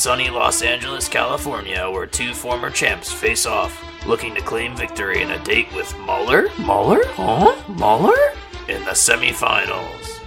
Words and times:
Sunny 0.00 0.30
Los 0.30 0.62
Angeles, 0.62 1.10
California, 1.10 1.86
where 1.90 2.06
two 2.06 2.32
former 2.32 2.70
champs 2.70 3.12
face 3.12 3.44
off, 3.44 3.84
looking 4.06 4.34
to 4.34 4.40
claim 4.40 4.74
victory 4.74 5.20
in 5.20 5.30
a 5.30 5.44
date 5.44 5.70
with 5.74 5.94
Muller? 5.98 6.48
Muller? 6.58 7.02
Huh? 7.08 7.54
Muller? 7.68 8.16
In 8.66 8.82
the 8.86 8.92
semifinals. 8.92 10.22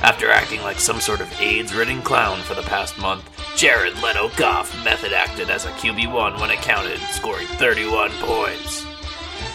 After 0.00 0.30
acting 0.30 0.62
like 0.62 0.80
some 0.80 1.00
sort 1.00 1.20
of 1.20 1.30
AIDS 1.38 1.74
ridden 1.74 2.00
clown 2.00 2.40
for 2.40 2.54
the 2.54 2.62
past 2.62 2.98
month, 2.98 3.28
Jared 3.58 4.02
Leto 4.02 4.30
Goff 4.38 4.74
method 4.86 5.12
acted 5.12 5.50
as 5.50 5.66
a 5.66 5.70
QB1 5.72 6.40
when 6.40 6.50
it 6.50 6.62
counted, 6.62 6.98
scoring 7.10 7.46
31 7.46 8.10
points. 8.20 8.86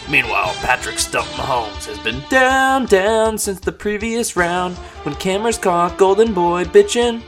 Meanwhile, 0.08 0.54
Patrick 0.60 1.00
Stump 1.00 1.26
Mahomes 1.30 1.86
has 1.86 1.98
been 1.98 2.22
down, 2.30 2.86
down 2.86 3.36
since 3.36 3.58
the 3.58 3.72
previous 3.72 4.36
round 4.36 4.76
when 5.02 5.16
cameras 5.16 5.58
caught 5.58 5.98
Golden 5.98 6.32
Boy 6.32 6.62
bitchin'. 6.66 7.20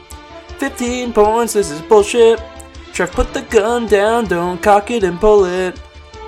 15 0.59 1.13
points, 1.13 1.53
this 1.53 1.71
is 1.71 1.81
bullshit. 1.83 2.41
Trev, 2.93 3.13
put 3.13 3.33
the 3.33 3.43
gun 3.43 3.87
down, 3.87 4.27
don't 4.27 4.63
cock 4.63 4.91
it 4.91 5.05
and 5.05 5.21
pull 5.21 5.45
it. 5.45 5.79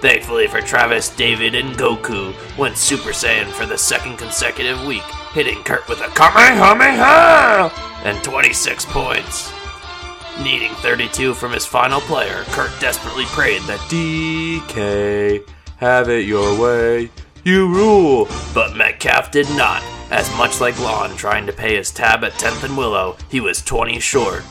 Thankfully 0.01 0.47
for 0.47 0.61
Travis, 0.61 1.15
David, 1.15 1.55
and 1.55 1.77
Goku 1.77 2.35
went 2.57 2.77
Super 2.79 3.11
Saiyan 3.11 3.51
for 3.51 3.67
the 3.67 3.77
second 3.77 4.17
consecutive 4.17 4.87
week, 4.87 5.03
hitting 5.33 5.63
Kurt 5.63 5.87
with 5.89 6.01
a 6.01 6.09
Kamehameha 6.09 7.71
and 8.05 8.25
26 8.25 8.87
points. 8.87 9.53
Needing 10.43 10.73
32 10.77 11.35
from 11.35 11.53
his 11.53 11.67
final 11.67 12.01
player, 12.01 12.45
Kurt 12.47 12.71
desperately 12.81 13.25
prayed 13.27 13.61
that 13.63 13.81
DK 13.91 15.47
have 15.77 16.09
it 16.09 16.25
your 16.25 16.59
way, 16.59 17.11
you 17.45 17.69
rule. 17.69 18.27
But 18.55 18.77
Metcalf 18.77 19.31
did 19.31 19.51
not, 19.51 19.83
as 20.11 20.35
much 20.37 20.61
like 20.61 20.79
Lon 20.81 21.17
trying 21.17 21.47
to 21.47 21.53
pay 21.53 21.77
his 21.77 21.91
tab 21.91 22.25
at 22.25 22.33
10th 22.33 22.65
and 22.65 22.77
Willow, 22.77 23.17
he 23.29 23.41
was 23.41 23.63
20 23.63 24.01
short. 24.01 24.43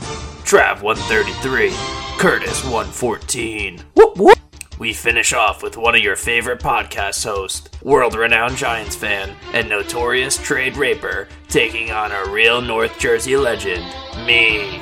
Trav 0.44 0.82
133, 0.82 1.70
Curtis 2.18 2.64
114. 2.64 3.80
Whoop 3.94 4.16
whoop. 4.16 4.38
We 4.78 4.94
finish 4.94 5.34
off 5.34 5.62
with 5.62 5.76
one 5.76 5.94
of 5.94 6.00
your 6.00 6.16
favorite 6.16 6.60
podcast 6.60 7.22
hosts, 7.22 7.68
world 7.82 8.14
renowned 8.14 8.56
Giants 8.56 8.96
fan, 8.96 9.36
and 9.52 9.68
notorious 9.68 10.38
trade 10.38 10.78
raper, 10.78 11.28
taking 11.48 11.90
on 11.90 12.12
a 12.12 12.30
real 12.30 12.62
North 12.62 12.98
Jersey 12.98 13.36
legend, 13.36 13.84
me. 14.24 14.80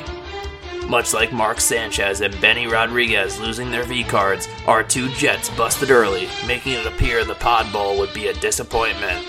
Much 0.87 1.13
like 1.13 1.33
Mark 1.33 1.61
Sanchez 1.61 2.21
and 2.21 2.41
Benny 2.41 2.69
Rodriguez 2.69 3.41
losing 3.41 3.73
their 3.73 3.83
V 3.83 4.05
cards, 4.05 4.49
our 4.69 4.85
two 4.85 5.09
Jets 5.11 5.51
busted 5.51 5.91
early, 5.91 6.29
making 6.47 6.75
it 6.75 6.87
appear 6.87 7.25
the 7.25 7.35
Pod 7.35 7.71
Bowl 7.73 7.99
would 7.99 8.15
be 8.15 8.29
a 8.29 8.35
disappointment. 8.35 9.27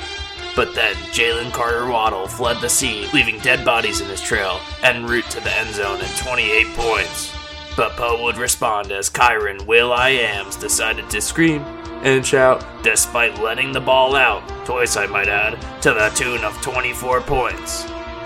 But 0.56 0.76
then 0.76 0.96
Jalen 1.14 1.52
Carter 1.52 1.88
Waddle 1.90 2.28
fled 2.28 2.62
the 2.62 2.70
scene, 2.70 3.08
leaving 3.14 3.40
dead 3.40 3.64
bodies 3.64 4.02
in 4.02 4.08
his 4.08 4.22
trail, 4.22 4.60
en 4.84 5.06
route 5.06 5.30
to 5.32 5.40
the 5.42 5.56
end 5.58 5.74
zone 5.74 6.00
at 6.02 6.18
28 6.18 6.68
points. 6.76 7.34
But 7.76 7.94
Poe 7.94 8.24
would 8.24 8.38
respond 8.38 8.92
as 8.92 9.10
Kyren 9.10 9.66
Will 9.66 9.94
I 9.94 10.10
Ams 10.10 10.56
decided 10.56 11.10
to 11.10 11.22
scream 11.22 11.64
and 12.02 12.26
shout, 12.26 12.66
despite 12.82 13.42
letting 13.42 13.72
the 13.72 13.82
ball 13.82 14.16
out, 14.16 14.48
twice 14.66 14.96
I 14.96 15.06
might 15.06 15.28
add, 15.28 15.60
to 15.82 15.94
the 15.94 16.10
tune 16.16 16.44
of 16.44 16.60
24 16.62 17.22
points. 17.22 17.86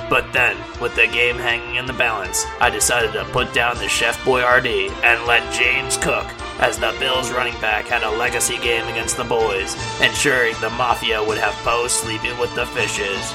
But 0.10 0.32
then, 0.34 0.58
with 0.82 0.96
the 0.96 1.08
game 1.08 1.38
hanging 1.38 1.76
in 1.76 1.86
the 1.86 1.94
balance, 1.94 2.46
I 2.60 2.70
decided 2.70 3.14
to 3.14 3.26
put 3.26 3.54
down 3.54 3.78
the 3.78 3.88
Chef 3.88 4.18
Boyardee 4.24 4.92
and 5.04 5.26
let 5.26 5.52
James 5.54 5.98
cook, 5.98 6.26
as 6.60 6.78
the 6.78 6.96
Bills 7.00 7.32
running 7.32 7.60
back 7.62 7.86
had 7.86 8.04
a 8.04 8.18
legacy 8.18 8.58
game 8.60 8.88
against 8.88 9.18
the 9.18 9.24
boys, 9.24 9.76
ensuring 10.02 10.56
the 10.62 10.70
Mafia 10.72 11.24
would 11.24 11.38
have 11.38 11.54
Poe 11.64 11.88
sleeping 11.88 12.38
with 12.38 12.54
the 12.56 12.66
fishes. 12.68 13.34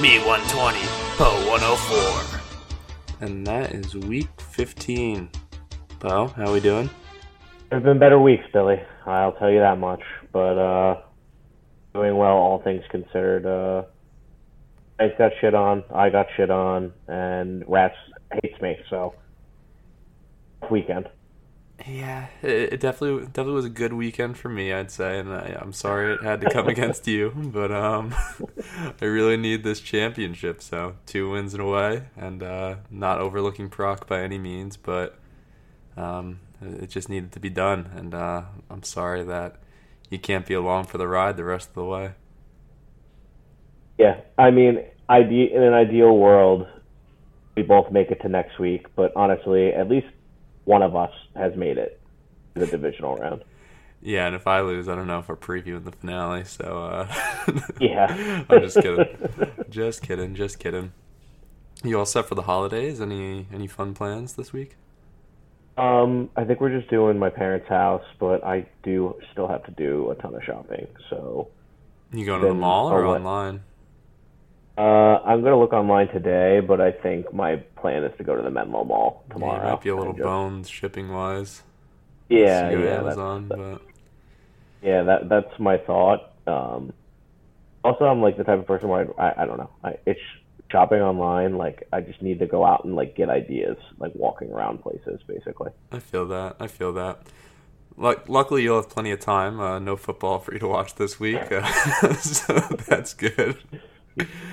Me 0.00 0.18
120, 0.18 0.78
Poe 1.16 1.48
104. 1.50 2.38
And 3.20 3.46
that 3.46 3.72
is 3.72 3.96
week 3.96 4.28
15. 4.40 5.30
Poe, 5.98 6.28
how 6.28 6.52
we 6.52 6.60
doing? 6.60 6.88
There's 7.70 7.82
been 7.82 7.98
better 7.98 8.18
weeks, 8.18 8.44
Billy. 8.52 8.80
I'll 9.06 9.32
tell 9.32 9.50
you 9.50 9.60
that 9.60 9.78
much. 9.78 10.02
But 10.32 10.58
uh, 10.58 11.00
doing 11.94 12.16
well, 12.16 12.36
all 12.36 12.62
things 12.62 12.84
considered. 12.90 13.44
Uh, 13.44 13.82
I 15.00 15.08
got 15.16 15.32
shit 15.40 15.54
on. 15.54 15.84
I 15.94 16.10
got 16.10 16.26
shit 16.36 16.50
on, 16.50 16.92
and 17.06 17.64
Rats 17.68 17.96
hates 18.42 18.60
me. 18.60 18.76
So 18.90 19.14
weekend. 20.70 21.08
Yeah, 21.86 22.26
it, 22.42 22.72
it 22.72 22.80
definitely 22.80 23.26
definitely 23.26 23.52
was 23.52 23.64
a 23.64 23.70
good 23.70 23.92
weekend 23.92 24.36
for 24.36 24.48
me, 24.48 24.72
I'd 24.72 24.90
say, 24.90 25.18
and 25.18 25.32
I, 25.32 25.56
I'm 25.60 25.72
sorry 25.72 26.14
it 26.14 26.22
had 26.22 26.40
to 26.40 26.50
come 26.50 26.66
against 26.76 27.06
you, 27.06 27.32
but 27.36 27.70
um, 27.70 28.14
I 29.00 29.04
really 29.04 29.36
need 29.36 29.62
this 29.62 29.80
championship. 29.80 30.60
So 30.60 30.96
two 31.06 31.30
wins 31.30 31.54
in 31.54 31.60
a 31.60 31.68
way, 31.68 32.06
and 32.16 32.42
uh, 32.42 32.76
not 32.90 33.20
overlooking 33.20 33.68
Proc 33.68 34.08
by 34.08 34.22
any 34.22 34.38
means, 34.38 34.76
but 34.76 35.18
um, 35.96 36.40
it 36.60 36.90
just 36.90 37.08
needed 37.08 37.30
to 37.32 37.40
be 37.40 37.50
done, 37.50 37.90
and 37.94 38.12
uh, 38.12 38.42
I'm 38.68 38.82
sorry 38.82 39.22
that 39.24 39.56
you 40.10 40.18
can't 40.18 40.46
be 40.46 40.54
along 40.54 40.84
for 40.84 40.98
the 40.98 41.06
ride 41.06 41.36
the 41.36 41.44
rest 41.44 41.68
of 41.68 41.74
the 41.74 41.84
way. 41.84 42.12
Yeah, 43.98 44.20
I 44.38 44.50
mean, 44.50 44.84
ide- 45.08 45.32
in 45.32 45.62
an 45.62 45.74
ideal 45.74 46.16
world, 46.16 46.66
we 47.56 47.62
both 47.62 47.90
make 47.90 48.10
it 48.10 48.20
to 48.22 48.28
next 48.28 48.58
week. 48.58 48.86
But 48.94 49.12
honestly, 49.16 49.72
at 49.72 49.88
least 49.88 50.06
one 50.64 50.82
of 50.82 50.94
us 50.94 51.12
has 51.34 51.56
made 51.56 51.78
it 51.78 52.00
to 52.54 52.60
the 52.60 52.66
divisional 52.66 53.16
round. 53.16 53.42
Yeah, 54.00 54.26
and 54.26 54.36
if 54.36 54.46
I 54.46 54.60
lose, 54.60 54.88
I 54.88 54.94
don't 54.94 55.08
know 55.08 55.18
if 55.18 55.28
we're 55.28 55.36
previewing 55.36 55.84
the 55.84 55.92
finale. 55.92 56.44
So 56.44 56.64
uh, 56.84 57.14
yeah, 57.80 58.44
I'm 58.48 58.60
just 58.60 58.80
kidding, 58.80 59.06
just 59.70 60.02
kidding, 60.02 60.34
just 60.36 60.60
kidding. 60.60 60.92
You 61.82 61.98
all 61.98 62.06
set 62.06 62.26
for 62.26 62.34
the 62.34 62.42
holidays? 62.42 63.00
Any 63.00 63.46
any 63.52 63.66
fun 63.66 63.94
plans 63.94 64.34
this 64.34 64.52
week? 64.52 64.76
Um, 65.76 66.30
I 66.36 66.44
think 66.44 66.60
we're 66.60 66.76
just 66.76 66.90
doing 66.90 67.18
my 67.18 67.30
parents' 67.30 67.68
house, 67.68 68.04
but 68.18 68.44
I 68.44 68.66
do 68.82 69.14
still 69.32 69.46
have 69.46 69.64
to 69.64 69.70
do 69.72 70.10
a 70.10 70.16
ton 70.16 70.34
of 70.34 70.42
shopping. 70.42 70.88
So 71.08 71.48
you 72.12 72.24
going 72.24 72.40
to 72.42 72.48
the 72.48 72.54
mall 72.54 72.90
or 72.90 73.04
online? 73.04 73.62
Uh, 74.78 75.20
I'm 75.24 75.42
gonna 75.42 75.58
look 75.58 75.72
online 75.72 76.06
today, 76.08 76.60
but 76.60 76.80
I 76.80 76.92
think 76.92 77.34
my 77.34 77.56
plan 77.80 78.04
is 78.04 78.16
to 78.18 78.22
go 78.24 78.36
to 78.36 78.42
the 78.42 78.50
Menlo 78.50 78.84
Mall 78.84 79.24
Yeah, 79.26 79.34
tomorrow. 79.34 79.64
you 79.64 79.70
might 79.72 79.80
be 79.82 79.88
a 79.88 79.96
little 79.96 80.12
just- 80.12 80.22
bones 80.22 80.68
shipping 80.70 81.12
wise. 81.12 81.62
Yeah, 82.28 82.70
you 82.70 82.76
go 82.76 82.82
to 82.82 82.88
yeah, 82.88 82.94
that's, 82.94 83.06
Amazon, 83.18 83.48
but 83.48 83.82
yeah. 84.82 85.02
That 85.02 85.28
that's 85.28 85.58
my 85.58 85.78
thought. 85.78 86.30
Um, 86.46 86.92
also, 87.82 88.04
I'm 88.04 88.20
like 88.22 88.36
the 88.36 88.44
type 88.44 88.58
of 88.60 88.66
person 88.66 88.88
where 88.88 89.08
I, 89.20 89.30
I, 89.30 89.42
I 89.42 89.46
don't 89.46 89.56
know. 89.56 89.70
I, 89.82 89.96
it's 90.06 90.20
shopping 90.70 91.00
online. 91.00 91.56
Like 91.56 91.88
I 91.92 92.00
just 92.02 92.20
need 92.22 92.38
to 92.40 92.46
go 92.46 92.64
out 92.64 92.84
and 92.84 92.94
like 92.94 93.16
get 93.16 93.30
ideas, 93.30 93.78
like 93.98 94.14
walking 94.14 94.52
around 94.52 94.82
places, 94.82 95.20
basically. 95.26 95.70
I 95.90 95.98
feel 95.98 96.26
that. 96.28 96.56
I 96.60 96.66
feel 96.68 96.92
that. 96.92 97.22
Luck- 97.96 98.28
luckily, 98.28 98.62
you'll 98.62 98.76
have 98.76 98.90
plenty 98.90 99.10
of 99.10 99.18
time. 99.18 99.58
Uh, 99.58 99.78
no 99.80 99.96
football 99.96 100.38
for 100.38 100.52
you 100.52 100.60
to 100.60 100.68
watch 100.68 100.94
this 100.94 101.18
week, 101.18 101.50
uh, 101.50 101.66
so 102.14 102.52
that's 102.86 103.12
good. 103.14 103.56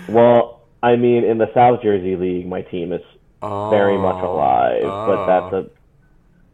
Well, 0.08 0.62
I 0.84 0.96
mean, 0.96 1.24
in 1.24 1.38
the 1.38 1.52
South 1.54 1.82
Jersey 1.82 2.16
League, 2.16 2.48
my 2.48 2.62
team 2.62 2.94
is 2.94 3.02
Oh, 3.42 3.70
very 3.70 3.98
much 3.98 4.24
alive, 4.24 4.82
but 4.82 4.90
oh. 4.90 5.26
that's 5.28 5.54
a 5.54 5.70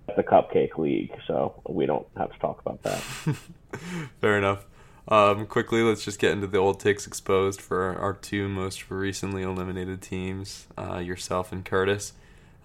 that's 0.08 0.20
a 0.20 0.24
cupcake 0.24 0.78
league, 0.78 1.12
so 1.26 1.62
we 1.70 1.86
don't 1.86 2.06
have 2.18 2.34
to 2.34 2.40
talk 2.40 2.60
about 2.60 2.82
that. 2.84 3.00
Fair 4.20 4.38
enough. 4.38 4.66
Um, 5.08 5.46
quickly, 5.48 5.84
let's 5.84 6.04
just 6.04 6.20
get 6.20 6.32
into 6.34 6.48
the 6.48 6.58
old 6.58 6.82
takes 6.82 7.08
exposed 7.08 7.62
for 7.62 7.98
our 7.98 8.14
two 8.14 8.50
most 8.50 8.92
recently 8.92 9.42
eliminated 9.42 10.02
teams, 10.02 10.68
uh, 10.78 10.98
yourself 10.98 11.54
and 11.54 11.64
Curtis. 11.64 12.12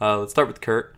Uh, 0.01 0.19
let's 0.19 0.33
start 0.33 0.49
with 0.49 0.61
Kurt. 0.61 0.97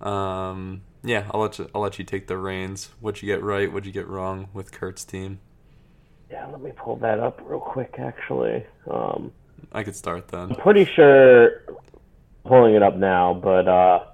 Um, 0.00 0.82
yeah, 1.02 1.30
I'll 1.30 1.40
let 1.40 1.58
you. 1.58 1.70
I'll 1.74 1.80
let 1.80 1.98
you 1.98 2.04
take 2.04 2.26
the 2.26 2.36
reins. 2.36 2.90
What'd 3.00 3.22
you 3.22 3.26
get 3.26 3.42
right? 3.42 3.72
What'd 3.72 3.86
you 3.86 3.92
get 3.92 4.06
wrong 4.06 4.48
with 4.52 4.70
Kurt's 4.70 5.04
team? 5.04 5.38
Yeah, 6.30 6.46
let 6.46 6.60
me 6.60 6.72
pull 6.76 6.96
that 6.96 7.20
up 7.20 7.40
real 7.44 7.60
quick. 7.60 7.96
Actually, 7.98 8.64
um, 8.90 9.32
I 9.72 9.82
could 9.84 9.94
start 9.96 10.28
then. 10.28 10.50
I'm 10.50 10.56
pretty 10.56 10.84
sure 10.84 11.62
pulling 12.44 12.74
it 12.74 12.82
up 12.82 12.96
now, 12.96 13.34
but 13.34 13.68
uh, 13.68 14.04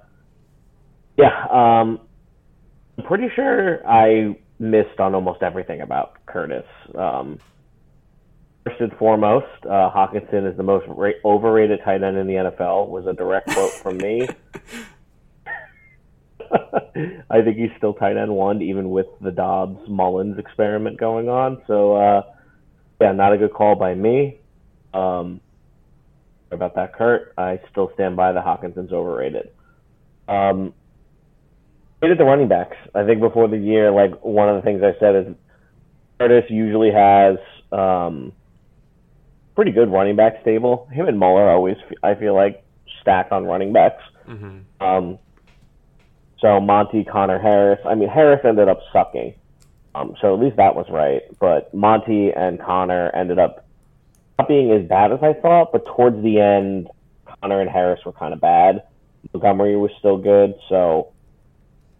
yeah, 1.17 1.45
um, 1.49 1.99
I'm 2.97 3.03
pretty 3.05 3.29
sure 3.35 3.87
I 3.87 4.37
missed 4.59 4.99
on 4.99 5.15
almost 5.15 5.41
everything 5.41 5.81
about 5.81 6.23
Curtis. 6.25 6.65
Um, 6.95 7.39
first 8.63 8.79
and 8.79 8.93
foremost, 8.93 9.47
uh, 9.65 9.91
Hockenson 9.91 10.49
is 10.49 10.55
the 10.57 10.63
most 10.63 10.85
ra- 10.87 11.11
overrated 11.25 11.79
tight 11.83 12.03
end 12.03 12.17
in 12.17 12.27
the 12.27 12.33
NFL. 12.33 12.89
Was 12.89 13.05
a 13.07 13.13
direct 13.13 13.49
quote 13.49 13.71
from 13.71 13.97
me. 13.97 14.27
I 17.29 17.41
think 17.41 17.57
he's 17.57 17.71
still 17.77 17.93
tight 17.93 18.17
end 18.17 18.33
one, 18.33 18.61
even 18.61 18.89
with 18.89 19.07
the 19.21 19.31
Dobbs 19.31 19.87
Mullens 19.89 20.37
experiment 20.37 20.99
going 20.99 21.29
on. 21.29 21.61
So, 21.67 21.95
uh, 21.95 22.21
yeah, 23.01 23.11
not 23.11 23.33
a 23.33 23.37
good 23.37 23.53
call 23.53 23.75
by 23.75 23.95
me. 23.95 24.39
Um, 24.93 25.41
about 26.51 26.75
that, 26.75 26.93
Kurt. 26.93 27.33
I 27.37 27.59
still 27.71 27.91
stand 27.95 28.15
by 28.15 28.31
the 28.31 28.39
Hockenson's 28.39 28.93
overrated. 28.93 29.49
Um, 30.27 30.73
at 32.11 32.17
the 32.17 32.23
running 32.25 32.47
backs. 32.47 32.75
I 32.93 33.05
think 33.05 33.21
before 33.21 33.47
the 33.47 33.57
year, 33.57 33.91
like 33.91 34.23
one 34.23 34.49
of 34.49 34.55
the 34.55 34.61
things 34.61 34.81
I 34.83 34.97
said 34.99 35.15
is 35.15 35.35
Curtis 36.19 36.43
usually 36.49 36.91
has 36.91 37.37
um, 37.71 38.33
pretty 39.55 39.71
good 39.71 39.91
running 39.91 40.15
back 40.15 40.33
stable. 40.41 40.87
Him 40.91 41.07
and 41.07 41.17
Muller 41.17 41.49
always, 41.49 41.77
I 42.01 42.15
feel 42.15 42.35
like, 42.35 42.63
stack 43.01 43.27
on 43.31 43.45
running 43.45 43.73
backs. 43.73 44.03
hmm 44.25 44.59
Um, 44.79 45.19
So 46.43 46.59
Monty, 46.59 47.05
Connor, 47.05 47.39
Harris. 47.39 47.79
I 47.85 47.95
mean, 47.95 48.09
Harris 48.09 48.41
ended 48.43 48.67
up 48.67 48.81
sucking. 48.91 49.33
Um, 49.95 50.13
so 50.19 50.33
at 50.33 50.41
least 50.41 50.57
that 50.57 50.75
was 50.75 50.85
right. 50.89 51.21
But 51.39 51.73
Monty 51.73 52.31
and 52.31 52.59
Connor 52.59 53.09
ended 53.15 53.39
up 53.39 53.65
not 54.37 54.49
being 54.49 54.69
as 54.73 54.85
bad 54.85 55.13
as 55.13 55.19
I 55.23 55.31
thought, 55.33 55.71
but 55.71 55.85
towards 55.85 56.21
the 56.21 56.41
end, 56.41 56.89
Connor 57.39 57.61
and 57.61 57.69
Harris 57.69 58.01
were 58.05 58.11
kind 58.11 58.33
of 58.33 58.41
bad. 58.41 58.83
Montgomery 59.33 59.77
was 59.77 59.91
still 59.99 60.17
good, 60.17 60.55
so 60.67 61.13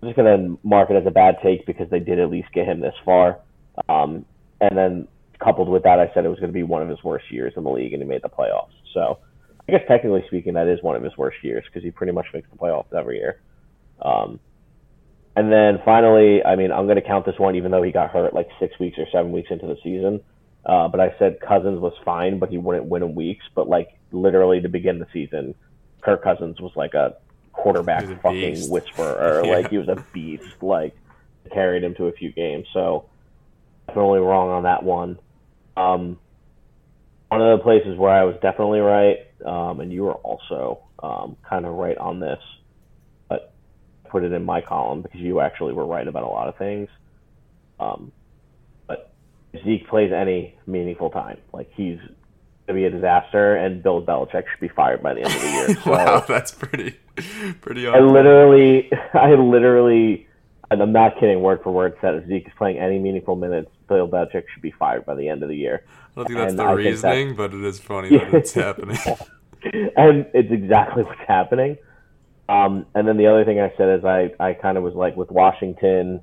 I'm 0.01 0.09
just 0.09 0.17
gonna 0.17 0.57
mark 0.61 0.89
it 0.89 0.95
as 0.97 1.05
a 1.07 1.11
bad 1.11 1.37
take 1.41 1.65
because 1.65 1.89
they 1.89 2.01
did 2.01 2.19
at 2.19 2.29
least 2.29 2.51
get 2.51 2.67
him 2.67 2.81
this 2.81 2.95
far. 3.05 3.39
Um, 3.87 4.25
and 4.59 4.77
then 4.77 5.07
coupled 5.39 5.69
with 5.69 5.83
that, 5.83 5.99
I 5.99 6.11
said 6.13 6.25
it 6.25 6.29
was 6.29 6.39
going 6.39 6.51
to 6.51 6.53
be 6.53 6.63
one 6.63 6.81
of 6.81 6.89
his 6.89 7.01
worst 7.01 7.31
years 7.31 7.53
in 7.55 7.63
the 7.63 7.69
league, 7.69 7.93
and 7.93 8.03
he 8.03 8.07
made 8.07 8.21
the 8.21 8.29
playoffs. 8.29 8.73
So 8.93 9.19
I 9.67 9.71
guess 9.71 9.81
technically 9.87 10.25
speaking, 10.27 10.53
that 10.55 10.67
is 10.67 10.83
one 10.83 10.97
of 10.97 11.03
his 11.03 11.17
worst 11.17 11.37
years 11.43 11.63
because 11.65 11.83
he 11.83 11.91
pretty 11.91 12.11
much 12.11 12.27
makes 12.33 12.49
the 12.49 12.57
playoffs 12.57 12.93
every 12.93 13.17
year. 13.17 13.39
Um, 14.03 14.39
and 15.35 15.51
then 15.51 15.79
finally, 15.83 16.43
I 16.43 16.55
mean, 16.55 16.71
I'm 16.71 16.85
going 16.85 16.97
to 16.97 17.01
count 17.01 17.25
this 17.25 17.39
one 17.39 17.55
even 17.55 17.71
though 17.71 17.81
he 17.81 17.91
got 17.91 18.11
hurt 18.11 18.33
like 18.33 18.49
six 18.59 18.77
weeks 18.79 18.97
or 18.99 19.07
seven 19.11 19.31
weeks 19.31 19.49
into 19.49 19.65
the 19.65 19.77
season. 19.83 20.21
Uh, 20.65 20.87
but 20.87 20.99
I 20.99 21.15
said 21.17 21.39
Cousins 21.39 21.79
was 21.79 21.93
fine, 22.05 22.39
but 22.39 22.49
he 22.49 22.57
wouldn't 22.57 22.85
win 22.85 23.03
in 23.03 23.15
weeks. 23.15 23.45
But 23.55 23.67
like 23.67 23.97
literally 24.11 24.61
to 24.61 24.69
begin 24.69 24.99
the 24.99 25.07
season, 25.11 25.55
Kirk 26.01 26.23
Cousins 26.23 26.61
was 26.61 26.71
like 26.75 26.93
a 26.93 27.15
quarterback 27.51 28.03
a 28.03 28.15
fucking 28.17 28.53
beast. 28.53 28.71
whisperer. 28.71 29.41
yeah. 29.45 29.51
Like 29.51 29.69
he 29.69 29.77
was 29.77 29.87
a 29.87 30.05
beast. 30.13 30.61
Like 30.61 30.95
carried 31.51 31.83
him 31.83 31.95
to 31.95 32.05
a 32.05 32.11
few 32.11 32.31
games. 32.31 32.67
So 32.73 33.05
definitely 33.87 34.19
wrong 34.19 34.49
on 34.49 34.63
that 34.63 34.83
one. 34.83 35.19
Um, 35.75 36.19
one 37.29 37.41
of 37.41 37.57
the 37.57 37.63
places 37.63 37.97
where 37.97 38.11
I 38.11 38.23
was 38.23 38.35
definitely 38.41 38.79
right, 38.79 39.17
um, 39.43 39.79
and 39.79 39.91
you 39.91 40.03
were 40.03 40.13
also 40.13 40.83
um, 41.01 41.35
kind 41.47 41.65
of 41.65 41.73
right 41.73 41.97
on 41.97 42.19
this, 42.19 42.39
put 44.13 44.23
it 44.23 44.31
in 44.31 44.45
my 44.45 44.61
column 44.61 45.01
because 45.01 45.19
you 45.19 45.41
actually 45.41 45.73
were 45.73 45.85
right 45.85 46.07
about 46.07 46.23
a 46.23 46.27
lot 46.27 46.47
of 46.47 46.55
things. 46.57 46.87
Um, 47.79 48.11
but 48.87 49.11
Zeke 49.65 49.87
plays 49.89 50.13
any 50.13 50.55
meaningful 50.65 51.09
time, 51.09 51.39
like 51.51 51.69
he's 51.75 51.99
gonna 52.67 52.79
be 52.79 52.85
a 52.85 52.89
disaster, 52.89 53.55
and 53.55 53.83
Bill 53.83 54.05
Belichick 54.05 54.45
should 54.49 54.61
be 54.61 54.69
fired 54.69 55.03
by 55.03 55.15
the 55.15 55.23
end 55.23 55.33
of 55.33 55.41
the 55.41 55.49
year. 55.49 55.75
So 55.83 55.91
wow, 55.91 56.19
that's 56.21 56.51
pretty, 56.51 56.97
pretty. 57.59 57.87
Awesome. 57.87 58.03
I 58.03 58.11
literally, 58.11 58.91
I 59.13 59.33
literally 59.33 60.27
and 60.73 60.81
I'm 60.81 60.91
not 60.91 61.19
kidding, 61.19 61.41
word 61.41 61.61
for 61.63 61.71
word, 61.71 61.95
said 62.01 62.15
if 62.15 62.27
Zeke 62.27 62.47
is 62.47 62.53
playing 62.57 62.79
any 62.79 62.97
meaningful 62.99 63.35
minutes, 63.35 63.69
Bill 63.87 64.07
Belichick 64.07 64.45
should 64.53 64.61
be 64.61 64.71
fired 64.71 65.05
by 65.05 65.15
the 65.15 65.29
end 65.29 65.43
of 65.43 65.49
the 65.49 65.55
year. 65.55 65.83
I 65.87 66.15
don't 66.15 66.25
think 66.25 66.37
that's 66.37 66.51
and 66.51 66.59
the 66.59 66.63
I 66.63 66.71
reasoning, 66.73 67.29
that, 67.29 67.37
but 67.37 67.53
it 67.53 67.63
is 67.63 67.79
funny 67.79 68.09
that 68.09 68.33
it's 68.33 68.53
happening. 68.53 68.97
and 69.95 70.25
it's 70.33 70.51
exactly 70.51 71.03
what's 71.03 71.19
happening. 71.27 71.77
Um, 72.53 72.85
and 72.93 73.07
then 73.07 73.17
the 73.17 73.27
other 73.27 73.45
thing 73.45 73.59
I 73.59 73.73
said 73.77 73.97
is 73.97 74.05
I, 74.05 74.29
I 74.39 74.53
kind 74.53 74.77
of 74.77 74.83
was 74.83 74.93
like 74.93 75.15
with 75.15 75.31
Washington. 75.31 76.21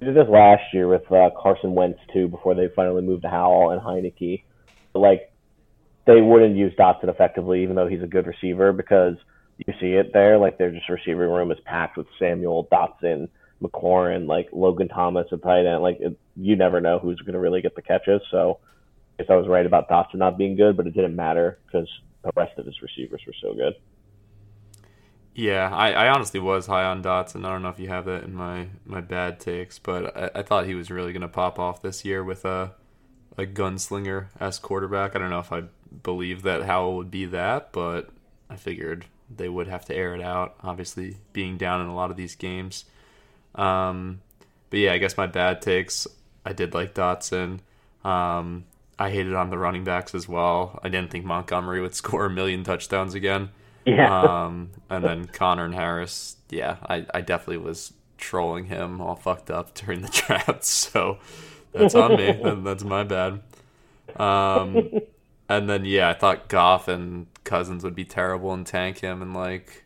This 0.00 0.16
last 0.28 0.62
year 0.72 0.88
with 0.88 1.10
uh, 1.12 1.30
Carson 1.40 1.74
Wentz 1.74 1.98
too, 2.12 2.28
before 2.28 2.54
they 2.54 2.68
finally 2.74 3.02
moved 3.02 3.22
to 3.22 3.28
Howell 3.28 3.70
and 3.70 3.80
Heinicke. 3.80 4.44
Like 4.94 5.32
they 6.06 6.20
wouldn't 6.20 6.56
use 6.56 6.72
Dotson 6.78 7.08
effectively, 7.08 7.62
even 7.62 7.76
though 7.76 7.88
he's 7.88 8.02
a 8.02 8.06
good 8.06 8.26
receiver, 8.26 8.72
because 8.72 9.16
you 9.58 9.74
see 9.80 9.92
it 9.92 10.12
there. 10.14 10.38
Like 10.38 10.56
their 10.56 10.70
just 10.70 10.88
receiving 10.88 11.18
room 11.18 11.50
is 11.52 11.58
packed 11.66 11.98
with 11.98 12.06
Samuel 12.18 12.66
Dotson, 12.72 13.28
McLaurin, 13.62 14.26
like 14.26 14.48
Logan 14.52 14.88
Thomas, 14.88 15.26
a 15.30 15.36
tight 15.36 15.66
end. 15.66 15.82
Like 15.82 15.98
it, 16.00 16.18
you 16.36 16.56
never 16.56 16.80
know 16.80 16.98
who's 16.98 17.20
going 17.20 17.34
to 17.34 17.40
really 17.40 17.60
get 17.60 17.74
the 17.74 17.82
catches. 17.82 18.22
So 18.30 18.60
I 19.18 19.22
guess 19.22 19.30
I 19.30 19.36
was 19.36 19.48
right 19.48 19.66
about 19.66 19.90
Dotson 19.90 20.16
not 20.16 20.38
being 20.38 20.56
good, 20.56 20.76
but 20.76 20.86
it 20.86 20.94
didn't 20.94 21.16
matter 21.16 21.58
because 21.66 21.88
the 22.22 22.32
rest 22.34 22.58
of 22.58 22.64
his 22.64 22.80
receivers 22.80 23.20
were 23.26 23.34
so 23.42 23.52
good. 23.54 23.74
Yeah, 25.34 25.68
I, 25.74 25.92
I 25.92 26.08
honestly 26.10 26.38
was 26.38 26.66
high 26.66 26.84
on 26.84 27.02
Dotson. 27.02 27.44
I 27.44 27.50
don't 27.50 27.62
know 27.62 27.68
if 27.68 27.80
you 27.80 27.88
have 27.88 28.04
that 28.04 28.22
in 28.22 28.34
my, 28.34 28.68
my 28.86 29.00
bad 29.00 29.40
takes, 29.40 29.78
but 29.80 30.16
I, 30.16 30.30
I 30.40 30.42
thought 30.42 30.66
he 30.66 30.74
was 30.74 30.90
really 30.90 31.12
going 31.12 31.22
to 31.22 31.28
pop 31.28 31.58
off 31.58 31.82
this 31.82 32.04
year 32.04 32.22
with 32.22 32.44
a 32.44 32.72
a 33.36 33.44
gunslinger 33.44 34.26
as 34.38 34.58
quarterback. 34.58 35.14
I 35.14 35.18
don't 35.18 35.30
know 35.30 35.40
if 35.40 35.52
I 35.52 35.64
believe 36.02 36.42
that 36.42 36.62
Howell 36.62 36.96
would 36.96 37.10
be 37.10 37.26
that, 37.26 37.72
but 37.72 38.10
I 38.48 38.56
figured 38.56 39.06
they 39.34 39.48
would 39.48 39.66
have 39.66 39.84
to 39.86 39.94
air 39.94 40.14
it 40.14 40.20
out. 40.20 40.54
Obviously, 40.62 41.16
being 41.32 41.56
down 41.56 41.80
in 41.80 41.88
a 41.88 41.94
lot 41.94 42.10
of 42.12 42.16
these 42.16 42.36
games. 42.36 42.84
Um, 43.56 44.20
but 44.70 44.78
yeah, 44.78 44.92
I 44.92 44.98
guess 44.98 45.16
my 45.16 45.26
bad 45.26 45.62
takes. 45.62 46.06
I 46.44 46.52
did 46.52 46.74
like 46.74 46.94
Dotson. 46.94 47.60
Um, 48.04 48.66
I 48.98 49.10
hated 49.10 49.34
on 49.34 49.50
the 49.50 49.58
running 49.58 49.84
backs 49.84 50.14
as 50.14 50.28
well. 50.28 50.78
I 50.84 50.88
didn't 50.88 51.10
think 51.10 51.24
Montgomery 51.24 51.80
would 51.80 51.94
score 51.96 52.26
a 52.26 52.30
million 52.30 52.62
touchdowns 52.62 53.14
again. 53.14 53.50
Yeah. 53.84 54.44
Um, 54.44 54.70
and 54.88 55.04
then 55.04 55.26
Connor 55.26 55.64
and 55.64 55.74
Harris. 55.74 56.36
Yeah, 56.50 56.76
I, 56.88 57.06
I 57.12 57.20
definitely 57.20 57.58
was 57.58 57.92
trolling 58.16 58.66
him 58.66 59.00
all 59.00 59.16
fucked 59.16 59.50
up 59.50 59.74
during 59.74 60.02
the 60.02 60.08
draft. 60.26 60.64
So 60.64 61.18
that's 61.72 61.94
on 61.94 62.16
me. 62.16 62.38
that's 62.62 62.84
my 62.84 63.04
bad. 63.04 63.40
Um, 64.16 64.90
and 65.48 65.68
then 65.68 65.84
yeah, 65.84 66.10
I 66.10 66.14
thought 66.14 66.48
Goff 66.48 66.88
and 66.88 67.26
Cousins 67.44 67.84
would 67.84 67.94
be 67.94 68.04
terrible 68.04 68.52
and 68.52 68.66
tank 68.66 68.98
him, 68.98 69.20
and 69.22 69.34
like 69.34 69.84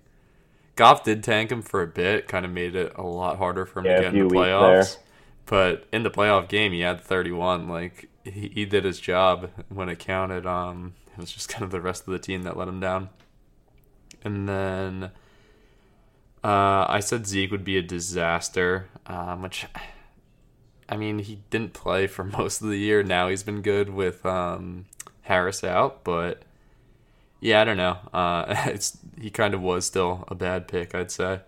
Goff 0.77 1.03
did 1.03 1.25
tank 1.25 1.51
him 1.51 1.63
for 1.63 1.83
a 1.83 1.87
bit, 1.87 2.29
kind 2.29 2.45
of 2.45 2.53
made 2.53 2.77
it 2.77 2.93
a 2.97 3.03
lot 3.03 3.39
harder 3.39 3.67
for 3.67 3.81
him 3.81 3.87
yeah, 3.87 3.97
to 3.97 4.03
get 4.03 4.15
in 4.15 4.29
the 4.29 4.35
playoffs. 4.35 4.99
But 5.47 5.87
in 5.93 6.03
the 6.03 6.11
playoff 6.11 6.49
game, 6.49 6.73
he 6.73 6.81
had 6.81 7.01
31. 7.01 7.69
Like 7.69 8.09
he, 8.23 8.49
he 8.55 8.65
did 8.65 8.85
his 8.85 9.01
job 9.01 9.51
when 9.69 9.89
it 9.89 9.99
counted. 9.99 10.47
Um, 10.47 10.95
it 11.13 11.19
was 11.19 11.33
just 11.33 11.49
kind 11.49 11.65
of 11.65 11.71
the 11.71 11.81
rest 11.81 12.07
of 12.07 12.13
the 12.13 12.19
team 12.19 12.43
that 12.43 12.57
let 12.57 12.69
him 12.69 12.81
down. 12.81 13.09
And 14.25 14.49
then 14.49 15.11
uh, 16.45 16.87
I 16.89 17.01
said 17.01 17.27
Zeke 17.27 17.51
would 17.51 17.65
be 17.65 17.77
a 17.77 17.83
disaster, 17.83 18.89
um, 19.07 19.43
which 19.43 19.67
I 20.89 20.97
mean 20.97 21.19
he 21.21 21.41
didn't 21.51 21.73
play 21.73 22.07
for 22.07 22.25
most 22.39 22.63
of 22.63 22.69
the 22.69 22.79
year. 22.79 23.03
Now 23.03 23.29
he's 23.29 23.43
been 23.43 23.63
good 23.63 23.91
with 23.91 24.25
um, 24.25 24.87
Harris 25.23 25.65
out, 25.65 26.05
but 26.05 26.43
yeah, 27.41 27.61
I 27.61 27.65
don't 27.65 27.77
know. 27.77 27.99
Uh, 28.13 28.45
it's 28.67 28.99
he 29.21 29.31
kind 29.31 29.55
of 29.55 29.61
was 29.61 29.87
still 29.87 30.25
a 30.29 30.35
bad 30.35 30.69
pick, 30.69 30.95
I'd 30.95 31.11
say. 31.11 31.41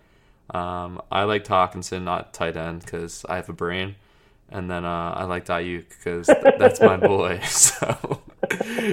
Um, 0.52 1.00
I 1.12 1.22
liked 1.24 1.48
Hockenson, 1.48 2.02
not 2.02 2.34
tight 2.34 2.56
end, 2.56 2.80
because 2.84 3.24
I 3.28 3.36
have 3.36 3.48
a 3.48 3.52
brain, 3.52 3.94
and 4.48 4.68
then 4.68 4.84
uh, 4.84 5.14
I 5.16 5.24
liked 5.24 5.46
Aiyuk 5.48 5.88
because 5.90 6.26
th- 6.26 6.54
that's 6.58 6.80
my 6.80 6.96
boy. 7.08 7.40
So 7.44 8.20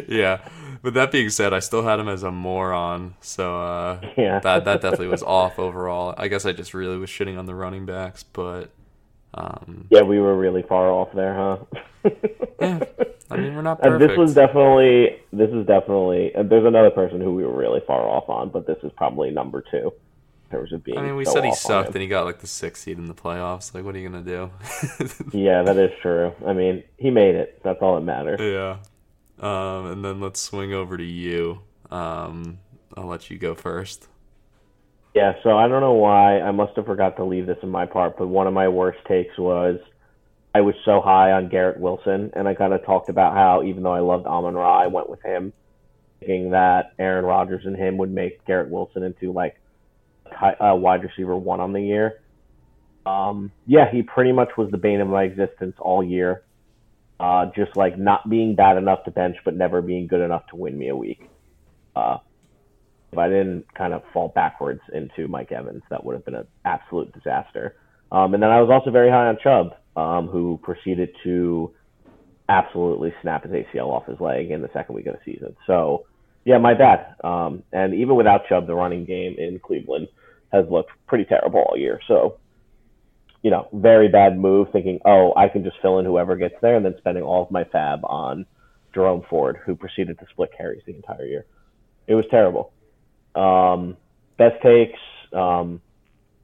yeah. 0.08 0.48
But 0.82 0.94
that 0.94 1.12
being 1.12 1.30
said, 1.30 1.54
I 1.54 1.60
still 1.60 1.84
had 1.84 2.00
him 2.00 2.08
as 2.08 2.24
a 2.24 2.32
moron, 2.32 3.16
so 3.22 3.60
uh, 3.60 4.02
yeah. 4.18 4.40
that 4.40 4.66
that 4.66 4.82
definitely 4.82 5.08
was 5.08 5.24
off 5.24 5.60
overall. 5.60 6.14
I 6.18 6.28
guess 6.28 6.46
I 6.46 6.54
just 6.54 6.74
really 6.74 6.98
was 6.98 7.10
shitting 7.10 7.38
on 7.38 7.46
the 7.46 7.56
running 7.56 7.86
backs, 7.86 8.24
but 8.24 8.72
um, 9.34 9.88
yeah, 9.90 10.02
we 10.02 10.20
were 10.20 10.36
really 10.36 10.64
far 10.64 10.90
off 10.90 11.10
there, 11.14 11.34
huh? 11.34 11.58
yeah, 12.62 12.80
I 13.30 13.38
mean 13.38 13.56
we're 13.56 13.62
not 13.62 13.82
perfect. 13.82 14.02
And 14.02 14.10
this 14.10 14.18
was 14.18 14.34
definitely 14.34 15.20
this 15.32 15.52
is 15.52 15.66
definitely. 15.66 16.32
There's 16.36 16.66
another 16.66 16.92
person 16.92 17.22
who 17.22 17.34
we 17.36 17.44
were 17.44 17.56
really 17.56 17.82
far 17.86 18.08
off 18.08 18.30
on, 18.30 18.50
but 18.50 18.66
this 18.66 18.78
is 18.84 18.92
probably 18.98 19.32
number 19.32 19.64
two. 19.70 19.94
In 20.46 20.60
terms 20.60 20.72
of 20.72 20.82
being. 20.82 20.98
I 20.98 21.02
mean, 21.02 21.18
we 21.18 21.26
so 21.26 21.34
said 21.34 21.44
he 21.44 21.54
sucked, 21.54 21.90
and 21.90 22.02
he 22.02 22.08
got 22.08 22.24
like 22.26 22.40
the 22.40 22.48
sixth 22.48 22.84
seed 22.84 22.98
in 22.98 23.08
the 23.08 23.14
playoffs. 23.14 23.74
Like, 23.74 23.84
what 23.84 23.96
are 23.96 24.00
you 24.00 24.08
gonna 24.08 24.24
do? 24.24 24.50
yeah, 25.38 25.62
that 25.64 25.76
is 25.76 25.92
true. 26.02 26.34
I 26.46 26.54
mean, 26.54 26.84
he 26.98 27.10
made 27.10 27.36
it. 27.36 27.62
That's 27.64 27.82
all 27.82 27.96
that 27.96 28.02
matters. 28.02 28.40
Yeah. 28.40 28.78
Um, 29.40 29.92
and 29.92 30.06
then 30.06 30.20
let's 30.20 30.40
swing 30.40 30.74
over 30.74 30.98
to 30.98 31.04
you. 31.04 31.62
Um, 31.92 32.60
I'll 32.96 33.08
let 33.08 33.30
you 33.30 33.38
go 33.38 33.54
first. 33.56 34.08
Yeah, 35.14 35.34
so 35.44 35.58
I 35.58 35.68
don't 35.68 35.82
know 35.82 35.94
why. 35.94 36.40
I 36.42 36.52
must 36.52 36.76
have 36.76 36.86
forgot 36.86 37.16
to 37.18 37.24
leave 37.24 37.48
this 37.48 37.58
in 37.64 37.70
my 37.70 37.86
part, 37.86 38.18
but 38.18 38.28
one 38.28 38.48
of 38.48 38.54
my 38.54 38.68
worst 38.68 39.00
takes 39.08 39.38
was 39.38 39.80
I 40.54 40.62
was 40.62 40.76
so 40.86 41.02
high 41.02 41.32
on 41.32 41.50
Garrett 41.50 41.80
Wilson, 41.80 42.32
and 42.36 42.48
I 42.48 42.54
kind 42.54 42.74
of 42.74 42.86
talked 42.86 43.10
about 43.10 43.34
how 43.34 43.64
even 43.64 43.84
though 43.84 43.94
I 43.94 44.00
loved 44.00 44.26
Amon 44.26 44.56
Ra, 44.56 44.84
I 44.84 44.88
went 44.88 45.10
with 45.10 45.22
him, 45.22 45.54
thinking 46.20 46.52
that 46.52 46.94
Aaron 47.00 47.26
Rodgers 47.26 47.66
and 47.66 47.76
him 47.76 47.98
would 47.98 48.12
make 48.12 48.46
Garrett 48.46 48.70
Wilson 48.70 49.04
into 49.04 49.32
like 49.32 49.60
a 50.60 50.76
wide 50.76 51.04
receiver 51.04 51.36
one 51.36 51.60
on 51.60 51.74
the 51.74 51.82
year. 51.82 52.22
Um, 53.06 53.52
yeah, 53.66 53.90
he 53.92 54.02
pretty 54.02 54.32
much 54.32 54.50
was 54.58 54.70
the 54.72 54.78
bane 54.78 55.00
of 55.00 55.08
my 55.08 55.24
existence 55.24 55.76
all 55.80 56.04
year. 56.04 56.44
Uh, 57.20 57.48
just 57.56 57.76
like 57.76 57.98
not 57.98 58.30
being 58.30 58.56
bad 58.56 58.78
enough 58.78 59.04
to 59.06 59.12
bench, 59.12 59.38
but 59.44 59.56
never 59.56 59.82
being 59.82 60.06
good 60.06 60.22
enough 60.22 60.46
to 60.48 60.56
win 60.56 60.78
me 60.78 60.90
a 60.90 60.96
week. 60.96 61.28
Uh, 61.96 62.18
if 63.12 63.18
I 63.18 63.28
didn't 63.28 63.74
kind 63.74 63.94
of 63.94 64.04
fall 64.14 64.28
backwards 64.30 64.82
into 64.94 65.28
Mike 65.28 65.52
Evans, 65.52 65.82
that 65.90 66.04
would 66.04 66.14
have 66.14 66.26
been 66.26 66.36
an 66.36 66.48
absolute 66.66 67.12
disaster. 67.14 67.76
Um, 68.12 68.34
and 68.34 68.44
then 68.44 68.50
I 68.50 68.62
was 68.62 68.70
also 68.70 68.92
very 68.92 69.10
high 69.10 69.28
on 69.28 69.38
Chubb, 69.42 69.76
um, 69.96 70.28
who 70.28 70.60
proceeded 70.62 71.10
to 71.24 71.74
absolutely 72.50 73.14
snap 73.22 73.44
his 73.44 73.52
ACL 73.52 73.90
off 73.90 74.06
his 74.06 74.20
leg 74.20 74.52
in 74.52 74.62
the 74.62 74.70
second 74.74 74.96
week 74.96 75.08
of 75.08 75.16
the 75.16 75.34
season. 75.34 75.56
So, 75.66 76.06
yeah, 76.46 76.58
my 76.60 76.74
bad. 76.74 77.16
Um, 77.24 77.64
and 77.74 77.94
even 77.94 78.16
without 78.16 78.48
Chubb, 78.48 78.68
the 78.68 78.76
running 78.76 79.06
game 79.06 79.36
in 79.38 79.60
Cleveland 79.60 80.08
has 80.52 80.66
looked 80.70 80.92
pretty 81.08 81.26
terrible 81.26 81.66
all 81.68 81.78
year. 81.78 82.00
So, 82.08 82.38
you 83.48 83.52
know, 83.52 83.70
very 83.72 84.10
bad 84.10 84.38
move 84.38 84.68
thinking, 84.74 85.00
oh, 85.06 85.32
I 85.38 85.48
can 85.48 85.64
just 85.64 85.78
fill 85.82 86.00
in 86.00 86.06
whoever 86.06 86.36
gets 86.36 86.56
there, 86.62 86.76
and 86.76 86.84
then 86.84 86.96
spending 86.98 87.24
all 87.24 87.44
of 87.44 87.50
my 87.50 87.64
fab 87.64 88.02
on 88.04 88.46
Jerome 88.94 89.24
Ford, 89.30 89.58
who 89.66 89.74
proceeded 89.74 90.20
to 90.20 90.26
split 90.32 90.50
carries 90.58 90.84
the 90.86 90.94
entire 90.94 91.26
year. 91.26 91.46
It 92.08 92.16
was 92.16 92.26
terrible. 92.30 92.74
Um, 93.36 93.96
best 94.38 94.62
takes. 94.62 95.00
Um, 95.32 95.80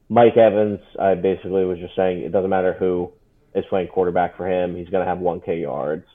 Mike 0.08 0.38
Evans, 0.38 0.80
I 0.98 1.14
basically 1.14 1.66
was 1.66 1.78
just 1.78 1.94
saying 1.94 2.20
it 2.20 2.32
doesn't 2.32 2.48
matter 2.48 2.72
who 2.72 3.12
is 3.54 3.66
playing 3.68 3.88
quarterback 3.88 4.38
for 4.38 4.50
him. 4.50 4.74
He's 4.74 4.88
going 4.88 5.04
to 5.04 5.10
have 5.10 5.18
1K 5.18 5.60
yards, 5.60 6.06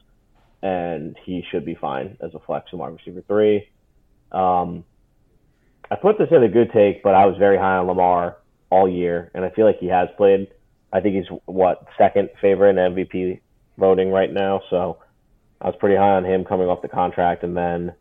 and 0.63 1.15
he 1.23 1.43
should 1.51 1.65
be 1.65 1.75
fine 1.75 2.17
as 2.19 2.33
a 2.33 2.39
flex 2.39 2.65
and 2.71 2.79
wide 2.79 2.93
receiver 2.93 3.23
three. 3.27 3.69
Um, 4.31 4.85
I 5.91 5.97
put 6.01 6.17
this 6.17 6.29
in 6.31 6.41
a 6.41 6.49
good 6.49 6.71
take, 6.73 7.03
but 7.03 7.13
I 7.13 7.27
was 7.27 7.37
very 7.37 7.59
high 7.59 7.77
on 7.77 7.85
Lamar 7.85 8.37
all 8.71 8.89
year, 8.89 9.29
and 9.35 9.45
I 9.45 9.51
feel 9.51 9.67
like 9.67 9.77
he 9.77 9.89
has 9.89 10.09
played. 10.17 10.47
I 10.91 11.01
think 11.01 11.15
he's 11.15 11.39
what 11.45 11.85
second 11.97 12.29
favorite 12.41 12.77
in 12.77 12.93
MVP 12.93 13.39
voting 13.77 14.11
right 14.11 14.31
now, 14.31 14.61
so 14.69 14.97
I 15.61 15.67
was 15.67 15.75
pretty 15.79 15.95
high 15.95 16.15
on 16.15 16.25
him 16.25 16.45
coming 16.45 16.67
off 16.67 16.81
the 16.81 16.87
contract. 16.87 17.43
And 17.43 17.55
then 17.55 17.93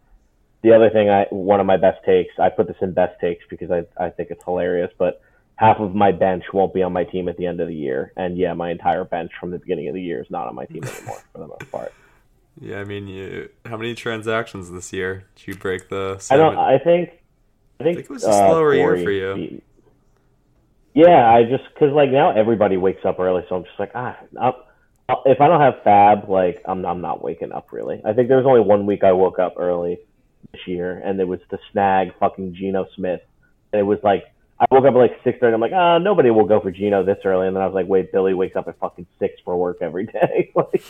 the 0.62 0.72
other 0.72 0.90
thing, 0.90 1.10
I 1.10 1.26
one 1.30 1.60
of 1.60 1.66
my 1.66 1.76
best 1.76 2.04
takes, 2.04 2.32
I 2.38 2.48
put 2.48 2.66
this 2.66 2.76
in 2.80 2.92
best 2.92 3.20
takes 3.20 3.44
because 3.48 3.70
I 3.70 3.84
I 4.02 4.10
think 4.10 4.30
it's 4.30 4.44
hilarious, 4.44 4.90
but 4.98 5.22
half 5.56 5.78
of 5.78 5.94
my 5.94 6.12
bench 6.12 6.44
won't 6.52 6.72
be 6.72 6.82
on 6.82 6.92
my 6.92 7.04
team 7.04 7.28
at 7.28 7.36
the 7.36 7.46
end 7.46 7.60
of 7.60 7.68
the 7.68 7.74
year, 7.74 8.12
and 8.16 8.38
yeah, 8.38 8.54
my 8.54 8.70
entire 8.70 9.04
bench 9.04 9.32
from 9.38 9.50
the 9.50 9.58
beginning 9.58 9.88
of 9.88 9.94
the 9.94 10.02
year 10.02 10.20
is 10.20 10.30
not 10.30 10.46
on 10.46 10.54
my 10.54 10.66
team 10.66 10.84
anymore 10.84 11.20
for 11.32 11.38
the 11.38 11.46
most 11.46 11.70
part. 11.70 11.92
Yeah, 12.60 12.80
I 12.80 12.84
mean, 12.84 13.06
you, 13.06 13.50
how 13.66 13.76
many 13.76 13.94
transactions 13.94 14.70
this 14.70 14.92
year? 14.92 15.26
Did 15.36 15.46
you 15.48 15.54
break 15.54 15.88
the? 15.88 16.24
I 16.30 16.36
don't. 16.36 16.56
I 16.56 16.78
think. 16.78 17.10
I 17.80 17.84
think, 17.84 17.98
I 17.98 18.02
think 18.02 18.04
it 18.06 18.10
was 18.10 18.24
a 18.24 18.30
uh, 18.30 18.48
slower 18.48 18.74
year 18.74 18.96
for 19.04 19.10
you. 19.10 19.62
Yeah, 20.98 21.32
I 21.32 21.44
just 21.44 21.62
because 21.72 21.92
like 21.92 22.10
now 22.10 22.32
everybody 22.32 22.76
wakes 22.76 23.04
up 23.04 23.20
early, 23.20 23.44
so 23.48 23.54
I'm 23.54 23.62
just 23.62 23.78
like 23.78 23.92
ah, 23.94 24.18
I'm, 24.42 24.52
if 25.26 25.40
I 25.40 25.46
don't 25.46 25.60
have 25.60 25.74
Fab, 25.84 26.28
like 26.28 26.60
I'm 26.64 26.84
I'm 26.84 27.00
not 27.00 27.22
waking 27.22 27.52
up 27.52 27.70
really. 27.70 28.02
I 28.04 28.12
think 28.12 28.26
there 28.26 28.36
was 28.36 28.46
only 28.46 28.62
one 28.62 28.84
week 28.84 29.04
I 29.04 29.12
woke 29.12 29.38
up 29.38 29.54
early 29.58 30.00
this 30.50 30.60
year, 30.66 31.00
and 31.04 31.20
it 31.20 31.28
was 31.28 31.38
to 31.50 31.58
snag 31.70 32.18
fucking 32.18 32.56
Geno 32.56 32.88
Smith. 32.96 33.20
And 33.72 33.78
it 33.78 33.84
was 33.84 34.00
like 34.02 34.24
I 34.58 34.66
woke 34.72 34.86
up 34.86 34.94
at 34.94 34.98
like 34.98 35.20
six 35.22 35.38
thirty. 35.38 35.54
I'm 35.54 35.60
like, 35.60 35.70
ah, 35.72 35.98
nobody 35.98 36.32
will 36.32 36.46
go 36.46 36.58
for 36.58 36.72
Geno 36.72 37.04
this 37.04 37.18
early. 37.24 37.46
And 37.46 37.54
then 37.54 37.62
I 37.62 37.66
was 37.66 37.76
like, 37.76 37.86
wait, 37.86 38.10
Billy 38.10 38.34
wakes 38.34 38.56
up 38.56 38.66
at 38.66 38.76
fucking 38.80 39.06
six 39.20 39.34
for 39.44 39.56
work 39.56 39.76
every 39.80 40.06
day. 40.06 40.50
like, 40.56 40.82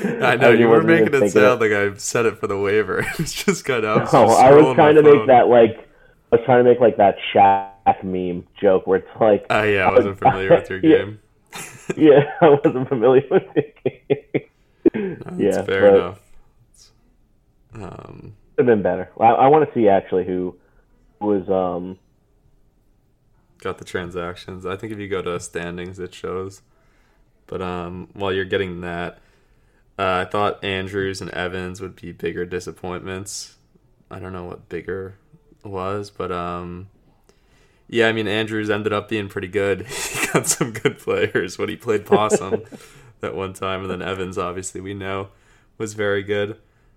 I 0.00 0.36
know 0.36 0.50
I 0.50 0.54
you 0.54 0.68
were 0.68 0.84
making 0.84 1.12
it 1.12 1.30
sound 1.30 1.60
like 1.60 1.72
I 1.72 1.92
said 1.96 2.26
it 2.26 2.38
for 2.38 2.46
the 2.46 2.56
waiver. 2.56 3.00
It 3.14 3.18
was 3.18 3.32
just 3.32 3.64
kind 3.64 3.84
of. 3.84 3.96
I 3.96 4.04
was, 4.04 4.12
No, 4.12 4.26
I 4.28 4.52
was 4.52 4.74
trying 4.76 4.94
to 4.94 5.02
make 5.02 5.26
that 5.26 5.48
like 5.48 5.90
I 6.30 6.36
was 6.36 6.44
trying 6.44 6.62
to 6.62 6.70
make 6.70 6.78
like 6.78 6.98
that 6.98 7.16
Shaq 7.34 7.73
meme 8.02 8.46
joke 8.60 8.86
where 8.86 8.98
it's 8.98 9.20
like, 9.20 9.46
Oh 9.50 9.62
yeah, 9.62 9.88
I 9.88 9.92
wasn't 9.92 10.18
familiar 10.18 10.54
with 10.54 10.70
your 10.70 10.80
game. 10.80 11.20
yeah, 11.96 12.32
I 12.40 12.48
wasn't 12.48 12.88
familiar 12.88 13.24
with 13.30 13.44
it. 13.56 14.50
That's 14.94 15.38
yeah, 15.38 15.62
fair 15.62 15.90
but 15.90 15.94
enough. 15.94 16.20
Um, 17.74 18.34
have 18.58 18.66
been 18.66 18.82
better. 18.82 19.10
I, 19.18 19.24
I 19.24 19.46
want 19.48 19.68
to 19.68 19.74
see 19.74 19.88
actually 19.88 20.24
who 20.24 20.56
was 21.20 21.48
um 21.48 21.98
got 23.58 23.78
the 23.78 23.84
transactions. 23.84 24.66
I 24.66 24.76
think 24.76 24.92
if 24.92 24.98
you 24.98 25.08
go 25.08 25.22
to 25.22 25.40
standings, 25.40 25.98
it 25.98 26.14
shows. 26.14 26.62
But 27.46 27.60
um, 27.62 28.08
while 28.12 28.32
you're 28.32 28.44
getting 28.44 28.80
that, 28.82 29.18
uh, 29.98 30.24
I 30.26 30.30
thought 30.30 30.62
Andrews 30.64 31.20
and 31.20 31.30
Evans 31.30 31.80
would 31.80 31.96
be 31.96 32.12
bigger 32.12 32.44
disappointments. 32.46 33.56
I 34.10 34.18
don't 34.18 34.32
know 34.32 34.44
what 34.44 34.68
bigger 34.68 35.16
was, 35.62 36.10
but 36.10 36.30
um, 36.30 36.88
yeah, 37.88 38.08
I 38.08 38.12
mean 38.12 38.26
Andrews 38.26 38.70
ended 38.70 38.92
up 38.92 39.08
being 39.08 39.28
pretty 39.28 39.48
good. 39.48 39.86
he 39.86 40.26
got 40.28 40.46
some 40.46 40.72
good 40.72 40.98
players 40.98 41.58
when 41.58 41.68
he 41.68 41.76
played 41.76 42.06
possum 42.06 42.62
that 43.20 43.34
one 43.34 43.52
time, 43.52 43.82
and 43.82 43.90
then 43.90 44.02
Evans, 44.02 44.38
obviously, 44.38 44.80
we 44.80 44.94
know 44.94 45.28
was 45.78 45.94
very 45.94 46.22
good. 46.22 46.56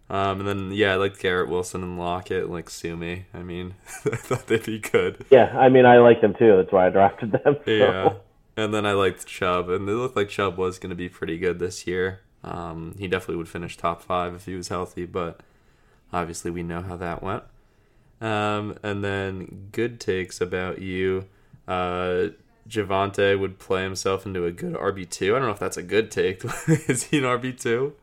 Um, 0.10 0.40
and 0.40 0.48
then 0.48 0.72
yeah, 0.72 0.94
I 0.94 0.96
liked 0.96 1.20
Garrett 1.20 1.50
Wilson 1.50 1.84
and 1.84 2.00
Lockett, 2.00 2.46
and 2.46 2.54
like 2.54 2.70
Sumi. 2.70 3.26
I 3.34 3.44
mean, 3.44 3.76
I 4.06 4.16
thought 4.16 4.48
they'd 4.48 4.66
be 4.66 4.80
good. 4.80 5.26
yeah. 5.30 5.58
I 5.58 5.70
mean, 5.70 5.86
I 5.86 5.98
like 5.98 6.22
them 6.22 6.34
too. 6.34 6.56
That's 6.58 6.72
why 6.72 6.88
I 6.88 6.90
drafted 6.90 7.32
them. 7.32 7.58
So. 7.66 7.72
Yeah. 7.72 8.14
And 8.56 8.74
then 8.74 8.88
I 8.88 8.94
liked 8.94 9.28
Chubb, 9.28 9.70
and 9.70 9.88
it 9.88 9.94
looked 9.94 10.16
like 10.16 10.30
Chubb 10.30 10.58
was 10.58 10.80
going 10.80 10.90
to 10.90 10.96
be 10.96 11.10
pretty 11.10 11.38
good 11.38 11.60
this 11.60 11.86
year. 11.86 12.22
Um, 12.44 12.96
he 12.98 13.08
definitely 13.08 13.36
would 13.36 13.50
finish 13.50 13.78
top 13.78 14.02
five 14.02 14.34
if 14.34 14.46
he 14.46 14.56
was 14.56 14.70
healthy, 14.70 15.06
but 15.06 15.42
obviously 16.12 16.50
we 16.50 16.64
know 16.64 16.82
how 16.82 16.98
that 16.98 17.22
went. 17.22 17.44
Um, 18.20 18.78
and 18.84 19.04
then 19.04 19.70
good 19.72 20.00
takes 20.00 20.42
about 20.42 20.82
you. 20.82 21.26
Uh, 21.68 22.30
Javonte 22.68 23.40
would 23.40 23.60
play 23.60 23.84
himself 23.84 24.26
into 24.26 24.46
a 24.46 24.52
good 24.52 24.74
RB 24.76 25.10
two. 25.10 25.36
I 25.36 25.40
don't 25.40 25.48
know 25.48 25.54
if 25.54 25.60
that's 25.60 25.78
a 25.78 25.84
good 25.84 26.12
take. 26.12 26.44
Is 26.68 27.04
he 27.06 27.20
an 27.20 27.24
RB 27.24 27.60
two? 27.60 27.94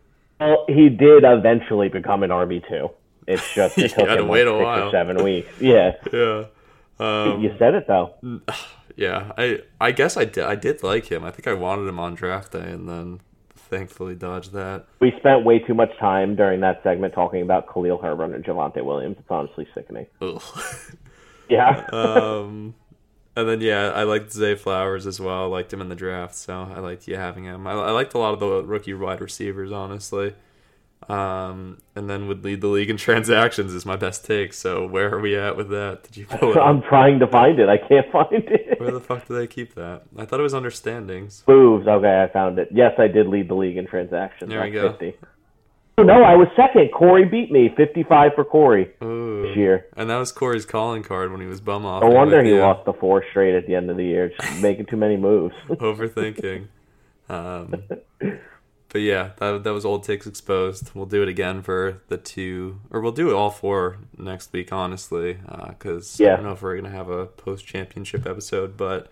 Well, 0.41 0.65
he 0.69 0.89
did 0.89 1.25
eventually 1.25 1.89
become 1.89 2.23
an 2.23 2.31
RB 2.31 2.67
two. 2.69 2.91
It's 3.27 3.55
just 3.55 3.77
it 3.79 3.91
took 3.93 4.09
had 4.09 4.17
to 4.17 4.23
him 4.23 4.29
wait 4.29 4.47
like 4.47 4.55
a 4.55 4.59
six 4.59 4.65
while. 4.65 4.89
or 4.89 4.91
seven 4.91 5.25
weeks. 5.25 5.61
Yeah, 5.61 5.93
Yeah. 6.13 6.45
Um, 6.99 7.43
you 7.43 7.55
said 7.59 7.75
it 7.75 7.87
though. 7.89 8.15
yeah. 8.97 9.33
I 9.37 9.61
I 9.81 9.91
guess 9.93 10.17
I 10.17 10.25
did. 10.25 10.45
I 10.45 10.55
did 10.55 10.83
like 10.83 11.07
him. 11.11 11.25
I 11.25 11.31
think 11.31 11.47
I 11.49 11.53
wanted 11.55 11.89
him 11.89 11.99
on 11.99 12.15
draft 12.15 12.53
day, 12.53 12.71
and 12.71 12.89
then 12.89 13.21
thankfully 13.65 14.15
dodged 14.15 14.53
that. 14.53 14.87
We 15.01 15.13
spent 15.19 15.45
way 15.45 15.59
too 15.59 15.75
much 15.75 15.91
time 15.99 16.37
during 16.37 16.61
that 16.61 16.83
segment 16.83 17.15
talking 17.15 17.43
about 17.43 17.73
Khalil 17.73 17.99
Herbert 17.99 18.35
and 18.35 18.45
Javonte 18.45 18.85
Williams. 18.85 19.17
It's 19.19 19.31
honestly 19.31 19.67
sickening. 19.75 20.07
Yeah. 21.49 21.87
um, 21.93 22.75
and 23.37 23.49
then 23.49 23.61
yeah, 23.61 23.91
I 23.91 24.05
liked 24.05 24.33
Zay 24.33 24.55
Flowers 24.55 25.07
as 25.07 25.21
well. 25.21 25.45
I 25.45 25.47
liked 25.47 25.73
him 25.73 25.81
in 25.81 25.89
the 25.89 25.95
draft, 25.95 26.35
so 26.35 26.71
I 26.75 26.79
liked 26.79 27.09
you 27.09 27.17
having 27.17 27.45
him. 27.45 27.67
I, 27.67 27.73
I 27.73 27.91
liked 27.91 28.15
a 28.15 28.19
lot 28.19 28.35
of 28.35 28.41
the 28.41 28.63
rookie 28.65 28.95
wide 28.95 29.21
receivers, 29.21 29.73
honestly. 29.73 30.35
Um, 31.09 31.79
and 31.95 32.09
then 32.09 32.29
would 32.29 32.45
lead 32.45 32.61
the 32.61 32.69
league 32.69 32.91
in 32.91 32.97
transactions 32.99 33.75
is 33.75 33.85
my 33.85 33.97
best 33.97 34.25
take. 34.25 34.53
So 34.53 34.87
where 34.87 35.13
are 35.15 35.21
we 35.21 35.37
at 35.37 35.57
with 35.57 35.69
that? 35.71 36.05
Did 36.05 36.17
you? 36.17 36.27
I'm 36.31 36.79
up? 36.79 36.85
trying 36.85 37.19
to 37.21 37.27
find 37.27 37.59
it. 37.59 37.69
I 37.69 37.79
can't 37.79 38.11
find 38.11 38.27
it. 38.33 38.81
Where 38.81 38.91
the 38.91 39.01
fuck 39.01 39.27
do 39.27 39.35
they 39.35 39.47
keep 39.47 39.75
that? 39.75 40.03
I 40.17 40.25
thought 40.25 40.41
it 40.41 40.45
was 40.45 40.55
understandings. 40.55 41.45
Moves. 41.47 41.87
Okay, 41.87 42.23
I 42.23 42.33
found 42.33 42.59
it. 42.59 42.69
Yes, 42.73 42.93
I 42.99 43.09
did 43.09 43.27
lead 43.29 43.49
the 43.49 43.55
league 43.55 43.77
in 43.77 43.87
transactions. 43.87 44.51
There 44.51 44.63
we 44.63 44.71
go. 44.71 44.91
50. 44.91 45.15
Oh, 45.97 46.03
no, 46.03 46.25
I 46.25 46.35
was 46.35 46.49
second. 46.57 46.91
Corey 46.93 47.25
beat 47.25 47.53
me. 47.53 47.73
55 47.77 48.33
for 48.35 48.45
Corey 48.45 48.93
Ooh. 49.03 49.47
this 49.47 49.57
year. 49.57 49.87
And 49.97 50.11
that 50.11 50.17
was 50.17 50.33
Corey's 50.33 50.67
calling 50.67 51.05
card 51.05 51.31
when 51.31 51.41
he 51.41 51.47
was 51.47 51.61
bum 51.61 51.87
off. 51.87 52.03
No 52.03 52.09
wonder 52.09 52.43
he 52.43 52.53
lost 52.55 52.85
the 52.85 52.93
four 52.95 53.25
straight 53.31 53.55
at 53.55 53.69
the 53.69 53.77
end 53.77 53.91
of 53.91 53.97
the 53.97 54.05
year. 54.05 54.33
Just 54.41 54.61
making 54.61 54.87
too 54.87 54.97
many 54.97 55.17
moves. 55.17 55.55
Overthinking. 55.69 56.69
Um, 57.27 57.83
but 58.95 59.03
yeah, 59.03 59.31
that, 59.39 59.65
that 59.65 59.73
was 59.75 59.85
old 59.85 60.05
takes 60.05 60.25
exposed. 60.25 60.93
We'll 60.95 61.05
do 61.07 61.21
it 61.21 61.29
again 61.29 61.63
for 61.63 62.01
the 62.07 62.17
two, 62.17 62.79
or 62.91 63.01
we'll 63.01 63.11
do 63.11 63.29
it 63.29 63.35
all 63.35 63.51
four 63.51 63.99
next 64.17 64.53
week, 64.53 64.73
honestly, 64.73 65.37
because 65.69 66.21
I 66.21 66.25
Yeah. 66.25 66.37
don't 66.37 66.45
know 66.45 66.53
if 66.53 66.63
we're 66.63 66.77
gonna 66.77 66.91
have 66.95 67.11
a 67.11 67.27
post 67.27 67.67
championship 67.67 68.25
episode, 68.25 68.77
but 68.77 69.09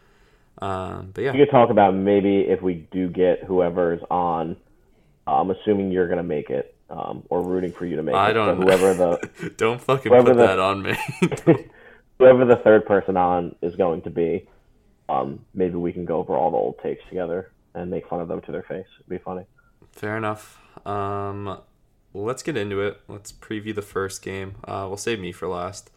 um, 0.60 1.10
but 1.14 1.24
yeah, 1.24 1.32
We 1.32 1.38
could 1.38 1.50
talk 1.50 1.70
about 1.70 1.96
maybe 1.96 2.42
if 2.42 2.62
we 2.62 2.86
do 2.92 3.08
get 3.08 3.42
whoever's 3.42 4.00
on. 4.08 4.56
I'm 5.26 5.50
assuming 5.50 5.90
you're 5.90 6.06
going 6.06 6.18
to 6.18 6.22
make 6.24 6.50
it, 6.50 6.74
um, 6.90 7.22
or 7.28 7.42
rooting 7.42 7.72
for 7.72 7.86
you 7.86 7.96
to 7.96 8.02
make 8.02 8.14
I 8.14 8.26
it. 8.26 8.30
I 8.30 8.32
don't 8.34 8.58
So 8.58 8.62
whoever 8.64 8.94
the 8.94 9.52
don't 9.56 9.80
fucking 9.80 10.12
put 10.12 10.24
the- 10.26 10.34
that 10.34 10.58
on 10.60 10.82
me. 10.82 10.96
whoever 12.18 12.44
the 12.44 12.56
third 12.56 12.86
person 12.86 13.16
on 13.16 13.54
is 13.62 13.74
going 13.76 14.02
to 14.02 14.10
be, 14.10 14.46
um, 15.08 15.40
maybe 15.54 15.74
we 15.76 15.92
can 15.92 16.04
go 16.04 16.18
over 16.18 16.36
all 16.36 16.50
the 16.50 16.56
old 16.56 16.78
takes 16.82 17.02
together 17.08 17.50
and 17.74 17.90
make 17.90 18.06
fun 18.08 18.20
of 18.20 18.28
them 18.28 18.40
to 18.42 18.52
their 18.52 18.62
face. 18.62 18.86
It'd 19.00 19.08
be 19.08 19.18
funny. 19.18 19.44
Fair 19.92 20.16
enough. 20.16 20.58
Um, 20.86 21.60
let's 22.14 22.42
get 22.42 22.56
into 22.56 22.80
it. 22.80 23.00
Let's 23.08 23.32
preview 23.32 23.74
the 23.74 23.82
first 23.82 24.22
game. 24.22 24.56
Uh, 24.64 24.86
we'll 24.88 24.96
save 24.96 25.20
me 25.20 25.32
for 25.32 25.48
last. 25.48 25.90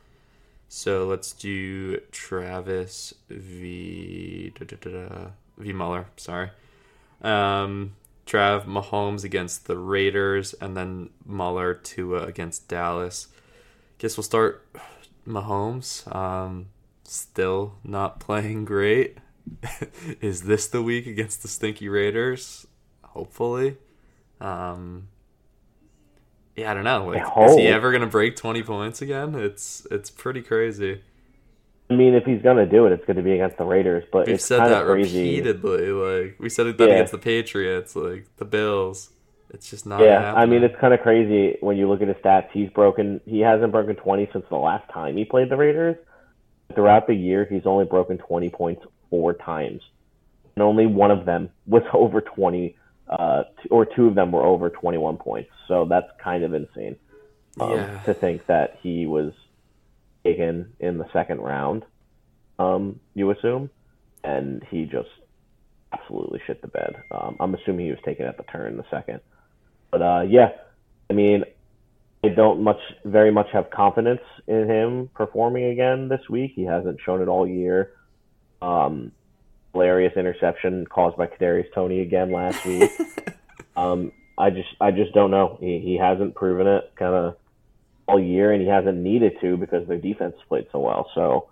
So 0.68 1.06
let's 1.06 1.32
do 1.32 2.00
Travis 2.12 3.14
v 3.30 4.52
da, 4.58 4.66
da, 4.66 4.76
da, 4.76 5.28
v 5.58 5.74
Muller. 5.74 6.08
Sorry. 6.18 6.50
Um, 7.22 7.96
Trav 8.26 8.66
Mahomes 8.66 9.24
against 9.24 9.68
the 9.68 9.78
Raiders, 9.78 10.54
and 10.56 10.76
then 10.76 11.12
Muller 11.26 11.74
Tua 11.74 12.24
against 12.24 12.68
Dallas. 12.68 13.28
Guess 14.00 14.18
we'll 14.18 14.24
start 14.24 14.68
Mahomes. 15.28 16.14
Um, 16.14 16.68
still 17.04 17.76
not 17.84 18.20
playing 18.28 18.66
great. 18.66 19.18
Is 20.22 20.44
this 20.44 20.68
the 20.68 20.82
week 20.82 21.06
against 21.06 21.44
the 21.44 21.48
stinky 21.48 21.88
Raiders? 21.88 22.66
Hopefully. 23.04 23.78
Um, 24.42 25.08
yeah, 26.56 26.72
I 26.72 26.74
don't 26.74 26.84
know. 26.84 27.06
Like, 27.08 27.50
is 27.50 27.56
he 27.58 27.68
ever 27.68 27.92
gonna 27.92 28.08
break 28.08 28.36
twenty 28.36 28.64
points 28.64 29.02
again? 29.02 29.36
It's 29.36 29.86
it's 29.92 30.10
pretty 30.10 30.42
crazy. 30.42 31.02
I 31.90 31.94
mean, 31.94 32.16
if 32.16 32.24
he's 32.26 32.42
going 32.42 32.58
to 32.58 32.66
do 32.66 32.88
it, 32.88 32.94
it's 32.94 33.06
going 33.06 33.18
to 33.18 33.22
be 33.22 33.34
against 33.34 33.60
the 33.60 33.64
Raiders. 33.64 34.04
But 34.12 34.26
We've 34.26 34.42
said 34.42 34.58
that 34.62 34.86
crazy. 34.88 35.20
repeatedly. 35.20 35.92
Like 35.92 36.36
we 36.40 36.50
said 36.50 36.66
it 36.66 36.80
that 36.80 36.88
Yeah. 36.88 36.96
against 36.96 37.12
the 37.12 37.20
Patriots, 37.20 37.96
like 37.96 38.26
the 38.38 38.46
Bills. 38.46 39.12
It's 39.52 39.70
just 39.70 39.86
not. 39.86 40.02
Yeah, 40.02 40.20
happening. 40.20 40.42
I 40.42 40.46
mean, 40.48 40.64
it's 40.64 40.76
kind 40.82 40.96
of 40.96 41.02
crazy 41.02 41.58
when 41.62 41.78
you 41.78 41.88
look 41.88 42.02
at 42.02 42.08
his 42.08 42.18
stats. 42.18 42.48
He's 42.52 42.72
broken. 42.72 43.22
He 43.28 43.40
hasn't 43.42 43.72
broken 43.72 43.96
20 43.96 44.28
since 44.34 44.46
the 44.50 44.56
last 44.56 44.90
time 44.92 45.16
he 45.16 45.26
played 45.26 45.50
the 45.52 45.58
Raiders. 45.58 45.96
Throughout 46.74 47.06
the 47.06 47.14
year, 47.14 47.46
he's 47.48 47.68
only 47.68 47.86
broken 47.86 48.18
20 48.18 48.50
points 48.50 48.82
four 49.12 49.34
times, 49.34 49.84
and 50.56 50.64
only 50.64 50.88
one 50.88 51.12
of 51.12 51.26
them 51.26 51.52
was 51.68 51.84
over 51.94 52.20
20, 52.20 52.76
uh, 53.10 53.44
or 53.70 53.86
two 53.86 54.08
of 54.08 54.16
them 54.16 54.32
were 54.32 54.44
over 54.44 54.70
21 54.70 55.18
points. 55.18 55.50
So 55.68 55.86
that's 55.86 56.08
kind 56.24 56.44
of 56.44 56.54
insane 56.54 56.96
um, 57.60 57.72
Yeah. 57.72 58.00
to 58.06 58.14
think 58.14 58.46
that 58.48 58.78
he 58.82 59.06
was 59.06 59.34
taken 60.24 60.74
in 60.80 60.98
the 60.98 61.06
second 61.14 61.40
round. 61.42 61.84
Um, 62.58 63.00
you 63.14 63.30
assume, 63.32 63.70
and 64.24 64.64
he 64.70 64.86
just 64.86 65.10
absolutely 65.92 66.42
shit 66.48 66.62
the 66.62 66.68
bed. 66.68 66.96
Um, 67.12 67.38
I'm 67.40 67.54
assuming 67.54 67.86
he 67.86 67.92
was 67.92 68.00
taken 68.06 68.26
at 68.26 68.38
the 68.38 68.44
turn 68.44 68.72
in 68.72 68.78
the 68.78 68.86
second. 68.90 69.20
But 69.92 70.02
uh, 70.02 70.22
yeah, 70.28 70.50
I 71.10 71.14
mean, 71.14 71.44
I 72.24 72.30
don't 72.30 72.64
much, 72.64 72.80
very 73.04 73.32
much 73.32 73.48
have 73.54 73.70
confidence 73.70 74.22
in 74.48 74.68
him 74.68 75.10
performing 75.14 75.66
again 75.66 76.10
this 76.10 76.22
week. 76.30 76.54
He 76.56 76.64
hasn't 76.64 77.00
shown 77.06 77.22
it 77.22 77.28
all 77.28 77.48
year. 77.48 77.92
Um, 78.62 79.12
hilarious 79.76 80.14
interception 80.16 80.88
caused 80.88 81.18
by 81.18 81.28
Kadarius 81.28 81.72
Toney 81.74 82.00
again 82.00 82.32
last 82.32 82.66
week. 82.66 82.90
um, 83.76 84.14
I 84.38 84.50
just, 84.50 84.70
I 84.80 84.92
just 84.92 85.14
don't 85.14 85.32
know. 85.32 85.58
He, 85.60 85.80
he 85.80 85.98
hasn't 85.98 86.34
proven 86.34 86.66
it 86.66 86.94
kind 86.96 87.14
of 87.14 87.36
all 88.08 88.20
year, 88.20 88.54
and 88.54 88.62
he 88.62 88.70
hasn't 88.70 88.98
needed 88.98 89.34
to 89.42 89.58
because 89.58 89.86
their 89.88 89.98
defense 89.98 90.36
played 90.48 90.68
so 90.72 90.80
well. 90.80 91.10
So 91.14 91.50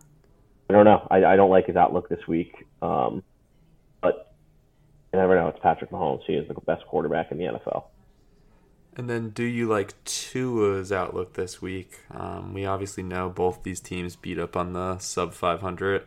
I 0.70 0.74
don't 0.74 0.86
know. 0.86 1.06
I, 1.12 1.25
I 1.25 1.36
don't 1.36 1.50
like 1.50 1.68
his 1.68 1.75
outlook 1.75 2.08
this 2.08 2.25
week. 2.25 2.65
Um, 2.82 3.24
but 4.01 4.34
you 5.12 5.20
never 5.20 5.36
know. 5.36 5.50
It's 5.50 5.60
Patrick 5.62 5.92
Mahomes. 5.92 6.22
He 6.25 6.34
is 6.34 6.48
the 6.48 6.53
best 6.62 6.86
quarterback 6.88 7.30
in 7.32 7.38
the 7.38 7.46
NFL. 7.46 7.86
And 8.96 9.10
then, 9.10 9.32
do 9.32 9.44
you 9.44 9.68
like 9.68 10.01
Tua's 10.06 10.92
outlook 10.92 11.34
this 11.34 11.62
week? 11.62 12.00
Um, 12.12 12.53
we 12.53 12.65
obviously 12.65 13.03
know 13.03 13.30
both 13.30 13.63
these 13.63 13.82
teams 13.82 14.15
beat 14.15 14.39
up 14.39 14.56
on 14.56 14.72
the 14.74 15.00
sub 15.00 15.34
500 15.34 16.06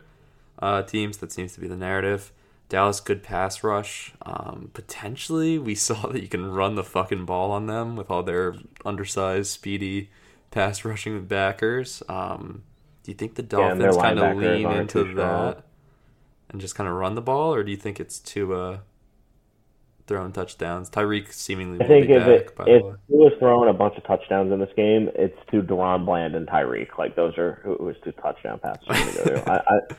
uh, 0.59 0.83
teams. 0.83 1.17
That 1.17 1.31
seems 1.31 1.53
to 1.53 1.59
be 1.59 1.67
the 1.67 1.77
narrative. 1.77 2.31
Dallas 2.69 2.99
good 2.99 3.23
pass 3.23 3.63
rush. 3.63 4.13
Um, 4.21 4.71
potentially, 4.73 5.57
we 5.57 5.75
saw 5.87 6.07
that 6.07 6.21
you 6.21 6.27
can 6.27 6.51
run 6.51 6.75
the 6.75 6.83
fucking 6.83 7.25
ball 7.25 7.51
on 7.51 7.67
them 7.67 7.95
with 7.95 8.11
all 8.11 8.23
their 8.23 8.55
undersized, 8.85 9.51
speedy 9.51 10.09
pass 10.51 10.83
rushing 10.83 11.25
backers. 11.27 12.03
Um, 12.09 12.63
do 13.03 13.11
you 13.11 13.17
think 13.17 13.35
the 13.35 13.43
Dolphins 13.43 13.79
their 13.79 13.93
kind 13.93 14.19
of 14.19 14.37
lean 14.37 14.69
into 14.69 15.05
too 15.05 15.11
strong. 15.11 15.15
that 15.15 15.63
and 16.49 16.61
just 16.61 16.75
kind 16.75 16.89
of 16.89 16.95
run 16.95 17.15
the 17.15 17.21
ball, 17.21 17.53
or 17.53 17.63
do 17.63 17.71
you 17.71 17.77
think 17.77 17.99
it's 17.99 18.19
Tua 18.19 18.81
throwing 20.07 20.31
touchdowns? 20.31 20.89
Tyreek 20.89 21.31
seemingly 21.31 21.83
I 21.83 21.87
think 21.87 22.09
if 22.09 22.25
back. 22.25 22.29
it 22.29 22.55
by 22.55 22.63
if 22.67 22.81
the 22.81 22.87
way. 22.87 22.95
he 23.07 23.15
was 23.15 23.33
throwing 23.39 23.69
a 23.69 23.73
bunch 23.73 23.97
of 23.97 24.03
touchdowns 24.05 24.51
in 24.51 24.59
this 24.59 24.71
game, 24.75 25.09
it's 25.15 25.37
to 25.51 25.61
DaRon 25.61 26.05
Bland 26.05 26.35
and 26.35 26.47
Tyreek. 26.47 26.97
Like 26.97 27.15
those 27.15 27.37
are 27.37 27.61
who 27.63 27.75
was 27.83 27.95
two 28.03 28.11
touchdown 28.13 28.59
passes 28.59 29.15
to 29.15 29.23
to. 29.23 29.51
I, 29.51 29.55
I, 29.57 29.95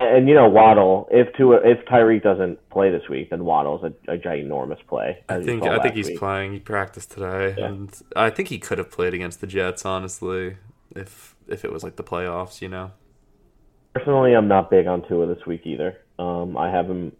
and 0.00 0.28
you 0.28 0.34
know 0.34 0.48
Waddle. 0.48 1.08
If 1.10 1.32
to 1.34 1.52
if 1.52 1.84
Tyreek 1.86 2.22
doesn't 2.22 2.68
play 2.70 2.90
this 2.90 3.08
week, 3.08 3.30
then 3.30 3.44
Waddle's 3.44 3.82
a, 3.84 4.12
a 4.12 4.18
ginormous 4.18 4.84
play. 4.86 5.22
I 5.28 5.42
think 5.42 5.62
I 5.64 5.78
think 5.80 5.94
he's 5.94 6.08
week. 6.08 6.18
playing. 6.18 6.52
He 6.54 6.58
practiced 6.60 7.12
today, 7.12 7.54
Yeah. 7.58 7.66
and 7.66 8.02
I 8.16 8.30
think 8.30 8.48
he 8.48 8.58
could 8.58 8.78
have 8.78 8.90
played 8.90 9.14
against 9.14 9.40
the 9.40 9.46
Jets. 9.46 9.84
Honestly, 9.84 10.56
if 10.96 11.36
if 11.46 11.64
it 11.64 11.72
was 11.72 11.82
like 11.84 11.96
the 11.96 12.04
playoffs, 12.04 12.60
you 12.62 12.68
know. 12.68 12.92
Personally, 13.94 14.34
I'm 14.34 14.48
not 14.48 14.70
big 14.70 14.86
on 14.86 15.06
Tua 15.06 15.26
this 15.26 15.44
week 15.46 15.62
either. 15.64 15.98
Um, 16.18 16.56
I 16.56 16.70
have 16.70 16.86
him 16.86 17.12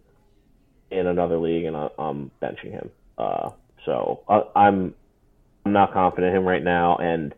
in 0.89 1.05
another 1.05 1.37
league, 1.37 1.65
and 1.65 1.75
I, 1.75 1.89
I'm 1.99 2.31
benching 2.41 2.71
him. 2.71 2.89
Uh, 3.17 3.49
so 3.85 4.21
I, 4.27 4.41
I'm 4.55 4.93
I'm 5.65 5.73
not 5.73 5.93
confident 5.93 6.31
in 6.31 6.41
him 6.41 6.47
right 6.47 6.63
now, 6.63 6.95
and 6.97 7.33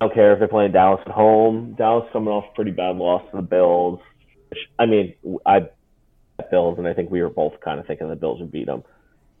I 0.00 0.06
don't 0.06 0.14
care 0.14 0.32
if 0.32 0.38
they're 0.38 0.48
playing 0.48 0.72
Dallas 0.72 1.00
at 1.06 1.12
home. 1.12 1.74
Dallas 1.78 2.08
coming 2.12 2.28
off 2.32 2.46
a 2.50 2.54
pretty 2.54 2.70
bad 2.72 2.96
loss 2.96 3.22
to 3.30 3.36
the 3.36 3.42
Bills. 3.42 4.00
Which, 4.52 4.68
I 4.78 4.86
mean, 4.86 5.14
I 5.46 5.68
Bills, 6.50 6.76
and 6.78 6.88
I 6.88 6.92
think 6.92 7.10
we 7.10 7.22
were 7.22 7.30
both 7.30 7.60
kind 7.60 7.78
of 7.78 7.86
thinking 7.86 8.08
the 8.08 8.16
Bills 8.16 8.40
would 8.40 8.50
beat 8.50 8.66
them, 8.66 8.82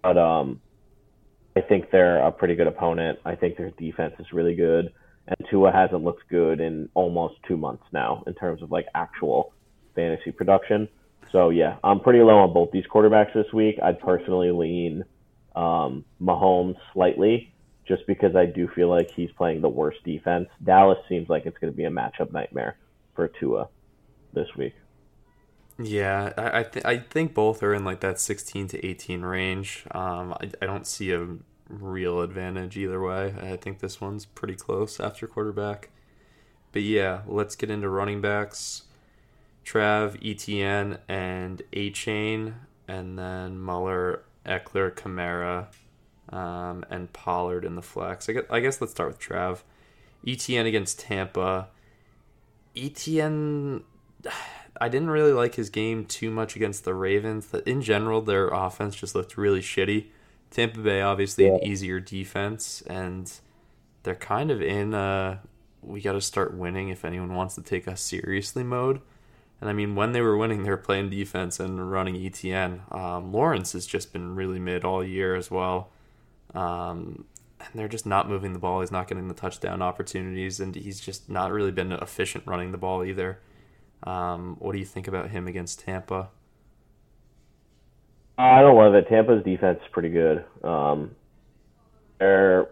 but 0.02 0.16
um, 0.16 0.60
I 1.56 1.60
think 1.60 1.90
they're 1.90 2.18
a 2.18 2.30
pretty 2.30 2.54
good 2.54 2.68
opponent. 2.68 3.18
I 3.24 3.34
think 3.34 3.56
their 3.56 3.70
defense 3.70 4.14
is 4.18 4.26
really 4.32 4.54
good 4.54 4.92
and 5.26 5.36
Tua 5.50 5.72
hasn't 5.72 6.02
looked 6.02 6.28
good 6.28 6.60
in 6.60 6.88
almost 6.94 7.34
two 7.46 7.56
months 7.56 7.84
now 7.92 8.22
in 8.26 8.34
terms 8.34 8.62
of 8.62 8.70
like 8.70 8.86
actual 8.94 9.52
fantasy 9.94 10.32
production. 10.32 10.88
So 11.30 11.50
yeah, 11.50 11.76
I'm 11.84 12.00
pretty 12.00 12.20
low 12.20 12.38
on 12.38 12.52
both 12.52 12.70
these 12.72 12.84
quarterbacks 12.92 13.32
this 13.34 13.52
week. 13.52 13.78
I'd 13.82 14.00
personally 14.00 14.50
lean 14.50 15.04
um, 15.54 16.04
Mahomes 16.20 16.76
slightly, 16.92 17.52
just 17.86 18.06
because 18.06 18.34
I 18.36 18.46
do 18.46 18.68
feel 18.74 18.88
like 18.88 19.10
he's 19.10 19.30
playing 19.32 19.60
the 19.60 19.68
worst 19.68 20.02
defense. 20.04 20.48
Dallas 20.62 20.98
seems 21.08 21.28
like 21.28 21.46
it's 21.46 21.58
going 21.58 21.72
to 21.72 21.76
be 21.76 21.84
a 21.84 21.90
matchup 21.90 22.32
nightmare 22.32 22.76
for 23.14 23.28
Tua 23.28 23.68
this 24.34 24.48
week. 24.56 24.74
Yeah, 25.78 26.32
I 26.36 26.60
I, 26.60 26.62
th- 26.64 26.84
I 26.84 26.98
think 26.98 27.34
both 27.34 27.62
are 27.62 27.74
in 27.74 27.84
like 27.84 28.00
that 28.00 28.20
16 28.20 28.68
to 28.68 28.86
18 28.86 29.22
range. 29.22 29.84
Um, 29.90 30.32
I, 30.34 30.50
I 30.60 30.66
don't 30.66 30.86
see 30.86 31.12
a 31.12 31.26
real 31.68 32.20
advantage 32.20 32.76
either 32.76 33.00
way. 33.00 33.34
I 33.40 33.56
think 33.56 33.78
this 33.80 34.00
one's 34.00 34.26
pretty 34.26 34.54
close 34.54 35.00
after 35.00 35.26
quarterback. 35.26 35.90
But 36.72 36.82
yeah, 36.82 37.22
let's 37.26 37.56
get 37.56 37.70
into 37.70 37.88
running 37.88 38.20
backs. 38.20 38.82
Trav, 39.64 40.20
ETN, 40.22 40.98
and 41.08 41.62
Achane, 41.72 42.54
and 42.88 43.18
then 43.18 43.60
Muller, 43.60 44.24
Ekeler, 44.44 44.90
Kamara, 44.92 45.66
um, 46.34 46.84
and 46.90 47.12
Pollard 47.12 47.64
in 47.64 47.76
the 47.76 47.82
flex. 47.82 48.28
I 48.28 48.32
guess, 48.32 48.44
I 48.50 48.60
guess 48.60 48.80
let's 48.80 48.92
start 48.92 49.10
with 49.10 49.20
Trav. 49.20 49.60
ETN 50.26 50.66
against 50.66 51.00
Tampa. 51.00 51.68
ETN, 52.74 53.82
I 54.82 54.88
didn't 54.88 55.10
really 55.10 55.32
like 55.32 55.54
his 55.54 55.70
game 55.70 56.04
too 56.04 56.28
much 56.28 56.56
against 56.56 56.84
the 56.84 56.92
Ravens. 56.92 57.54
In 57.66 57.82
general, 57.82 58.20
their 58.20 58.48
offense 58.48 58.96
just 58.96 59.14
looked 59.14 59.36
really 59.36 59.60
shitty. 59.60 60.06
Tampa 60.50 60.80
Bay, 60.80 61.00
obviously, 61.00 61.46
an 61.46 61.62
easier 61.62 62.00
defense, 62.00 62.82
and 62.88 63.32
they're 64.02 64.16
kind 64.16 64.50
of 64.50 64.60
in 64.60 64.92
uh 64.92 65.38
we 65.82 66.00
got 66.00 66.12
to 66.12 66.20
start 66.20 66.56
winning 66.56 66.88
if 66.88 67.04
anyone 67.04 67.32
wants 67.32 67.54
to 67.54 67.62
take 67.62 67.86
us 67.86 68.00
seriously 68.00 68.64
mode. 68.64 69.00
And 69.60 69.70
I 69.70 69.72
mean, 69.72 69.94
when 69.94 70.10
they 70.10 70.20
were 70.20 70.36
winning, 70.36 70.64
they 70.64 70.70
were 70.70 70.76
playing 70.76 71.10
defense 71.10 71.60
and 71.60 71.92
running 71.92 72.16
ETN. 72.16 72.92
Um, 72.92 73.32
Lawrence 73.32 73.74
has 73.74 73.86
just 73.86 74.12
been 74.12 74.34
really 74.34 74.58
mid 74.58 74.84
all 74.84 75.04
year 75.04 75.36
as 75.36 75.48
well. 75.48 75.90
Um, 76.54 77.24
and 77.60 77.68
they're 77.74 77.86
just 77.86 78.06
not 78.06 78.28
moving 78.28 78.52
the 78.52 78.58
ball. 78.58 78.80
He's 78.80 78.90
not 78.90 79.06
getting 79.06 79.28
the 79.28 79.34
touchdown 79.34 79.80
opportunities, 79.80 80.58
and 80.58 80.74
he's 80.74 80.98
just 80.98 81.30
not 81.30 81.52
really 81.52 81.70
been 81.70 81.92
efficient 81.92 82.48
running 82.48 82.72
the 82.72 82.78
ball 82.78 83.04
either. 83.04 83.38
Um, 84.04 84.56
what 84.58 84.72
do 84.72 84.78
you 84.78 84.84
think 84.84 85.06
about 85.08 85.30
him 85.30 85.46
against 85.46 85.80
Tampa? 85.80 86.30
I 88.38 88.60
don't 88.60 88.76
love 88.76 88.94
it. 88.94 89.08
Tampa's 89.08 89.44
defense 89.44 89.78
is 89.82 89.88
pretty 89.92 90.08
good. 90.08 90.44
Um, 90.64 91.12
they're 92.18 92.70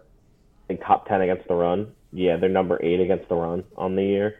like 0.68 0.80
top 0.80 1.06
ten 1.06 1.20
against 1.20 1.46
the 1.48 1.54
run. 1.54 1.92
Yeah, 2.12 2.36
they're 2.36 2.48
number 2.48 2.82
eight 2.82 3.00
against 3.00 3.28
the 3.28 3.36
run 3.36 3.64
on 3.76 3.94
the 3.94 4.02
year. 4.02 4.36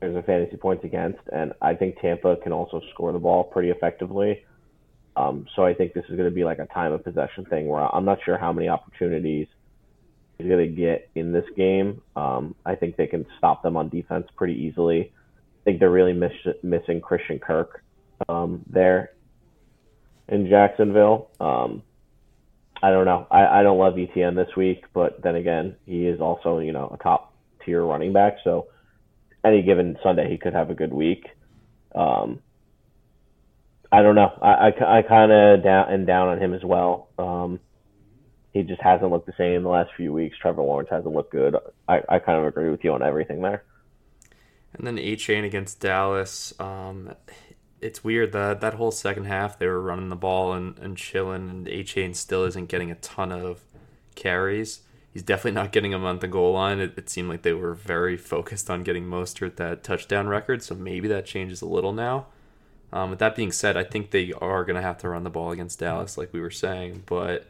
There's 0.00 0.16
a 0.16 0.22
fantasy 0.22 0.56
points 0.56 0.84
against, 0.84 1.20
and 1.32 1.52
I 1.62 1.74
think 1.74 2.00
Tampa 2.00 2.36
can 2.36 2.52
also 2.52 2.80
score 2.92 3.12
the 3.12 3.18
ball 3.18 3.44
pretty 3.44 3.70
effectively. 3.70 4.44
Um, 5.16 5.46
so 5.54 5.64
I 5.64 5.74
think 5.74 5.94
this 5.94 6.04
is 6.08 6.16
going 6.16 6.28
to 6.28 6.34
be 6.34 6.44
like 6.44 6.58
a 6.58 6.66
time 6.66 6.92
of 6.92 7.04
possession 7.04 7.44
thing 7.44 7.68
where 7.68 7.82
I'm 7.82 8.04
not 8.04 8.18
sure 8.24 8.36
how 8.36 8.52
many 8.52 8.68
opportunities 8.68 9.46
he's 10.38 10.48
going 10.48 10.68
to 10.68 10.74
get 10.74 11.08
in 11.14 11.32
this 11.32 11.44
game. 11.56 12.02
Um, 12.16 12.56
I 12.66 12.74
think 12.74 12.96
they 12.96 13.06
can 13.06 13.24
stop 13.38 13.62
them 13.62 13.76
on 13.76 13.88
defense 13.88 14.26
pretty 14.36 14.54
easily. 14.54 15.12
Think 15.64 15.80
they're 15.80 15.90
really 15.90 16.12
miss- 16.12 16.54
missing 16.62 17.00
Christian 17.00 17.38
Kirk 17.38 17.82
um, 18.28 18.64
there 18.68 19.12
in 20.28 20.48
Jacksonville. 20.48 21.30
Um, 21.40 21.82
I 22.82 22.90
don't 22.90 23.06
know. 23.06 23.26
I, 23.30 23.60
I 23.60 23.62
don't 23.62 23.78
love 23.78 23.94
ETN 23.94 24.36
this 24.36 24.54
week, 24.56 24.84
but 24.92 25.22
then 25.22 25.36
again, 25.36 25.76
he 25.86 26.06
is 26.06 26.20
also 26.20 26.58
you 26.58 26.72
know 26.72 26.94
a 26.98 27.02
top 27.02 27.34
tier 27.64 27.82
running 27.82 28.12
back. 28.12 28.36
So 28.44 28.66
any 29.44 29.62
given 29.62 29.96
Sunday, 30.02 30.30
he 30.30 30.38
could 30.38 30.54
have 30.54 30.70
a 30.70 30.74
good 30.74 30.92
week. 30.92 31.26
Um, 31.94 32.40
I 33.92 34.02
don't 34.02 34.16
know. 34.16 34.32
I, 34.42 34.70
I, 34.70 34.98
I 34.98 35.02
kind 35.02 35.30
of 35.30 35.62
down 35.62 35.92
and 35.92 36.06
down 36.06 36.28
on 36.28 36.42
him 36.42 36.52
as 36.52 36.64
well. 36.64 37.08
Um, 37.18 37.60
he 38.52 38.62
just 38.62 38.80
hasn't 38.80 39.10
looked 39.10 39.26
the 39.26 39.34
same 39.38 39.62
the 39.62 39.68
last 39.68 39.90
few 39.96 40.12
weeks. 40.12 40.36
Trevor 40.40 40.62
Lawrence 40.62 40.88
hasn't 40.90 41.14
looked 41.14 41.32
good. 41.32 41.56
I, 41.88 42.00
I 42.08 42.18
kind 42.18 42.38
of 42.38 42.46
agree 42.46 42.70
with 42.70 42.82
you 42.82 42.92
on 42.92 43.02
everything 43.02 43.42
there. 43.42 43.64
And 44.74 44.86
then 44.86 44.96
Achane 44.96 45.44
against 45.44 45.80
Dallas. 45.80 46.52
Um, 46.58 47.14
it's 47.80 48.02
weird 48.02 48.32
that 48.32 48.60
that 48.60 48.74
whole 48.74 48.90
second 48.90 49.24
half 49.24 49.58
they 49.58 49.66
were 49.66 49.80
running 49.80 50.08
the 50.08 50.16
ball 50.16 50.52
and, 50.52 50.78
and 50.78 50.96
chilling, 50.96 51.50
and 51.50 51.66
Achane 51.66 52.16
still 52.16 52.44
isn't 52.44 52.68
getting 52.68 52.90
a 52.90 52.96
ton 52.96 53.30
of 53.30 53.64
carries. 54.14 54.80
He's 55.12 55.22
definitely 55.22 55.52
not 55.52 55.70
getting 55.70 55.92
them 55.92 56.04
on 56.04 56.18
the 56.18 56.26
goal 56.26 56.54
line. 56.54 56.80
It, 56.80 56.94
it 56.96 57.08
seemed 57.08 57.28
like 57.28 57.42
they 57.42 57.52
were 57.52 57.74
very 57.74 58.16
focused 58.16 58.68
on 58.68 58.82
getting 58.82 59.04
Mostert 59.04 59.56
that 59.56 59.84
touchdown 59.84 60.26
record, 60.26 60.62
so 60.62 60.74
maybe 60.74 61.06
that 61.08 61.26
changes 61.26 61.62
a 61.62 61.66
little 61.66 61.92
now. 61.92 62.26
Um, 62.92 63.10
with 63.10 63.18
that 63.20 63.36
being 63.36 63.52
said, 63.52 63.76
I 63.76 63.84
think 63.84 64.10
they 64.10 64.32
are 64.32 64.64
going 64.64 64.76
to 64.76 64.82
have 64.82 64.98
to 64.98 65.08
run 65.08 65.24
the 65.24 65.30
ball 65.30 65.50
against 65.50 65.78
Dallas, 65.78 66.18
like 66.18 66.32
we 66.32 66.40
were 66.40 66.50
saying, 66.50 67.04
but 67.06 67.46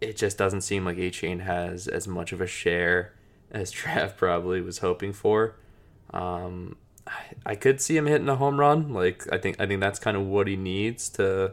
it 0.00 0.16
just 0.16 0.38
doesn't 0.38 0.62
seem 0.62 0.84
like 0.84 0.96
Achane 0.96 1.40
has 1.40 1.86
as 1.86 2.08
much 2.08 2.32
of 2.32 2.40
a 2.40 2.46
share 2.46 3.12
as 3.50 3.72
Trav 3.74 4.16
probably 4.16 4.60
was 4.60 4.78
hoping 4.78 5.12
for. 5.12 5.56
Um, 6.12 6.76
I, 7.46 7.54
could 7.54 7.80
see 7.80 7.96
him 7.96 8.06
hitting 8.06 8.28
a 8.28 8.36
home 8.36 8.58
run. 8.58 8.92
Like 8.92 9.26
I 9.32 9.38
think 9.38 9.60
I 9.60 9.66
think 9.66 9.80
that's 9.80 9.98
kind 9.98 10.16
of 10.16 10.26
what 10.26 10.46
he 10.46 10.56
needs 10.56 11.08
to 11.10 11.52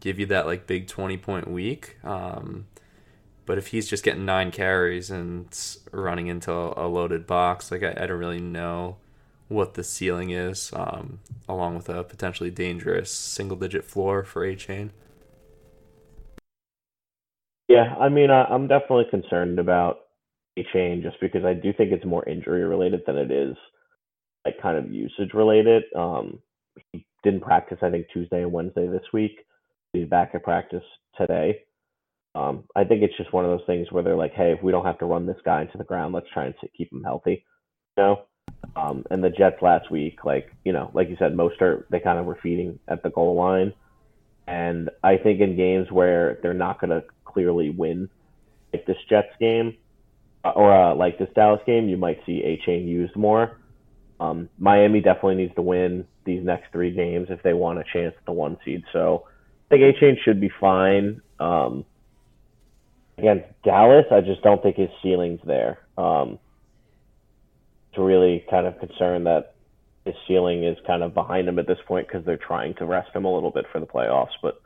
give 0.00 0.18
you 0.18 0.26
that 0.26 0.46
like 0.46 0.66
big 0.66 0.86
twenty 0.86 1.16
point 1.16 1.50
week. 1.50 1.96
Um, 2.04 2.66
but 3.46 3.58
if 3.58 3.68
he's 3.68 3.88
just 3.88 4.04
getting 4.04 4.24
nine 4.24 4.50
carries 4.50 5.10
and 5.10 5.46
running 5.92 6.26
into 6.26 6.52
a 6.52 6.86
loaded 6.86 7.26
box, 7.26 7.70
like 7.70 7.82
I, 7.82 7.94
I 7.96 8.06
don't 8.06 8.18
really 8.18 8.40
know 8.40 8.96
what 9.48 9.74
the 9.74 9.82
ceiling 9.82 10.30
is, 10.30 10.70
um, 10.74 11.20
along 11.48 11.74
with 11.74 11.88
a 11.88 12.04
potentially 12.04 12.50
dangerous 12.50 13.10
single 13.10 13.56
digit 13.56 13.84
floor 13.84 14.22
for 14.22 14.42
Achane. 14.42 14.90
Yeah, 17.68 17.94
I 17.98 18.10
mean, 18.10 18.30
I, 18.30 18.44
I'm 18.44 18.66
definitely 18.68 19.06
concerned 19.10 19.58
about 19.58 20.00
Achane 20.58 21.02
just 21.02 21.18
because 21.20 21.44
I 21.44 21.54
do 21.54 21.72
think 21.72 21.92
it's 21.92 22.04
more 22.04 22.28
injury 22.28 22.64
related 22.64 23.02
than 23.06 23.16
it 23.16 23.30
is 23.30 23.56
like 24.48 24.62
kind 24.62 24.78
of 24.78 24.90
usage 24.92 25.34
related. 25.34 25.84
Um, 25.96 26.40
he 26.92 27.06
didn't 27.22 27.40
practice, 27.40 27.78
I 27.82 27.90
think, 27.90 28.06
Tuesday 28.12 28.42
and 28.42 28.52
Wednesday 28.52 28.86
this 28.86 29.02
week. 29.12 29.44
He's 29.92 30.08
back 30.08 30.30
at 30.34 30.42
practice 30.42 30.84
today. 31.16 31.62
Um, 32.34 32.64
I 32.76 32.84
think 32.84 33.02
it's 33.02 33.16
just 33.16 33.32
one 33.32 33.44
of 33.44 33.50
those 33.50 33.66
things 33.66 33.90
where 33.90 34.02
they're 34.02 34.16
like, 34.16 34.32
hey, 34.32 34.52
if 34.52 34.62
we 34.62 34.72
don't 34.72 34.84
have 34.84 34.98
to 34.98 35.06
run 35.06 35.26
this 35.26 35.40
guy 35.44 35.62
into 35.62 35.78
the 35.78 35.84
ground, 35.84 36.14
let's 36.14 36.28
try 36.32 36.46
and 36.46 36.54
keep 36.76 36.92
him 36.92 37.02
healthy. 37.02 37.44
You 37.96 38.02
know? 38.02 38.22
Um, 38.76 39.04
and 39.10 39.22
the 39.22 39.30
Jets 39.30 39.60
last 39.60 39.90
week, 39.90 40.24
like, 40.24 40.50
you 40.64 40.72
know, 40.72 40.90
like 40.94 41.08
you 41.08 41.16
said, 41.18 41.34
most 41.34 41.58
Mostert, 41.60 41.84
they 41.90 42.00
kind 42.00 42.18
of 42.18 42.26
were 42.26 42.38
feeding 42.42 42.78
at 42.88 43.02
the 43.02 43.10
goal 43.10 43.34
line. 43.34 43.72
And 44.46 44.90
I 45.02 45.16
think 45.16 45.40
in 45.40 45.56
games 45.56 45.90
where 45.90 46.38
they're 46.42 46.54
not 46.54 46.80
going 46.80 46.90
to 46.90 47.04
clearly 47.24 47.70
win, 47.70 48.08
like 48.72 48.86
this 48.86 48.96
Jets 49.08 49.34
game 49.40 49.76
uh, 50.44 50.50
or 50.50 50.72
uh, 50.72 50.94
like 50.94 51.18
this 51.18 51.28
Dallas 51.34 51.60
game, 51.66 51.88
you 51.88 51.96
might 51.96 52.20
see 52.24 52.42
Achane 52.42 52.86
used 52.86 53.16
more. 53.16 53.58
Um, 54.20 54.48
Miami 54.58 55.00
definitely 55.00 55.36
needs 55.36 55.54
to 55.54 55.62
win 55.62 56.06
these 56.24 56.44
next 56.44 56.72
three 56.72 56.90
games 56.90 57.28
if 57.30 57.42
they 57.42 57.52
want 57.52 57.78
a 57.78 57.84
chance 57.92 58.14
at 58.16 58.26
the 58.26 58.32
one 58.32 58.58
seed. 58.64 58.82
So 58.92 59.26
I 59.70 59.74
think 59.76 59.96
Achane 59.96 60.16
should 60.24 60.40
be 60.40 60.50
fine. 60.60 61.20
Um, 61.38 61.84
against 63.16 63.46
Dallas, 63.64 64.06
I 64.10 64.20
just 64.20 64.42
don't 64.42 64.62
think 64.62 64.76
his 64.76 64.90
ceiling's 65.02 65.40
there. 65.44 65.78
Um, 65.96 66.38
it's 67.90 67.98
really 67.98 68.44
kind 68.50 68.66
of 68.66 68.78
concerned 68.78 69.26
that 69.26 69.54
his 70.04 70.14
ceiling 70.26 70.64
is 70.64 70.76
kind 70.86 71.02
of 71.02 71.14
behind 71.14 71.48
him 71.48 71.58
at 71.58 71.66
this 71.66 71.78
point 71.86 72.08
because 72.08 72.24
they're 72.24 72.36
trying 72.36 72.74
to 72.76 72.86
rest 72.86 73.14
him 73.14 73.24
a 73.24 73.32
little 73.32 73.50
bit 73.50 73.66
for 73.70 73.80
the 73.80 73.86
playoffs. 73.86 74.34
But 74.42 74.60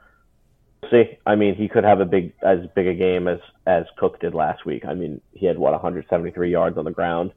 see, 0.91 1.19
I 1.27 1.35
mean, 1.35 1.55
he 1.55 1.69
could 1.69 1.85
have 1.85 2.01
a 2.01 2.05
big 2.05 2.33
as 2.43 2.59
big 2.75 2.87
a 2.87 2.95
game 2.95 3.29
as 3.29 3.41
as 3.67 3.85
Cook 3.99 4.21
did 4.21 4.35
last 4.35 4.65
week. 4.65 4.85
I 4.87 4.95
mean, 4.95 5.21
he 5.33 5.47
had 5.47 5.59
what 5.59 5.73
173 5.73 6.51
yards 6.51 6.79
on 6.79 6.85
the 6.85 6.91
ground. 6.91 7.33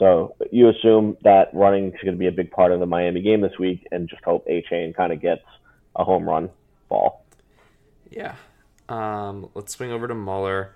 So 0.00 0.34
you 0.50 0.70
assume 0.70 1.18
that 1.24 1.50
running 1.52 1.88
is 1.88 2.00
going 2.02 2.14
to 2.14 2.18
be 2.18 2.26
a 2.26 2.32
big 2.32 2.50
part 2.50 2.72
of 2.72 2.80
the 2.80 2.86
Miami 2.86 3.20
game 3.20 3.42
this 3.42 3.58
week, 3.58 3.86
and 3.92 4.08
just 4.08 4.24
hope 4.24 4.48
Achane 4.48 4.94
kind 4.94 5.12
of 5.12 5.20
gets 5.20 5.42
a 5.94 6.02
home 6.02 6.26
run 6.26 6.48
ball. 6.88 7.26
Yeah. 8.10 8.34
Um, 8.88 9.50
let's 9.54 9.74
swing 9.74 9.92
over 9.92 10.08
to 10.08 10.14
Muller. 10.14 10.74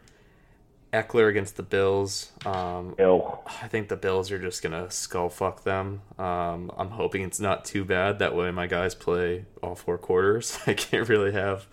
Ekeler 0.92 1.28
against 1.28 1.56
the 1.56 1.62
Bills. 1.62 2.32
Um, 2.44 2.94
Ew. 2.98 3.38
I 3.46 3.66
think 3.66 3.88
the 3.88 3.96
Bills 3.96 4.30
are 4.30 4.38
just 4.38 4.62
gonna 4.62 4.90
skull 4.90 5.30
fuck 5.30 5.64
them. 5.64 6.02
Um, 6.18 6.70
I'm 6.76 6.90
hoping 6.90 7.22
it's 7.22 7.40
not 7.40 7.64
too 7.64 7.84
bad. 7.84 8.18
That 8.18 8.36
way, 8.36 8.50
my 8.50 8.66
guys 8.66 8.94
play 8.94 9.46
all 9.62 9.74
four 9.74 9.96
quarters. 9.96 10.58
I 10.66 10.74
can't 10.74 11.08
really 11.08 11.32
have 11.32 11.66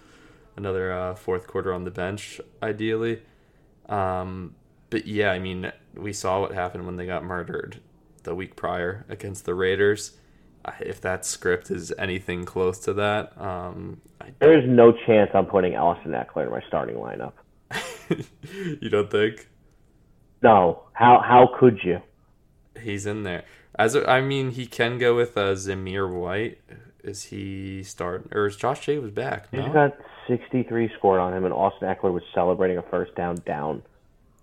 another 0.56 0.92
uh, 0.92 1.16
fourth 1.16 1.48
quarter 1.48 1.74
on 1.74 1.84
the 1.84 1.92
bench, 1.92 2.40
ideally. 2.64 3.22
Um, 3.88 4.56
but 4.91 5.08
yeah, 5.08 5.32
I 5.32 5.39
mean, 5.39 5.71
we 5.95 6.13
saw 6.13 6.41
what 6.41 6.54
happened 6.54 6.86
when 6.86 6.97
they 6.97 7.08
got 7.08 7.23
murdered 7.23 7.82
the 8.23 8.36
week 8.36 8.56
prior 8.56 9.06
against 9.10 9.45
the 9.45 9.56
Raiders. 9.56 10.17
If 10.80 11.01
that 11.01 11.25
script 11.25 11.71
is 11.71 11.91
anything 11.97 12.45
close 12.45 12.77
to 12.82 12.93
that, 12.93 13.36
um, 13.41 14.01
I 14.21 14.32
There 14.39 14.56
is 14.56 14.63
no 14.69 14.93
chance 15.08 15.32
I'm 15.34 15.47
putting 15.47 15.75
Austin 15.75 16.12
Ekeler 16.12 16.45
in 16.45 16.51
my 16.51 16.62
starting 16.67 16.97
lineup. 16.97 17.34
you 18.82 18.89
don't 18.89 19.10
think 19.10 19.47
No. 20.43 20.84
How 20.93 21.19
how 21.25 21.49
could 21.60 21.80
you? 21.84 21.99
he's 22.80 23.06
in 23.08 23.23
there? 23.23 23.43
As 23.80 23.95
a, 23.95 24.08
I 24.10 24.21
mean, 24.21 24.51
he 24.51 24.65
can 24.67 24.97
go 24.99 25.15
with 25.15 25.38
uh, 25.38 25.54
Zamir 25.56 26.12
White. 26.12 26.60
Is 27.04 27.25
he 27.25 27.82
start 27.84 28.27
or 28.32 28.45
is 28.45 28.56
Josh 28.58 28.86
Jacobs 28.86 29.10
back? 29.12 29.47
He's 29.51 29.62
No. 29.62 29.73
got 29.73 29.97
63 30.27 30.91
scored 30.97 31.19
on 31.19 31.34
him, 31.34 31.45
and 31.45 31.54
Austin 31.54 31.88
Ekeler 31.88 32.13
was 32.13 32.23
celebrating 32.36 32.77
a 32.77 32.84
first 32.84 33.15
down 33.15 33.38
down 33.45 33.82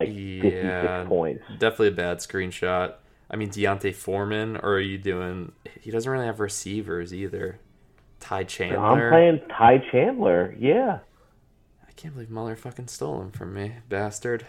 like 0.00 0.08
56 0.08 0.54
Yeah. 0.54 1.04
points. 1.06 1.42
Definitely 1.58 1.88
a 1.88 1.92
bad 1.92 2.18
screenshot. 2.18 2.94
I 3.30 3.36
mean, 3.36 3.50
D'Onta 3.50 3.94
Foreman, 3.94 4.56
or 4.56 4.74
are 4.74 4.80
you 4.80 4.96
doing? 4.98 5.52
He 5.80 5.90
doesn't 5.90 6.10
really 6.10 6.26
have 6.26 6.40
receivers 6.40 7.12
either. 7.12 7.58
Ty 8.20 8.44
Chandler. 8.44 8.78
I'm 8.78 9.10
playing 9.10 9.40
Ty 9.56 9.84
Chandler. 9.92 10.54
Yeah. 10.58 10.98
I 11.86 11.92
can't 11.92 12.14
believe 12.14 12.30
Muller 12.30 12.56
fucking 12.56 12.88
stole 12.88 13.20
him 13.20 13.30
from 13.32 13.54
me, 13.54 13.74
bastard. 13.88 14.46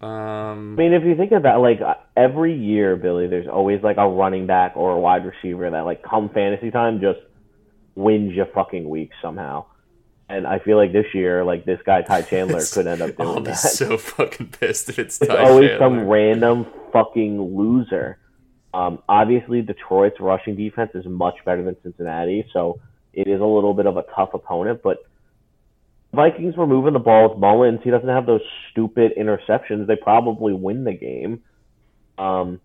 Um, 0.00 0.74
I 0.78 0.82
mean, 0.82 0.92
if 0.92 1.04
you 1.04 1.14
think 1.16 1.30
about 1.32 1.60
like 1.60 1.78
every 2.16 2.54
year, 2.54 2.96
Billy, 2.96 3.28
there's 3.28 3.46
always 3.46 3.82
like 3.82 3.96
a 3.96 4.08
running 4.08 4.46
back 4.46 4.72
or 4.76 4.92
a 4.92 4.98
wide 4.98 5.24
receiver 5.24 5.70
that 5.70 5.84
like 5.84 6.02
come 6.02 6.28
fantasy 6.30 6.70
time 6.72 7.00
just 7.00 7.20
wins 7.94 8.34
you 8.34 8.44
fucking 8.52 8.88
week 8.88 9.10
somehow. 9.22 9.64
And 10.30 10.46
I 10.46 10.58
feel 10.58 10.76
like 10.76 10.92
this 10.92 11.06
year, 11.14 11.42
like 11.44 11.64
this 11.64 11.80
guy 11.86 12.02
Ty 12.02 12.22
Chandler 12.30 12.60
could 12.72 12.86
end 12.86 13.00
up 13.00 13.18
I'll 13.18 13.32
doing 13.34 13.44
be 13.44 13.50
that. 13.50 13.56
so 13.56 13.96
fucking 13.96 14.48
pissed 14.48 14.88
if 14.90 14.98
it's 14.98 15.20
it's 15.20 15.28
Ty 15.30 15.36
always 15.48 15.70
Chandler. 15.70 15.78
some 16.00 16.06
random 16.08 16.66
fucking 16.92 17.40
loser. 17.56 18.18
Um, 18.74 19.02
obviously, 19.08 19.62
Detroit's 19.62 20.20
rushing 20.20 20.54
defense 20.54 20.90
is 20.94 21.06
much 21.06 21.36
better 21.46 21.62
than 21.62 21.76
Cincinnati, 21.82 22.46
so 22.52 22.78
it 23.14 23.26
is 23.26 23.40
a 23.40 23.44
little 23.44 23.72
bit 23.72 23.86
of 23.86 23.96
a 23.96 24.02
tough 24.14 24.34
opponent. 24.34 24.82
But 24.82 24.98
Vikings 26.12 26.56
were 26.56 26.66
moving 26.66 26.92
the 26.92 26.98
ball 26.98 27.30
with 27.30 27.38
Mullens. 27.38 27.80
He 27.82 27.90
doesn't 27.90 28.08
have 28.08 28.26
those 28.26 28.42
stupid 28.70 29.12
interceptions. 29.18 29.86
They 29.86 29.96
probably 29.96 30.52
win 30.52 30.84
the 30.84 30.92
game. 30.92 31.42
Um, 32.18 32.60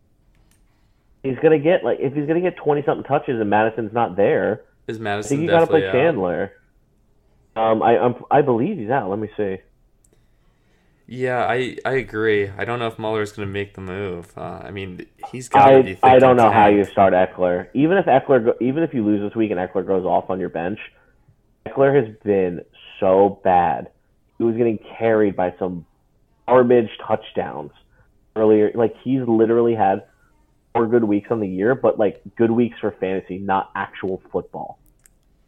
he's 1.24 1.38
gonna 1.42 1.60
get 1.60 1.84
like 1.86 2.00
if 2.02 2.14
he's 2.14 2.28
gonna 2.28 2.42
get 2.42 2.58
twenty 2.58 2.84
something 2.84 3.06
touches 3.06 3.40
and 3.40 3.50
Mattison's 3.50 3.94
not 3.94 4.18
there, 4.18 4.64
Is 4.88 4.98
I 4.98 5.00
think 5.00 5.04
Mattison 5.04 5.42
you 5.44 5.48
gotta 5.48 5.68
play 5.68 5.88
out? 5.88 5.94
Chandler. 5.94 6.54
Um, 7.56 7.84
I 7.84 7.98
I'm, 7.98 8.16
I 8.32 8.42
believe 8.42 8.78
he's 8.78 8.90
out. 8.90 9.10
Let 9.10 9.20
me 9.20 9.30
see. 9.38 9.58
Yeah, 11.06 11.46
I 11.46 11.78
I 11.86 11.94
agree. 11.94 12.50
I 12.50 12.66
don't 12.66 12.80
know 12.80 12.88
if 12.88 12.98
Muller 12.98 13.22
is 13.22 13.32
going 13.32 13.48
to 13.48 13.52
make 13.52 13.74
the 13.76 13.82
move. 13.82 14.32
Uh, 14.38 14.62
I 14.64 14.72
mean, 14.72 15.06
he's 15.32 15.50
got 15.50 15.70
to 15.70 15.84
be. 15.84 16.00
I 16.02 16.16
I 16.16 16.20
don't 16.20 16.38
know 16.38 16.52
how 16.52 16.68
you 16.68 16.86
start 16.86 17.14
Ekeler. 17.14 17.68
Even 17.74 17.98
if 17.98 18.06
Ekeler, 18.06 18.54
even 18.62 18.84
if 18.84 18.94
you 18.94 19.06
lose 19.06 19.22
this 19.22 19.36
week 19.36 19.52
and 19.52 19.60
Ekeler 19.60 19.86
goes 19.86 20.06
off 20.06 20.30
on 20.30 20.40
your 20.40 20.50
bench, 20.50 20.80
Ekeler 21.68 22.06
has 22.06 22.16
been 22.24 22.64
so 23.00 23.40
bad. 23.44 23.92
He 24.38 24.44
was 24.44 24.56
getting 24.56 24.80
carried 24.98 25.36
by 25.36 25.54
some 25.60 25.86
garbage 26.48 26.90
touchdowns 27.06 27.72
earlier. 28.36 28.72
Like 28.74 28.96
he's 29.04 29.22
literally 29.28 29.76
had 29.76 30.04
four 30.74 30.88
good 30.88 31.04
weeks 31.04 31.30
on 31.32 31.40
the 31.40 31.48
year, 31.48 31.76
but 31.76 32.00
like 32.00 32.22
good 32.38 32.52
weeks 32.52 32.80
for 32.80 32.92
fantasy, 32.92 33.38
not 33.38 33.72
actual 33.76 34.22
football. 34.32 34.80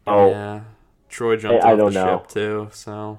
So 0.06 0.30
Yeah, 0.30 0.60
Troy 1.08 1.36
jumped 1.36 1.64
I 1.64 1.72
off 1.72 1.78
the 1.78 1.90
know. 1.90 2.18
ship 2.18 2.28
too. 2.28 2.68
So 2.72 3.18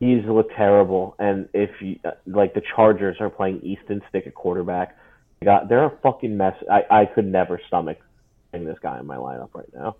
he's 0.00 0.24
looked 0.24 0.54
terrible. 0.54 1.14
And 1.18 1.48
if 1.52 1.70
you 1.80 1.98
like 2.26 2.54
the 2.54 2.62
Chargers 2.74 3.16
are 3.20 3.30
playing 3.30 3.60
Easton 3.62 4.02
Stick 4.08 4.26
at 4.26 4.34
quarterback, 4.34 4.96
they 5.40 5.46
got 5.46 5.68
they're 5.68 5.84
a 5.84 5.96
fucking 6.02 6.36
mess. 6.36 6.54
I 6.70 6.84
I 6.90 7.06
could 7.06 7.26
never 7.26 7.60
stomach 7.66 7.98
this 8.52 8.78
guy 8.80 9.00
in 9.00 9.06
my 9.06 9.16
lineup 9.16 9.48
right 9.52 9.68
now. 9.74 9.96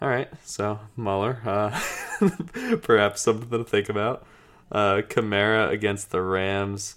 all 0.00 0.08
right, 0.08 0.28
so 0.44 0.78
Muller, 0.94 1.40
uh, 1.44 1.80
perhaps 2.82 3.22
something 3.22 3.50
to 3.50 3.64
think 3.64 3.88
about. 3.88 4.24
Uh, 4.70 5.02
Kamara 5.08 5.68
against 5.70 6.10
the 6.10 6.22
Rams. 6.22 6.94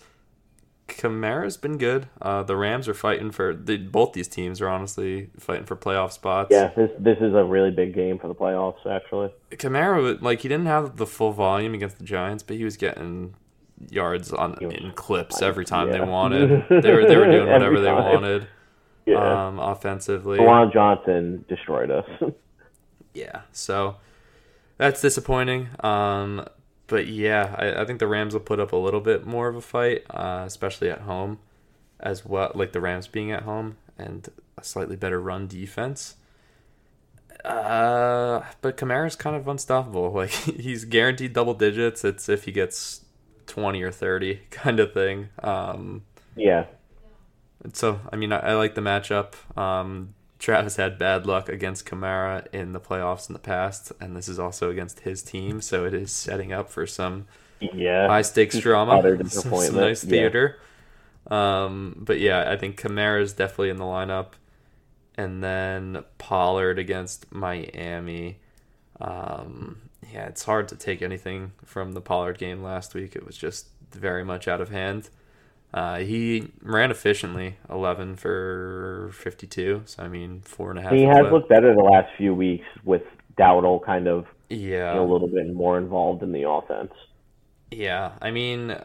Kamara's 0.88 1.58
been 1.58 1.78
good. 1.78 2.08
Uh, 2.21 2.43
the 2.43 2.56
Rams 2.56 2.88
are 2.88 2.93
fighting 2.93 3.32
for 3.32 3.54
the, 3.54 3.78
both 3.78 4.13
these 4.13 4.28
teams 4.28 4.62
are 4.62 4.69
honestly 4.69 5.30
fighting 5.38 5.65
for 5.65 5.76
playoff 5.76 6.12
spots. 6.12 6.50
Yeah, 6.52 6.71
this 6.76 6.91
this 6.97 7.17
is 7.19 7.34
a 7.34 7.43
really 7.43 7.71
big 7.71 7.93
game 7.93 8.17
for 8.19 8.28
the 8.28 8.36
playoffs. 8.36 8.86
Actually, 8.89 9.32
Kamara, 9.52 10.21
like 10.21 10.41
he 10.41 10.47
didn't 10.47 10.67
have 10.67 10.95
the 10.97 11.06
full 11.06 11.32
volume 11.34 11.73
against 11.73 11.97
the 11.97 12.04
Giants, 12.06 12.41
but 12.43 12.56
he 12.56 12.63
was 12.63 12.78
getting 12.78 13.36
yards 13.89 14.32
on 14.32 14.58
was- 14.62 14.73
in 14.73 14.91
clips 14.93 15.41
every 15.41 15.65
time 15.65 15.88
Yeah. 15.89 15.93
they 15.97 16.02
wanted. 16.02 16.50
They 16.69 16.93
were 16.93 17.06
they 17.06 17.17
were 17.17 17.30
doing 17.32 17.47
whatever 17.50 17.80
they 17.82 17.91
wanted 17.91 18.47
yeah. 19.06 19.47
um, 19.47 19.60
offensively. 19.60 20.39
Juwan 20.39 20.71
Johnson 20.73 21.43
destroyed 21.50 21.91
us. 21.91 22.06
Yeah, 23.13 23.41
so 23.52 23.95
that's 24.78 25.02
disappointing. 25.02 25.69
Um, 25.80 26.45
but 26.88 27.08
yeah, 27.08 27.56
I, 27.58 27.82
I 27.82 27.86
think 27.86 28.00
the 28.00 28.08
Rams 28.08 28.34
will 28.34 28.41
put 28.41 28.60
up 28.60 28.71
a 28.71 28.78
little 28.78 29.02
bit 29.02 29.26
more 29.26 29.47
of 29.47 29.56
a 29.56 29.62
fight, 29.62 30.04
uh, 30.10 30.43
especially 30.45 30.89
at 30.89 31.02
home, 31.02 31.39
as 32.00 32.26
well. 32.26 32.52
Like 32.56 32.71
the 32.71 32.82
Rams 32.82 33.08
being 33.08 33.32
at 33.32 33.43
home 33.43 33.78
and 33.97 34.28
a 34.58 34.63
slightly 34.63 34.95
better 34.95 35.19
run 35.19 35.47
defense. 35.47 36.15
Uh, 37.45 38.43
but 38.62 38.78
Kamara's 38.78 39.15
kind 39.15 39.36
of 39.36 39.47
unstoppable. 39.47 40.12
Like 40.13 40.32
he's 40.32 40.86
guaranteed 40.86 41.34
double 41.34 41.54
digits. 41.54 42.04
It's 42.04 42.30
if 42.30 42.45
he 42.45 42.52
gets 42.52 43.02
twenty 43.45 43.82
or 43.84 43.91
thirty 43.91 44.41
kind 44.50 44.80
of 44.80 44.93
thing. 44.93 45.30
Um, 45.43 46.04
yeah, 46.36 46.65
so 47.73 48.00
I 48.12 48.15
mean, 48.15 48.32
I, 48.32 48.39
I 48.39 48.54
like 48.54 48.76
the 48.76 48.82
matchup. 48.82 49.34
Um, 49.58 50.13
Travis 50.39 50.76
had 50.76 51.00
bad 51.00 51.26
luck 51.26 51.50
against 51.50 51.86
Kamara 51.86 52.45
in 52.54 52.73
the 52.73 52.80
playoffs 52.80 53.28
in 53.28 53.34
the 53.34 53.39
past, 53.39 53.91
and 54.00 54.15
this 54.15 54.28
is 54.30 54.38
also 54.39 54.69
against 54.69 55.02
his 55.02 55.23
team, 55.23 55.62
so 55.62 55.86
it 55.86 55.93
is 55.93 56.12
setting 56.12 56.54
up 56.54 56.69
for 56.69 56.86
some 56.86 57.26
yeah. 57.60 58.08
high 58.08 58.21
stakes 58.21 58.58
drama, 58.60 59.02
some, 59.30 59.52
some 59.52 59.76
nice 59.76 60.04
Yeah. 60.04 60.10
theater. 60.10 60.60
Um, 61.30 61.95
but 61.97 62.19
yeah, 62.19 62.50
I 62.50 62.56
think 62.56 62.80
Kamara 62.80 63.21
is 63.21 63.34
definitely 63.34 63.69
in 63.69 63.78
the 63.78 63.84
lineup, 63.86 64.34
and 65.15 65.43
then 65.43 66.04
Pollard 66.19 66.78
against 66.80 67.32
Miami. 67.32 68.38
Um, 69.02 69.89
yeah, 70.13 70.28
it's 70.28 70.43
hard 70.43 70.67
to 70.69 70.76
take 70.76 71.02
anything 71.02 71.52
from 71.65 71.93
the 71.93 72.02
Pollard 72.02 72.38
game 72.38 72.63
last 72.63 72.93
week. 72.93 73.15
It 73.15 73.26
was 73.26 73.38
just 73.38 73.67
very 73.91 74.23
much 74.23 74.47
out 74.47 74.62
of 74.62 74.69
hand. 74.69 75.10
Uh, 75.73 75.99
he 75.99 76.51
ran 76.62 76.91
efficiently, 76.91 77.58
eleven 77.69 78.15
for 78.15 79.12
fifty-two. 79.13 79.84
So 79.86 80.03
I 80.03 80.08
mean, 80.08 80.41
four 80.41 80.69
and 80.69 80.80
a 80.80 80.82
half. 80.82 80.93
He 80.93 81.03
has 81.03 81.32
looked 81.32 81.49
better 81.49 81.73
the 81.73 81.84
last 81.84 82.10
few 82.17 82.34
weeks 82.34 82.65
with 82.84 83.03
Dowdle 83.38 83.84
kind 83.84 84.08
of 84.08 84.25
yeah 84.49 84.97
a 84.97 85.01
little 85.01 85.27
bit 85.27 85.53
more 85.53 85.77
involved 85.77 86.23
in 86.23 86.32
the 86.32 86.49
offense. 86.49 86.93
Yeah, 87.69 88.13
I 88.21 88.32
mean, 88.32 88.77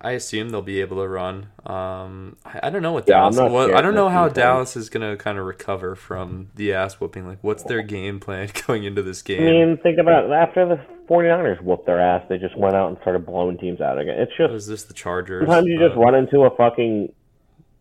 I 0.00 0.12
assume 0.12 0.50
they'll 0.50 0.62
be 0.62 0.80
able 0.80 0.98
to 0.98 1.08
run. 1.08 1.48
Um, 1.66 2.36
I, 2.44 2.60
I 2.64 2.70
don't 2.70 2.82
know 2.82 2.92
what 2.92 3.08
Yeah, 3.08 3.28
Dallas. 3.28 3.38
I 3.38 3.82
don't 3.82 3.94
know 3.94 4.08
how. 4.08 4.28
Dallas 4.28 4.76
is 4.76 4.88
gonna 4.88 5.16
kind 5.16 5.36
of 5.36 5.44
recover 5.44 5.94
from 5.94 6.50
the 6.54 6.72
ass 6.72 7.00
whooping. 7.00 7.26
Like, 7.26 7.38
what's 7.42 7.64
their 7.64 7.82
game 7.82 8.20
plan 8.20 8.50
going 8.66 8.84
into 8.84 9.02
this 9.02 9.20
game? 9.20 9.42
I 9.42 9.50
mean, 9.50 9.76
think 9.78 9.98
about 9.98 10.24
it. 10.24 10.30
After 10.30 10.64
the 10.66 10.80
49ers 11.10 11.60
whooped 11.60 11.86
their 11.86 12.00
ass, 12.00 12.22
they 12.28 12.38
just 12.38 12.56
went 12.56 12.76
out 12.76 12.88
and 12.88 12.96
started 13.00 13.26
blowing 13.26 13.58
teams 13.58 13.80
out 13.80 13.98
again. 13.98 14.18
It's 14.18 14.32
just 14.36 14.52
Was 14.52 14.66
this 14.66 14.84
the 14.84 14.94
Chargers? 14.94 15.42
sometimes 15.46 15.66
you 15.66 15.78
just 15.78 15.96
Uh, 15.96 16.00
run 16.00 16.14
into 16.14 16.42
a 16.42 16.50
fucking 16.56 17.12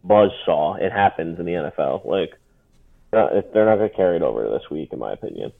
buzz 0.04 0.32
saw. 0.46 0.76
It 0.76 0.92
happens 0.92 1.39
in 1.39 1.46
the 1.46 1.54
NFL. 1.54 2.06
Like 2.06 2.34
they're 3.12 3.65
not 3.65 3.78
going 3.78 3.89
to 3.89 3.96
carry 3.96 4.15
it 4.18 4.22
over 4.22 4.44
this 4.50 4.70
week, 4.72 4.94
in 4.94 5.00
my 5.00 5.13
opinion. 5.13 5.52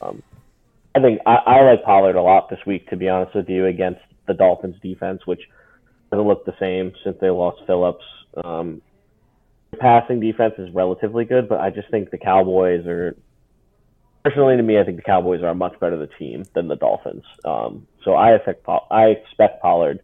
Um, 0.00 0.22
I 0.94 1.00
think 1.00 1.20
I, 1.26 1.34
I 1.46 1.62
like 1.64 1.84
Pollard 1.84 2.16
a 2.16 2.22
lot 2.22 2.48
this 2.48 2.58
week, 2.66 2.88
to 2.90 2.96
be 2.96 3.08
honest 3.08 3.34
with 3.34 3.48
you, 3.48 3.66
against 3.66 4.00
the 4.26 4.34
Dolphins 4.34 4.76
defense, 4.82 5.26
which 5.26 5.42
doesn't 6.10 6.26
look 6.26 6.44
the 6.44 6.54
same 6.58 6.92
since 7.04 7.16
they 7.20 7.30
lost 7.30 7.60
Phillips. 7.66 8.04
Um, 8.42 8.82
passing 9.78 10.20
defense 10.20 10.54
is 10.58 10.70
relatively 10.74 11.24
good, 11.24 11.48
but 11.48 11.60
I 11.60 11.70
just 11.70 11.90
think 11.90 12.10
the 12.10 12.18
Cowboys 12.18 12.86
are. 12.86 13.16
Personally, 14.26 14.56
to 14.56 14.62
me, 14.64 14.76
I 14.76 14.82
think 14.82 14.96
the 14.96 15.04
Cowboys 15.04 15.40
are 15.42 15.50
a 15.50 15.54
much 15.54 15.78
better 15.78 15.96
the 15.96 16.08
team 16.18 16.42
than 16.52 16.66
the 16.66 16.74
Dolphins. 16.74 17.22
Um, 17.44 17.86
so 18.02 18.14
I 18.14 18.34
expect 18.34 18.66
I 18.90 19.04
expect 19.04 19.62
Pollard 19.62 19.98
to 19.98 20.02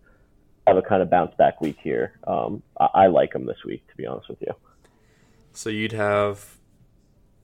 have 0.68 0.76
a 0.76 0.82
kind 0.82 1.02
of 1.02 1.10
bounce 1.10 1.34
back 1.34 1.60
week 1.60 1.76
here. 1.82 2.20
Um, 2.24 2.62
I, 2.78 2.88
I 2.94 3.06
like 3.08 3.34
him 3.34 3.46
this 3.46 3.56
week, 3.66 3.84
to 3.88 3.96
be 3.96 4.06
honest 4.06 4.28
with 4.28 4.40
you. 4.40 4.54
So 5.52 5.70
you'd 5.70 5.90
have 5.90 6.54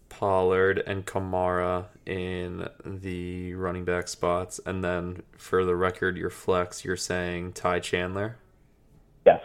Pollard 0.09 0.79
and 0.87 1.05
Kamara 1.05 1.87
in 2.07 2.69
the 2.85 3.55
running 3.55 3.85
back 3.85 4.07
spots, 4.07 4.61
and 4.65 4.85
then 4.85 5.25
for 5.37 5.65
the 5.65 5.75
record, 5.75 6.17
your 6.17 6.31
flex, 6.31 6.85
you're 6.85 6.97
saying 6.97 7.55
Ty 7.55 7.81
Chandler. 7.81 8.37
Yes, 9.27 9.43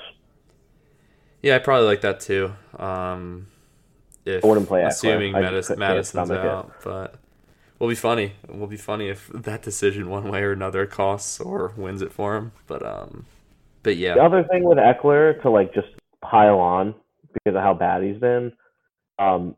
Yeah, 1.41 1.56
I 1.56 1.60
probably 1.60 1.88
like 1.88 2.02
that 2.02 2.19
too. 2.19 2.54
Um, 2.78 3.48
if 4.24 4.46
I 4.46 4.48
wouldn't 4.48 4.67
play 4.67 4.84
assuming 4.84 5.34
Madis- 5.34 5.76
Mattison's 5.76 6.30
it. 6.30 6.38
out, 6.38 6.74
but 6.84 7.15
will 7.79 7.89
be 7.89 7.95
funny. 7.95 8.33
It 8.43 8.55
will 8.55 8.67
be 8.67 8.77
funny 8.77 9.09
if 9.09 9.27
that 9.29 9.62
decision 9.62 10.09
one 10.09 10.29
way 10.29 10.41
or 10.41 10.51
another 10.51 10.86
costs 10.86 11.39
or 11.39 11.73
wins 11.75 12.01
it 12.01 12.12
for 12.12 12.36
him. 12.36 12.51
But 12.67 12.86
um, 12.86 13.25
but 13.83 13.97
yeah. 13.97 14.15
The 14.15 14.23
other 14.23 14.43
thing 14.49 14.63
with 14.63 14.77
Ekeler 14.77 15.41
to 15.41 15.49
like 15.49 15.73
just 15.73 15.88
pile 16.23 16.59
on 16.59 16.95
because 17.33 17.55
of 17.55 17.63
how 17.63 17.73
bad 17.73 18.03
he's 18.03 18.19
been, 18.19 18.53
um, 19.19 19.55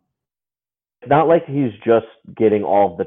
it's 1.01 1.09
not 1.09 1.27
like 1.27 1.45
he's 1.45 1.71
just 1.85 2.07
getting 2.35 2.63
all 2.63 2.97
the 2.97 3.05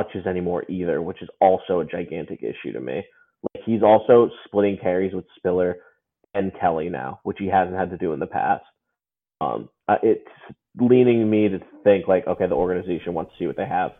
touches 0.00 0.26
anymore 0.26 0.64
either, 0.68 1.02
which 1.02 1.22
is 1.22 1.28
also 1.40 1.80
a 1.80 1.84
gigantic 1.84 2.42
issue 2.42 2.72
to 2.72 2.80
me. 2.80 3.02
Like 3.54 3.64
he's 3.64 3.82
also 3.82 4.30
splitting 4.46 4.78
carries 4.80 5.12
with 5.12 5.24
Spiller 5.36 5.76
and 6.34 6.52
Kelley 6.58 6.88
now, 6.88 7.20
which 7.24 7.36
he 7.38 7.46
hasn't 7.46 7.76
had 7.76 7.90
to 7.90 7.96
do 7.96 8.12
in 8.12 8.20
the 8.20 8.26
past. 8.26 8.64
Um, 9.40 9.68
uh, 9.88 9.96
it's 10.02 10.26
leaning 10.78 11.28
me 11.28 11.48
to 11.48 11.58
think 11.84 12.08
like, 12.08 12.26
okay, 12.26 12.46
the 12.46 12.54
organization 12.54 13.12
wants 13.12 13.32
to 13.32 13.38
see 13.38 13.46
what 13.46 13.56
they 13.56 13.66
have 13.66 13.92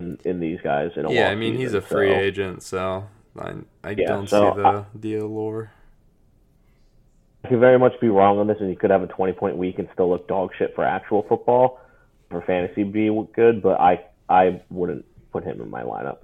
in, 0.00 0.18
in 0.24 0.40
these 0.40 0.60
guys. 0.62 0.90
In 0.96 1.06
a 1.06 1.12
yeah. 1.12 1.28
I 1.28 1.34
mean, 1.34 1.56
he's 1.56 1.74
a 1.74 1.80
free 1.80 2.10
so- 2.12 2.18
agent, 2.18 2.62
so 2.62 3.06
I 3.38 3.54
I 3.84 3.90
Yeah, 3.90 4.08
don't 4.08 4.28
so 4.28 4.54
see 4.54 4.62
the 4.62 4.84
deal 4.98 5.26
allure. 5.26 5.70
I 7.44 7.48
could 7.48 7.60
very 7.60 7.78
much 7.78 7.98
be 8.00 8.08
wrong 8.08 8.38
on 8.38 8.46
this, 8.48 8.58
and 8.60 8.68
he 8.68 8.76
could 8.76 8.90
have 8.90 9.02
a 9.02 9.06
20 9.06 9.32
point 9.34 9.56
week 9.56 9.78
and 9.78 9.88
still 9.94 10.10
look 10.10 10.28
dog 10.28 10.50
shit 10.58 10.74
for 10.74 10.84
actual 10.84 11.22
football. 11.28 11.80
For 12.30 12.42
fantasy, 12.42 12.84
be 12.84 13.08
good, 13.34 13.60
but 13.62 13.80
I 13.80 14.04
I 14.28 14.60
wouldn't 14.70 15.04
put 15.32 15.42
him 15.44 15.60
in 15.60 15.68
my 15.70 15.82
lineup. 15.82 16.18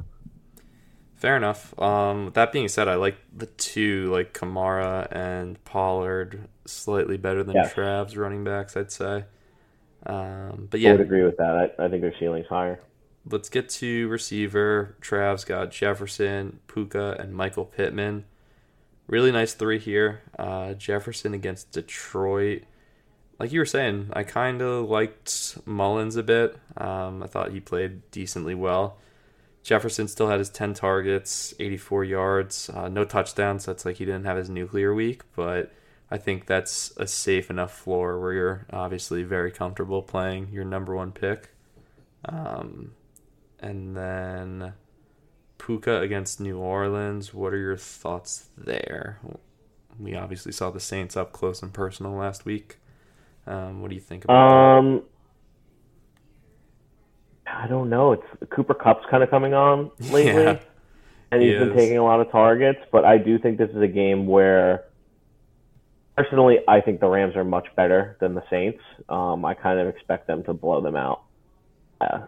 Fair 1.17 1.37
enough. 1.37 1.77
Um, 1.81 2.27
with 2.27 2.35
that 2.35 2.53
being 2.53 2.69
said, 2.69 2.87
I 2.89 2.95
like 2.97 3.17
the 3.35 3.47
two, 3.47 4.13
like 4.13 4.35
Kamara 4.35 5.09
and 5.11 5.63
Pollard, 5.65 6.47
slightly 6.67 7.17
better 7.17 7.43
than 7.43 7.55
Yes. 7.57 7.73
Trav's 7.73 8.17
running 8.17 8.45
backs, 8.45 8.77
I'd 8.77 8.93
say. 8.93 9.25
Um, 10.05 10.69
but 10.71 10.79
I 10.79 10.83
yeah, 10.83 10.93
would 10.93 11.01
agree 11.01 11.25
with 11.25 11.39
that. 11.39 11.73
I, 11.79 11.85
I 11.87 11.89
think 11.89 12.03
their 12.03 12.15
ceiling's 12.21 12.47
higher. 12.47 12.79
Let's 13.29 13.49
get 13.49 13.69
to 13.71 14.07
receiver. 14.09 14.97
Trav's 15.01 15.45
got 15.45 15.73
Jefferson, 15.73 16.61
Puka, 16.69 17.17
and 17.19 17.35
Michael 17.35 17.65
Pittman. 17.65 18.25
Really 19.09 19.33
nice 19.33 19.53
three 19.53 19.81
here. 19.81 20.23
Uh, 20.39 20.75
Jefferson 20.75 21.35
against 21.35 21.73
Detroit. 21.73 22.63
Like 23.39 23.53
you 23.53 23.59
were 23.59 23.67
saying, 23.67 24.11
I 24.13 24.23
kind 24.23 24.63
of 24.63 24.89
liked 24.89 25.59
Mullens 25.67 26.17
a 26.17 26.23
bit. 26.23 26.57
Um, 26.77 27.23
I 27.23 27.27
thought 27.27 27.51
he 27.51 27.61
played 27.61 28.09
decently 28.11 28.55
well. 28.55 28.99
Jefferson 29.63 30.07
still 30.07 30.29
had 30.29 30.39
his 30.39 30.49
10 30.49 30.75
targets, 30.75 31.53
84 31.59 32.05
yards, 32.05 32.71
uh, 32.71 32.89
no 32.89 33.05
touchdowns. 33.05 33.67
That's 33.67 33.85
like 33.85 33.97
he 33.97 34.05
didn't 34.05 34.25
have 34.25 34.37
his 34.37 34.49
nuclear 34.49 34.95
week, 34.95 35.23
but 35.35 35.73
I 36.09 36.19
think 36.19 36.47
that's 36.47 36.93
a 36.97 37.07
safe 37.09 37.51
enough 37.51 37.77
floor 37.77 38.21
where 38.21 38.33
you're 38.33 38.67
obviously 38.73 39.25
very 39.25 39.51
comfortable 39.51 40.03
playing 40.03 40.51
your 40.53 40.65
number 40.65 40.95
one 40.95 41.11
pick. 41.11 41.51
Um, 42.25 42.93
and 43.61 43.97
then 43.97 44.75
Puka 45.59 46.01
against 46.01 46.41
New 46.41 46.59
Orleans. 46.59 47.35
What 47.35 47.53
are 47.53 47.59
your 47.59 47.77
thoughts 47.77 48.49
there? 48.57 49.21
We 49.99 50.15
obviously 50.15 50.53
saw 50.53 50.71
the 50.71 50.81
Saints 50.81 51.17
up 51.17 51.33
close 51.33 51.63
and 51.63 51.73
personal 51.73 52.13
last 52.13 52.45
week. 52.45 52.79
Um, 53.47 53.81
what 53.83 53.89
do 53.89 53.95
you 53.95 54.01
think 54.01 54.25
about 54.25 54.79
Um, 54.79 55.03
I 57.47 57.67
don't 57.69 57.89
know. 57.91 58.13
It's 58.13 58.51
Cooper 58.51 58.75
Kupp's 58.75 59.05
kind 59.11 59.23
of 59.23 59.31
coming 59.31 59.55
on 59.55 59.91
lately, 60.01 60.45
Yeah, 60.45 60.59
and 61.31 61.43
he 61.43 61.49
he's 61.51 61.59
been 61.59 61.71
is. 61.71 61.77
taking 61.77 61.99
a 61.99 62.05
lot 62.05 62.21
of 62.21 62.31
targets. 62.31 62.81
But 62.93 63.05
I 63.05 63.19
do 63.19 63.39
think 63.39 63.59
this 63.59 63.71
is 63.71 63.81
a 63.83 63.89
game 63.89 64.27
where, 64.27 64.85
personally, 66.17 66.59
I 66.69 66.81
think 66.81 67.01
the 67.01 67.09
Rams 67.09 67.37
are 67.37 67.45
much 67.45 67.69
better 67.77 68.17
than 68.21 68.35
the 68.35 68.43
Saints. 68.51 68.81
Um, 69.09 69.45
I 69.45 69.55
kind 69.55 69.79
of 69.81 69.89
expect 69.89 70.27
them 70.27 70.45
to 70.45 70.53
blow 70.55 70.81
them 70.81 70.97
out 70.97 71.23
uh, 72.01 72.27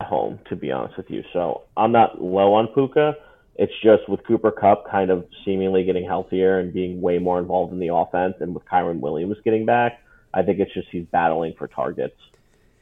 home, 0.00 0.38
to 0.48 0.56
be 0.56 0.70
honest 0.72 0.96
with 0.96 1.10
you. 1.10 1.22
So 1.32 1.62
I'm 1.76 1.92
not 1.92 2.22
low 2.22 2.54
on 2.54 2.68
Puka. 2.68 3.16
It's 3.56 3.72
just 3.82 4.08
with 4.08 4.24
Cooper 4.26 4.50
Kupp 4.50 4.90
kind 4.90 5.10
of 5.10 5.26
seemingly 5.44 5.84
getting 5.84 6.04
healthier 6.04 6.58
and 6.58 6.72
being 6.72 7.00
way 7.00 7.18
more 7.18 7.38
involved 7.38 7.72
in 7.72 7.78
the 7.78 7.94
offense, 7.94 8.36
and 8.40 8.54
with 8.54 8.64
Kyren 8.64 9.00
Williams 9.00 9.36
getting 9.44 9.66
back, 9.66 10.00
I 10.32 10.42
think 10.42 10.60
it's 10.60 10.72
just 10.72 10.88
he's 10.90 11.04
battling 11.06 11.54
for 11.58 11.68
targets. 11.68 12.16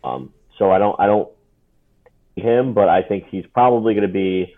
Um, 0.05 0.33
so 0.59 0.71
I 0.71 0.79
don't, 0.79 0.99
I 1.01 1.07
don't 1.07 1.31
him, 2.37 2.75
but 2.75 2.89
I 2.89 3.03
think 3.03 3.25
he's 3.29 3.47
probably 3.47 3.95
going 3.95 4.07
to 4.07 4.13
be. 4.13 4.55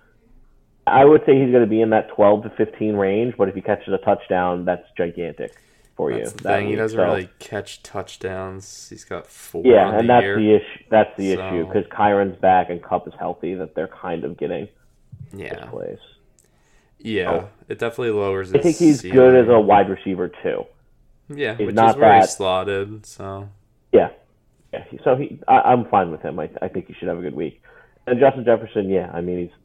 I 0.87 1.05
would 1.05 1.23
say 1.25 1.39
he's 1.41 1.51
going 1.51 1.65
to 1.65 1.71
be 1.71 1.81
in 1.81 1.91
that 1.91 2.09
12 2.11 2.45
to 2.45 2.51
15 2.51 2.97
range, 2.97 3.35
but 3.39 3.49
if 3.49 3.55
he 3.55 3.61
catches 3.61 3.95
a 3.95 3.99
touchdown, 3.99 4.65
that's 4.65 4.85
gigantic 4.97 5.55
for 6.01 6.13
That's 6.13 6.31
you. 6.33 6.37
the 6.39 6.43
thing. 6.43 6.69
He 6.69 6.77
doesn't 6.77 6.97
So- 6.97 7.05
really 7.05 7.29
catch 7.39 7.83
touchdowns. 7.83 8.89
He's 8.89 9.05
got 9.05 9.27
four 9.27 9.63
Yeah, 9.65 9.91
and 9.91 10.09
the 10.09 10.13
that's 10.15 10.23
year. 10.25 10.37
the 10.37 10.55
issue. 10.57 10.85
That's 10.91 11.17
the 11.17 11.33
issue 11.33 11.67
because 11.67 11.85
Kyren's 11.91 12.37
back 12.41 12.71
and 12.71 12.83
Kupp 12.83 13.07
is 13.07 13.15
healthy. 13.19 13.55
That 13.55 13.75
they're 13.75 13.89
kind 13.89 14.25
of 14.25 14.37
getting 14.39 14.69
yeah, 15.35 15.67
plays. 15.67 15.99
yeah. 16.99 17.31
Oh. 17.31 17.49
It 17.69 17.79
definitely 17.79 18.11
lowers. 18.19 18.53
I 18.55 18.59
think 18.59 18.77
he's 18.77 19.01
ceiling. 19.01 19.17
good 19.17 19.35
as 19.45 19.49
a 19.49 19.61
wide 19.61 19.89
receiver 19.91 20.29
too. 20.43 20.65
yeah, 21.29 21.55
he's 21.57 21.67
which 21.67 21.77
not 21.77 21.91
is 21.91 21.97
where 21.97 22.21
he's 22.21 22.31
slotted. 22.31 23.07
So 23.07 23.49
Yeah, 23.93 24.09
yeah. 24.73 24.85
So 25.05 25.17
he, 25.17 25.39
I, 25.47 25.61
I'm 25.61 25.85
fine 25.87 26.11
with 26.11 26.23
him. 26.23 26.39
I, 26.41 26.49
I 26.63 26.69
think 26.69 26.87
he 26.87 26.95
should 26.95 27.09
have 27.09 27.19
a 27.19 27.23
good 27.23 27.37
week. 27.37 27.63
And 28.07 28.19
Justin 28.19 28.45
Jefferson, 28.45 28.89
yeah, 28.89 29.11
I 29.13 29.21
mean 29.21 29.39
he's 29.39 29.57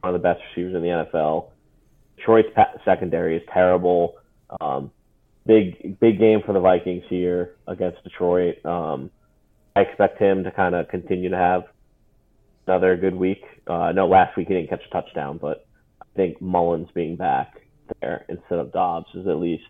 one 0.00 0.14
of 0.14 0.20
the 0.20 0.26
best 0.28 0.40
receivers 0.50 0.74
in 0.74 0.82
the 0.82 0.88
NFL. 0.88 1.46
Detroit's 2.16 2.48
pa- 2.54 2.72
secondary 2.84 3.36
is 3.36 3.42
terrible. 3.52 4.16
Um, 4.60 4.90
big 5.46 5.98
big 6.00 6.18
game 6.18 6.42
for 6.44 6.52
the 6.52 6.60
Vikings 6.60 7.04
here 7.08 7.56
against 7.66 8.02
Detroit. 8.04 8.64
Um, 8.64 9.10
I 9.74 9.80
expect 9.80 10.18
him 10.18 10.44
to 10.44 10.50
kind 10.50 10.74
of 10.74 10.88
continue 10.88 11.30
to 11.30 11.36
have 11.36 11.64
another 12.66 12.96
good 12.96 13.14
week. 13.14 13.44
Uh, 13.66 13.92
no, 13.92 14.06
last 14.06 14.36
week 14.36 14.48
he 14.48 14.54
didn't 14.54 14.70
catch 14.70 14.82
a 14.86 14.90
touchdown, 14.90 15.38
but 15.38 15.66
I 16.00 16.06
think 16.16 16.40
Mullens 16.40 16.92
being 16.94 17.16
back 17.16 17.60
there 18.00 18.24
instead 18.28 18.58
of 18.58 18.72
Dobbs 18.72 19.08
is 19.14 19.26
at 19.26 19.36
least 19.36 19.64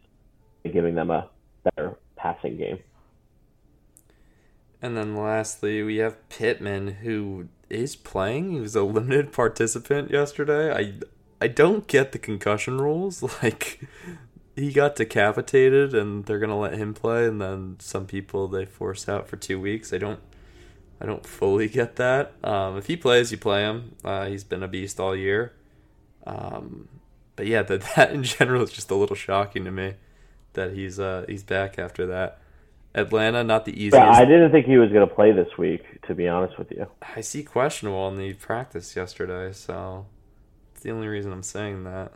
giving 0.65 0.95
them 0.95 1.11
a 1.11 1.29
better 1.65 1.97
passing 2.17 2.57
game. 2.57 2.79
And 4.83 4.97
then 4.97 5.17
lastly, 5.17 5.83
we 5.83 5.97
have 5.97 6.29
Pittman, 6.29 6.89
who 7.03 7.49
is 7.69 7.97
playing. 7.97 8.53
He 8.53 8.61
was 8.61 8.77
a 8.77 8.83
limited 8.83 9.33
participant 9.33 10.11
yesterday. 10.11 10.73
I 10.73 10.95
I 11.41 11.49
don't 11.49 11.87
get 11.87 12.13
the 12.13 12.19
concussion 12.19 12.81
rules. 12.81 13.23
Like 13.43 13.81
he 14.57 14.73
got 14.73 14.97
decapitated 14.97 15.95
and 15.95 16.25
they're 16.25 16.39
gonna 16.39 16.59
let 16.59 16.75
him 16.75 16.95
play, 16.95 17.27
and 17.27 17.41
then 17.41 17.77
some 17.79 18.07
people 18.07 18.49
they 18.49 18.65
force 18.65 19.09
out 19.09 19.29
for 19.29 19.37
two 19.37 19.61
weeks. 19.61 19.93
I 19.93 19.99
don't, 19.99 20.21
I 21.01 21.07
don't 21.07 21.25
fully 21.25 21.69
get 21.81 21.97
that. 21.97 22.33
Um, 22.43 22.77
if 22.79 22.87
he 22.87 22.97
plays, 22.97 23.31
you 23.31 23.39
play 23.39 23.63
him. 23.63 23.95
Uh, 24.05 24.27
he's 24.27 24.45
been 24.45 24.63
a 24.63 24.69
beast 24.69 24.99
all 24.99 25.15
year. 25.15 25.53
Um, 26.27 26.89
but 27.37 27.47
yeah, 27.47 27.63
that 27.65 27.83
that 27.95 28.13
in 28.13 28.23
general 28.25 28.63
is 28.63 28.73
just 28.73 28.91
a 28.91 28.95
little 28.95 29.17
shocking 29.17 29.65
to 29.65 29.71
me 29.71 29.95
that 30.55 30.73
he's 30.73 30.99
uh, 30.99 31.25
he's 31.29 31.45
back 31.45 31.79
after 31.79 32.07
that. 32.07 32.41
Atlanta, 32.95 33.45
not 33.45 33.67
the 33.67 33.73
easiest. 33.73 33.97
Yeah, 33.97 34.11
I 34.11 34.25
didn't 34.25 34.51
think 34.53 34.65
he 34.65 34.79
was 34.79 34.91
going 34.91 35.07
to 35.07 35.15
play 35.15 35.31
this 35.31 35.59
week, 35.59 36.01
to 36.07 36.15
be 36.15 36.27
honest 36.27 36.59
with 36.59 36.71
you. 36.71 36.87
I 37.15 37.21
see 37.21 37.43
questionable 37.45 38.09
in 38.09 38.17
the 38.17 38.33
practice 38.33 38.97
yesterday, 38.97 39.53
so 39.53 40.07
it's 40.73 40.83
the 40.83 40.93
only 40.93 41.07
reason 41.07 41.31
I'm 41.31 41.43
saying 41.43 41.85
that. 41.85 42.13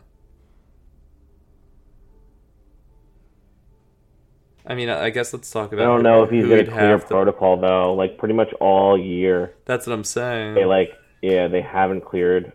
I 4.65 4.75
mean, 4.75 4.89
I 4.89 5.09
guess 5.09 5.33
let's 5.33 5.49
talk 5.49 5.73
about. 5.73 5.83
I 5.83 5.85
don't 5.85 6.03
know 6.03 6.23
if 6.23 6.29
he's 6.29 6.45
going 6.45 6.65
to 6.65 6.71
clear 6.71 6.97
to- 6.97 7.05
protocol 7.05 7.57
though. 7.57 7.93
Like 7.93 8.17
pretty 8.17 8.33
much 8.35 8.53
all 8.59 8.97
year, 8.97 9.55
That's 9.65 9.87
what 9.87 9.93
I'm 9.93 10.03
saying. 10.03 10.53
they 10.53 10.65
like 10.65 10.91
yeah 11.21 11.47
they 11.47 11.61
haven't 11.61 12.01
cleared. 12.01 12.53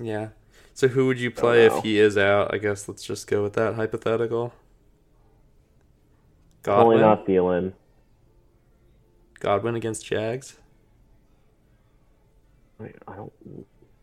Yeah. 0.00 0.28
So 0.72 0.88
who 0.88 1.06
would 1.08 1.18
you 1.20 1.30
play 1.30 1.66
if 1.66 1.82
he 1.82 1.98
is 1.98 2.16
out? 2.16 2.54
I 2.54 2.58
guess 2.58 2.88
let's 2.88 3.02
just 3.02 3.26
go 3.26 3.42
with 3.42 3.52
that 3.54 3.74
hypothetical. 3.74 4.54
Godwin. 6.62 7.00
not 7.00 7.26
Thielen. 7.26 7.72
Godwin 9.40 9.74
against 9.74 10.04
Jags. 10.06 10.56
I 12.80 13.14
don't 13.16 13.32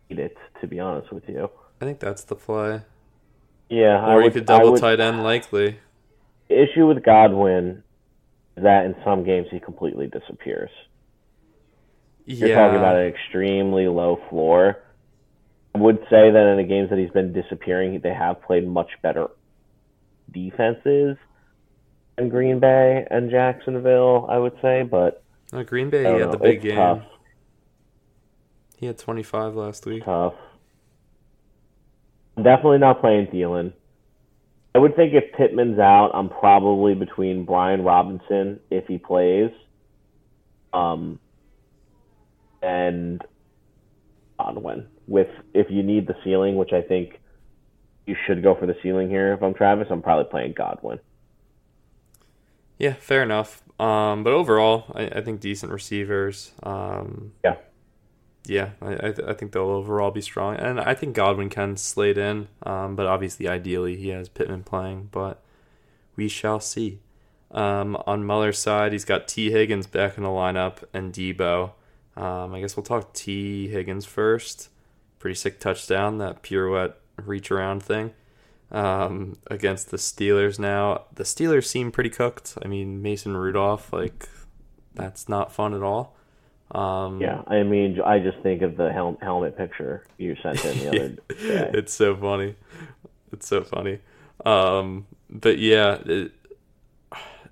need 0.10 0.20
it 0.20 0.38
to 0.62 0.68
be 0.68 0.80
honest 0.80 1.12
with 1.12 1.28
you. 1.28 1.50
I 1.82 1.86
think 1.86 2.00
that's 2.00 2.24
the 2.24 2.36
play. 2.36 2.82
Yeah, 3.70 4.04
I 4.06 4.14
Or 4.14 4.18
you 4.20 4.24
would, 4.26 4.34
could 4.34 4.46
double 4.46 4.74
would- 4.74 4.82
tight 4.82 5.00
end 5.00 5.24
likely. 5.24 5.80
Issue 6.50 6.88
with 6.88 7.04
Godwin 7.04 7.84
is 8.56 8.64
that 8.64 8.86
in 8.86 8.96
some 9.04 9.24
games 9.24 9.48
he 9.52 9.60
completely 9.60 10.08
disappears. 10.08 10.72
You're 12.26 12.56
talking 12.56 12.78
about 12.78 12.98
an 12.98 13.08
extremely 13.08 13.88
low 13.88 14.20
floor. 14.30 14.84
I 15.76 15.80
would 15.80 16.00
say 16.10 16.32
that 16.32 16.52
in 16.52 16.58
the 16.58 16.64
games 16.64 16.90
that 16.90 17.00
he's 17.00 17.12
been 17.12 17.32
disappearing, 17.32 18.00
they 18.02 18.14
have 18.14 18.42
played 18.42 18.68
much 18.68 18.90
better 19.02 19.28
defenses 20.32 21.18
than 22.18 22.30
Green 22.30 22.60
Bay 22.60 23.06
and 23.10 23.30
Jacksonville, 23.30 24.26
I 24.30 24.40
would 24.40 24.58
say, 24.62 24.84
but 24.84 25.24
No, 25.54 25.64
Green 25.64 25.90
Bay 25.90 26.04
had 26.04 26.32
the 26.32 26.38
big 26.38 26.56
it's 26.58 26.64
game. 26.66 26.76
tough. 26.76 27.04
He 28.78 28.88
had 28.88 28.98
25 28.98 29.56
last 29.56 29.86
week. 29.86 30.04
Tough. 30.04 30.34
Definitely 32.36 32.80
not 32.80 33.00
playing 33.02 33.28
Thielen. 33.28 33.74
I 34.78 34.80
would 34.80 34.96
think 34.96 35.16
if 35.16 35.34
Pittman's 35.36 35.80
out, 35.80 36.12
I'm 36.14 36.30
probably 36.30 36.94
between 36.94 37.46
Brian 37.46 37.84
Robinson 37.84 38.60
if 38.70 38.86
he 38.86 39.00
plays, 39.00 39.50
um, 40.72 41.18
and 42.62 43.20
Godwin. 44.38 44.86
With 45.08 45.30
if 45.56 45.72
you 45.72 45.82
need 45.82 46.06
the 46.06 46.14
ceiling, 46.24 46.58
which 46.58 46.74
I 46.74 46.84
think 46.84 47.20
you 48.06 48.16
should 48.28 48.44
go 48.44 48.54
for 48.54 48.68
the 48.68 48.76
ceiling 48.84 49.10
here. 49.10 49.34
If 49.34 49.42
I'm 49.42 49.56
Travis, 49.56 49.88
I'm 49.90 50.04
probably 50.04 50.30
playing 50.30 50.54
Godwin. 50.56 51.00
Yeah, 52.78 52.94
fair 52.94 53.24
enough. 53.24 53.64
Um, 53.80 54.24
but 54.24 54.34
overall, 54.34 54.92
I, 54.94 55.08
I 55.08 55.22
think 55.22 55.40
decent 55.40 55.72
receivers. 55.72 56.52
Um, 56.62 57.34
Yeah. 57.44 57.56
Yeah, 58.48 58.72
I, 58.82 58.94
I, 58.94 59.12
th- 59.12 59.28
I 59.28 59.34
think 59.34 59.52
they'll 59.52 59.64
overall 59.64 60.10
be 60.10 60.22
strong, 60.22 60.56
and 60.56 60.80
I 60.80 60.94
think 60.94 61.16
Godwin 61.16 61.50
can 61.50 61.76
slate 61.76 62.18
in. 62.18 62.48
Um, 62.64 62.96
but 62.96 63.06
obviously, 63.06 63.48
ideally, 63.48 63.98
he 63.98 64.10
has 64.10 64.30
Pittman 64.30 64.64
playing, 64.64 65.10
but 65.12 65.44
we 66.16 66.30
shall 66.30 66.62
see. 66.62 67.00
Um, 67.52 68.02
on 68.08 68.24
Muller's 68.24 68.58
side, 68.58 68.94
he's 68.94 69.06
got 69.06 69.28
T. 69.28 69.52
Higgins 69.52 69.86
back 69.88 70.18
in 70.18 70.24
the 70.24 70.30
lineup 70.30 70.84
and 70.94 71.14
Deebo. 71.14 71.72
Um, 72.16 72.54
I 72.54 72.62
guess 72.62 72.76
we'll 72.76 72.84
talk 72.84 73.14
T. 73.14 73.68
Higgins 73.68 74.06
first. 74.06 74.70
Pretty 75.20 75.36
sick 75.36 75.60
touchdown, 75.60 76.18
that 76.20 76.42
pirouette 76.42 76.94
reach 77.18 77.52
around 77.52 77.84
thing 77.84 78.14
um, 78.72 79.38
against 79.48 79.92
the 79.92 79.98
Steelers 79.98 80.58
now. 80.60 81.06
The 81.14 81.24
Steelers 81.24 81.66
seem 81.66 81.92
pretty 81.92 82.10
cooked. 82.10 82.58
I 82.64 82.68
mean, 82.68 83.02
Mason 83.02 83.36
Rudolph, 83.36 83.92
like, 83.92 84.30
that's 84.94 85.28
not 85.28 85.52
fun 85.52 85.74
at 85.74 85.84
all. 85.84 86.17
Um, 86.72 87.22
Yeah, 87.22 87.42
I 87.48 87.64
mean, 87.64 88.00
I 88.02 88.20
just 88.20 88.40
think 88.40 88.62
of 88.62 88.76
the 88.78 88.92
hel- 88.92 89.18
helmet 89.22 89.58
picture 89.58 90.04
you 90.18 90.36
sent 90.42 90.64
in 90.66 90.80
the 90.80 90.88
other 90.90 91.10
day. 91.30 91.72
it's 91.74 91.94
so 91.94 92.16
funny. 92.16 92.56
It's 93.32 93.48
so 93.48 93.64
funny. 93.64 94.00
Um, 94.46 95.06
but 95.30 95.58
yeah, 95.60 96.00
it, 96.06 96.32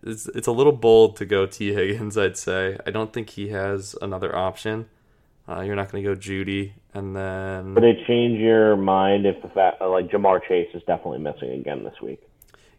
it's 0.03 0.27
it's 0.27 0.47
a 0.47 0.51
little 0.51 0.71
bold 0.73 1.15
to 1.17 1.25
go 1.25 1.45
T 1.45 1.73
Higgins. 1.73 2.17
I'd 2.17 2.37
say 2.37 2.77
I 2.85 2.91
don't 2.91 3.11
think 3.11 3.31
he 3.31 3.49
has 3.49 3.95
another 4.01 4.35
option. 4.35 4.87
Uh, 5.47 5.61
you're 5.61 5.75
not 5.75 5.91
going 5.91 6.03
to 6.03 6.09
go 6.09 6.19
Jeudy, 6.19 6.71
and 6.93 7.15
then 7.15 7.75
Would 7.75 7.83
it 7.83 8.05
change 8.07 8.39
your 8.39 8.75
mind 8.75 9.25
if 9.27 9.41
the 9.43 9.49
fact 9.49 9.79
like 9.79 10.09
Ja'Marr 10.09 10.41
Chase 10.47 10.69
is 10.73 10.81
definitely 10.87 11.19
missing 11.19 11.51
again 11.51 11.83
this 11.83 11.99
week? 12.01 12.19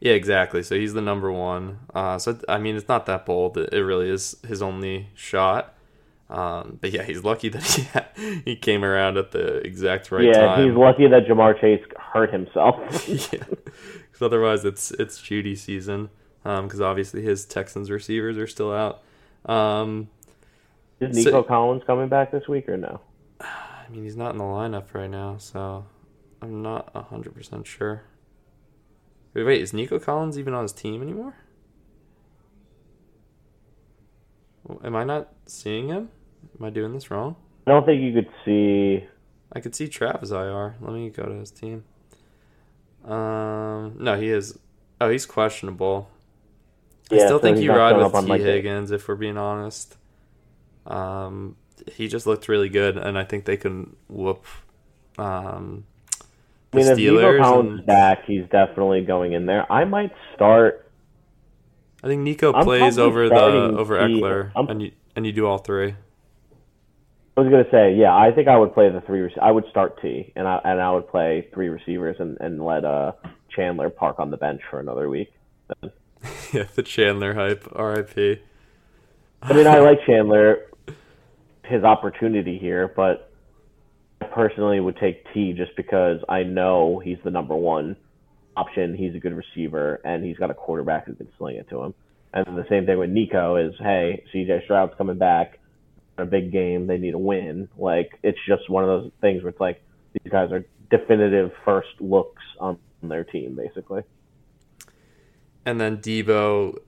yeah, 0.01 0.13
exactly. 0.13 0.63
So 0.63 0.75
he's 0.75 0.93
the 0.93 1.01
number 1.01 1.31
one. 1.33 1.79
Uh, 1.95 2.19
so 2.19 2.39
I 2.49 2.59
mean, 2.59 2.77
it's 2.77 2.89
not 2.89 3.07
that 3.07 3.25
bold. 3.27 3.57
It, 3.57 3.73
it 3.73 3.83
really 3.85 4.09
is 4.11 4.37
his 4.47 4.63
only 4.63 5.09
shot. 5.15 5.75
Um, 6.29 6.79
but 6.81 6.91
yeah, 6.91 7.05
he's 7.05 7.23
lucky 7.23 7.49
that 7.51 7.63
he 7.63 8.41
he 8.45 8.57
came 8.57 8.85
around 8.85 9.17
at 9.17 9.31
the 9.31 9.59
exact 9.59 10.11
right 10.11 10.25
yeah, 10.25 10.33
time. 10.33 10.61
Yeah, 10.61 10.67
he's 10.67 10.77
lucky 10.77 11.07
that 11.07 11.27
Ja'Marr 11.27 11.61
Chase 11.61 11.85
hurt 11.99 12.33
himself. 12.33 12.77
yeah, 13.09 13.45
because 13.45 14.23
otherwise 14.23 14.65
it's 14.65 14.91
it's 14.93 15.21
Jeudy 15.21 15.57
season. 15.57 16.11
Because 16.43 16.81
obviously 16.81 17.23
his 17.23 17.45
Texans 17.45 17.91
receivers 17.91 18.39
are 18.39 18.47
still 18.47 18.73
out. 18.73 19.03
Um, 19.47 20.09
is 21.01 21.17
Nico 21.17 21.31
So- 21.31 21.43
Collins 21.43 21.83
coming 21.87 22.09
back 22.09 22.31
this 22.31 22.47
week 22.49 22.69
or 22.69 22.77
no? 22.77 23.01
I 23.41 23.89
mean, 23.91 24.05
he's 24.05 24.17
not 24.17 24.31
in 24.31 24.39
the 24.39 24.45
lineup 24.45 24.95
right 24.95 25.11
now, 25.11 25.39
so 25.39 25.87
I'm 26.41 26.63
not 26.63 26.95
hundred 27.09 27.35
percent 27.35 27.67
sure. 27.67 28.03
Wait, 29.35 29.45
wait, 29.45 29.61
is 29.61 29.73
Nico 29.73 29.99
Collins 29.99 30.39
even 30.39 30.55
on 30.55 30.63
his 30.63 30.73
team 30.73 31.03
anymore? 31.03 31.37
Am 34.83 34.97
I 34.97 35.05
not 35.05 35.33
seeing 35.47 35.89
him? 35.89 36.09
Am 36.59 36.65
I 36.65 36.71
doing 36.71 36.93
this 36.93 37.11
wrong? 37.11 37.37
I 37.67 37.73
don't 37.73 37.85
think 37.85 38.03
you 38.03 38.13
could 38.13 38.29
see. 38.45 39.05
I 39.53 39.61
could 39.61 39.75
see 39.75 39.89
Travis 39.89 40.31
IR. 40.31 40.77
Let 40.81 40.93
me 40.93 41.11
go 41.11 41.25
to 41.25 41.35
his 41.35 41.51
team. 41.51 41.85
Um, 43.05 43.97
no, 43.99 44.19
he 44.19 44.29
is. 44.29 44.59
Oh, 45.01 45.11
he's 45.11 45.27
questionable. 45.27 46.11
I 47.11 47.19
still 47.19 47.29
so 47.29 47.39
think 47.39 47.59
you 47.59 47.71
ride 47.71 47.97
with 47.97 48.13
T 48.13 48.27
like, 48.27 48.41
Higgins 48.41 48.91
if 48.91 49.07
we're 49.07 49.15
being 49.15 49.37
honest. 49.37 49.97
Um, 50.87 51.57
he 51.93 52.09
just 52.09 52.27
looked 52.27 52.49
really 52.49 52.69
good, 52.69 52.97
and 52.97 53.17
I 53.17 53.25
think 53.25 53.45
they 53.45 53.57
can 53.57 53.95
whoop 54.09 54.45
um, 55.19 55.85
I 56.73 56.77
mean, 56.77 56.87
if 56.89 56.99
Nico. 56.99 57.39
Collins 57.39 57.79
and- 57.79 57.87
back, 57.87 58.25
he's 58.27 58.45
definitely 58.51 59.03
going 59.03 59.33
in 59.33 59.47
there. 59.47 59.71
I 59.71 59.85
might 59.85 60.13
start. 60.35 60.91
I 62.03 62.09
think 62.09 62.23
Nico 62.23 62.53
I'm 62.53 62.65
plays 62.65 62.99
over 62.99 63.29
the 63.29 63.35
over 63.35 63.99
Ekeler, 63.99 64.53
I'm- 64.55 64.69
and 64.69 64.83
you 64.83 64.93
and 65.15 65.27
you 65.27 65.33
do 65.33 65.47
all 65.47 65.59
three. 65.59 65.95
I 67.37 67.43
was 67.43 67.51
gonna 67.51 67.71
say, 67.71 67.95
yeah, 67.95 68.17
I 68.17 68.33
think 68.35 68.49
I 68.49 68.57
would 68.57 68.73
play 68.73 68.91
the 68.91 69.03
three. 69.03 69.21
rec- 69.21 69.39
I 69.41 69.51
would 69.51 69.65
start 69.69 70.01
T, 70.01 70.33
and 70.37 70.49
I 70.49 70.59
and 70.65 70.81
I 70.81 70.91
would 70.93 71.09
play 71.09 71.49
three 71.53 71.69
receivers 71.69 72.17
and 72.19 72.39
and 72.41 72.65
let 72.65 72.85
uh 72.85 73.13
Chandler 73.55 73.91
park 73.91 74.19
on 74.19 74.31
the 74.31 74.39
bench 74.39 74.63
for 74.71 74.81
another 74.81 75.09
week. 75.09 75.33
yeah, 76.53 76.65
the 76.75 76.83
Chandler 76.83 77.35
hype. 77.35 77.69
R.I.P. 77.75 78.41
I 79.43 79.53
mean, 79.53 79.67
I 79.67 79.81
like 79.81 79.99
Chandler, 80.07 80.67
his 81.65 81.85
opportunity 81.85 82.59
here, 82.59 82.93
but 82.95 83.31
I 84.23 84.27
personally 84.27 84.81
would 84.81 84.97
take 84.97 85.25
T 85.35 85.53
just 85.53 85.77
because 85.77 86.21
I 86.29 86.43
know 86.43 87.01
he's 87.05 87.19
the 87.23 87.31
number 87.31 87.55
one 87.55 87.97
option. 88.57 88.97
He's 88.97 89.15
a 89.15 89.19
good 89.19 89.35
receiver, 89.35 90.01
and 90.05 90.25
he's 90.25 90.39
got 90.39 90.51
a 90.51 90.55
quarterback 90.55 91.07
who 91.07 91.15
can 91.15 91.29
sling 91.37 91.57
it 91.57 91.69
to 91.69 91.83
him. 91.83 91.95
And 92.33 92.57
the 92.57 92.65
same 92.69 92.87
thing 92.87 92.99
with 92.99 93.11
Nico 93.11 93.57
is, 93.57 93.75
hey, 93.79 94.25
C.J. 94.33 94.63
Stroud's 94.65 94.95
coming 94.99 95.19
back, 95.19 95.59
a 96.19 96.25
big 96.25 96.53
game, 96.53 96.87
they 96.87 96.99
need 96.99 97.15
a 97.15 97.19
win. 97.19 97.69
Like 97.77 98.19
it's 98.23 98.39
just 98.47 98.69
one 98.69 98.85
of 98.85 98.89
those 98.89 99.11
things 99.21 99.43
where 99.43 99.51
it's 99.51 99.61
like 99.61 99.83
these 100.13 100.33
guys 100.33 100.53
are 100.53 100.65
definitive 100.91 101.53
first 101.65 102.01
looks 102.01 102.43
on 102.61 102.79
their 103.03 103.25
team, 103.25 103.55
basically. 103.55 104.03
And 105.65 105.81
then 105.81 105.99
Deebo 105.99 106.79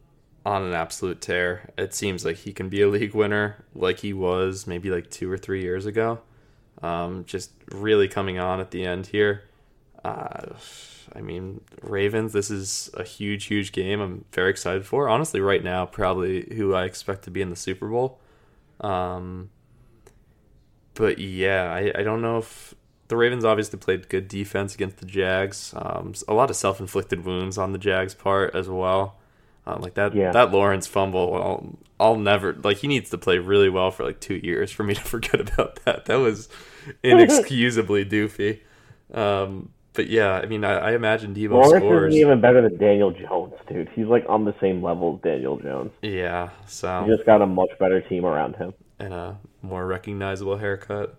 on 0.46 0.62
an 0.62 0.72
absolute 0.72 1.20
tear. 1.20 1.70
It 1.76 1.94
seems 1.94 2.24
like 2.24 2.36
he 2.36 2.52
can 2.52 2.68
be 2.68 2.80
a 2.80 2.88
league 2.88 3.14
winner 3.14 3.64
like 3.74 4.00
he 4.00 4.12
was 4.12 4.66
maybe 4.66 4.90
like 4.90 5.10
two 5.10 5.30
or 5.30 5.36
three 5.36 5.62
years 5.62 5.84
ago. 5.84 6.20
Um, 6.80 7.24
just 7.24 7.50
really 7.72 8.08
coming 8.08 8.38
on 8.38 8.60
at 8.60 8.70
the 8.70 8.84
end 8.84 9.08
here. 9.08 9.42
Uh, 10.04 10.54
I 11.14 11.20
mean, 11.20 11.60
Ravens, 11.82 12.32
this 12.32 12.50
is 12.50 12.90
a 12.94 13.02
huge, 13.02 13.46
huge 13.46 13.72
game. 13.72 14.00
I'm 14.00 14.24
very 14.32 14.50
excited 14.50 14.86
for. 14.86 15.08
Honestly, 15.08 15.40
right 15.40 15.62
now, 15.62 15.86
probably 15.86 16.54
who 16.54 16.74
I 16.74 16.84
expect 16.84 17.24
to 17.24 17.30
be 17.30 17.42
in 17.42 17.50
the 17.50 17.56
Super 17.56 17.88
Bowl. 17.88 18.20
Um, 18.80 19.50
but 20.94 21.18
yeah, 21.18 21.72
I, 21.72 21.92
I 22.00 22.02
don't 22.02 22.22
know 22.22 22.38
if 22.38 22.74
the 23.08 23.16
Ravens 23.16 23.44
obviously 23.44 23.78
played 23.78 24.08
good 24.08 24.28
defense 24.28 24.74
against 24.74 24.98
the 24.98 25.06
Jags. 25.06 25.72
Um, 25.76 26.12
a 26.26 26.34
lot 26.34 26.50
of 26.50 26.56
self 26.56 26.80
inflicted 26.80 27.24
wounds 27.24 27.56
on 27.58 27.72
the 27.72 27.78
Jags' 27.78 28.14
part 28.14 28.54
as 28.54 28.68
well. 28.68 29.16
Uh, 29.66 29.76
like 29.80 29.94
that 29.94 30.14
Yeah. 30.14 30.32
that 30.32 30.50
Lawrence 30.50 30.86
fumble, 30.86 31.34
I'll, 31.34 31.78
I'll 32.00 32.16
never 32.16 32.54
like. 32.54 32.78
He 32.78 32.88
needs 32.88 33.10
to 33.10 33.18
play 33.18 33.38
really 33.38 33.68
well 33.68 33.90
for 33.90 34.04
like 34.04 34.18
two 34.20 34.36
years 34.36 34.70
for 34.70 34.82
me 34.82 34.94
to 34.94 35.00
forget 35.04 35.40
about 35.40 35.84
that. 35.84 36.06
That 36.06 36.16
was 36.16 36.48
inexcusably 37.02 38.04
doofy. 38.04 38.60
Um, 39.12 39.70
but 39.98 40.08
yeah, 40.08 40.34
I 40.34 40.46
mean, 40.46 40.62
I, 40.62 40.74
I 40.74 40.92
imagine 40.92 41.34
Deebo 41.34 41.50
Lawrence 41.50 41.82
scores. 41.84 42.14
isn't 42.14 42.24
even 42.24 42.40
better 42.40 42.62
than 42.62 42.78
Daniel 42.78 43.10
Jones, 43.10 43.54
dude. 43.68 43.88
He's 43.96 44.06
like 44.06 44.24
on 44.28 44.44
the 44.44 44.54
same 44.60 44.80
level 44.80 45.16
as 45.16 45.22
Daniel 45.28 45.58
Jones. 45.58 45.90
Yeah, 46.02 46.50
so 46.68 47.02
He 47.04 47.12
just 47.12 47.26
got 47.26 47.42
a 47.42 47.46
much 47.48 47.70
better 47.80 48.00
team 48.00 48.24
around 48.24 48.54
him. 48.54 48.74
and 49.00 49.12
a 49.12 49.38
more 49.60 49.84
recognizable 49.88 50.56
haircut. 50.58 51.16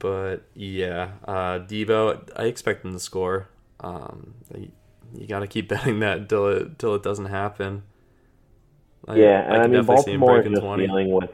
But 0.00 0.38
yeah, 0.54 1.12
uh, 1.24 1.60
Deebo, 1.60 2.28
I 2.34 2.46
expect 2.46 2.84
him 2.84 2.92
to 2.94 2.98
score. 2.98 3.48
Um, 3.78 4.34
you, 4.52 4.72
you 5.14 5.28
got 5.28 5.38
to 5.38 5.46
keep 5.46 5.68
betting 5.70 6.00
that 6.00 6.28
till 6.28 6.48
it 6.48 6.62
until 6.62 6.96
it 6.96 7.04
doesn't 7.04 7.26
happen. 7.26 7.84
I, 9.06 9.14
Yeah, 9.14 9.44
and 9.44 9.62
I, 9.62 9.62
can 9.62 9.70
mean 9.70 9.82
definitely 9.82 10.02
see 10.02 10.12
him 10.14 10.20
Baltimore 10.20 10.38
is 10.40 10.42
breaking 10.42 10.52
just 10.54 10.64
20. 10.64 10.86
dealing 10.88 11.10
with 11.12 11.30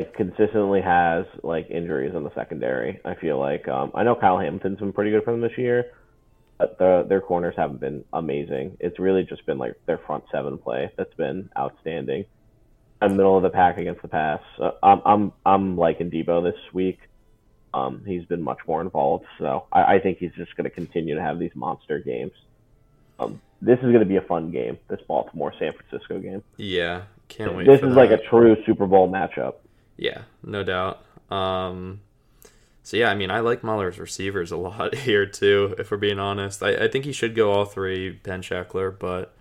it 0.00 0.14
consistently 0.14 0.80
has 0.80 1.26
like 1.42 1.68
injuries 1.68 2.14
in 2.14 2.24
the 2.24 2.34
secondary. 2.34 2.98
I 3.04 3.14
feel 3.16 3.38
like 3.38 3.68
um, 3.68 3.92
I 3.94 4.02
know 4.02 4.14
Kyle 4.14 4.38
Hamilton's 4.38 4.78
been 4.78 4.94
pretty 4.94 5.10
good 5.10 5.24
for 5.24 5.32
them 5.32 5.42
this 5.42 5.58
year, 5.58 5.92
but 6.56 6.78
the, 6.78 7.04
their 7.06 7.20
corners 7.20 7.54
haven't 7.54 7.80
been 7.80 8.06
amazing. 8.10 8.78
It's 8.80 8.98
really 8.98 9.24
just 9.24 9.44
been 9.44 9.58
like 9.58 9.74
their 9.84 9.98
front 9.98 10.24
seven 10.32 10.56
play 10.56 10.90
that's 10.96 11.12
been 11.14 11.50
outstanding. 11.56 12.24
And 13.02 13.16
middle 13.18 13.36
of 13.36 13.42
the 13.42 13.50
pack 13.50 13.76
against 13.76 14.00
the 14.00 14.08
pass. 14.08 14.40
Uh, 14.58 14.70
I'm 14.82 15.02
I'm 15.04 15.32
I'm 15.44 15.76
liking 15.76 16.10
Deebo 16.10 16.44
this 16.50 16.60
week. 16.72 16.98
Um, 17.74 18.02
he's 18.06 18.24
been 18.24 18.42
much 18.42 18.58
more 18.66 18.80
involved, 18.80 19.26
so 19.38 19.66
I, 19.70 19.96
I 19.96 20.00
think 20.00 20.16
he's 20.16 20.32
just 20.32 20.56
going 20.56 20.64
to 20.64 20.70
continue 20.70 21.14
to 21.14 21.22
have 21.22 21.38
these 21.38 21.54
monster 21.54 21.98
games. 21.98 22.32
Um, 23.18 23.40
this 23.60 23.76
is 23.78 23.84
going 23.84 24.00
to 24.00 24.06
be 24.06 24.16
a 24.16 24.22
fun 24.22 24.50
game. 24.50 24.78
This 24.88 25.00
Baltimore 25.06 25.52
San 25.58 25.72
Francisco 25.72 26.18
game. 26.18 26.42
Yeah, 26.56 27.02
can't 27.28 27.54
wait. 27.54 27.66
This 27.66 27.82
is 27.82 27.94
like 27.94 28.10
a 28.10 28.18
true 28.18 28.56
Super 28.64 28.86
Bowl 28.86 29.10
matchup. 29.10 29.56
Yeah, 30.00 30.22
no 30.42 30.64
doubt. 30.64 31.04
Um, 31.30 32.00
so 32.82 32.96
yeah, 32.96 33.10
I 33.10 33.14
mean, 33.14 33.30
I 33.30 33.40
like 33.40 33.62
Muller's 33.62 33.98
receivers 33.98 34.50
a 34.50 34.56
lot 34.56 34.94
here 35.06 35.26
too. 35.26 35.74
If 35.78 35.90
we're 35.90 35.98
being 35.98 36.18
honest, 36.18 36.62
I, 36.62 36.70
I 36.70 36.88
think 36.88 37.04
he 37.04 37.12
should 37.12 37.36
go 37.36 37.52
all 37.52 37.66
three. 37.66 38.10
Ben 38.10 38.40
Sheckler, 38.40 38.98
but 38.98 39.34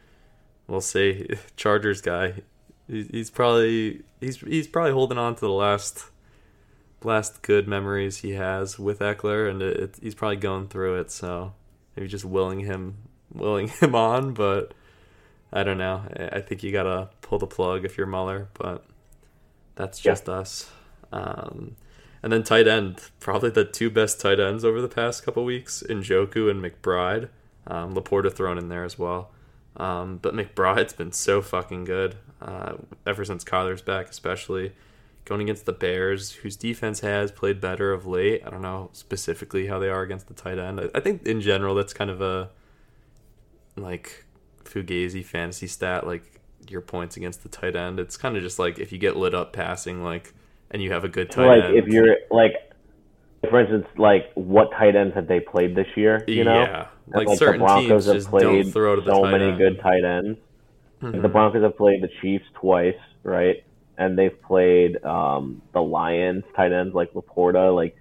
we'll 0.68 0.82
see. 0.82 1.30
Chargers 1.56 2.02
guy, 2.02 2.44
he's, 2.88 3.08
he's 3.08 3.30
probably 3.30 4.02
he's 4.20 4.38
he's 4.42 4.68
probably 4.68 4.92
holding 4.92 5.18
on 5.18 5.34
to 5.36 5.42
the 5.42 5.50
last 5.50 6.08
last 7.06 7.42
good 7.42 7.66
memories 7.66 8.18
he 8.18 8.34
has 8.34 8.78
with 8.78 9.00
Ekeler, 9.00 9.50
and 9.50 9.62
it, 9.62 9.78
it, 9.78 9.96
he's 10.02 10.16
probably 10.16 10.36
going 10.36 10.68
through 10.68 11.00
it. 11.00 11.10
So 11.10 11.54
maybe 11.96 12.10
just 12.10 12.26
willing 12.26 12.60
him 12.60 12.98
willing 13.34 13.70
him 13.70 13.96
on, 13.96 14.34
but 14.34 14.74
I 15.54 15.64
don't 15.64 15.78
know. 15.78 16.04
I, 16.18 16.40
I 16.40 16.42
think 16.42 16.64
you 16.64 16.74
gotta 16.74 17.12
pull 17.22 17.40
the 17.40 17.48
plug 17.48 17.86
if 17.86 17.98
you're 17.98 18.08
Muller, 18.08 18.50
but 18.56 18.84
that's 19.80 20.04
Yeah. 20.06 20.12
just 20.12 20.30
us. 20.30 20.70
Um, 21.12 21.76
and 22.22 22.32
then 22.34 22.44
tight 22.44 22.68
end, 22.68 23.02
probably 23.20 23.50
the 23.50 23.64
two 23.66 23.90
best 23.90 24.20
tight 24.22 24.40
ends 24.40 24.64
over 24.66 24.82
the 24.82 24.90
past 24.90 25.24
couple 25.24 25.44
weeks, 25.46 25.82
Njoku 25.90 26.52
and 26.52 26.62
McBride. 26.64 27.30
Um, 27.66 27.94
LaPorta 27.96 28.32
thrown 28.34 28.58
in 28.58 28.70
there 28.70 28.84
as 28.84 29.00
well. 29.00 29.32
Um, 29.78 30.18
but 30.22 30.34
McBride's 30.34 30.94
been 30.94 31.12
so 31.14 31.42
fucking 31.42 31.86
good 31.86 32.16
uh, 32.42 32.74
ever 33.06 33.24
since 33.24 33.44
Kyler's 33.44 33.82
back, 33.82 34.10
especially 34.10 34.74
going 35.26 35.42
against 35.42 35.66
the 35.66 35.74
Bears, 35.74 36.32
whose 36.32 36.56
defense 36.56 37.00
has 37.02 37.32
played 37.32 37.62
better 37.62 37.94
of 37.94 38.06
late. 38.06 38.42
I 38.46 38.50
don't 38.50 38.62
know 38.64 38.90
specifically 38.94 39.68
how 39.68 39.80
they 39.80 39.90
are 39.90 40.02
against 40.02 40.28
the 40.28 40.34
tight 40.34 40.58
end. 40.60 40.80
I, 40.82 40.90
I 40.96 41.00
think 41.00 41.26
in 41.26 41.40
general 41.42 41.76
that's 41.76 41.94
kind 41.94 42.10
of 42.10 42.22
a 42.22 42.50
like 43.78 44.26
fugazi 44.66 45.24
fantasy 45.24 45.68
stat, 45.68 46.06
like 46.06 46.39
your 46.72 46.82
points 46.82 47.18
against 47.18 47.44
the 47.44 47.50
tight 47.50 47.76
end. 47.76 48.00
It's 48.00 48.18
kind 48.18 48.36
of 48.38 48.44
just 48.44 48.60
like 48.60 48.80
if 48.80 48.92
you 48.92 48.98
get 48.98 49.16
lit 49.18 49.34
up 49.34 49.54
passing, 49.54 50.04
like 50.04 50.34
and 50.72 50.82
you 50.82 50.92
have 50.92 51.04
a 51.04 51.10
good 51.10 51.32
tight 51.32 51.48
like 51.48 51.64
end. 51.66 51.78
if 51.78 51.88
you're 51.88 52.18
like, 52.32 52.54
for 53.50 53.60
instance, 53.60 53.88
like 53.98 54.32
what 54.36 54.72
tight 54.72 54.96
ends 54.96 55.16
have 55.16 55.28
they 55.28 55.40
played 55.40 55.76
this 55.76 55.88
year? 55.96 56.24
You 56.28 56.44
know, 56.44 56.62
yeah, 56.62 56.88
And, 57.14 57.26
like, 57.26 57.38
certain 57.38 57.66
teams 57.66 58.06
have 58.06 58.16
just 58.16 58.30
played 58.30 58.44
don't 58.44 58.72
throw 58.72 58.96
to 58.96 59.02
the 59.02 59.12
so 59.14 59.24
tight 59.24 59.32
many 59.32 59.46
end. 59.46 59.58
good 59.58 59.80
tight 59.80 60.04
ends. 60.04 60.40
Like, 61.02 61.14
Mhm. 61.16 61.22
the 61.22 61.30
Broncos 61.30 61.64
have 61.64 61.78
played 61.78 62.04
the 62.04 62.10
Chiefs 62.22 62.46
twice, 62.56 62.98
right? 63.24 63.64
And 63.98 64.18
they've 64.18 64.40
played 64.44 65.04
um, 65.06 65.62
the 65.74 65.82
Lions 65.82 66.44
tight 66.56 66.72
ends 66.74 66.94
like 66.94 67.14
LaPorta. 67.14 67.74
Like, 67.74 67.96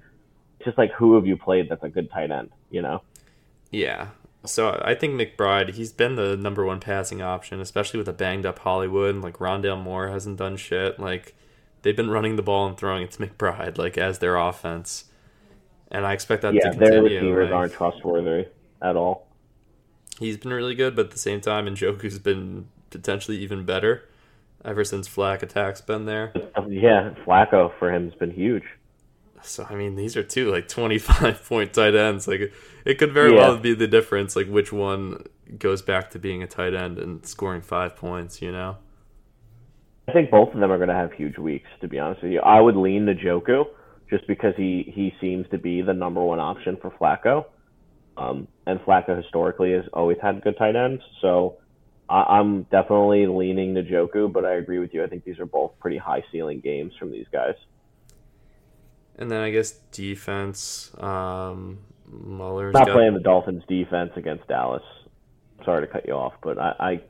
just 0.65 0.77
like 0.77 0.91
who 0.93 1.15
have 1.15 1.27
you 1.27 1.37
played 1.37 1.69
that's 1.69 1.83
a 1.85 1.89
good 1.89 2.11
tight 2.11 2.31
end? 2.33 2.51
You 2.71 2.83
know? 2.83 3.03
Yeah. 3.71 4.09
So 4.49 4.81
I 4.85 4.95
think 4.95 5.15
McBride, 5.15 5.75
he's 5.75 5.93
been 5.93 6.17
the 6.17 6.37
number 6.37 6.65
one 6.65 6.81
passing 6.81 7.23
option, 7.23 7.61
especially 7.61 7.99
with 7.99 8.09
a 8.09 8.13
banged 8.13 8.47
up 8.47 8.59
Hollywood. 8.61 9.17
Like 9.17 9.39
Rondale 9.39 9.81
Moore 9.81 10.09
hasn't 10.09 10.39
done 10.39 10.57
shit. 10.57 10.99
Like 10.99 11.35
they've 11.83 11.97
been 11.97 12.11
running 12.11 12.37
the 12.37 12.43
ball 12.43 12.67
and 12.67 12.77
throwing 12.77 13.03
it 13.03 13.13
to 13.13 13.27
McBride, 13.27 13.79
like 13.79 13.99
as 13.99 14.19
their 14.19 14.37
offense. 14.37 15.05
And 15.91 16.05
I 16.05 16.13
expect 16.13 16.43
that 16.43 16.55
yeah, 16.55 16.71
to 16.71 16.79
their 16.79 17.03
receivers 17.03 17.51
like, 17.51 17.55
aren't 17.55 17.73
trustworthy 17.73 18.49
at 18.83 18.97
all. 18.97 19.27
He's 20.19 20.37
been 20.37 20.53
really 20.53 20.75
good, 20.75 20.97
but 20.97 21.07
at 21.07 21.11
the 21.13 21.19
same 21.19 21.41
time, 21.41 21.67
Njoku's 21.67 22.19
been 22.19 22.69
potentially 22.91 23.39
even 23.39 23.65
better 23.65 24.09
ever 24.65 24.85
since 24.85 25.07
Flack 25.07 25.43
Attack's 25.43 25.81
been 25.81 26.05
there. 26.05 26.33
Yeah, 26.69 27.15
Flacco 27.25 27.73
for 27.79 27.93
him 27.93 28.05
has 28.11 28.15
been 28.19 28.33
huge. 28.33 28.65
So 29.43 29.67
I 29.69 29.75
mean, 29.75 29.97
these 29.97 30.17
are 30.17 30.23
two 30.23 30.51
like 30.51 30.69
twenty-five 30.69 31.45
point 31.49 31.73
tight 31.73 31.95
ends. 31.95 32.27
Like 32.29 32.53
it 32.85 32.99
could 32.99 33.13
very 33.13 33.33
Yeah. 33.35 33.41
well 33.49 33.59
be 33.59 33.75
the 33.75 33.87
difference, 33.87 34.37
like 34.37 34.47
which 34.49 34.73
one 34.73 35.25
goes 35.59 35.83
back 35.83 36.11
to 36.11 36.19
being 36.19 36.43
a 36.43 36.47
tight 36.47 36.75
end 36.75 36.99
and 36.99 37.25
scoring 37.27 37.63
five 37.63 37.97
points. 37.97 38.41
You 38.43 38.53
know? 38.53 38.77
I 40.09 40.13
think 40.13 40.31
both 40.31 40.55
of 40.55 40.61
them 40.61 40.71
are 40.73 40.79
going 40.79 40.89
to 40.89 40.95
have 40.95 41.13
huge 41.13 41.37
weeks. 41.39 41.69
To 41.83 41.89
be 41.89 41.99
honest 41.99 42.23
with 42.23 42.33
you, 42.33 42.41
I 42.41 42.61
would 42.61 42.77
lean 42.77 43.07
to 43.07 43.15
Njoku 43.15 43.65
just 44.11 44.27
because 44.27 44.55
he 44.57 44.91
he 44.95 45.15
seems 45.21 45.47
to 45.51 45.59
be 45.59 45.83
the 45.83 45.93
number 45.93 46.23
one 46.23 46.41
option 46.41 46.77
for 46.81 46.91
Flacco, 46.91 47.45
um, 48.17 48.49
and 48.67 48.81
Flacco 48.81 49.17
historically 49.17 49.73
has 49.73 49.85
always 49.93 50.17
had 50.23 50.43
good 50.43 50.57
tight 50.57 50.77
ends. 50.77 51.03
So 51.21 51.59
I, 52.09 52.23
I'm 52.39 52.63
definitely 52.65 53.27
leaning 53.27 53.75
to 53.75 53.83
Njoku, 53.83 54.33
but 54.33 54.45
I 54.45 54.55
agree 54.55 54.79
with 54.79 54.95
you. 54.95 55.05
I 55.05 55.09
think 55.09 55.25
these 55.25 55.39
are 55.39 55.47
both 55.47 55.73
pretty 55.79 55.99
high 55.99 56.25
ceiling 56.33 56.61
games 56.61 56.93
from 56.99 57.11
these 57.13 57.27
guys. 57.33 57.55
And 59.19 59.31
then 59.31 59.41
I 59.41 59.51
guess 59.51 59.73
defense. 59.93 60.93
Um, 60.99 61.79
Muller's 62.07 62.73
Not 62.73 62.87
got 62.87 62.95
playing 62.95 63.15
the 63.15 63.21
Dolphins 63.21 63.65
defense 63.69 64.13
against 64.17 64.47
Dallas. 64.49 64.83
Sorry 65.65 65.87
to 65.87 65.93
cut 65.93 66.07
you 66.07 66.15
off, 66.15 66.35
but 66.43 66.59
I, 66.59 66.75
I 66.79 67.01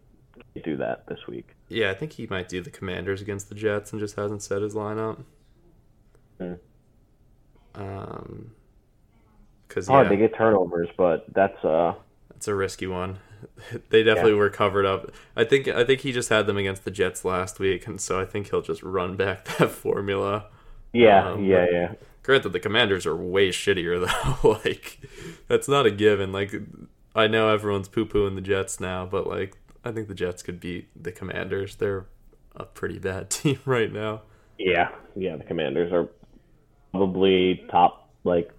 can't 0.55 0.65
do 0.65 0.77
that 0.79 1.07
this 1.07 1.19
week. 1.29 1.55
yeah. 1.69 1.91
I 1.91 1.95
think 1.95 2.13
he 2.13 2.27
might 2.27 2.49
do 2.49 2.61
the 2.61 2.71
Commanders 2.71 3.21
against 3.21 3.49
the 3.49 3.55
Jets 3.55 3.93
and 3.93 4.01
just 4.01 4.17
hasn't 4.17 4.43
set 4.43 4.63
his 4.63 4.75
lineup. 4.75 5.23
Hmm. 6.39 6.55
Um, 7.75 8.53
because 9.69 9.87
Hard 9.87 10.07
yeah, 10.07 10.11
to 10.11 10.17
get 10.17 10.35
turnovers, 10.37 10.89
but 10.97 11.27
that's 11.33 11.63
uh 11.65 11.95
It's 12.35 12.49
a 12.49 12.55
risky 12.55 12.87
one. 12.87 13.19
They 13.91 14.03
definitely 14.03 14.35
were 14.35 14.51
covered 14.51 14.85
up. 14.85 15.13
I 15.37 15.45
think 15.45 15.69
I 15.69 15.85
think 15.85 16.01
he 16.01 16.11
just 16.11 16.29
had 16.29 16.47
them 16.47 16.57
against 16.57 16.85
the 16.85 16.91
Jets 16.91 17.25
last 17.25 17.61
week, 17.61 17.87
and 17.87 18.01
so 18.01 18.21
I 18.21 18.25
think 18.25 18.51
he'll 18.51 18.63
just 18.63 18.83
run 18.83 19.17
back 19.17 19.45
that 19.59 19.71
formula. 19.71 20.47
Yeah 20.93 21.31
Um, 21.33 21.45
yeah 21.45 21.67
yeah. 21.71 21.93
Granted, 22.23 22.51
the 22.51 22.61
Commanders 22.61 23.07
are 23.07 23.17
way 23.17 23.49
shittier 23.51 23.99
though. 24.43 24.51
like 24.51 25.01
that's 25.49 25.69
not 25.69 25.87
a 25.87 25.91
given. 25.91 26.33
Like 26.33 26.55
I 27.15 27.27
know 27.27 27.49
everyone's 27.49 27.89
poo 27.89 28.07
pooing 28.07 28.35
the 28.35 28.41
Jets 28.41 28.81
now, 28.81 29.07
but 29.07 29.27
like 29.27 29.57
I 29.85 29.93
think 29.93 30.09
the 30.09 30.15
Jets 30.15 30.43
could 30.43 30.61
beat 30.61 30.89
the 31.01 31.13
Commanders. 31.13 31.77
They're 31.77 32.07
a 32.55 32.65
pretty 32.65 32.99
bad 32.99 33.31
team 33.31 33.59
right 33.65 33.93
now. 33.93 34.23
Yeah, 34.59 34.89
yeah, 35.15 35.37
the 35.37 35.45
Commanders 35.45 35.93
are 35.93 36.09
probably 36.91 37.65
top. 37.71 38.11
Like, 38.25 38.51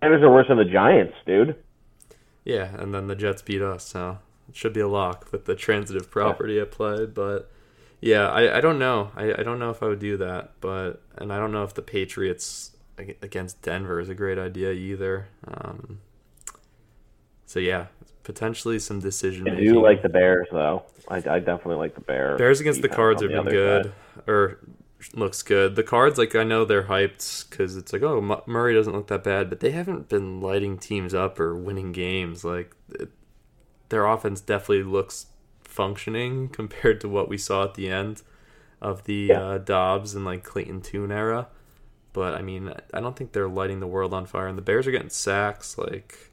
Commanders 0.00 0.22
are 0.24 0.30
worse 0.32 0.46
than 0.48 0.56
the 0.58 0.64
Giants, 0.64 1.14
dude. 1.26 1.56
Yeah, 2.44 2.76
and 2.78 2.94
then 2.94 3.08
the 3.08 3.16
Jets 3.16 3.42
beat 3.42 3.60
us, 3.60 3.84
so 3.88 4.18
it 4.48 4.54
should 4.54 4.72
be 4.72 4.80
a 4.80 4.86
lock 4.88 5.32
with 5.32 5.46
the 5.46 5.56
transitive 5.56 6.10
property 6.12 6.60
at 6.60 6.70
play. 6.70 7.06
But 7.06 7.50
yeah, 8.00 8.28
I, 8.28 8.58
I 8.58 8.60
don't 8.60 8.78
know. 8.78 9.10
I, 9.16 9.32
I 9.38 9.42
don't 9.42 9.58
know 9.58 9.70
if 9.70 9.82
I 9.82 9.88
would 9.88 9.98
do 9.98 10.16
that, 10.18 10.52
but 10.60 11.02
and 11.16 11.32
I 11.32 11.38
don't 11.38 11.52
know 11.52 11.64
if 11.64 11.74
the 11.74 11.82
Patriots 11.82 12.76
against 12.98 13.62
Denver 13.62 14.00
is 14.00 14.08
a 14.08 14.14
great 14.14 14.38
idea 14.38 14.72
either. 14.72 15.28
Um, 15.46 16.00
so 17.46 17.58
yeah, 17.60 17.86
potentially 18.22 18.78
some 18.78 19.00
decision 19.00 19.46
I 19.48 19.52
making. 19.52 19.72
do 19.74 19.80
like 19.82 20.02
the 20.02 20.08
Bears, 20.08 20.48
though. 20.50 20.84
I, 21.08 21.16
I 21.16 21.38
definitely 21.38 21.76
like 21.76 21.94
the 21.94 22.00
Bears. 22.00 22.38
Bears 22.38 22.60
against 22.60 22.82
the 22.82 22.88
Cards 22.88 23.22
have 23.22 23.30
the 23.30 23.42
been 23.42 23.52
good, 23.52 23.84
side. 23.86 24.22
or 24.26 24.58
looks 25.14 25.42
good. 25.42 25.76
The 25.76 25.82
Cards, 25.82 26.18
like 26.18 26.34
I 26.34 26.42
know 26.42 26.64
they're 26.64 26.84
hyped 26.84 27.48
because 27.48 27.76
it's 27.76 27.92
like, 27.92 28.02
oh, 28.02 28.18
M- 28.18 28.40
Murray 28.46 28.74
doesn't 28.74 28.92
look 28.92 29.06
that 29.08 29.22
bad, 29.22 29.48
but 29.48 29.60
they 29.60 29.70
haven't 29.70 30.08
been 30.08 30.40
lighting 30.40 30.78
teams 30.78 31.14
up 31.14 31.38
or 31.38 31.54
winning 31.54 31.92
games. 31.92 32.44
Like 32.44 32.74
it, 32.90 33.10
their 33.90 34.06
offense 34.06 34.40
definitely 34.40 34.82
looks 34.82 35.26
functioning 35.76 36.48
compared 36.60 37.00
to 37.02 37.08
what 37.08 37.28
we 37.28 37.38
saw 37.38 37.64
at 37.64 37.74
the 37.74 37.88
end 37.88 38.22
of 38.82 39.04
the 39.04 39.28
Yeah. 39.30 39.40
uh, 39.42 39.58
Dobbs 39.58 40.14
and 40.14 40.24
like 40.24 40.42
Clayton 40.42 40.80
Tune 40.80 41.12
era. 41.12 41.48
But 42.12 42.34
I 42.34 42.42
mean, 42.42 42.72
I 42.94 43.00
don't 43.00 43.14
think 43.14 43.32
they're 43.32 43.48
lighting 43.48 43.80
the 43.80 43.86
world 43.86 44.12
on 44.14 44.24
fire. 44.26 44.46
And 44.48 44.56
the 44.56 44.62
Bears 44.62 44.86
are 44.86 44.90
getting 44.90 45.10
sacks. 45.10 45.76
Like, 45.76 46.30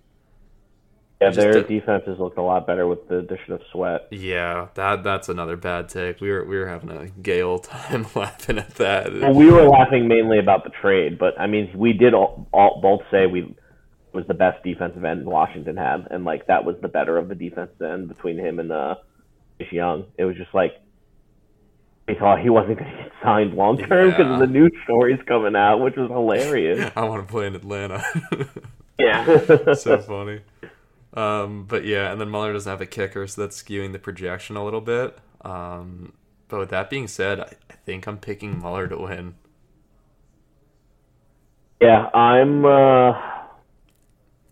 Yeah, 1.21 1.31
their 1.31 1.53
the- 1.55 1.63
defense 1.63 2.03
has 2.05 2.19
looked 2.19 2.37
a 2.37 2.41
lot 2.41 2.65
better 2.67 2.87
with 2.87 3.07
the 3.07 3.17
addition 3.19 3.53
of 3.53 3.61
Sweat. 3.71 4.07
yeah, 4.11 4.67
that 4.75 5.03
that's 5.03 5.29
another 5.29 5.55
bad 5.57 5.87
take. 5.89 6.19
We 6.21 6.31
were 6.31 6.43
we 6.45 6.57
were 6.57 6.67
having 6.67 6.89
a 6.89 7.07
gay 7.21 7.41
old 7.41 7.63
time 7.75 8.05
laughing 8.15 8.57
at 8.59 8.75
that. 8.75 9.11
Well, 9.13 9.33
we 9.33 9.49
were 9.51 9.63
laughing 9.63 10.07
mainly 10.07 10.39
about 10.39 10.63
the 10.63 10.69
trade, 10.81 11.17
but 11.17 11.39
I 11.39 11.47
mean, 11.47 11.69
we 11.75 11.93
did 11.93 12.13
all, 12.13 12.47
all 12.53 12.79
both 12.81 13.01
say 13.11 13.25
we 13.27 13.53
was 14.13 14.25
the 14.27 14.33
best 14.33 14.63
defensive 14.63 15.03
end 15.03 15.25
Washington 15.25 15.75
had, 15.75 16.07
and 16.11 16.23
like 16.23 16.47
that 16.47 16.63
was 16.65 16.75
the 16.81 16.87
better 16.87 17.17
of 17.17 17.27
the 17.29 17.35
defensive 17.35 17.81
end 17.81 18.07
between 18.09 18.37
him 18.37 18.59
and 18.59 18.71
uh, 18.71 18.95
Chase 18.95 19.03
Young. 19.72 20.05
It 20.18 20.26
was 20.26 20.36
just 20.36 20.53
like 20.53 20.80
we 22.07 22.16
thought 22.16 22.41
he 22.41 22.49
wasn't 22.49 22.80
going 22.80 22.91
to 22.91 22.97
get 23.03 23.11
signed 23.24 23.53
long 23.53 23.78
term 23.78 24.09
because 24.09 24.26
Yeah. 24.28 24.34
of 24.34 24.39
the 24.39 24.47
news 24.47 24.74
stories 24.84 25.20
coming 25.26 25.55
out, 25.55 25.78
which 25.78 25.95
was 25.95 26.09
hilarious. 26.09 26.91
I 26.95 27.05
want 27.05 27.26
to 27.26 27.32
play 27.32 27.47
in 27.47 27.55
Atlanta. 27.55 28.03
yeah. 28.99 29.74
so 29.74 29.97
funny. 29.99 30.41
Um, 31.14 31.66
but 31.66 31.86
yeah, 31.86 32.11
and 32.11 32.20
then 32.20 32.30
Muller 32.30 32.51
doesn't 32.53 32.70
have 32.70 32.82
a 32.82 32.86
kicker, 32.86 33.26
so 33.28 33.41
that's 33.41 33.61
skewing 33.61 33.91
the 33.93 33.99
projection 33.99 34.55
a 34.57 34.66
little 34.66 34.82
bit. 34.82 35.18
Um, 35.41 36.14
but 36.49 36.59
with 36.59 36.70
that 36.72 36.89
being 36.89 37.07
said, 37.07 37.39
I, 37.39 37.53
I 37.70 37.74
think 37.86 38.07
I'm 38.07 38.18
picking 38.18 38.59
Muller 38.59 38.88
to 38.88 38.97
win. 38.97 39.36
yeah, 41.82 42.09
I'm. 42.14 42.66
uh 42.66 43.11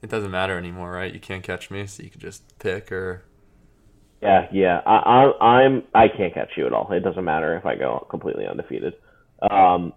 It 0.01 0.09
doesn't 0.09 0.32
matter 0.32 0.57
anymore, 0.57 0.91
right? 0.91 1.14
You 1.14 1.20
can't 1.20 1.43
catch 1.43 1.72
me, 1.72 1.86
so 1.88 2.03
you 2.03 2.09
can 2.09 2.20
just 2.22 2.57
pick 2.59 2.91
or 2.91 3.24
Yeah, 4.22 4.47
yeah. 4.51 4.82
I, 4.86 4.97
I, 4.97 5.45
I'm. 5.45 5.84
I 5.95 6.07
can't 6.07 6.34
catch 6.34 6.51
you 6.55 6.67
at 6.67 6.74
all. 6.74 6.91
It 6.91 6.99
doesn't 6.99 7.24
matter 7.24 7.57
if 7.57 7.65
I 7.65 7.76
go 7.76 8.05
completely 8.09 8.45
undefeated. 8.45 8.93
Um, 9.41 9.93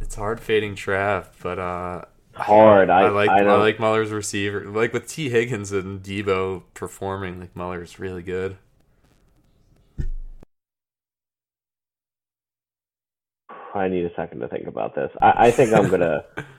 it's 0.00 0.14
hard 0.14 0.40
fading 0.40 0.74
Trav, 0.74 1.26
but 1.42 1.58
uh, 1.58 2.02
hard. 2.32 2.88
I, 2.88 3.02
I 3.02 3.08
like 3.10 3.28
I, 3.28 3.44
I, 3.44 3.56
like 3.56 3.78
Muller's 3.78 4.10
receiver. 4.10 4.64
Like 4.64 4.94
with 4.94 5.06
T 5.06 5.28
Higgins 5.28 5.72
and 5.72 6.02
Deebo 6.02 6.62
performing, 6.72 7.40
like 7.40 7.54
Muller's 7.54 7.98
really 7.98 8.22
good. 8.22 8.56
I 13.74 13.88
need 13.88 14.06
a 14.06 14.14
second 14.16 14.40
to 14.40 14.48
think 14.48 14.66
about 14.66 14.94
this. 14.94 15.10
I, 15.20 15.48
I 15.48 15.50
think 15.50 15.74
I'm 15.74 15.90
gonna. 15.90 16.24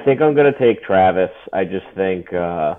I 0.00 0.04
think 0.04 0.22
I'm 0.22 0.34
gonna 0.34 0.58
take 0.58 0.82
Travis. 0.82 1.30
I 1.52 1.64
just 1.64 1.84
think 1.94 2.32
uh, 2.32 2.76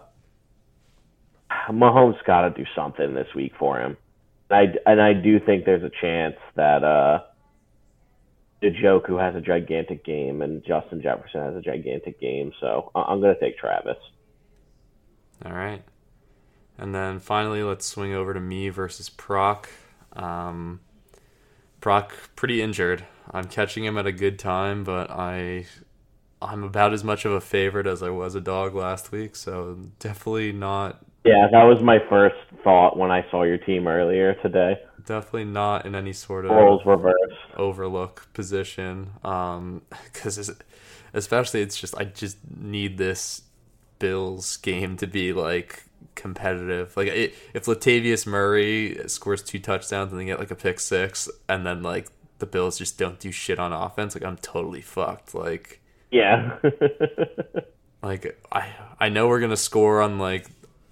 Mahomes 1.70 2.18
got 2.26 2.42
to 2.42 2.50
do 2.50 2.66
something 2.76 3.14
this 3.14 3.28
week 3.36 3.54
for 3.60 3.80
him. 3.80 3.96
And 4.50 4.60
I 4.60 4.90
and 4.90 5.00
I 5.02 5.14
do 5.14 5.40
think 5.40 5.66
there's 5.66 5.84
a 5.84 5.92
chance 6.02 6.36
that 6.56 6.84
uh, 6.84 7.20
Njoku 8.64 9.20
has 9.20 9.36
a 9.36 9.42
gigantic 9.42 10.04
game 10.04 10.42
and 10.42 10.64
Justin 10.66 11.02
Jefferson 11.02 11.42
has 11.42 11.56
a 11.56 11.62
gigantic 11.62 12.20
game. 12.20 12.54
So 12.60 12.92
I'm 12.96 13.22
gonna 13.22 13.40
take 13.40 13.60
Travis. 13.60 13.98
All 15.46 15.54
right. 15.54 15.84
And 16.80 16.96
then 16.96 17.20
finally, 17.20 17.62
let's 17.62 17.86
swing 17.86 18.14
over 18.14 18.34
to 18.34 18.40
me 18.40 18.70
versus 18.70 19.10
Proc. 19.10 19.70
Um, 20.14 20.80
Proc 21.82 22.14
pretty 22.36 22.64
injured. 22.64 23.06
I'm 23.30 23.46
catching 23.46 23.86
him 23.86 24.00
at 24.00 24.08
a 24.08 24.12
good 24.12 24.40
time, 24.40 24.84
but 24.84 25.12
I 25.12 25.68
I'm 26.42 26.64
about 26.64 26.94
as 26.94 27.04
much 27.04 27.26
of 27.26 27.32
a 27.34 27.42
favorite 27.42 27.88
as 27.88 28.02
I 28.02 28.10
was 28.10 28.36
a 28.36 28.42
dog 28.42 28.74
last 28.76 29.12
week, 29.12 29.36
so 29.36 29.78
definitely 30.00 30.52
not 30.52 31.04
Yeah, 31.24 31.48
that 31.52 31.64
was 31.64 31.82
my 31.84 32.00
first 32.10 32.36
thought 32.64 32.98
when 32.98 33.12
I 33.12 33.26
saw 33.32 33.44
your 33.44 33.58
team 33.58 33.88
earlier 33.88 34.34
today. 34.36 34.80
definitely 35.06 35.46
not 35.46 35.86
in 35.86 35.96
any 35.96 36.14
sort 36.14 36.46
of 36.46 36.52
Roles 36.52 36.86
reversed. 36.86 37.18
overlook 37.58 38.28
position 38.34 39.10
um 39.24 39.82
because 40.06 40.52
especially 41.14 41.62
it's 41.62 41.76
just 41.80 41.98
i 41.98 42.04
just 42.06 42.38
need 42.58 42.98
this 43.00 43.42
bills 44.00 44.58
game 44.58 44.96
to 44.98 45.08
be 45.08 45.34
like 45.34 45.84
competitive 46.16 46.96
like 46.96 47.08
it, 47.08 47.34
if 47.54 47.66
latavius 47.66 48.26
murray 48.28 48.98
scores 49.08 49.42
two 49.42 49.58
touchdowns 49.60 50.12
and 50.12 50.22
they 50.22 50.26
get 50.26 50.40
like 50.40 50.52
a 50.52 50.56
pick 50.56 50.80
six 50.80 51.28
and 51.50 51.66
then 51.66 51.82
like 51.82 52.08
the 52.40 52.46
bills 52.46 52.78
just 52.78 52.98
don't 53.00 53.20
do 53.20 53.32
shit 53.32 53.58
on 53.60 53.74
offense 53.74 54.16
like 54.16 54.24
i'm 54.24 54.38
totally 54.38 54.82
fucked 54.82 55.34
like 55.36 55.81
Yeah. 56.12 56.58
like 58.04 58.38
i 58.52 58.68
i 59.00 59.10
know 59.10 59.28
we're 59.28 59.40
gonna 59.40 59.56
score 59.56 60.02
on 60.02 60.18
like 60.18 60.48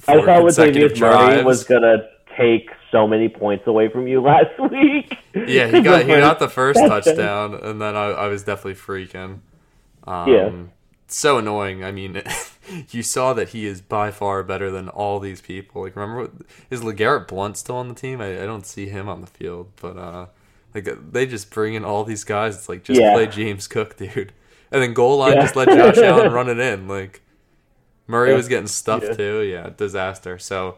I 0.07 0.15
thought 0.15 0.39
consecutive 0.41 0.93
Latavius 0.93 0.99
Murray 1.36 1.43
was 1.43 1.63
gonna 1.65 2.07
take 2.38 2.70
so 2.89 3.05
many 3.05 3.28
points 3.28 3.67
away 3.67 3.89
from 3.89 4.07
you 4.07 4.22
last 4.32 4.57
week. 4.72 5.17
Yeah, 5.36 5.67
he 5.67 5.82
got 5.84 6.01
he 6.03 6.07
got 6.07 6.39
the 6.39 6.47
first 6.47 6.80
touchdown. 6.80 7.51
touchdown, 7.51 7.70
and 7.70 7.82
then 7.82 7.95
I, 7.97 8.05
I 8.11 8.28
was 8.28 8.43
definitely 8.43 8.76
freaking. 8.76 9.39
Um, 10.07 10.30
Yeah. 10.30 10.51
So 11.07 11.38
annoying. 11.39 11.84
I 11.84 11.91
mean, 11.91 12.22
you 12.91 13.03
saw 13.03 13.34
that 13.34 13.49
he 13.49 13.65
is 13.65 13.82
by 13.82 14.09
far 14.11 14.41
better 14.43 14.72
than 14.72 14.88
all 14.88 15.20
these 15.20 15.41
people. 15.41 15.82
Like, 15.82 15.95
remember, 15.97 16.22
what, 16.22 16.32
is 16.70 16.82
LeGarrette 16.82 17.28
Blount 17.28 17.57
still 17.57 17.76
on 17.76 17.89
the 17.89 17.95
team? 17.95 18.22
I, 18.22 18.41
I 18.41 18.45
don't 18.45 18.65
see 18.65 18.88
him 18.88 19.09
on 19.09 19.20
the 19.22 19.28
field, 19.28 19.72
but 19.82 19.97
uh, 19.97 20.28
like 20.74 20.88
they 21.11 21.26
just 21.26 21.49
bring 21.51 21.74
in 21.74 21.84
all 21.84 22.03
these 22.05 22.24
guys. 22.24 22.55
It's 22.55 22.70
like 22.70 22.84
just 22.84 23.01
Yeah. 23.01 23.13
play 23.13 23.28
James 23.28 23.67
Cook, 23.67 23.97
dude, 23.97 24.32
and 24.72 24.82
then 24.82 24.93
goal 24.93 25.17
line 25.17 25.34
Yeah. 25.34 25.41
just 25.41 25.55
let 25.55 25.67
Josh 25.70 25.97
Allen 25.97 26.32
run 26.39 26.49
it 26.49 26.59
in. 26.59 26.88
Like 26.88 27.22
Murray 28.07 28.32
Yeah. 28.32 28.36
was 28.38 28.47
getting 28.47 28.67
stuffed 28.67 29.05
Yeah. 29.05 29.13
too. 29.13 29.39
Yeah, 29.41 29.70
disaster. 29.76 30.38
So. 30.39 30.78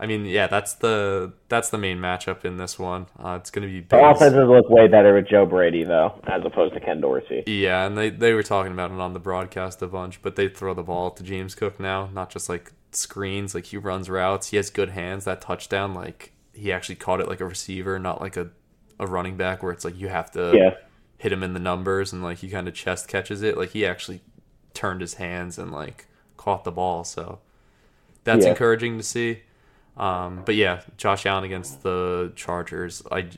I 0.00 0.06
mean, 0.06 0.26
yeah, 0.26 0.46
that's 0.46 0.74
the 0.74 1.32
that's 1.48 1.70
the 1.70 1.76
main 1.76 1.98
matchup 1.98 2.44
in 2.44 2.56
this 2.56 2.78
one. 2.78 3.06
Uh, 3.18 3.36
it's 3.40 3.50
going 3.50 3.66
to 3.66 3.72
be 3.72 3.80
The 3.80 3.98
offenses 4.10 4.46
look 4.48 4.70
way 4.70 4.86
better 4.86 5.12
with 5.12 5.26
Joe 5.26 5.44
Brady 5.44 5.82
though, 5.82 6.20
as 6.24 6.44
opposed 6.44 6.74
to 6.74 6.78
Ken 6.80 7.00
Dorsey. 7.00 7.42
Yeah, 7.48 7.84
and 7.84 7.98
they, 7.98 8.08
they 8.10 8.32
were 8.32 8.44
talking 8.44 8.70
about 8.70 8.92
it 8.92 9.00
on 9.00 9.12
the 9.12 9.18
broadcast 9.18 9.82
a 9.82 9.88
bunch, 9.88 10.22
but 10.22 10.36
they 10.36 10.46
throw 10.46 10.72
the 10.72 10.84
ball 10.84 11.10
to 11.10 11.24
James 11.24 11.56
Cook 11.56 11.80
now, 11.80 12.10
not 12.14 12.30
just 12.30 12.48
like 12.48 12.70
screens. 12.92 13.56
Like 13.56 13.66
he 13.66 13.76
runs 13.76 14.08
routes, 14.08 14.50
he 14.50 14.56
has 14.56 14.70
good 14.70 14.90
hands. 14.90 15.24
That 15.24 15.40
touchdown, 15.40 15.94
like 15.94 16.30
he 16.54 16.70
actually 16.70 16.94
caught 16.94 17.20
it 17.20 17.26
like 17.26 17.40
a 17.40 17.44
receiver, 17.46 17.98
not 17.98 18.20
like 18.20 18.36
a, 18.36 18.50
a 19.00 19.06
running 19.08 19.36
back 19.36 19.64
where 19.64 19.72
it's 19.72 19.84
like 19.84 19.98
you 19.98 20.06
have 20.06 20.30
to 20.30 20.52
Yeah. 20.54 20.70
Hit 21.18 21.32
him 21.32 21.42
in 21.42 21.52
the 21.52 21.60
numbers 21.60 22.12
and 22.12 22.22
like 22.22 22.38
he 22.38 22.48
kind 22.48 22.66
of 22.68 22.74
chest 22.74 23.08
catches 23.08 23.42
it. 23.42 23.56
Like 23.58 23.70
he 23.70 23.84
actually 23.84 24.20
turned 24.74 25.00
his 25.00 25.14
hands 25.14 25.58
and 25.58 25.72
like 25.72 26.06
caught 26.36 26.64
the 26.64 26.72
ball. 26.72 27.04
So 27.04 27.40
that's 28.24 28.44
Yeah. 28.44 28.50
encouraging 28.52 28.96
to 28.98 29.02
see. 29.04 29.40
Um, 29.96 30.42
but 30.44 30.54
yeah, 30.54 30.82
Josh 30.96 31.26
Allen 31.26 31.44
against 31.44 31.82
the 31.82 32.32
Chargers, 32.36 33.02
I 33.10 33.28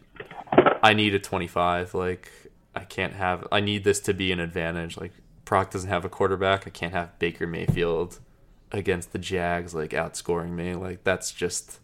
I 0.83 0.93
need 0.95 1.15
a 1.15 1.19
25. 1.19 1.95
Like 1.95 2.31
I 2.75 2.81
can't 2.85 3.15
have. 3.15 3.47
I 3.51 3.61
need 3.61 3.85
this 3.85 3.99
to 4.01 4.15
be 4.15 4.31
an 4.31 4.41
advantage. 4.41 4.99
Like 4.99 5.13
Proc 5.47 5.71
doesn't 5.71 5.89
have 5.89 6.05
a 6.05 6.11
quarterback. 6.11 6.67
I 6.67 6.71
can't 6.71 6.93
have 6.93 7.19
Baker 7.19 7.47
Mayfield 7.47 8.19
against 8.73 9.13
the 9.13 9.19
Jags 9.19 9.75
like 9.75 9.91
outscoring 9.93 10.51
me. 10.51 10.75
Like 10.75 11.03
that's 11.03 11.33
just 11.33 11.81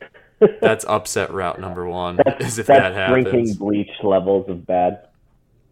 that's 0.60 0.84
upset 0.84 1.32
route 1.32 1.60
number 1.60 1.84
one. 1.86 2.20
is 2.38 2.58
if 2.60 2.66
that 2.68 2.90
That's 2.94 3.10
drinking 3.10 3.32
happens. 3.32 3.56
bleach 3.56 3.90
levels 4.04 4.48
of 4.48 4.64
bad. 4.64 5.07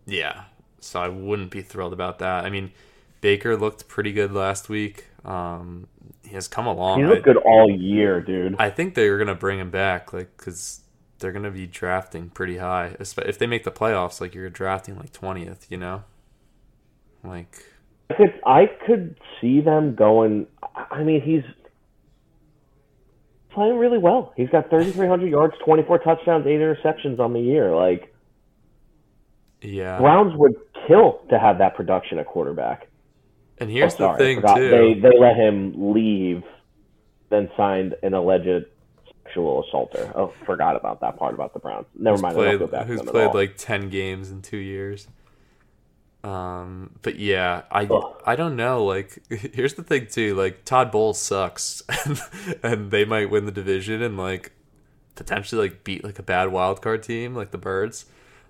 Yeah. 0.07 0.45
So 0.81 1.01
I 1.01 1.09
wouldn't 1.09 1.51
be 1.51 1.63
thrilled 1.63 1.93
about 1.93 2.21
that. 2.21 2.45
I 2.45 2.51
mean, 2.51 2.73
Baker 3.21 3.57
looked 3.57 3.89
pretty 3.89 4.13
good 4.13 4.33
last 4.33 4.69
week. 4.69 5.07
Um, 5.25 5.89
he 6.23 6.35
has 6.35 6.49
come 6.49 6.67
along. 6.67 7.01
He 7.01 7.07
looked 7.07 7.25
good 7.25 7.37
all 7.37 7.71
year, 7.71 8.21
dude. 8.21 8.57
I 8.59 8.71
think 8.71 8.95
they're 8.95 9.19
gonna 9.19 9.35
bring 9.35 9.59
him 9.59 9.71
back, 9.71 10.13
like, 10.13 10.37
because 10.37 10.81
they're 11.19 11.33
gonna 11.33 11.51
be 11.51 11.67
drafting 11.67 12.31
pretty 12.31 12.59
high. 12.59 12.97
If 13.01 13.39
they 13.39 13.47
make 13.47 13.65
the 13.65 13.71
playoffs, 13.71 14.21
like 14.21 14.35
you're 14.35 14.51
drafting 14.51 14.97
like 14.97 15.13
twentieth, 15.13 15.67
you 15.71 15.77
know, 15.77 16.05
like 17.25 17.65
I 18.11 18.15
could 18.15 18.41
I 18.47 18.67
could 18.87 19.19
see 19.41 19.61
them 19.61 19.95
going. 19.95 20.47
I 20.91 21.03
mean, 21.03 21.21
he's 21.23 21.43
playing 23.51 23.79
really 23.79 23.99
well. 23.99 24.33
He's 24.37 24.51
got 24.51 24.69
3,300 24.69 25.31
yards, 25.31 25.55
24 25.65 26.01
touchdowns, 26.01 26.47
eight 26.47 26.61
interceptions 26.61 27.19
on 27.19 27.33
the 27.33 27.41
year. 27.41 27.75
Like 27.75 28.15
yeah. 29.63 29.99
Browns 29.99 30.35
would 30.37 30.55
kill 30.87 31.21
to 31.31 31.39
have 31.39 31.59
that 31.59 31.75
production 31.75 32.19
at 32.19 32.27
quarterback. 32.27 32.89
And 33.59 33.71
here's 33.71 33.95
Oh, 33.95 33.99
sorry, 33.99 34.19
the 34.19 34.41
thing 34.43 34.57
too. 34.57 34.71
They 34.71 34.95
they 35.01 35.19
let 35.19 35.37
him 35.37 35.93
leave, 35.95 36.43
then 37.31 37.51
signed 37.57 37.95
an 38.03 38.13
alleged 38.15 38.67
sexual 39.25 39.65
assaulter. 39.65 40.13
Oh, 40.15 40.33
forgot 40.45 40.77
about 40.77 41.01
that 41.01 41.17
part 41.17 41.35
about 41.35 41.55
the 41.55 41.61
Browns. 41.61 41.87
Never 41.95 42.17
who's 42.17 42.23
mind. 42.23 42.35
Played, 42.35 42.59
go 42.59 42.67
back 42.67 42.87
who's 42.87 43.03
played 43.03 43.35
like 43.35 43.57
ten 43.57 43.89
games 43.89 44.31
in 44.31 44.43
two 44.43 44.59
years. 44.59 45.09
Um, 46.23 46.91
but 47.03 47.19
yeah, 47.19 47.63
I 47.71 47.85
Ugh. 47.85 48.23
I 48.27 48.35
don't 48.37 48.57
know. 48.57 48.85
Like, 48.85 49.19
here's 49.31 49.75
the 49.75 49.83
thing 49.85 50.09
too. 50.09 50.35
Like, 50.35 50.65
Todd 50.65 50.91
Bowles 50.91 51.21
sucks, 51.21 51.83
and, 52.05 52.21
and 52.63 52.91
they 52.91 53.05
might 53.05 53.31
win 53.31 53.47
the 53.47 53.53
division 53.53 54.03
and 54.03 54.17
like 54.17 54.53
potentially 55.15 55.69
like 55.69 55.85
beat 55.85 56.05
like 56.05 56.19
a 56.19 56.23
bad 56.23 56.53
wild 56.53 56.83
card 56.83 57.03
team 57.03 57.35
like 57.35 57.53
the 57.53 57.59
Birds. 57.59 58.07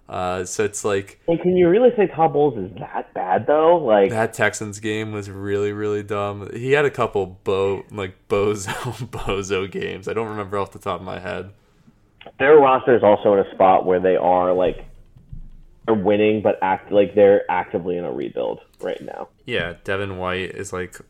Uh, 0.08 0.44
so 0.44 0.64
it's 0.64 0.84
like 0.84 1.20
Hey, 1.26 1.36
can 1.36 1.56
you 1.56 1.68
really 1.68 1.90
say 1.96 2.06
Todd 2.06 2.32
Bowles 2.32 2.56
is 2.56 2.70
that 2.78 3.12
bad 3.12 3.46
though? 3.46 3.76
Like 3.78 4.10
that 4.10 4.34
Texans 4.34 4.78
game 4.78 5.10
was 5.12 5.28
really 5.28 5.72
really 5.72 6.02
dumb. 6.04 6.48
He 6.52 6.72
had 6.72 6.84
a 6.84 6.90
couple 6.90 7.40
bo 7.42 7.82
like 7.90 8.14
bozo 8.28 8.72
bozo 9.10 9.70
games. 9.70 10.06
I 10.06 10.12
don't 10.12 10.28
remember 10.28 10.58
off 10.58 10.70
the 10.72 10.78
top 10.78 11.00
of 11.00 11.06
my 11.06 11.18
head. 11.18 11.50
their 12.38 12.56
roster 12.56 12.96
is 12.96 13.02
also 13.02 13.32
in 13.32 13.40
a 13.40 13.50
spot 13.54 13.84
where 13.84 13.98
they 14.00 14.16
are 14.16 14.52
like 14.52 14.84
they're 15.86 15.94
winning, 15.94 16.42
but 16.42 16.58
act 16.62 16.90
like 16.92 17.14
they're 17.14 17.48
actively 17.50 17.96
in 17.96 18.04
a 18.04 18.12
rebuild 18.12 18.60
right 18.80 19.00
now. 19.00 19.28
Yeah, 19.44 19.74
Devin 19.84 20.18
White 20.18 20.50
is 20.50 20.72
like 20.72 21.00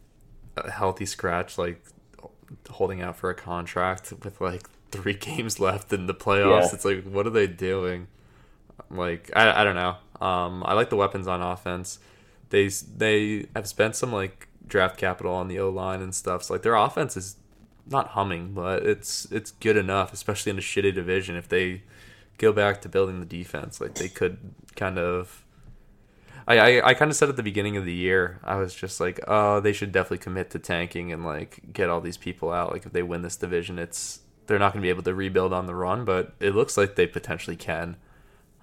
a 0.56 0.70
healthy 0.70 1.06
scratch, 1.06 1.58
like 1.58 1.82
holding 2.70 3.00
out 3.02 3.16
for 3.16 3.30
a 3.30 3.34
contract 3.34 4.12
with 4.22 4.40
like 4.40 4.68
three 4.90 5.14
games 5.18 5.58
left 5.60 5.92
in 5.92 6.06
the 6.06 6.14
playoffs. 6.14 6.68
Yeah. 6.68 6.74
It's 6.74 6.84
like, 6.84 7.04
what 7.04 7.26
are 7.26 7.30
they 7.30 7.46
doing? 7.46 8.08
Like, 8.90 9.30
I, 9.34 9.62
I 9.62 9.64
don't 9.64 9.74
know. 9.74 9.96
Um, 10.20 10.62
I 10.64 10.74
like 10.74 10.90
the 10.90 10.96
weapons 10.96 11.26
on 11.26 11.42
offense. 11.42 11.98
They 12.50 12.68
they 12.68 13.46
have 13.54 13.66
spent 13.66 13.96
some 13.96 14.12
like 14.12 14.48
draft 14.66 14.96
capital 14.96 15.34
on 15.34 15.48
the 15.48 15.58
O 15.58 15.68
line 15.68 16.00
and 16.00 16.14
stuff. 16.14 16.44
So 16.44 16.54
like 16.54 16.62
their 16.62 16.74
offense 16.74 17.16
is 17.16 17.36
not 17.86 18.08
humming, 18.08 18.52
but 18.52 18.84
it's 18.84 19.26
it's 19.30 19.50
good 19.52 19.76
enough, 19.76 20.12
especially 20.12 20.50
in 20.50 20.58
a 20.58 20.62
shitty 20.62 20.94
division. 20.94 21.36
If 21.36 21.48
they 21.48 21.82
go 22.38 22.52
back 22.52 22.80
to 22.82 22.88
building 22.88 23.20
the 23.20 23.26
defense, 23.26 23.80
like 23.80 23.94
they 23.94 24.08
could 24.08 24.38
kind 24.74 24.98
of. 24.98 25.42
I, 26.48 26.58
I, 26.58 26.88
I 26.90 26.94
kind 26.94 27.10
of 27.10 27.16
said 27.16 27.28
at 27.28 27.34
the 27.34 27.42
beginning 27.42 27.76
of 27.76 27.84
the 27.84 27.92
year, 27.92 28.38
I 28.44 28.54
was 28.54 28.72
just 28.72 29.00
like, 29.00 29.18
oh, 29.26 29.58
they 29.58 29.72
should 29.72 29.90
definitely 29.90 30.18
commit 30.18 30.50
to 30.50 30.60
tanking 30.60 31.12
and 31.12 31.24
like 31.24 31.72
get 31.72 31.90
all 31.90 32.00
these 32.00 32.16
people 32.16 32.52
out. 32.52 32.72
Like 32.72 32.86
if 32.86 32.92
they 32.92 33.02
win 33.02 33.22
this 33.22 33.34
division, 33.34 33.80
it's 33.80 34.20
they're 34.46 34.60
not 34.60 34.72
going 34.72 34.80
to 34.80 34.86
be 34.86 34.90
able 34.90 35.02
to 35.02 35.14
rebuild 35.14 35.52
on 35.52 35.66
the 35.66 35.74
run, 35.74 36.04
but 36.04 36.34
it 36.38 36.54
looks 36.54 36.76
like 36.76 36.94
they 36.94 37.06
potentially 37.08 37.56
can. 37.56 37.96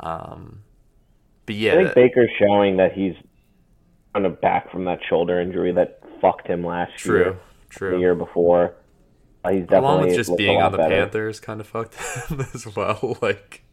Um, 0.04 0.64
but 1.46 1.56
yeah, 1.56 1.74
I 1.74 1.76
think 1.78 1.96
Baker's 1.96 2.30
showing 2.38 2.78
that 2.78 2.94
he's 2.94 3.16
kind 4.14 4.26
of 4.26 4.40
back 4.42 4.72
from 4.72 4.86
that 4.86 5.00
shoulder 5.10 5.42
injury 5.42 5.72
that 5.74 6.02
fucked 6.22 6.48
him 6.48 6.66
last 6.66 7.06
year. 7.06 7.38
true, 7.70 7.90
year, 7.90 7.96
the 7.96 8.00
year 8.02 8.16
before. 8.16 8.76
Uh, 9.44 9.52
he's 9.52 9.62
definitely 9.62 9.78
Along 9.78 10.02
with 10.08 10.16
just 10.16 10.38
being 10.38 10.62
on 10.62 10.72
the 10.72 10.78
better. 10.78 10.96
Panthers, 10.96 11.40
kind 11.40 11.60
of 11.60 11.68
fucked 11.68 11.96
him 11.96 12.42
as 12.54 12.76
well. 12.76 13.18
Like 13.22 13.64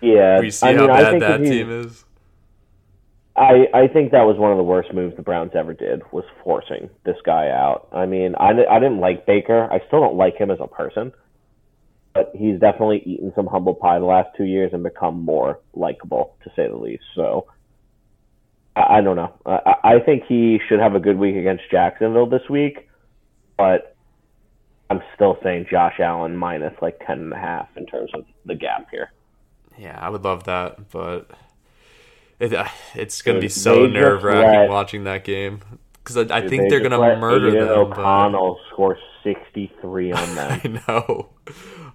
Yeah, 0.00 0.40
we 0.40 0.50
see 0.50 0.66
I 0.66 0.74
mean, 0.74 0.88
how 0.88 0.94
I 0.94 1.02
bad 1.02 1.22
that 1.22 1.38
team 1.38 1.70
is. 1.70 2.04
I, 3.34 3.66
I 3.72 3.88
think 3.88 4.12
that 4.12 4.24
was 4.24 4.36
one 4.36 4.50
of 4.50 4.58
the 4.58 4.62
worst 4.62 4.92
moves 4.92 5.16
the 5.16 5.22
Browns 5.22 5.52
ever 5.54 5.72
did 5.72 6.02
was 6.12 6.24
forcing 6.44 6.90
this 7.04 7.16
guy 7.24 7.48
out. 7.48 7.88
I 7.90 8.04
mean, 8.04 8.34
I, 8.34 8.50
I 8.50 8.78
didn't 8.78 9.00
like 9.00 9.24
Baker. 9.24 9.72
I 9.72 9.78
still 9.86 10.00
don't 10.00 10.16
like 10.16 10.36
him 10.36 10.50
as 10.50 10.58
a 10.60 10.66
person, 10.66 11.12
but 12.14 12.30
he's 12.34 12.58
definitely 12.60 13.02
eaten 13.06 13.32
some 13.34 13.46
humble 13.46 13.74
pie 13.74 13.98
the 13.98 14.04
last 14.04 14.28
two 14.36 14.44
years 14.44 14.72
and 14.72 14.82
become 14.82 15.22
more 15.22 15.60
likable, 15.74 16.36
to 16.44 16.50
say 16.54 16.68
the 16.68 16.76
least. 16.76 17.04
So 17.14 17.46
I, 18.76 18.98
I 18.98 19.00
don't 19.00 19.16
know. 19.16 19.32
I, 19.46 19.74
I 19.84 19.98
think 20.00 20.24
he 20.28 20.58
should 20.68 20.80
have 20.80 20.94
a 20.94 21.00
good 21.00 21.18
week 21.18 21.36
against 21.36 21.64
Jacksonville 21.70 22.26
this 22.26 22.48
week, 22.50 22.88
but 23.56 23.96
I'm 24.90 25.00
still 25.14 25.38
saying 25.42 25.66
Josh 25.70 26.00
Allen 26.00 26.36
minus 26.36 26.74
like 26.82 27.00
ten 27.06 27.18
and 27.20 27.32
a 27.32 27.38
half 27.38 27.68
in 27.76 27.86
terms 27.86 28.10
of 28.14 28.24
the 28.44 28.54
gap 28.54 28.88
here. 28.90 29.10
Yeah, 29.78 29.98
I 29.98 30.10
would 30.10 30.22
love 30.22 30.44
that, 30.44 30.90
but 30.90 31.30
it, 32.38 32.52
uh, 32.52 32.68
it's 32.94 33.22
going 33.22 33.36
to 33.36 33.40
be 33.40 33.48
so 33.48 33.86
nerve 33.86 34.22
wracking 34.22 34.70
watching 34.70 35.04
that 35.04 35.24
game 35.24 35.60
because 35.94 36.18
I, 36.18 36.36
I 36.36 36.40
think 36.46 36.64
they 36.64 36.68
they're 36.68 36.80
going 36.86 36.90
to 36.92 37.16
murder 37.16 37.52
them. 37.52 37.88
but- 37.88 37.98
O'Connell 37.98 38.60
score 38.70 38.98
63 39.24 40.12
on 40.12 40.34
them. 40.34 40.60
I 40.64 40.68
know, 40.88 41.28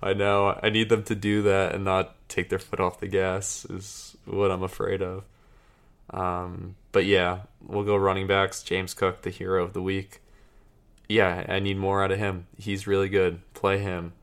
I 0.01 0.13
know. 0.13 0.59
I 0.61 0.69
need 0.69 0.89
them 0.89 1.03
to 1.03 1.15
do 1.15 1.41
that 1.43 1.75
and 1.75 1.83
not 1.83 2.15
take 2.29 2.49
their 2.49 2.59
foot 2.59 2.79
off 2.79 2.99
the 2.99 3.07
gas. 3.07 3.65
Is 3.69 4.17
what 4.25 4.51
I'm 4.51 4.63
afraid 4.63 5.01
of. 5.01 5.23
Um, 6.09 6.75
but 6.91 7.05
yeah, 7.05 7.41
we'll 7.65 7.83
go 7.83 7.95
running 7.97 8.27
backs. 8.27 8.63
James 8.63 8.93
Cook, 8.93 9.21
the 9.23 9.29
hero 9.29 9.63
of 9.63 9.73
the 9.73 9.81
week. 9.81 10.21
Yeah, 11.09 11.45
I 11.47 11.59
need 11.59 11.77
more 11.77 12.03
out 12.03 12.11
of 12.11 12.19
him. 12.19 12.47
He's 12.57 12.87
really 12.87 13.09
good. 13.09 13.39
Play 13.53 13.79
him. 13.79 14.13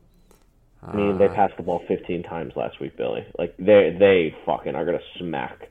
I 0.83 0.95
mean, 0.95 1.17
they 1.17 1.25
Uh, 1.25 1.33
passed 1.33 1.57
the 1.57 1.63
ball 1.63 1.83
15 1.87 2.23
times 2.23 2.53
last 2.55 2.79
week, 2.79 2.95
Billy. 2.95 3.25
Like 3.39 3.55
they 3.57 3.95
they 3.99 4.35
fucking 4.45 4.75
are 4.75 4.85
gonna 4.85 4.99
smack 5.17 5.69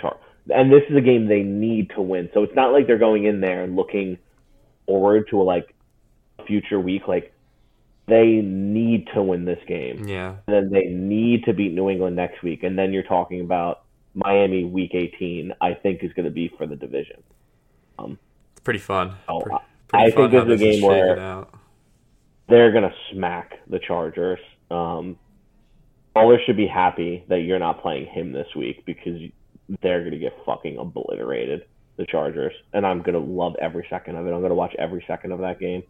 Char. 0.00 0.16
And 0.50 0.70
this 0.70 0.82
is 0.88 0.96
a 0.96 1.00
game 1.00 1.26
they 1.26 1.42
need 1.42 1.90
to 1.96 2.02
win. 2.02 2.30
So 2.34 2.42
it's 2.44 2.54
not 2.54 2.72
like 2.72 2.86
they're 2.86 2.98
going 2.98 3.24
in 3.24 3.40
there 3.40 3.62
and 3.64 3.74
looking 3.76 4.18
forward 4.86 5.26
to 5.30 5.40
a 5.40 5.42
like 5.42 5.73
future 6.46 6.80
week. 6.80 7.08
Like 7.08 7.32
they 8.06 8.40
need 8.42 9.08
to 9.14 9.22
win 9.22 9.44
this 9.44 9.58
game. 9.66 10.06
yeah, 10.06 10.36
And 10.46 10.54
then 10.56 10.70
they 10.70 10.84
need 10.86 11.44
to 11.44 11.52
beat 11.54 11.72
New 11.72 11.88
England 11.90 12.16
next 12.16 12.42
week. 12.42 12.62
And 12.62 12.78
then 12.78 12.92
you're 12.92 13.02
talking 13.02 13.40
about 13.40 13.82
Miami 14.14 14.64
week 14.64 14.90
18. 14.94 15.52
I 15.60 15.74
think 15.74 16.02
is 16.04 16.12
going 16.12 16.26
to 16.26 16.30
be 16.30 16.48
for 16.58 16.66
the 16.66 16.76
division. 16.76 17.22
it's 17.98 18.60
pretty 18.62 18.78
fun. 18.80 19.14
Oh, 19.28 19.40
Pre- 19.40 19.54
I- 19.54 19.58
pretty 19.88 20.04
I 20.04 20.10
fun 20.14 20.30
think 20.30 20.46
this 20.48 20.60
is 20.60 20.62
a 20.62 20.70
game 20.80 20.82
where- 20.82 21.44
they're 22.46 22.72
gonna 22.72 22.92
smack 23.10 23.58
the 23.68 23.78
Chargers. 23.78 24.38
Um, 24.70 25.16
Bowler 26.14 26.38
should 26.44 26.58
be 26.58 26.66
happy 26.66 27.24
that 27.28 27.40
you're 27.40 27.58
not 27.58 27.80
playing 27.80 28.04
him 28.06 28.32
this 28.32 28.46
week 28.54 28.84
because 28.84 29.18
they're 29.80 30.04
gonna 30.04 30.18
get 30.18 30.36
fucking 30.44 30.76
obliterated, 30.76 31.64
the 31.96 32.04
Chargers, 32.04 32.52
and 32.74 32.86
I'm 32.86 33.00
gonna 33.00 33.18
love 33.18 33.56
every 33.62 33.86
second 33.88 34.16
of 34.16 34.26
it. 34.26 34.32
I'm 34.32 34.42
gonna 34.42 34.54
watch 34.54 34.74
every 34.78 35.02
second 35.08 35.32
of 35.32 35.40
that 35.40 35.58
game. 35.58 35.82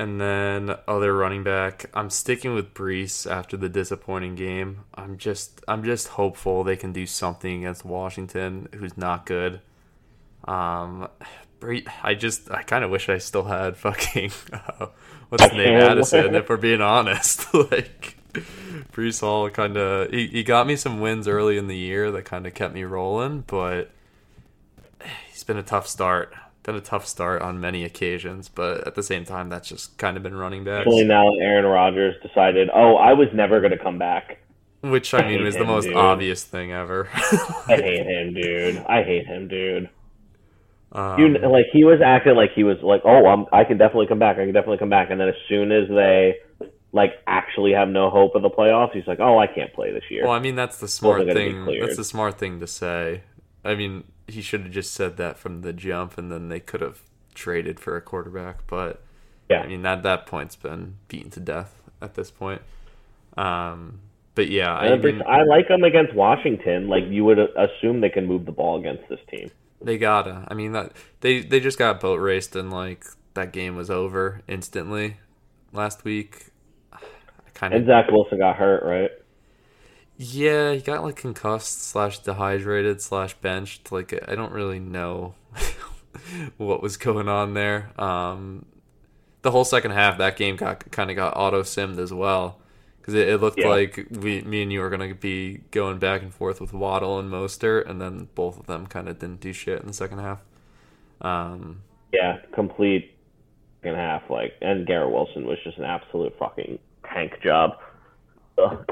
And 0.00 0.18
then 0.18 0.74
other 0.88 1.14
running 1.14 1.42
back, 1.44 1.90
I'm 1.92 2.08
sticking 2.08 2.54
with 2.54 2.72
Breece 2.72 3.30
after 3.30 3.58
the 3.58 3.68
disappointing 3.68 4.34
game. 4.34 4.84
I'm 4.94 5.18
just 5.18 5.60
I'm 5.68 5.84
just 5.84 6.08
hopeful 6.08 6.64
they 6.64 6.76
can 6.76 6.94
do 6.94 7.04
something 7.04 7.58
against 7.58 7.84
Washington, 7.84 8.70
who's 8.72 8.96
not 8.96 9.26
good. 9.26 9.60
Um, 10.44 11.06
I 12.02 12.14
just 12.14 12.50
I 12.50 12.62
kind 12.62 12.82
of 12.82 12.90
wish 12.90 13.10
I 13.10 13.18
still 13.18 13.44
had 13.44 13.76
fucking 13.76 14.32
uh, 14.54 14.86
what's 15.28 15.44
his 15.44 15.52
name 15.52 15.78
Addison. 15.78 16.34
If 16.34 16.48
we're 16.48 16.56
being 16.56 16.80
honest, 16.80 17.52
like 17.70 18.16
Breece 18.94 19.20
Hall 19.20 19.50
kind 19.50 19.76
of 19.76 20.10
he, 20.10 20.28
he 20.28 20.42
got 20.42 20.66
me 20.66 20.76
some 20.76 21.02
wins 21.02 21.28
early 21.28 21.58
in 21.58 21.66
the 21.66 21.76
year 21.76 22.10
that 22.12 22.24
kind 22.24 22.46
of 22.46 22.54
kept 22.54 22.72
me 22.72 22.84
rolling, 22.84 23.44
but 23.46 23.90
he's 25.30 25.44
been 25.44 25.58
a 25.58 25.62
tough 25.62 25.86
start. 25.86 26.32
Been 26.62 26.74
a 26.74 26.80
tough 26.80 27.06
start 27.06 27.40
on 27.40 27.58
many 27.58 27.84
occasions, 27.84 28.48
but 28.48 28.86
at 28.86 28.94
the 28.94 29.02
same 29.02 29.24
time, 29.24 29.48
that's 29.48 29.68
just 29.68 29.96
kind 29.96 30.16
of 30.16 30.22
been 30.22 30.34
running 30.36 30.62
back. 30.62 30.86
Especially 30.86 31.04
now 31.04 31.34
Aaron 31.40 31.64
Rodgers 31.64 32.14
decided, 32.22 32.68
oh, 32.74 32.96
I 32.96 33.14
was 33.14 33.28
never 33.32 33.60
gonna 33.60 33.78
come 33.78 33.98
back. 33.98 34.38
Which 34.82 35.12
I 35.14 35.22
mean 35.22 35.38
hate 35.38 35.46
is 35.46 35.56
the 35.56 35.64
most 35.64 35.84
dude. 35.86 35.96
obvious 35.96 36.44
thing 36.44 36.72
ever. 36.72 37.08
I 37.12 37.16
hate 37.76 38.06
him, 38.06 38.34
dude. 38.34 38.78
I 38.86 39.02
hate 39.02 39.26
him, 39.26 39.48
dude. 39.48 39.88
um, 40.92 41.18
You 41.20 41.28
like 41.48 41.66
he 41.72 41.84
was 41.84 42.00
acting 42.04 42.34
like 42.34 42.52
he 42.54 42.64
was 42.64 42.78
like, 42.82 43.02
oh, 43.04 43.26
I'm, 43.26 43.46
I 43.52 43.64
can 43.64 43.78
definitely 43.78 44.06
come 44.06 44.18
back. 44.18 44.36
I 44.38 44.44
can 44.44 44.52
definitely 44.54 44.78
come 44.78 44.90
back. 44.90 45.10
And 45.10 45.20
then 45.20 45.28
as 45.28 45.34
soon 45.48 45.70
as 45.72 45.88
they 45.88 46.36
like 46.92 47.12
actually 47.26 47.72
have 47.72 47.88
no 47.88 48.10
hope 48.10 48.34
of 48.34 48.42
the 48.42 48.50
playoffs, 48.50 48.92
he's 48.92 49.06
like, 49.06 49.20
oh, 49.20 49.38
I 49.38 49.46
can't 49.46 49.72
play 49.72 49.92
this 49.92 50.04
year. 50.10 50.24
well, 50.24 50.32
I 50.32 50.40
mean 50.40 50.56
that's 50.56 50.78
the 50.78 50.88
smart 50.88 51.20
Wasn't 51.20 51.36
gonna 51.36 51.64
be 51.66 51.72
thing. 51.72 51.80
That's 51.80 51.96
the 51.96 52.04
smart 52.04 52.38
thing 52.38 52.60
to 52.60 52.66
say. 52.66 53.22
I 53.64 53.74
mean, 53.74 54.04
he 54.30 54.42
should 54.42 54.62
have 54.62 54.70
just 54.70 54.92
said 54.92 55.16
that 55.16 55.38
from 55.38 55.62
the 55.62 55.72
jump, 55.72 56.18
and 56.18 56.30
then 56.30 56.48
they 56.48 56.60
could 56.60 56.80
have 56.80 57.02
traded 57.34 57.80
for 57.80 57.96
a 57.96 58.00
quarterback. 58.00 58.66
But 58.66 59.02
Yeah. 59.48 59.60
I 59.60 59.66
mean 59.66 59.82
that 59.82 60.02
that 60.02 60.26
point's 60.26 60.56
been 60.56 60.96
beaten 61.08 61.30
to 61.32 61.40
death 61.40 61.82
at 62.00 62.14
this 62.14 62.30
point. 62.30 62.62
Um, 63.36 64.00
but 64.34 64.48
yeah, 64.48 64.72
I 64.72 64.96
mean, 64.96 65.22
I 65.26 65.42
like 65.42 65.68
them 65.68 65.84
against 65.84 66.14
Washington. 66.14 66.88
Like 66.88 67.04
you 67.08 67.24
would 67.24 67.38
assume 67.38 68.00
they 68.00 68.08
can 68.08 68.26
move 68.26 68.46
the 68.46 68.52
ball 68.52 68.78
against 68.78 69.08
this 69.08 69.20
team. 69.30 69.50
They 69.82 69.98
gotta. 69.98 70.46
I 70.48 70.54
mean 70.54 70.72
that 70.72 70.92
they 71.20 71.40
they 71.40 71.60
just 71.60 71.78
got 71.78 72.00
boat 72.00 72.20
raced 72.20 72.54
and 72.56 72.70
like 72.70 73.04
that 73.34 73.52
game 73.52 73.76
was 73.76 73.90
over 73.90 74.40
instantly 74.46 75.18
last 75.72 76.04
week. 76.04 76.46
I 76.92 76.98
kind 77.54 77.74
And 77.74 77.86
Zach 77.86 78.10
Wilson 78.10 78.38
got 78.38 78.56
hurt, 78.56 78.82
right? 78.84 79.10
Yeah, 80.22 80.72
he 80.74 80.80
got 80.82 81.02
like 81.02 81.16
concussed 81.16 81.80
slash 81.82 82.18
dehydrated 82.18 83.00
slash 83.00 83.32
benched. 83.34 83.90
Like 83.90 84.12
I 84.28 84.34
don't 84.34 84.52
really 84.52 84.78
know 84.78 85.34
what 86.58 86.82
was 86.82 86.98
going 86.98 87.26
on 87.26 87.54
there. 87.54 87.90
Um, 87.98 88.66
the 89.40 89.50
whole 89.50 89.64
second 89.64 89.92
half 89.92 90.18
that 90.18 90.36
game 90.36 90.56
got 90.56 90.90
kind 90.90 91.08
of 91.10 91.16
got 91.16 91.34
auto 91.38 91.62
simmed 91.62 91.98
as 91.98 92.12
well 92.12 92.58
because 93.00 93.14
it, 93.14 93.28
it 93.28 93.38
looked 93.38 93.58
Yeah. 93.58 93.68
like 93.68 94.06
we 94.10 94.42
me 94.42 94.62
and 94.62 94.70
you 94.70 94.80
were 94.80 94.90
gonna 94.90 95.14
be 95.14 95.62
going 95.70 95.98
back 95.98 96.20
and 96.20 96.34
forth 96.34 96.60
with 96.60 96.74
Waddle 96.74 97.18
and 97.18 97.30
Mostert, 97.32 97.88
and 97.88 97.98
then 97.98 98.28
both 98.34 98.58
of 98.60 98.66
them 98.66 98.86
kind 98.86 99.08
of 99.08 99.18
didn't 99.18 99.40
do 99.40 99.54
shit 99.54 99.80
in 99.80 99.86
the 99.86 99.94
second 99.94 100.18
half. 100.18 100.42
Um, 101.22 101.80
Yeah, 102.12 102.40
complete 102.52 103.16
second 103.82 103.96
half. 103.98 104.28
Like, 104.28 104.52
and 104.60 104.86
Garrett 104.86 105.12
Wilson 105.12 105.46
was 105.46 105.58
just 105.64 105.78
an 105.78 105.84
absolute 105.84 106.36
fucking 106.38 106.78
tank 107.10 107.40
job. 107.42 107.78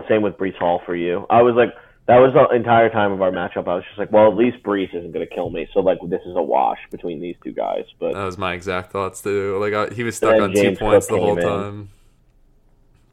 Same 0.09 0.23
with 0.23 0.37
Breece 0.39 0.57
Hall 0.57 0.81
for 0.87 0.97
you. 0.97 1.27
I 1.29 1.43
was 1.43 1.55
like, 1.55 1.75
that 2.07 2.17
was 2.19 2.33
the 2.33 2.55
entire 2.57 2.89
time 2.89 3.13
of 3.13 3.21
our 3.21 3.31
matchup. 3.31 3.69
I 3.69 3.75
was 3.75 3.85
just 3.85 3.99
like, 3.99 4.11
well, 4.11 4.31
at 4.31 4.37
least 4.37 4.63
Breece 4.63 4.95
isn't 4.95 5.13
going 5.13 5.27
to 5.27 5.35
kill 5.35 5.51
me. 5.51 5.69
So 5.75 5.81
like, 5.81 5.99
this 6.09 6.23
is 6.25 6.37
a 6.37 6.43
wash 6.43 6.79
between 6.91 7.21
these 7.21 7.37
two 7.45 7.53
guys. 7.53 7.85
But 8.01 8.15
That 8.15 8.25
was 8.25 8.39
my 8.39 8.55
exact 8.55 8.93
thoughts 8.93 9.21
too. 9.21 9.59
Like 9.59 9.75
I, 9.75 9.95
he 9.95 10.05
was 10.05 10.17
stuck 10.17 10.41
on 10.41 10.53
two 10.55 10.75
points 10.75 11.07
Cook 11.07 11.17
the 11.17 11.23
whole 11.23 11.39
in. 11.39 11.45
time. 11.45 11.89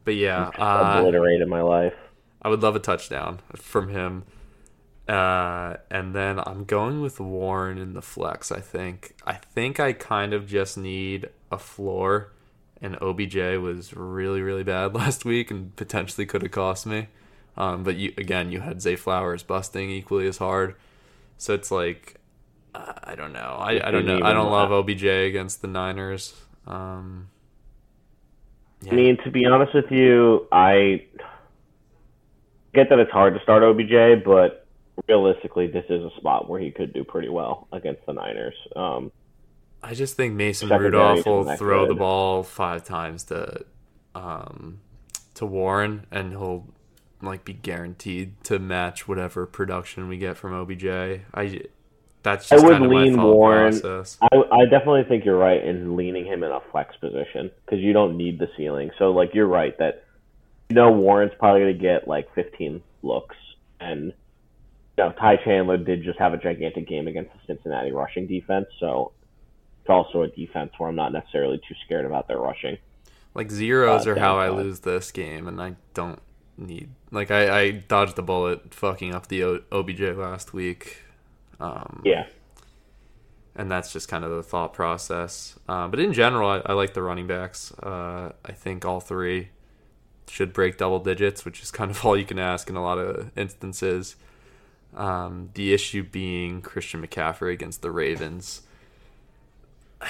But 0.04 0.14
yeah, 0.14 0.50
uh, 0.56 0.98
obliterated 1.00 1.48
my 1.48 1.60
life. 1.60 1.92
I 2.40 2.48
would 2.48 2.62
love 2.62 2.76
a 2.76 2.78
touchdown 2.78 3.40
from 3.56 3.88
him. 3.88 4.24
Uh, 5.08 5.76
and 5.90 6.14
then 6.14 6.40
I'm 6.40 6.64
going 6.64 7.00
with 7.00 7.20
Warren 7.20 7.76
in 7.76 7.92
the 7.92 8.02
flex. 8.02 8.50
I 8.50 8.60
think. 8.60 9.14
I 9.26 9.34
think 9.34 9.78
I 9.78 9.92
kind 9.92 10.32
of 10.32 10.46
just 10.46 10.78
need 10.78 11.28
a 11.52 11.58
floor, 11.58 12.32
and 12.80 12.96
OBJ 13.00 13.36
was 13.60 13.94
really 13.94 14.42
really 14.42 14.64
bad 14.64 14.94
last 14.94 15.24
week 15.24 15.50
and 15.50 15.74
potentially 15.76 16.26
could 16.26 16.42
have 16.42 16.52
cost 16.52 16.86
me. 16.86 17.08
Um, 17.56 17.84
but 17.84 17.96
you 17.96 18.12
again, 18.18 18.52
you 18.52 18.60
had 18.60 18.82
Zay 18.82 18.96
Flowers 18.96 19.42
busting 19.42 19.90
equally 19.90 20.26
as 20.26 20.38
hard, 20.38 20.74
so 21.38 21.54
it's 21.54 21.70
like 21.70 22.16
uh, 22.74 22.92
I 23.04 23.14
don't 23.14 23.32
know. 23.32 23.56
I, 23.58 23.88
I 23.88 23.90
don't 23.90 24.04
know. 24.04 24.20
I 24.22 24.32
don't 24.32 24.50
love 24.50 24.70
OBJ 24.70 25.04
against 25.04 25.62
the 25.62 25.68
Niners. 25.68 26.34
Um, 26.66 27.28
yeah. 28.82 28.92
I 28.92 28.94
mean, 28.94 29.16
to 29.24 29.30
be 29.30 29.46
honest 29.46 29.72
with 29.72 29.90
you, 29.90 30.46
I 30.52 31.06
get 32.74 32.90
that 32.90 32.98
it's 32.98 33.10
hard 33.10 33.34
to 33.34 33.40
start 33.42 33.62
OBJ, 33.62 34.24
but 34.24 34.66
realistically, 35.08 35.66
this 35.66 35.84
is 35.88 36.04
a 36.04 36.10
spot 36.18 36.48
where 36.48 36.60
he 36.60 36.70
could 36.70 36.92
do 36.92 37.04
pretty 37.04 37.28
well 37.28 37.68
against 37.72 38.04
the 38.06 38.12
Niners. 38.12 38.54
Um, 38.74 39.10
I 39.86 39.94
just 39.94 40.16
think 40.16 40.34
Mason 40.34 40.68
Rudolph 40.68 41.24
will 41.24 41.56
throw 41.56 41.86
good. 41.86 41.90
the 41.90 41.98
ball 41.98 42.42
five 42.42 42.82
times 42.82 43.22
to 43.24 43.64
um, 44.16 44.80
to 45.34 45.46
Warren, 45.46 46.06
and 46.10 46.32
he'll 46.32 46.66
like 47.22 47.44
be 47.44 47.52
guaranteed 47.52 48.42
to 48.44 48.58
match 48.58 49.06
whatever 49.06 49.46
production 49.46 50.08
we 50.08 50.16
get 50.16 50.36
from 50.36 50.54
OBJ. 50.54 50.86
I 51.32 51.62
that's 52.24 52.48
just 52.48 52.64
I 52.64 52.66
would 52.66 52.80
lean 52.80 53.22
Warren. 53.22 53.80
I, 53.84 54.36
I 54.50 54.64
definitely 54.64 55.04
think 55.04 55.24
you're 55.24 55.38
right 55.38 55.64
in 55.64 55.94
leaning 55.94 56.26
him 56.26 56.42
in 56.42 56.50
a 56.50 56.60
flex 56.72 56.96
position 56.96 57.52
because 57.64 57.78
you 57.78 57.92
don't 57.92 58.16
need 58.16 58.40
the 58.40 58.48
ceiling. 58.56 58.90
So 58.98 59.12
like 59.12 59.34
you're 59.34 59.46
right 59.46 59.78
that 59.78 60.04
you 60.68 60.74
know 60.74 60.90
Warren's 60.90 61.32
probably 61.38 61.60
going 61.60 61.74
to 61.74 61.80
get 61.80 62.08
like 62.08 62.34
15 62.34 62.82
looks, 63.02 63.36
and 63.78 64.06
you 64.06 64.12
know 65.04 65.12
Ty 65.12 65.36
Chandler 65.44 65.76
did 65.76 66.02
just 66.02 66.18
have 66.18 66.34
a 66.34 66.38
gigantic 66.38 66.88
game 66.88 67.06
against 67.06 67.30
the 67.34 67.38
Cincinnati 67.46 67.92
rushing 67.92 68.26
defense, 68.26 68.66
so 68.80 69.12
it's 69.86 69.90
also 69.90 70.22
a 70.22 70.28
defense 70.28 70.72
where 70.78 70.88
I'm 70.88 70.96
not 70.96 71.12
necessarily 71.12 71.58
too 71.58 71.76
scared 71.84 72.06
about 72.06 72.26
their 72.26 72.38
rushing. 72.38 72.76
Like 73.34 73.52
zeros 73.52 74.04
uh, 74.04 74.10
are 74.10 74.18
how 74.18 74.36
I 74.36 74.48
lose 74.48 74.80
this 74.80 75.12
game, 75.12 75.46
and 75.46 75.62
I 75.62 75.76
don't 75.94 76.18
need 76.56 76.88
like 77.12 77.30
I, 77.30 77.60
I 77.60 77.70
dodged 77.70 78.16
the 78.16 78.22
bullet 78.22 78.74
fucking 78.74 79.14
up 79.14 79.28
the 79.28 79.44
o- 79.44 79.62
OBJ 79.70 80.00
last 80.16 80.52
week. 80.52 81.02
Um, 81.60 82.02
yeah, 82.04 82.26
and 83.54 83.70
that's 83.70 83.92
just 83.92 84.08
kind 84.08 84.24
of 84.24 84.32
the 84.32 84.42
thought 84.42 84.72
process. 84.72 85.56
Uh, 85.68 85.86
but 85.86 86.00
in 86.00 86.12
general, 86.12 86.48
I, 86.48 86.62
I, 86.66 86.72
like 86.72 86.94
the 86.94 87.02
running 87.02 87.28
backs. 87.28 87.72
Uh, 87.74 88.32
I 88.44 88.52
think 88.52 88.84
all 88.84 88.98
three 88.98 89.50
should 90.26 90.52
break 90.52 90.78
double 90.78 90.98
digits, 90.98 91.44
which 91.44 91.62
is 91.62 91.70
kind 91.70 91.92
of 91.92 92.04
all 92.04 92.16
you 92.16 92.24
can 92.24 92.40
ask 92.40 92.68
in 92.68 92.74
a 92.74 92.82
lot 92.82 92.98
of 92.98 93.30
instances. 93.36 94.16
Um, 94.96 95.50
the 95.54 95.72
issue 95.72 96.02
being 96.02 96.60
Christian 96.60 97.06
McCaffrey 97.06 97.52
against 97.52 97.82
the 97.82 97.92
Ravens, 97.92 98.62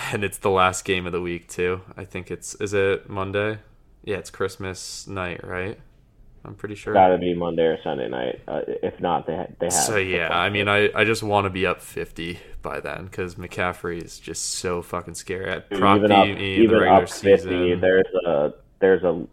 and 0.12 0.24
it's 0.24 0.38
the 0.38 0.50
last 0.50 0.84
game 0.84 1.06
of 1.06 1.12
the 1.12 1.20
week 1.20 1.48
too. 1.48 1.82
I 1.96 2.04
think 2.04 2.30
it's 2.30 2.54
is 2.56 2.74
it 2.74 3.08
Monday? 3.08 3.58
Yeah, 4.04 4.16
it's 4.16 4.30
Christmas 4.30 5.06
night, 5.06 5.44
right? 5.44 5.78
I'm 6.44 6.54
pretty 6.54 6.76
sure. 6.76 6.94
Got 6.94 7.08
to 7.08 7.18
be 7.18 7.34
Monday 7.34 7.64
or 7.64 7.82
Sunday 7.82 8.08
night. 8.08 8.40
Uh, 8.46 8.60
if 8.66 9.00
not, 9.00 9.26
they 9.26 9.46
they 9.58 9.66
have. 9.66 9.72
So 9.72 9.96
yeah, 9.96 10.28
I 10.30 10.48
mean, 10.48 10.68
I, 10.68 10.90
I 10.94 11.04
just 11.04 11.24
want 11.24 11.44
to 11.44 11.50
be 11.50 11.66
up 11.66 11.80
50 11.80 12.38
by 12.62 12.78
then 12.78 13.06
because 13.06 13.34
McCaffrey 13.34 14.02
is 14.02 14.20
just 14.20 14.44
so 14.44 14.80
fucking 14.80 15.14
scary. 15.14 15.50
At 15.50 15.70
Proc 15.70 15.98
even 15.98 16.12
up, 16.12 16.28
even 16.28 16.82
up 16.84 17.08
50, 17.08 17.26
season. 17.26 17.80
there's 17.80 18.06
a 18.24 18.54
there's 18.78 19.02
a 19.02 19.26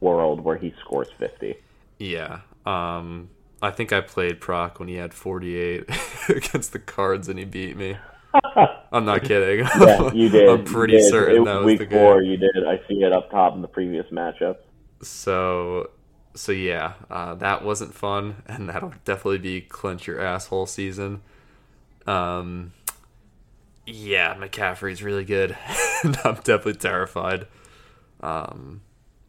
world 0.00 0.40
where 0.40 0.58
he 0.58 0.74
scores 0.80 1.08
50. 1.18 1.56
Yeah. 1.98 2.40
Um, 2.66 3.30
I 3.62 3.70
think 3.70 3.92
I 3.92 4.02
played 4.02 4.40
Proc 4.40 4.78
when 4.78 4.88
he 4.88 4.96
had 4.96 5.14
48 5.14 5.88
against 6.28 6.72
the 6.72 6.78
Cards 6.78 7.28
and 7.28 7.38
he 7.38 7.46
beat 7.46 7.76
me. 7.76 7.96
I'm 8.92 9.04
not 9.04 9.24
kidding. 9.24 9.66
Yeah, 9.80 10.12
you 10.12 10.28
did. 10.30 10.48
I'm 10.48 10.64
pretty 10.64 10.96
did. 10.96 11.10
certain 11.10 11.42
it 11.42 11.44
that 11.44 11.56
was 11.56 11.64
week 11.64 11.78
the 11.78 11.86
four. 11.86 12.22
You 12.22 12.36
did. 12.36 12.66
I 12.66 12.80
see 12.88 13.02
it 13.02 13.12
up 13.12 13.30
top 13.30 13.54
in 13.54 13.62
the 13.62 13.68
previous 13.68 14.06
matchup. 14.12 14.56
So, 15.02 15.90
so 16.34 16.52
yeah, 16.52 16.94
uh, 17.10 17.34
that 17.36 17.64
wasn't 17.64 17.94
fun, 17.94 18.42
and 18.46 18.68
that'll 18.68 18.94
definitely 19.04 19.38
be 19.38 19.60
clench 19.60 20.06
your 20.06 20.20
asshole 20.20 20.66
season. 20.66 21.22
Um, 22.06 22.72
yeah, 23.86 24.34
McCaffrey's 24.34 25.02
really 25.02 25.24
good, 25.24 25.56
and 26.02 26.16
I'm 26.24 26.36
definitely 26.36 26.74
terrified. 26.74 27.46
Um, 28.20 28.82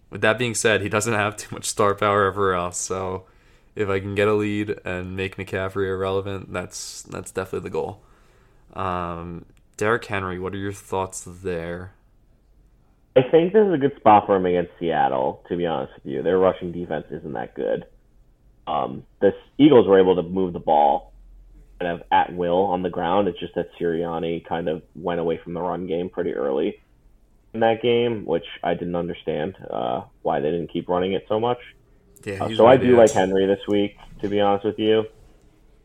with 0.09 0.21
that 0.21 0.37
being 0.37 0.55
said, 0.55 0.81
he 0.81 0.89
doesn't 0.89 1.13
have 1.13 1.37
too 1.37 1.53
much 1.53 1.65
star 1.65 1.93
power 1.95 2.25
everywhere 2.25 2.55
else. 2.55 2.77
So 2.79 3.25
if 3.75 3.89
I 3.89 3.99
can 3.99 4.15
get 4.15 4.27
a 4.27 4.33
lead 4.33 4.79
and 4.83 5.15
make 5.15 5.37
McCaffrey 5.37 5.87
irrelevant, 5.87 6.51
that's 6.51 7.03
that's 7.03 7.31
definitely 7.31 7.69
the 7.69 7.73
goal. 7.73 8.01
Um, 8.73 9.45
Derrick 9.77 10.05
Henry, 10.05 10.39
what 10.39 10.53
are 10.53 10.57
your 10.57 10.73
thoughts 10.73 11.25
there? 11.25 11.93
I 13.15 13.21
think 13.29 13.53
this 13.53 13.65
is 13.65 13.73
a 13.73 13.77
good 13.77 13.95
spot 13.97 14.25
for 14.25 14.35
him 14.35 14.45
against 14.45 14.71
Seattle. 14.79 15.43
To 15.49 15.57
be 15.57 15.65
honest 15.65 15.93
with 15.95 16.05
you, 16.05 16.23
their 16.23 16.37
rushing 16.37 16.71
defense 16.71 17.05
isn't 17.11 17.33
that 17.33 17.55
good. 17.55 17.85
Um, 18.67 19.03
the 19.19 19.31
Eagles 19.57 19.87
were 19.87 19.99
able 19.99 20.15
to 20.15 20.23
move 20.23 20.53
the 20.53 20.59
ball 20.59 21.13
kind 21.79 21.99
of 21.99 22.05
at 22.11 22.33
will 22.33 22.63
on 22.65 22.83
the 22.83 22.89
ground. 22.89 23.27
It's 23.27 23.39
just 23.39 23.55
that 23.55 23.69
Sirianni 23.79 24.45
kind 24.45 24.69
of 24.69 24.83
went 24.95 25.19
away 25.19 25.39
from 25.43 25.53
the 25.53 25.61
run 25.61 25.87
game 25.87 26.09
pretty 26.09 26.33
early 26.33 26.81
in 27.53 27.61
that 27.61 27.81
game, 27.81 28.25
which 28.25 28.45
I 28.63 28.73
didn't 28.73 28.95
understand 28.95 29.55
uh, 29.69 30.03
why 30.21 30.39
they 30.39 30.51
didn't 30.51 30.71
keep 30.71 30.87
running 30.87 31.13
it 31.13 31.25
so 31.27 31.39
much. 31.39 31.59
Yeah, 32.23 32.43
uh, 32.43 32.55
so 32.55 32.67
I 32.67 32.77
do 32.77 32.97
like 32.97 33.11
Henry 33.11 33.47
this 33.47 33.65
week, 33.67 33.97
to 34.21 34.27
be 34.27 34.41
honest 34.41 34.65
with 34.65 34.77
you. 34.77 35.05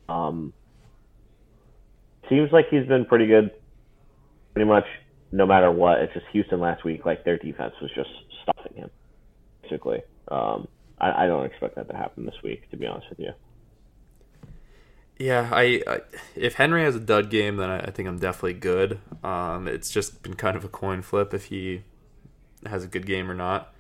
Um, 0.09 0.53
seems 2.29 2.53
like 2.53 2.67
he's 2.71 2.87
been 2.87 3.05
pretty 3.05 3.27
good, 3.27 3.51
pretty 4.53 4.69
much 4.69 4.85
no 5.33 5.47
matter 5.47 5.71
what. 5.71 6.01
It's 6.01 6.13
just 6.15 6.27
Houston 6.33 6.61
last 6.61 6.85
week, 6.85 7.05
like 7.05 7.25
their 7.25 7.39
defense 7.39 7.75
was 7.81 7.91
just 7.95 8.11
stuffing 8.43 8.77
him, 8.77 8.91
basically. 9.63 10.03
Um, 10.29 10.69
I, 10.99 11.25
I 11.25 11.27
don't 11.27 11.45
expect 11.45 11.77
that 11.77 11.89
to 11.89 11.97
happen 11.97 12.25
this 12.25 12.37
week, 12.43 12.71
to 12.71 12.77
be 12.77 12.87
honest 12.87 13.09
with 13.11 13.19
you. 13.19 13.33
Yeah, 15.19 15.49
I, 15.53 15.81
I, 15.87 16.01
if 16.35 16.55
Henry 16.55 16.83
has 16.83 16.97
a 16.97 17.01
dud 17.01 17.31
game, 17.31 17.57
then 17.57 17.71
I, 17.71 17.79
I 17.81 17.91
think 17.91 18.09
I'm 18.09 18.19
definitely 18.19 18.55
good. 18.55 18.99
Um, 19.23 19.69
it's 19.69 19.91
just 19.91 20.23
been 20.23 20.35
kind 20.35 20.57
of 20.57 20.65
a 20.65 20.69
coin 20.69 21.03
flip 21.03 21.33
if 21.33 21.47
he 21.47 21.83
has 22.67 22.83
a 22.85 22.89
good 22.89 23.07
game 23.07 23.31
or 23.31 23.35
not. 23.35 23.73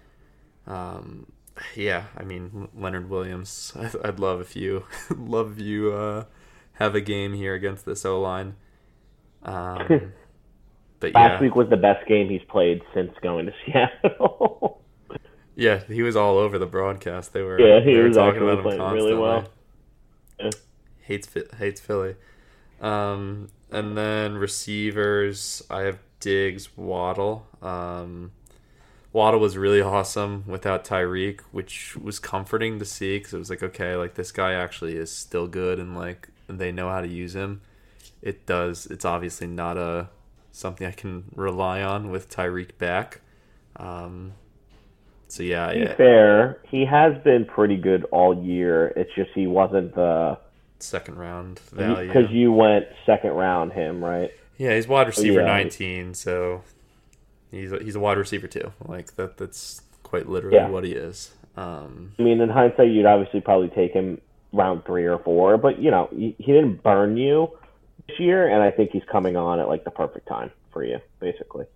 Um, 0.66 1.26
yeah, 1.74 2.05
I 2.16 2.24
mean 2.24 2.68
Leonard 2.74 3.11
Williams. 3.11 3.72
I, 3.76 3.90
would 4.07 4.20
love 4.20 4.40
if 4.40 4.55
you 4.57 4.84
love 5.16 5.53
if 5.53 5.64
you 5.64 5.92
uh, 5.92 6.24
have 6.75 6.95
a 6.95 7.01
game 7.01 7.35
here 7.35 7.55
against 7.55 7.85
this 7.85 8.05
O 8.05 8.20
line. 8.20 8.57
Um, 9.43 10.12
but 11.01 11.14
last 11.14 11.33
yeah. 11.33 11.41
week 11.41 11.55
was 11.55 11.68
the 11.68 11.77
best 11.77 12.07
game 12.07 12.29
he's 12.29 12.45
played 12.49 12.83
since 12.95 13.12
going 13.22 13.47
to 13.47 13.53
Seattle. 13.66 14.83
yeah, 15.57 15.83
he 15.89 16.03
was 16.03 16.16
all 16.16 16.39
over 16.39 16.59
the 16.59 16.66
broadcast. 16.66 17.33
They 17.33 17.43
were 17.43 17.61
yeah, 17.61 17.81
he 17.81 17.97
was 17.99 18.16
talking 18.16 18.43
about 18.43 18.59
him 18.59 18.64
constantly. 18.64 18.97
really 18.97 19.14
well. 19.14 19.45
Yeah 20.39 20.51
hates 21.05 21.29
hates 21.59 21.81
Philly. 21.81 22.16
Um, 22.81 23.49
and 23.70 23.97
then 23.97 24.35
receivers, 24.35 25.62
I 25.70 25.83
have 25.83 25.99
Diggs, 26.20 26.77
Waddle. 26.77 27.47
Um, 27.62 28.33
Waddle 29.12 29.41
was 29.41 29.57
really 29.57 29.81
awesome 29.81 30.45
without 30.47 30.85
Tyreek, 30.85 31.41
which 31.53 31.97
was 31.97 32.18
comforting 32.18 32.79
to 32.79 32.85
see 32.85 33.18
because 33.18 33.35
it 33.35 33.39
was 33.39 33.51
like, 33.51 33.62
okay, 33.62 33.95
like 33.95 34.14
this 34.14 34.33
guy 34.33 34.53
actually 34.53 34.97
is 34.97 35.11
still 35.11 35.47
good 35.47 35.79
and 35.79 35.97
like 35.97 36.29
they 36.49 36.72
know 36.72 36.88
how 36.88 37.01
to 37.01 37.09
use 37.09 37.34
him. 37.34 37.61
It 38.22 38.47
does. 38.47 38.86
It's 38.86 39.05
obviously 39.05 39.47
not 39.47 39.76
a 39.76 40.09
something 40.53 40.86
I 40.86 40.92
can 40.92 41.24
rely 41.34 41.82
on 41.82 42.11
with 42.11 42.30
Tyreek 42.30 42.78
back. 42.78 43.20
Um, 43.76 44.34
so 45.28 45.42
yeah, 45.42 45.72
to 45.72 45.78
yeah. 45.78 45.95
fair, 45.97 46.61
he 46.68 46.84
has 46.84 47.20
been 47.22 47.45
pretty 47.45 47.76
good 47.76 48.05
all 48.05 48.40
year. 48.42 48.88
It's 48.97 49.12
just 49.14 49.30
he 49.34 49.47
wasn't 49.47 49.95
the 49.95 50.38
second 50.78 51.16
round 51.16 51.59
value. 51.59 52.07
Because 52.07 52.30
you 52.30 52.53
went 52.53 52.86
second 53.05 53.32
round 53.32 53.72
him, 53.72 54.05
right? 54.05 54.30
Yeah, 54.57 54.74
he's 54.74 54.86
wide 54.86 55.09
receiver 55.09 55.40
yeah. 55.40 55.47
19, 55.47 56.14
so 56.14 56.62
he's 57.51 57.72
a, 57.72 57.78
he's 57.82 57.97
a 57.97 58.01
wide 58.01 58.18
receiver 58.18 58.47
too. 58.47 58.72
Like 58.86 59.16
that 59.16 59.36
that's 59.36 59.82
quite 60.03 60.28
literally 60.28 60.57
yeah. 60.57 60.68
what 60.68 60.84
he 60.84 60.92
is. 60.92 61.32
Um, 61.57 62.12
I 62.18 62.22
mean, 62.22 62.40
in 62.40 62.49
hindsight, 62.49 62.90
you'd 62.90 63.07
obviously 63.07 63.40
probably 63.40 63.68
take 63.68 63.92
him 63.92 64.20
round 64.55 64.84
three 64.84 65.05
or 65.05 65.18
four, 65.18 65.59
but 65.59 65.80
you 65.80 65.90
know, 65.90 66.09
he, 66.11 66.34
he 66.38 66.52
didn't 66.52 66.82
burn 66.82 67.16
you 67.16 67.50
this 68.09 68.18
year, 68.18 68.48
and 68.48 68.62
I 68.62 68.70
think 68.70 68.90
he's 68.92 69.05
coming 69.11 69.36
on 69.36 69.61
at 69.61 69.68
like 69.68 69.84
the 69.84 69.90
perfect 69.90 70.26
time 70.28 70.50
for 70.72 70.84
you, 70.84 70.98
basically. 71.20 71.66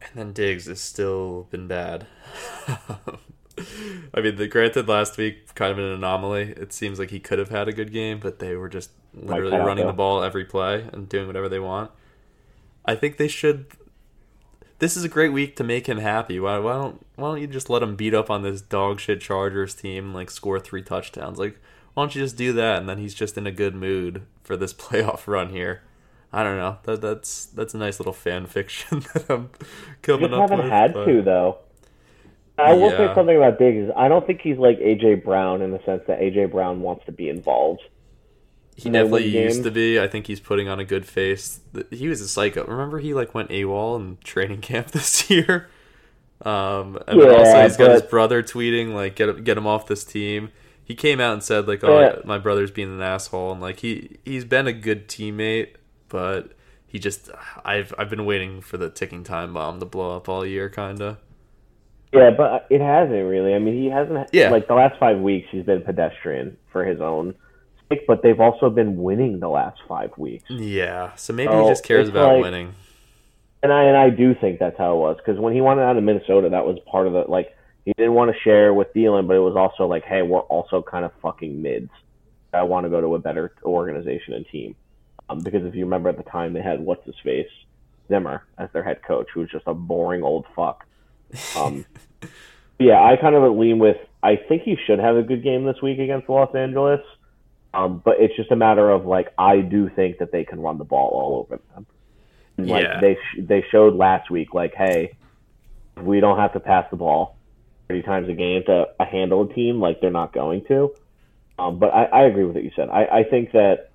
And 0.00 0.10
then 0.14 0.32
Diggs 0.32 0.66
has 0.66 0.80
still 0.80 1.48
been 1.50 1.66
bad. 1.66 2.06
I 4.14 4.20
mean, 4.20 4.36
the 4.36 4.46
granted 4.46 4.88
last 4.88 5.16
week 5.16 5.54
kind 5.54 5.72
of 5.72 5.78
an 5.78 5.84
anomaly. 5.84 6.54
It 6.56 6.72
seems 6.72 6.98
like 6.98 7.10
he 7.10 7.18
could 7.18 7.38
have 7.38 7.48
had 7.48 7.68
a 7.68 7.72
good 7.72 7.92
game, 7.92 8.20
but 8.20 8.38
they 8.38 8.54
were 8.54 8.68
just 8.68 8.90
literally 9.14 9.50
like 9.52 9.66
running 9.66 9.86
the 9.86 9.92
ball 9.92 10.22
every 10.22 10.44
play 10.44 10.86
and 10.92 11.08
doing 11.08 11.26
whatever 11.26 11.48
they 11.48 11.58
want. 11.58 11.90
I 12.84 12.94
think 12.94 13.16
they 13.16 13.28
should. 13.28 13.66
This 14.78 14.96
is 14.96 15.02
a 15.02 15.08
great 15.08 15.32
week 15.32 15.56
to 15.56 15.64
make 15.64 15.88
him 15.88 15.98
happy. 15.98 16.38
Why, 16.38 16.58
why 16.58 16.74
don't 16.74 17.04
Why 17.18 17.28
don't 17.30 17.40
you 17.40 17.46
just 17.48 17.68
let 17.68 17.82
him 17.82 17.96
beat 17.96 18.14
up 18.14 18.30
on 18.30 18.42
this 18.42 18.60
dog 18.60 19.00
shit 19.00 19.20
Chargers 19.20 19.74
team, 19.74 20.14
like 20.14 20.30
score 20.30 20.60
three 20.60 20.82
touchdowns? 20.82 21.38
Like, 21.38 21.58
why 21.94 22.02
don't 22.04 22.14
you 22.14 22.22
just 22.22 22.36
do 22.36 22.52
that, 22.52 22.78
and 22.78 22.88
then 22.88 22.98
he's 22.98 23.14
just 23.14 23.36
in 23.36 23.46
a 23.46 23.50
good 23.52 23.74
mood 23.74 24.22
for 24.44 24.56
this 24.56 24.72
playoff 24.84 25.26
run 25.26 25.50
here. 25.50 25.82
I 26.32 26.42
don't 26.44 26.56
know. 26.58 26.78
That 26.84 27.00
that's 27.00 27.46
that's 27.46 27.74
a 27.74 27.78
nice 27.78 27.98
little 27.98 28.12
fan 28.12 28.46
fiction 28.56 29.00
that 29.14 29.26
I'm 29.28 29.50
coming 30.02 30.32
up 30.32 30.40
haven't 30.42 30.58
with. 30.64 30.70
had 30.70 30.92
but- 30.94 31.04
to 31.06 31.22
though. 31.22 31.58
I 32.56 32.72
will 32.72 32.90
say 32.90 33.12
something 33.14 33.36
about 33.36 33.60
Diggs. 33.60 33.88
I 33.96 34.08
don't 34.08 34.26
think 34.26 34.40
he's 34.40 34.58
like 34.58 34.80
AJ 34.80 35.22
Brown 35.22 35.62
in 35.62 35.70
the 35.70 35.78
sense 35.86 36.02
that 36.08 36.18
AJ 36.18 36.50
Brown 36.50 36.80
wants 36.80 37.04
to 37.06 37.12
be 37.12 37.28
involved. 37.28 37.82
He 38.74 38.88
And 38.88 38.94
definitely 38.94 39.28
used 39.28 39.62
to 39.62 39.70
be. 39.70 40.00
I 40.00 40.08
think 40.08 40.26
he's 40.26 40.40
putting 40.40 40.68
on 40.68 40.80
a 40.80 40.84
good 40.84 41.06
face. 41.06 41.60
He 41.92 42.08
was 42.08 42.20
a 42.20 42.26
psycho. 42.26 42.64
Remember, 42.66 42.98
he 42.98 43.14
like 43.14 43.32
went 43.32 43.50
AWOL 43.50 43.96
in 44.00 44.18
training 44.24 44.60
camp 44.62 44.90
this 44.90 45.30
year. 45.30 45.68
Um, 46.44 46.98
and 47.08 47.20
Yeah, 47.20 47.26
also 47.30 47.62
he's 47.62 47.76
got 47.76 47.90
his 47.90 48.02
brother 48.02 48.42
tweeting 48.42 48.94
like 48.94 49.16
get 49.16 49.28
him- 49.28 49.42
get 49.44 49.58
him 49.58 49.66
off 49.66 49.86
this 49.86 50.04
team. 50.04 50.50
He 50.84 50.94
came 50.94 51.20
out 51.20 51.32
and 51.34 51.42
said 51.42 51.66
like, 51.68 51.82
"Oh, 51.84 51.98
Yeah. 52.00 52.16
my 52.24 52.38
brother's 52.38 52.70
being 52.70 52.92
an 52.94 53.02
asshole," 53.02 53.52
and 53.52 53.60
like 53.60 53.80
he 53.80 54.18
he's 54.24 54.44
been 54.44 54.66
a 54.66 54.72
good 54.72 55.08
teammate, 55.08 55.70
but 56.08 56.52
he 56.86 56.98
just 56.98 57.30
I've 57.64 57.92
I've 57.98 58.08
been 58.08 58.24
waiting 58.24 58.60
for 58.60 58.76
the 58.76 58.88
ticking 58.88 59.24
time 59.24 59.52
bomb 59.52 59.80
to 59.80 59.86
blow 59.86 60.16
up 60.16 60.28
all 60.28 60.46
year, 60.46 60.68
kinda. 60.68 61.18
Yeah, 62.12 62.30
but 62.30 62.66
it 62.70 62.80
hasn't 62.80 63.28
really. 63.28 63.52
I 63.54 63.58
mean, 63.58 63.74
he 63.74 63.90
hasn't. 63.90 64.30
Yeah. 64.32 64.50
Like 64.50 64.66
the 64.68 64.74
last 64.74 64.98
five 64.98 65.18
weeks, 65.18 65.48
he's 65.50 65.64
been 65.64 65.82
pedestrian 65.82 66.56
for 66.72 66.84
his 66.84 67.00
own 67.02 67.34
sake, 67.90 68.06
but 68.06 68.22
they've 68.22 68.40
also 68.40 68.70
been 68.70 68.96
winning 68.96 69.40
the 69.40 69.48
last 69.48 69.78
five 69.86 70.10
weeks. 70.16 70.44
Yeah, 70.48 71.14
so 71.16 71.34
maybe 71.34 71.52
Oh, 71.52 71.64
he 71.64 71.68
just 71.68 71.84
cares 71.84 72.08
about 72.08 72.34
like- 72.34 72.42
winning. 72.44 72.74
And 73.62 73.72
I 73.72 73.84
and 73.84 73.96
I 73.96 74.10
do 74.10 74.34
think 74.40 74.58
that's 74.58 74.78
how 74.78 74.94
it 74.94 74.98
was 74.98 75.16
because 75.16 75.40
when 75.40 75.52
he 75.52 75.60
went 75.60 75.80
out 75.80 75.96
of 75.96 76.04
Minnesota, 76.04 76.48
that 76.50 76.64
was 76.64 76.78
part 76.90 77.06
of 77.06 77.12
the 77.12 77.24
like 77.28 77.56
he 77.84 77.92
didn't 77.96 78.14
want 78.14 78.30
to 78.30 78.40
share 78.42 78.74
with 78.74 78.92
Thielen, 78.94 79.26
but 79.26 79.36
it 79.36 79.40
was 79.40 79.56
also 79.56 79.88
like, 79.88 80.04
hey, 80.04 80.22
we're 80.22 80.40
also 80.40 80.82
kind 80.82 81.04
of 81.04 81.12
fucking 81.22 81.62
mids. 81.62 81.90
I 82.52 82.62
want 82.62 82.84
to 82.84 82.90
go 82.90 83.00
to 83.00 83.14
a 83.14 83.18
better 83.18 83.52
organization 83.64 84.34
and 84.34 84.46
team. 84.46 84.74
Um, 85.30 85.40
because 85.40 85.64
if 85.64 85.74
you 85.74 85.84
remember 85.84 86.08
at 86.08 86.16
the 86.16 86.30
time, 86.30 86.52
they 86.52 86.62
had 86.62 86.80
what's 86.80 87.04
his 87.04 87.14
face 87.22 87.48
Zimmer 88.08 88.44
as 88.58 88.68
their 88.72 88.82
head 88.82 89.02
coach, 89.02 89.28
who 89.32 89.40
was 89.40 89.50
just 89.50 89.66
a 89.66 89.74
boring 89.74 90.22
old 90.22 90.46
fuck. 90.54 90.84
Um, 91.56 91.84
yeah, 92.78 93.02
I 93.02 93.16
kind 93.16 93.34
of 93.34 93.56
lean 93.56 93.78
with. 93.78 93.96
I 94.22 94.36
think 94.36 94.62
he 94.62 94.76
should 94.86 94.98
have 94.98 95.16
a 95.16 95.22
good 95.22 95.42
game 95.42 95.64
this 95.64 95.80
week 95.82 95.98
against 95.98 96.28
Los 96.28 96.54
Angeles. 96.54 97.00
Um, 97.74 98.00
but 98.04 98.16
it's 98.18 98.34
just 98.34 98.50
a 98.50 98.56
matter 98.56 98.90
of 98.90 99.04
like 99.04 99.32
I 99.36 99.60
do 99.60 99.90
think 99.94 100.18
that 100.18 100.32
they 100.32 100.44
can 100.44 100.60
run 100.60 100.78
the 100.78 100.84
ball 100.84 101.10
all 101.10 101.40
over 101.40 101.60
them. 101.74 101.86
Like 102.58 102.82
Yeah. 102.82 103.00
they 103.00 103.14
sh- 103.14 103.38
they 103.38 103.64
showed 103.70 103.94
last 103.94 104.30
week, 104.30 104.52
like 104.52 104.74
hey, 104.74 105.16
we 105.96 106.20
don't 106.20 106.38
have 106.38 106.52
to 106.54 106.60
pass 106.60 106.86
the 106.90 106.96
ball 106.96 107.36
thirty 107.88 108.02
times 108.02 108.28
a 108.28 108.32
game 108.32 108.62
to 108.66 108.88
uh, 108.98 109.04
handle 109.06 109.42
a 109.48 109.54
team. 109.54 109.80
Like 109.80 110.00
they're 110.00 110.10
not 110.10 110.32
going 110.32 110.64
to. 110.66 110.92
Um, 111.58 111.78
but 111.78 111.92
I, 111.94 112.04
I 112.04 112.22
agree 112.24 112.44
with 112.44 112.54
what 112.54 112.64
you 112.64 112.70
said. 112.76 112.88
I, 112.88 113.04
I 113.04 113.24
think 113.24 113.52
that 113.52 113.90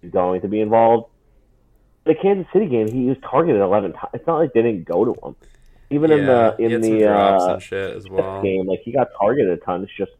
he's 0.00 0.10
going 0.10 0.40
to 0.42 0.48
be 0.48 0.60
involved. 0.60 1.10
The 2.04 2.14
Kansas 2.14 2.46
City 2.52 2.66
game, 2.66 2.88
he 2.90 3.06
was 3.06 3.16
targeted 3.28 3.60
eleven 3.60 3.92
times. 3.92 4.10
It's 4.14 4.26
not 4.26 4.38
like 4.38 4.52
they 4.52 4.62
didn't 4.62 4.84
go 4.84 5.06
to 5.06 5.26
him. 5.26 5.36
Even 5.90 6.10
in 6.10 6.26
the 6.26 6.56
in 6.58 6.80
the 6.80 7.06
uh, 7.10 7.58
shit 7.58 7.96
as 7.96 8.08
well. 8.08 8.42
game, 8.42 8.66
like 8.66 8.80
he 8.84 8.92
got 8.92 9.08
targeted 9.18 9.50
a 9.52 9.56
ton. 9.58 9.82
It's 9.82 9.92
just 9.96 10.12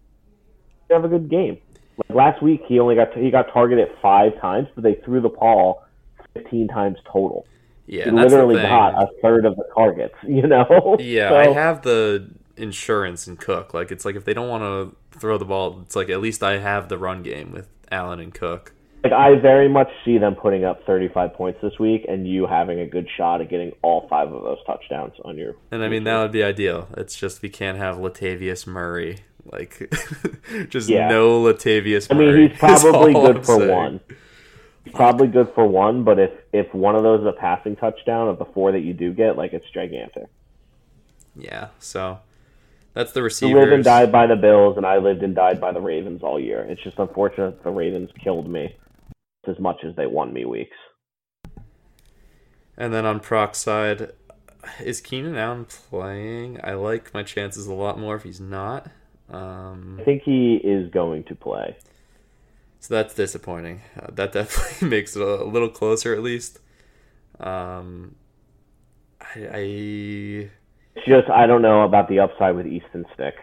have 0.90 1.04
a 1.04 1.08
good 1.08 1.28
game. 1.28 1.58
Like 1.98 2.16
last 2.16 2.42
week, 2.42 2.62
he 2.66 2.80
only 2.80 2.94
got 2.94 3.14
he 3.14 3.30
got 3.30 3.52
targeted 3.52 3.88
five 4.00 4.38
times, 4.40 4.68
but 4.74 4.84
they 4.84 4.94
threw 4.94 5.20
the 5.20 5.28
ball 5.28 5.84
fifteen 6.32 6.68
times 6.68 6.98
total. 7.10 7.46
Yeah, 7.86 8.04
He 8.04 8.08
and 8.08 8.18
that's 8.18 8.30
the 8.32 8.38
literally 8.44 8.62
got 8.62 8.94
a 9.02 9.08
third 9.22 9.44
of 9.44 9.56
the 9.56 9.64
targets. 9.74 10.14
You 10.26 10.46
know? 10.46 10.96
Yeah, 10.98 11.30
So, 11.30 11.36
I 11.36 11.48
have 11.52 11.82
the 11.82 12.30
insurance 12.56 13.26
in 13.28 13.36
Cook. 13.36 13.74
Like 13.74 13.90
it's 13.92 14.04
like 14.04 14.16
if 14.16 14.24
they 14.24 14.34
don't 14.34 14.48
want 14.48 14.62
to 14.62 15.18
throw 15.18 15.38
the 15.38 15.44
ball, 15.44 15.80
it's 15.82 15.94
like 15.96 16.08
at 16.08 16.20
least 16.20 16.42
I 16.42 16.58
have 16.58 16.88
the 16.88 16.98
run 16.98 17.22
game 17.22 17.52
with 17.52 17.68
Allen 17.90 18.20
and 18.20 18.32
Cook. 18.34 18.72
Like 19.02 19.12
I 19.12 19.34
very 19.38 19.68
much 19.68 19.88
see 20.04 20.16
them 20.16 20.34
putting 20.34 20.64
up 20.64 20.86
thirty 20.86 21.08
five 21.08 21.34
points 21.34 21.60
this 21.60 21.78
week, 21.78 22.06
and 22.08 22.26
you 22.26 22.46
having 22.46 22.80
a 22.80 22.86
good 22.86 23.06
shot 23.18 23.42
at 23.42 23.50
getting 23.50 23.72
all 23.82 24.08
five 24.08 24.32
of 24.32 24.42
those 24.42 24.56
touchdowns 24.66 25.12
on 25.26 25.36
your. 25.36 25.56
And 25.70 25.84
I 25.84 25.88
mean 25.88 26.04
that 26.04 26.22
would 26.22 26.32
be 26.32 26.42
ideal. 26.42 26.88
It's 26.96 27.14
just 27.14 27.42
we 27.42 27.50
can't 27.50 27.76
have 27.76 27.96
Latavius 27.96 28.66
Murray. 28.66 29.18
Like 29.44 29.92
just 30.70 30.88
Yeah. 30.88 31.08
no 31.08 31.42
Latavius 31.42 32.06
I 32.10 32.14
mean, 32.14 32.48
he's 32.48 32.58
probably 32.58 33.12
good 33.12 33.36
I'm 33.36 33.42
for 33.42 33.58
saying. 33.58 33.70
one. 33.70 34.00
Probably 34.92 35.28
good 35.28 35.50
for 35.54 35.66
one, 35.66 36.04
but 36.04 36.18
if 36.18 36.30
if 36.52 36.72
one 36.74 36.94
of 36.94 37.02
those 37.02 37.20
is 37.20 37.26
a 37.26 37.32
passing 37.32 37.74
touchdown 37.76 38.28
of 38.28 38.38
the 38.38 38.44
four 38.44 38.72
that 38.72 38.80
you 38.80 38.92
do 38.92 39.12
get, 39.12 39.36
like 39.36 39.52
it's 39.52 39.68
gigantic. 39.72 40.26
Yeah, 41.34 41.68
so 41.78 42.18
that's 42.92 43.12
the 43.12 43.22
receiver. 43.22 43.48
You 43.48 43.56
receivers. 43.56 43.70
lived 43.70 43.74
and 43.74 43.84
died 43.84 44.12
by 44.12 44.26
the 44.26 44.36
Bills, 44.36 44.76
and 44.76 44.84
I 44.84 44.98
lived 44.98 45.22
and 45.22 45.34
died 45.34 45.60
by 45.60 45.72
the 45.72 45.80
Ravens 45.80 46.22
all 46.22 46.38
year. 46.38 46.60
It's 46.60 46.82
just 46.82 46.98
unfortunate 46.98 47.64
the 47.64 47.70
Ravens 47.70 48.10
killed 48.22 48.48
me 48.48 48.76
as 49.46 49.58
much 49.58 49.84
as 49.84 49.96
they 49.96 50.06
won 50.06 50.32
me 50.32 50.44
weeks. 50.44 50.76
And 52.76 52.92
then 52.92 53.06
on 53.06 53.20
Proc's 53.20 53.58
side, 53.58 54.12
is 54.80 55.00
Keenan 55.00 55.36
Allen 55.36 55.64
playing? 55.64 56.60
I 56.62 56.74
like 56.74 57.12
my 57.14 57.22
chances 57.22 57.66
a 57.66 57.74
lot 57.74 57.98
more 57.98 58.16
if 58.16 58.22
he's 58.22 58.40
not. 58.40 58.90
Um, 59.30 59.98
I 60.00 60.04
think 60.04 60.22
he 60.22 60.56
is 60.56 60.90
going 60.90 61.24
to 61.24 61.34
play. 61.34 61.76
So 62.84 62.92
that's 62.92 63.14
disappointing. 63.14 63.80
Uh, 63.98 64.08
that 64.12 64.32
definitely 64.34 64.88
makes 64.88 65.16
it 65.16 65.22
a 65.22 65.42
little 65.42 65.70
closer, 65.70 66.12
at 66.12 66.22
least. 66.22 66.58
Um, 67.40 68.14
I, 69.22 69.48
I 69.50 70.50
just 71.06 71.30
I 71.30 71.46
don't 71.46 71.62
know 71.62 71.84
about 71.84 72.10
the 72.10 72.18
upside 72.18 72.54
with 72.54 72.66
Easton 72.66 73.06
Stick. 73.14 73.36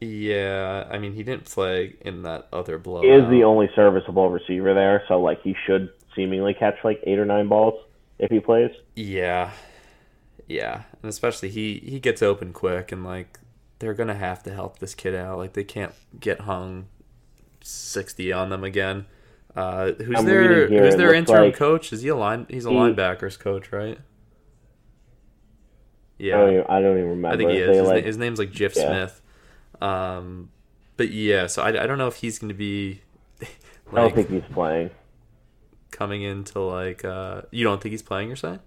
yeah, 0.00 0.88
I 0.90 0.96
mean 0.96 1.12
he 1.12 1.22
didn't 1.22 1.44
play 1.44 1.96
in 2.00 2.22
that 2.22 2.48
other 2.50 2.78
blowout. 2.78 3.04
He 3.04 3.10
is 3.10 3.28
the 3.28 3.44
only 3.44 3.68
serviceable 3.76 4.30
receiver 4.30 4.72
there, 4.72 5.02
so 5.06 5.20
like 5.20 5.42
he 5.42 5.54
should 5.66 5.90
seemingly 6.16 6.54
catch 6.54 6.76
like 6.84 6.98
eight 7.02 7.18
or 7.18 7.26
nine 7.26 7.48
balls 7.48 7.74
if 8.18 8.30
he 8.30 8.40
plays. 8.40 8.70
Yeah, 8.96 9.50
yeah, 10.48 10.84
and 11.02 11.10
especially 11.10 11.50
he 11.50 11.74
he 11.84 12.00
gets 12.00 12.22
open 12.22 12.54
quick, 12.54 12.90
and 12.90 13.04
like 13.04 13.38
they're 13.80 13.92
gonna 13.92 14.14
have 14.14 14.42
to 14.44 14.54
help 14.54 14.78
this 14.78 14.94
kid 14.94 15.14
out. 15.14 15.36
Like 15.36 15.52
they 15.52 15.64
can't 15.64 15.92
get 16.18 16.40
hung 16.40 16.86
sixty 17.62 18.32
on 18.32 18.48
them 18.50 18.64
again. 18.64 19.06
Uh, 19.54 19.92
who's 19.92 20.16
I'm 20.18 20.24
their 20.24 20.66
who's 20.68 20.96
their 20.96 21.12
interim 21.14 21.44
like 21.46 21.56
coach? 21.56 21.92
Is 21.92 22.02
he 22.02 22.08
a 22.08 22.16
line? 22.16 22.46
He's 22.48 22.64
a 22.66 22.70
he- 22.70 22.74
linebackers 22.76 23.38
coach, 23.38 23.70
right? 23.72 23.98
I, 23.98 24.02
Yeah, 26.18 26.36
don't 26.38 26.52
even, 26.52 26.64
I 26.68 26.80
don't 26.80 26.96
even 26.98 27.08
remember. 27.10 27.28
I 27.28 27.36
think 27.36 27.50
he 27.50 27.58
is. 27.58 27.76
His, 27.76 27.88
like, 27.88 28.04
his 28.04 28.16
name's 28.16 28.38
like 28.38 28.52
Giff 28.52 28.74
Yeah. 28.76 28.86
Smith. 28.86 29.22
Um, 29.80 30.50
but 30.96 31.10
yeah, 31.10 31.46
so 31.48 31.62
I, 31.62 31.68
I 31.68 31.86
don't 31.86 31.98
know 31.98 32.06
if 32.06 32.16
he's 32.16 32.38
going 32.38 32.48
to 32.50 32.54
be 32.54 33.00
I 33.92 33.96
don't 33.96 34.14
think 34.14 34.30
he's 34.30 34.42
playing. 34.52 34.90
coming 35.90 36.22
into 36.22 36.60
like. 36.60 37.04
Uh, 37.04 37.42
you 37.50 37.64
don't 37.64 37.82
think 37.82 37.90
he's 37.90 38.02
playing? 38.02 38.28
You're 38.28 38.36
saying? 38.36 38.60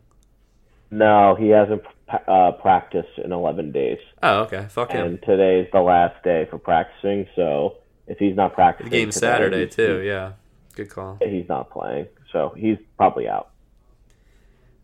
No, 0.91 1.35
he 1.35 1.49
hasn't 1.49 1.81
uh, 2.27 2.51
practiced 2.53 3.17
in 3.17 3.31
11 3.31 3.71
days, 3.71 3.97
Oh, 4.21 4.41
okay. 4.41 4.67
Fuck 4.69 4.91
him. 4.91 5.05
and 5.07 5.21
today's 5.23 5.67
the 5.73 5.79
last 5.81 6.23
day 6.23 6.45
for 6.49 6.59
practicing. 6.59 7.27
So 7.35 7.77
if 8.07 8.17
he's 8.19 8.35
not 8.35 8.53
practicing, 8.53 8.91
game's 8.91 9.15
today, 9.15 9.27
Saturday 9.27 9.67
too. 9.67 10.01
Yeah, 10.01 10.33
good 10.75 10.89
call. 10.89 11.17
He's 11.21 11.47
not 11.49 11.69
playing, 11.69 12.07
so 12.31 12.53
he's 12.57 12.77
probably 12.97 13.27
out. 13.27 13.49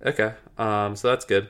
Okay, 0.06 0.34
um, 0.58 0.96
so 0.96 1.10
that's 1.10 1.26
good. 1.26 1.50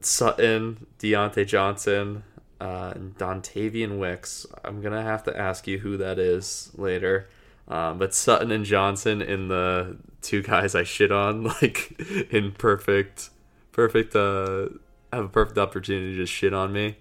Sutton, 0.00 0.86
Diontae 0.98 1.46
Johnson, 1.46 2.24
uh, 2.60 2.92
and 2.94 3.16
Dontayvion 3.18 3.98
Wicks. 3.98 4.46
I'm 4.64 4.80
gonna 4.80 5.02
have 5.02 5.22
to 5.24 5.38
ask 5.38 5.66
you 5.66 5.78
who 5.78 5.96
that 5.98 6.18
is 6.18 6.70
later. 6.76 7.28
Um, 7.68 7.98
but 7.98 8.14
Sutton 8.14 8.50
and 8.50 8.64
Johnson 8.64 9.22
in 9.22 9.48
the 9.48 9.96
two 10.20 10.42
guys 10.42 10.74
I 10.74 10.82
shit 10.82 11.12
on, 11.12 11.44
like 11.62 11.98
in 12.30 12.52
perfect, 12.52 13.30
perfect, 13.72 14.14
uh, 14.16 14.68
have 15.12 15.24
a 15.24 15.28
perfect 15.28 15.58
opportunity 15.58 16.12
to 16.12 16.16
just 16.16 16.32
shit 16.32 16.52
on 16.52 16.72
me. 16.72 16.96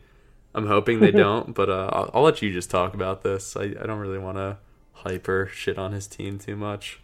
I'm 0.53 0.67
hoping 0.67 0.99
they 0.99 1.11
don't, 1.11 1.53
but 1.53 1.69
uh, 1.69 1.89
I'll, 1.91 2.11
I'll 2.13 2.23
let 2.23 2.41
you 2.41 2.51
just 2.51 2.69
talk 2.69 2.93
about 2.93 3.23
this. 3.23 3.55
I, 3.55 3.63
I 3.63 3.85
don't 3.85 3.99
really 3.99 4.19
want 4.19 4.37
to 4.37 4.57
hyper 4.93 5.49
shit 5.53 5.77
on 5.77 5.91
his 5.91 6.07
team 6.07 6.37
too 6.37 6.55
much. 6.55 6.99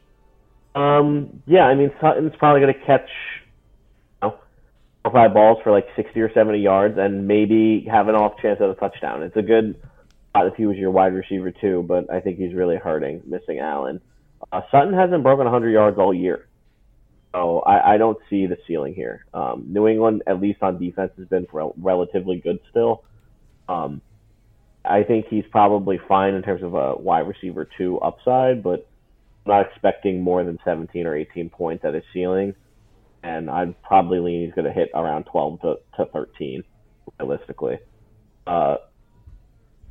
Um, 0.76 1.42
yeah, 1.48 1.64
I 1.64 1.76
mean 1.76 1.92
Sutton's 2.00 2.34
probably 2.38 2.62
going 2.62 2.74
to 2.74 2.86
catch, 2.86 3.10
you 4.22 4.30
know, 4.30 4.40
five 5.12 5.34
balls 5.34 5.58
for 5.64 5.72
like 5.72 5.88
sixty 5.96 6.22
or 6.22 6.32
seventy 6.34 6.60
yards, 6.60 6.98
and 7.00 7.28
maybe 7.28 7.88
have 7.90 8.08
an 8.10 8.16
off 8.16 8.34
chance 8.42 8.60
at 8.62 8.70
a 8.70 8.76
touchdown. 8.76 9.24
It's 9.24 9.36
a 9.36 9.42
good 9.42 9.76
spot 10.30 10.48
if 10.48 10.56
he 10.56 10.68
was 10.68 10.78
your 10.78 10.92
wide 10.92 11.14
receiver 11.14 11.52
too, 11.52 11.84
but 11.88 12.12
I 12.14 12.20
think 12.20 12.38
he's 12.38 12.54
really 12.54 12.76
hurting 12.76 13.24
missing 13.26 13.60
Allen. 13.60 14.02
Uh, 14.52 14.62
Sutton 14.70 14.94
hasn't 14.94 15.24
broken 15.24 15.48
hundred 15.48 15.72
yards 15.72 15.98
all 15.98 16.14
year, 16.14 16.48
so 17.34 17.62
I, 17.62 17.96
I 17.96 17.98
don't 17.98 18.20
see 18.30 18.46
the 18.46 18.58
ceiling 18.68 18.94
here. 18.94 19.26
Um, 19.34 19.66
New 19.68 19.88
England, 19.88 20.24
at 20.28 20.40
least 20.40 20.62
on 20.62 20.78
defense, 20.78 21.12
has 21.18 21.28
been 21.28 21.48
rel- 21.52 21.74
relatively 21.82 22.38
good 22.38 22.60
still. 22.70 23.04
Um, 23.70 24.02
I 24.86 25.04
think 25.04 25.28
he's 25.30 25.44
probably 25.52 26.00
fine 26.08 26.34
in 26.34 26.42
terms 26.44 26.64
of 26.64 26.74
a 26.74 26.96
wide 26.96 27.28
receiver 27.28 27.68
two 27.78 28.00
upside, 28.00 28.64
but 28.64 28.88
I'm 29.46 29.52
not 29.52 29.68
expecting 29.68 30.22
more 30.22 30.44
than 30.44 30.58
17 30.64 31.06
or 31.06 31.16
18 31.16 31.50
points 31.50 31.84
at 31.86 31.94
his 31.94 32.04
ceiling, 32.14 32.56
and 33.24 33.50
I'd 33.50 33.82
probably 33.84 34.20
lean 34.20 34.46
he's 34.46 34.54
going 34.54 34.66
to 34.66 34.72
hit 34.72 34.90
around 34.94 35.26
12 35.26 35.62
to, 35.62 35.76
to 35.98 36.06
13, 36.06 36.64
realistically. 37.20 37.80
Uh, 38.46 38.78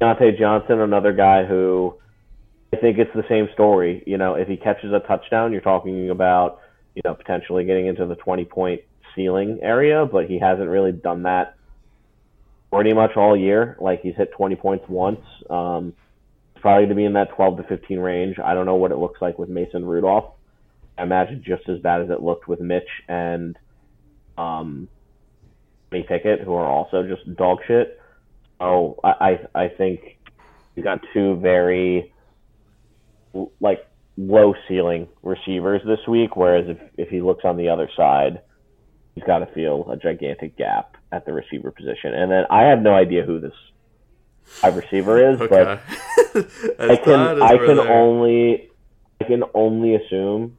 Diontae 0.00 0.38
Johnson, 0.38 0.80
another 0.80 1.12
guy 1.12 1.44
who 1.44 1.94
I 2.72 2.76
think 2.78 2.98
it's 2.98 3.14
the 3.14 3.24
same 3.28 3.48
story. 3.54 4.02
You 4.06 4.18
know, 4.18 4.34
if 4.34 4.48
he 4.48 4.56
catches 4.56 4.92
a 4.92 5.00
touchdown, 5.00 5.52
you're 5.52 5.60
talking 5.60 6.10
about 6.10 6.60
you 6.94 7.02
know 7.04 7.14
potentially 7.14 7.64
getting 7.64 7.86
into 7.86 8.06
the 8.06 8.16
20 8.16 8.44
point 8.46 8.80
ceiling 9.14 9.58
area, 9.62 10.06
but 10.10 10.26
he 10.26 10.38
hasn't 10.38 10.68
really 10.68 10.92
done 10.92 11.22
that 11.24 11.55
pretty 12.76 12.92
much 12.92 13.16
all 13.16 13.36
year. 13.36 13.76
Like 13.80 14.02
he's 14.02 14.14
hit 14.16 14.32
20 14.32 14.56
points 14.56 14.84
once. 14.88 15.20
Um, 15.48 15.94
probably 16.60 16.88
to 16.88 16.94
be 16.94 17.04
in 17.04 17.14
that 17.14 17.30
12 17.34 17.58
to 17.58 17.62
15 17.64 17.98
range. 17.98 18.36
I 18.38 18.54
don't 18.54 18.66
know 18.66 18.76
what 18.76 18.92
it 18.92 18.98
looks 18.98 19.20
like 19.20 19.38
with 19.38 19.48
Mason 19.48 19.84
Rudolph. 19.84 20.34
I 20.98 21.02
imagine 21.02 21.42
just 21.46 21.68
as 21.68 21.80
bad 21.80 22.02
as 22.02 22.10
it 22.10 22.22
looked 22.22 22.48
with 22.48 22.60
Mitch 22.60 22.88
and 23.08 23.58
um, 24.38 24.88
Kenny 25.90 26.04
Pickett, 26.08 26.40
who 26.40 26.54
are 26.54 26.66
also 26.66 27.02
just 27.02 27.36
dog 27.36 27.58
shit. 27.66 28.00
So 28.58 28.98
I, 29.04 29.38
I, 29.54 29.62
I 29.64 29.68
think 29.68 30.18
you 30.74 30.82
got 30.82 31.00
two 31.12 31.36
very 31.36 32.12
like 33.60 33.86
low 34.16 34.54
ceiling 34.66 35.08
receivers 35.22 35.82
this 35.86 36.00
week. 36.08 36.36
Whereas 36.36 36.66
if 36.68 36.78
if 36.96 37.08
he 37.10 37.20
looks 37.20 37.44
on 37.44 37.58
the 37.58 37.68
other 37.68 37.90
side, 37.96 38.40
he's 39.14 39.24
got 39.24 39.40
to 39.40 39.46
feel 39.54 39.90
a 39.90 39.96
gigantic 39.96 40.56
gap 40.56 40.95
at 41.12 41.26
the 41.26 41.32
receiver 41.32 41.70
position. 41.70 42.14
And 42.14 42.30
then 42.30 42.44
I 42.50 42.64
have 42.64 42.80
no 42.82 42.94
idea 42.94 43.24
who 43.24 43.40
this 43.40 43.52
wide 44.62 44.76
receiver 44.76 45.32
is, 45.32 45.40
Okay. 45.40 45.80
but 46.34 46.50
I 46.78 46.96
can 46.96 47.42
I 47.42 47.56
can 47.56 47.78
only 47.80 48.70
I 49.20 49.24
can 49.24 49.44
only 49.54 49.94
assume. 49.94 50.58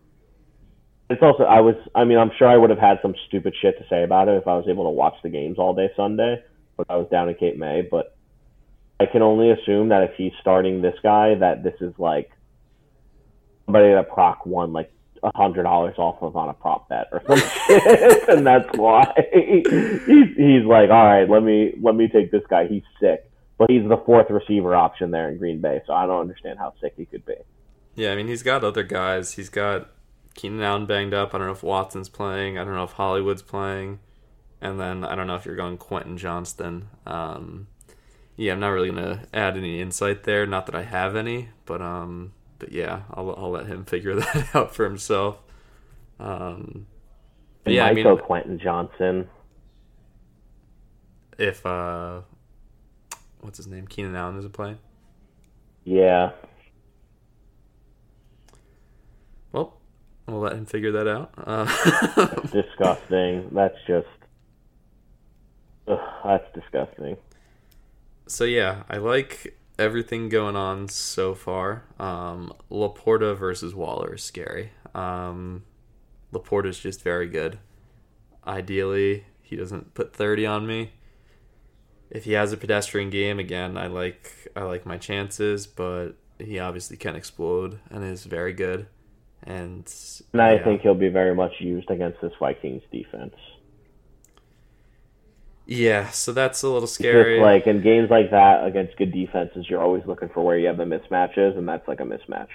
It's 1.10 1.22
also 1.22 1.44
I 1.44 1.62
was 1.62 1.76
I 1.96 2.04
mean 2.04 2.18
I'm 2.18 2.32
sure 2.38 2.48
I 2.48 2.58
would 2.58 2.70
have 2.70 2.80
had 2.80 3.00
some 3.02 3.16
stupid 3.28 3.54
shit 3.62 3.78
to 3.78 3.86
say 3.90 4.04
about 4.04 4.28
it 4.28 4.36
if 4.36 4.48
I 4.48 4.56
was 4.56 4.68
able 4.68 4.86
to 4.86 4.90
watch 4.90 5.16
the 5.24 5.30
games 5.30 5.58
all 5.58 5.74
day 5.74 5.90
Sunday, 5.96 6.44
but 6.76 6.88
I 6.90 6.96
was 6.96 7.08
down 7.10 7.30
in 7.30 7.36
Cape 7.36 7.58
May. 7.58 7.88
But 7.90 8.16
I 9.00 9.06
can 9.06 9.22
only 9.22 9.52
assume 9.52 9.90
that 9.90 10.04
if 10.04 10.12
he's 10.18 10.34
starting 10.42 10.82
this 10.82 10.96
guy, 11.04 11.36
that 11.36 11.64
this 11.64 11.76
is 11.82 11.94
like 11.98 12.32
somebody 13.66 13.94
that 13.94 14.10
Proc 14.10 14.46
won 14.46 14.74
like 14.74 14.92
a 15.24 15.32
hundred 15.36 15.64
dollars 15.64 15.96
off 15.98 16.22
of 16.22 16.36
on 16.36 16.50
a 16.50 16.54
prop 16.54 16.90
bet 16.90 17.08
or 17.12 17.22
some 17.28 17.40
shit, 17.68 18.30
and 18.30 18.46
that's 18.46 18.70
why 18.78 19.14
he's 19.34 20.36
he's 20.36 20.66
like, 20.66 20.90
all 20.90 21.06
right, 21.06 21.30
let 21.30 21.44
me 21.44 21.74
let 21.82 21.96
me 21.96 22.08
take 22.08 22.32
this 22.32 22.44
guy. 22.50 22.68
He's 22.68 22.84
sick, 23.00 23.30
but 23.58 23.70
he's 23.70 23.88
the 23.88 23.98
fourth 24.06 24.30
receiver 24.30 24.76
option 24.76 25.12
there 25.12 25.30
in 25.30 25.38
Green 25.38 25.62
Bay, 25.62 25.82
so 25.88 25.94
I 25.94 26.06
don't 26.06 26.22
understand 26.22 26.60
how 26.60 26.74
sick 26.82 26.94
he 26.98 27.06
could 27.06 27.26
be. 27.26 27.36
Yeah, 27.96 28.12
I 28.12 28.16
mean 28.16 28.28
he's 28.28 28.44
got 28.44 28.64
other 28.64 28.84
guys. 28.84 29.34
He's 29.34 29.50
got 29.50 29.90
Keenan 30.36 30.62
Allen 30.62 30.86
banged 30.86 31.14
up. 31.14 31.34
I 31.34 31.40
don't 31.40 31.48
know 31.48 31.54
if 31.54 31.64
Watson's 31.64 32.10
playing. 32.10 32.58
I 32.58 32.64
don't 32.64 32.76
know 32.76 32.84
if 32.84 32.94
Hollywood's 32.94 33.42
playing. 33.42 34.00
And 34.62 34.80
then 34.80 35.04
I 35.04 35.16
don't 35.16 35.28
know 35.28 35.36
if 35.36 35.46
you're 35.46 35.56
going 35.56 35.78
Quentin 35.78 36.18
Johnston. 36.18 36.90
Um, 37.06 37.68
yeah, 38.36 38.54
I'm 38.54 38.60
not 38.60 38.70
really 38.70 38.90
gonna 38.90 39.26
add 39.34 39.58
any 39.58 39.82
insight 39.82 40.24
there. 40.24 40.46
Not 40.46 40.66
that 40.68 40.76
I 40.76 40.84
have 40.84 41.16
any, 41.16 41.50
but 41.66 41.82
um, 41.82 42.34
but 42.60 42.72
yeah, 42.72 43.04
I'll 43.12 43.34
I'll 43.38 43.52
let 43.52 43.68
him 43.68 43.86
figure 43.86 44.16
that 44.20 44.56
out 44.56 44.76
for 44.76 44.84
himself. 44.86 45.38
Um, 46.20 46.88
yeah, 47.66 47.86
I 47.86 47.94
mean, 47.94 48.18
Quentin 48.18 48.60
Johnston. 48.60 49.28
if 51.38 51.66
uh, 51.66 52.22
what's 53.42 53.58
his 53.58 53.68
name? 53.68 53.88
Keenan 53.88 54.16
Allen 54.16 54.38
isn't 54.38 54.54
playing. 54.54 54.80
Yeah, 55.84 56.32
Well, 59.52 59.78
we'll 60.28 60.40
let 60.40 60.54
him 60.54 60.66
figure 60.66 60.92
that 60.92 61.08
out. 61.08 61.32
Uh, 61.38 62.26
disgusting. 62.52 63.50
That's 63.52 63.78
just. 63.88 64.08
Ugh, 65.88 66.00
that's 66.26 66.54
disgusting. 66.54 67.18
So 68.28 68.44
yeah, 68.44 68.84
I 68.90 68.98
like 68.98 69.57
everything 69.80 70.30
going 70.30 70.56
on 70.56 70.88
so 70.90 71.34
far. 71.36 71.84
Um, 72.00 72.54
LaPorta 72.72 73.38
versus 73.38 73.76
Waller 73.76 74.16
is 74.16 74.24
scary. 74.24 74.72
Um, 74.96 75.64
LaPorta's 76.34 76.80
just 76.80 77.04
very 77.04 77.28
good. 77.28 77.60
Ideally, 78.46 79.26
he 79.42 79.56
doesn't 79.56 79.94
put 79.94 80.14
thirty 80.14 80.46
on 80.46 80.66
me. 80.68 80.92
If 82.10 82.24
he 82.26 82.34
has 82.34 82.54
a 82.54 82.58
pedestrian 82.58 83.10
game 83.10 83.40
again, 83.40 83.78
I 83.78 83.88
like 83.88 84.50
I 84.56 84.64
like 84.64 84.86
my 84.86 84.98
chances, 84.98 85.68
but 85.68 86.14
he 86.40 86.60
obviously 86.60 86.98
can 86.98 87.16
explode 87.16 87.80
and 87.90 88.04
is 88.04 88.26
very 88.26 88.54
good. 88.54 88.88
And 89.44 89.92
And 90.34 90.42
I 90.42 90.56
yeah. 90.56 90.64
think 90.64 90.82
he'll 90.82 90.96
be 90.96 91.10
very 91.10 91.36
much 91.36 91.54
used 91.60 91.90
against 91.90 92.22
this 92.22 92.34
Vikings 92.40 92.84
defense. 92.92 93.36
Yeah, 95.68 96.10
so 96.12 96.32
that's 96.32 96.64
a 96.64 96.70
little 96.70 96.88
scary. 96.88 97.36
Just 97.36 97.44
like 97.44 97.68
in 97.68 97.82
games 97.82 98.10
like 98.10 98.32
that 98.32 98.66
against 98.66 98.96
good 98.98 99.12
defenses, 99.12 99.70
you're 99.70 99.82
always 99.82 100.06
looking 100.06 100.30
for 100.30 100.44
where 100.44 100.58
you 100.58 100.68
have 100.68 100.78
the 100.78 100.86
mismatches, 100.86 101.58
and 101.58 101.68
that's 101.68 101.88
like 101.88 102.00
a 102.00 102.04
mismatch. 102.04 102.48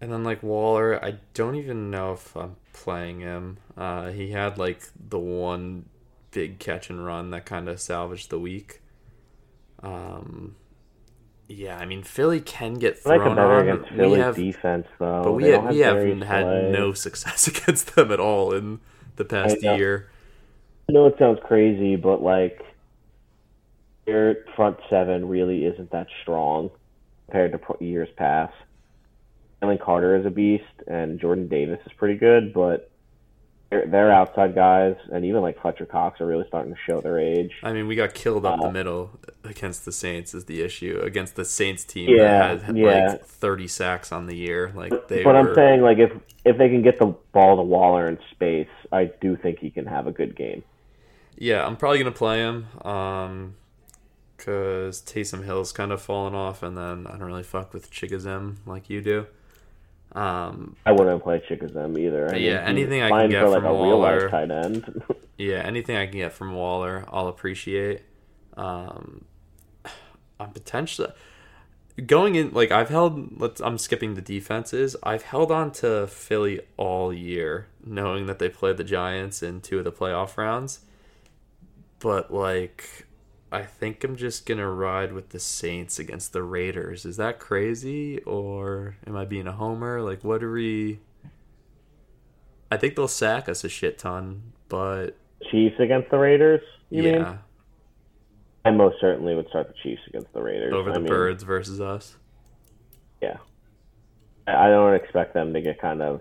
And 0.00 0.10
then 0.10 0.24
like 0.24 0.42
Waller, 0.42 1.02
I 1.04 1.16
don't 1.34 1.56
even 1.56 1.90
know 1.90 2.14
if 2.14 2.34
I'm 2.34 2.56
playing 2.72 3.20
him. 3.20 3.58
Uh, 3.76 4.08
he 4.08 4.30
had 4.30 4.56
like 4.56 4.82
the 4.98 5.18
one 5.18 5.90
big 6.30 6.58
catch 6.58 6.88
and 6.88 7.04
run 7.04 7.30
that 7.30 7.44
kind 7.44 7.68
of 7.68 7.80
salvaged 7.80 8.30
the 8.30 8.38
week. 8.38 8.80
Um, 9.82 10.56
yeah, 11.48 11.78
I 11.78 11.84
mean 11.84 12.02
Philly 12.02 12.40
can 12.40 12.74
get 12.74 13.04
like 13.04 13.20
thrown 13.20 13.32
a 13.32 13.34
better 13.34 13.60
on. 13.60 13.68
against 13.68 13.90
We 13.92 14.12
have, 14.12 14.36
defense, 14.36 14.86
though. 14.98 15.22
but 15.22 15.32
we 15.32 15.48
have, 15.48 15.64
we 15.64 15.80
have 15.80 15.96
Darius 15.96 16.22
had 16.22 16.46
no 16.46 16.92
success 16.94 17.46
against 17.46 17.94
them 17.94 18.10
at 18.10 18.20
all 18.20 18.52
in 18.54 18.80
the 19.16 19.24
past 19.26 19.62
year. 19.62 20.10
I 20.90 20.92
know 20.92 21.06
it 21.06 21.14
sounds 21.20 21.38
crazy, 21.44 21.94
but 21.94 22.20
like 22.20 22.60
their 24.06 24.44
front 24.56 24.76
seven 24.90 25.28
really 25.28 25.64
isn't 25.64 25.92
that 25.92 26.08
strong 26.22 26.70
compared 27.26 27.52
to 27.52 27.84
years 27.84 28.08
past. 28.16 28.54
Jalen 29.62 29.80
Carter 29.80 30.16
is 30.16 30.26
a 30.26 30.30
beast, 30.30 30.64
and 30.88 31.20
Jordan 31.20 31.46
Davis 31.46 31.78
is 31.86 31.92
pretty 31.96 32.16
good, 32.18 32.52
but 32.52 32.90
their 33.70 33.86
their 33.86 34.10
outside 34.10 34.56
guys 34.56 34.96
and 35.12 35.24
even 35.24 35.42
like 35.42 35.62
Fletcher 35.62 35.86
Cox 35.86 36.20
are 36.20 36.26
really 36.26 36.44
starting 36.48 36.74
to 36.74 36.80
show 36.88 37.00
their 37.00 37.20
age. 37.20 37.52
I 37.62 37.72
mean, 37.72 37.86
we 37.86 37.94
got 37.94 38.12
killed 38.12 38.44
up 38.44 38.58
the 38.58 38.66
Uh, 38.66 38.72
middle 38.72 39.12
against 39.44 39.84
the 39.84 39.92
Saints 39.92 40.34
is 40.34 40.46
the 40.46 40.60
issue. 40.60 40.98
Against 41.04 41.36
the 41.36 41.44
Saints 41.44 41.84
team 41.84 42.10
Yeah, 42.10 42.56
that 42.56 42.62
had 42.62 42.76
yeah. 42.76 43.10
like 43.12 43.24
30 43.26 43.68
sacks 43.68 44.10
on 44.10 44.26
the 44.26 44.34
year. 44.34 44.72
Like 44.74 45.06
they 45.06 45.22
but 45.22 45.34
were, 45.34 45.38
I'm 45.50 45.54
saying 45.54 45.82
like 45.82 45.98
if 45.98 46.10
if 46.44 46.58
they 46.58 46.68
can 46.68 46.82
get 46.82 46.98
the 46.98 47.14
ball 47.32 47.58
to 47.58 47.62
Waller 47.62 48.08
in 48.08 48.18
space, 48.32 48.66
I 48.90 49.12
do 49.20 49.36
think 49.36 49.60
he 49.60 49.70
can 49.70 49.86
have 49.86 50.08
a 50.08 50.12
good 50.12 50.34
game. 50.34 50.64
Yeah, 51.40 51.66
I'm 51.66 51.76
probably 51.76 51.98
gonna 51.98 52.12
play 52.12 52.40
him. 52.40 52.66
Um, 52.86 53.54
cause 54.36 55.00
Taysom 55.00 55.42
Hill's 55.42 55.72
kind 55.72 55.90
of 55.90 56.00
fallen 56.02 56.34
off, 56.34 56.62
and 56.62 56.76
then 56.76 57.06
I 57.06 57.12
don't 57.12 57.22
really 57.22 57.42
fuck 57.42 57.72
with 57.72 57.90
Chigoziem 57.90 58.56
like 58.66 58.90
you 58.90 59.00
do. 59.00 59.26
Um, 60.12 60.76
I 60.84 60.92
wouldn't 60.92 61.22
play 61.22 61.42
Chigoziem 61.48 61.98
either. 61.98 62.34
I 62.34 62.36
Yeah, 62.36 62.60
he's 62.60 62.68
anything 62.68 63.02
I 63.02 63.08
can 63.08 63.30
get 63.30 63.44
for 63.46 63.54
from 63.54 63.64
a 63.64 63.72
Waller. 63.72 64.28
tight 64.28 64.50
end. 64.50 65.02
yeah, 65.38 65.62
anything 65.64 65.96
I 65.96 66.06
can 66.06 66.18
get 66.18 66.34
from 66.34 66.52
Waller, 66.52 67.06
I'll 67.08 67.28
appreciate. 67.28 68.02
Um, 68.56 69.24
I'm 70.38 70.50
potentially 70.50 71.10
going 72.04 72.34
in 72.34 72.52
like 72.52 72.70
I've 72.70 72.90
held. 72.90 73.40
Let's. 73.40 73.62
I'm 73.62 73.78
skipping 73.78 74.14
the 74.14 74.20
defenses. 74.20 74.94
I've 75.02 75.22
held 75.22 75.50
on 75.50 75.70
to 75.72 76.06
Philly 76.06 76.60
all 76.76 77.14
year, 77.14 77.68
knowing 77.82 78.26
that 78.26 78.38
they 78.38 78.50
play 78.50 78.74
the 78.74 78.84
Giants 78.84 79.42
in 79.42 79.62
two 79.62 79.78
of 79.78 79.84
the 79.84 79.92
playoff 79.92 80.36
rounds. 80.36 80.80
But 82.00 82.32
like, 82.32 83.06
I 83.52 83.62
think 83.62 84.02
I'm 84.04 84.16
just 84.16 84.46
gonna 84.46 84.68
ride 84.68 85.12
with 85.12 85.30
the 85.30 85.38
Saints 85.38 85.98
against 85.98 86.32
the 86.32 86.42
Raiders. 86.42 87.04
Is 87.04 87.16
that 87.18 87.38
crazy, 87.38 88.20
or 88.20 88.96
am 89.06 89.16
I 89.16 89.24
being 89.24 89.46
a 89.46 89.52
homer? 89.52 90.02
Like, 90.02 90.24
what 90.24 90.42
are 90.42 90.52
we? 90.52 91.00
I 92.72 92.76
think 92.76 92.96
they'll 92.96 93.08
sack 93.08 93.48
us 93.48 93.64
a 93.64 93.68
shit 93.68 93.98
ton, 93.98 94.52
but 94.68 95.16
Chiefs 95.50 95.76
against 95.78 96.10
the 96.10 96.18
Raiders. 96.18 96.60
You 96.90 97.02
yeah. 97.02 97.18
mean? 97.18 97.38
I 98.64 98.70
most 98.70 98.96
certainly 99.00 99.34
would 99.34 99.48
start 99.48 99.68
the 99.68 99.74
Chiefs 99.82 100.02
against 100.08 100.32
the 100.32 100.42
Raiders. 100.42 100.72
over 100.72 100.90
I 100.90 100.94
the 100.94 101.00
mean, 101.00 101.08
birds 101.08 101.42
versus 101.42 101.80
us. 101.80 102.16
Yeah. 103.22 103.38
I 104.46 104.66
I 104.66 104.68
don't 104.68 104.94
expect 104.94 105.34
them 105.34 105.52
to 105.52 105.60
get 105.60 105.80
kind 105.80 106.02
of 106.02 106.20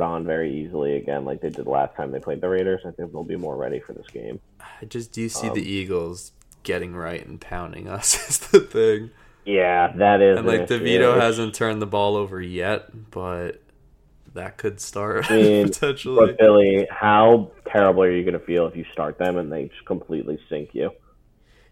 on 0.00 0.24
very 0.24 0.54
easily 0.54 0.96
again, 0.96 1.24
like 1.24 1.40
they 1.40 1.50
did 1.50 1.66
last 1.66 1.94
time 1.96 2.10
they 2.12 2.20
played 2.20 2.40
the 2.40 2.48
Raiders. 2.48 2.80
I 2.86 2.92
think 2.92 3.12
they'll 3.12 3.24
be 3.24 3.36
more 3.36 3.56
ready 3.56 3.80
for 3.80 3.92
this 3.92 4.06
game. 4.06 4.40
I 4.60 4.86
just 4.86 5.12
do 5.12 5.28
see 5.28 5.48
Um, 5.48 5.54
the 5.54 5.62
Eagles 5.62 6.32
getting 6.62 6.94
right 6.94 7.26
and 7.26 7.40
pounding 7.40 7.88
us 7.88 8.14
is 8.28 8.38
the 8.38 8.60
thing. 8.60 9.10
Yeah, 9.44 9.92
that 9.96 10.22
is. 10.22 10.38
And 10.38 10.46
like 10.46 10.62
issue. 10.62 10.80
DeVito 10.80 11.10
It's- 11.10 11.20
hasn't 11.20 11.54
turned 11.54 11.82
the 11.82 11.86
ball 11.86 12.16
over 12.16 12.40
yet, 12.40 13.10
but 13.10 13.60
that 14.34 14.56
could 14.56 14.80
start 14.80 15.30
I 15.30 15.36
mean, 15.36 15.66
potentially. 15.68 16.26
But 16.26 16.38
Billy, 16.38 16.86
how 16.90 17.50
terrible 17.66 18.02
are 18.04 18.10
you 18.10 18.22
going 18.22 18.38
to 18.38 18.44
feel 18.46 18.66
if 18.66 18.76
you 18.76 18.84
start 18.92 19.18
them 19.18 19.36
and 19.36 19.52
they 19.52 19.66
just 19.66 19.84
completely 19.84 20.38
sink 20.48 20.70
you? 20.74 20.90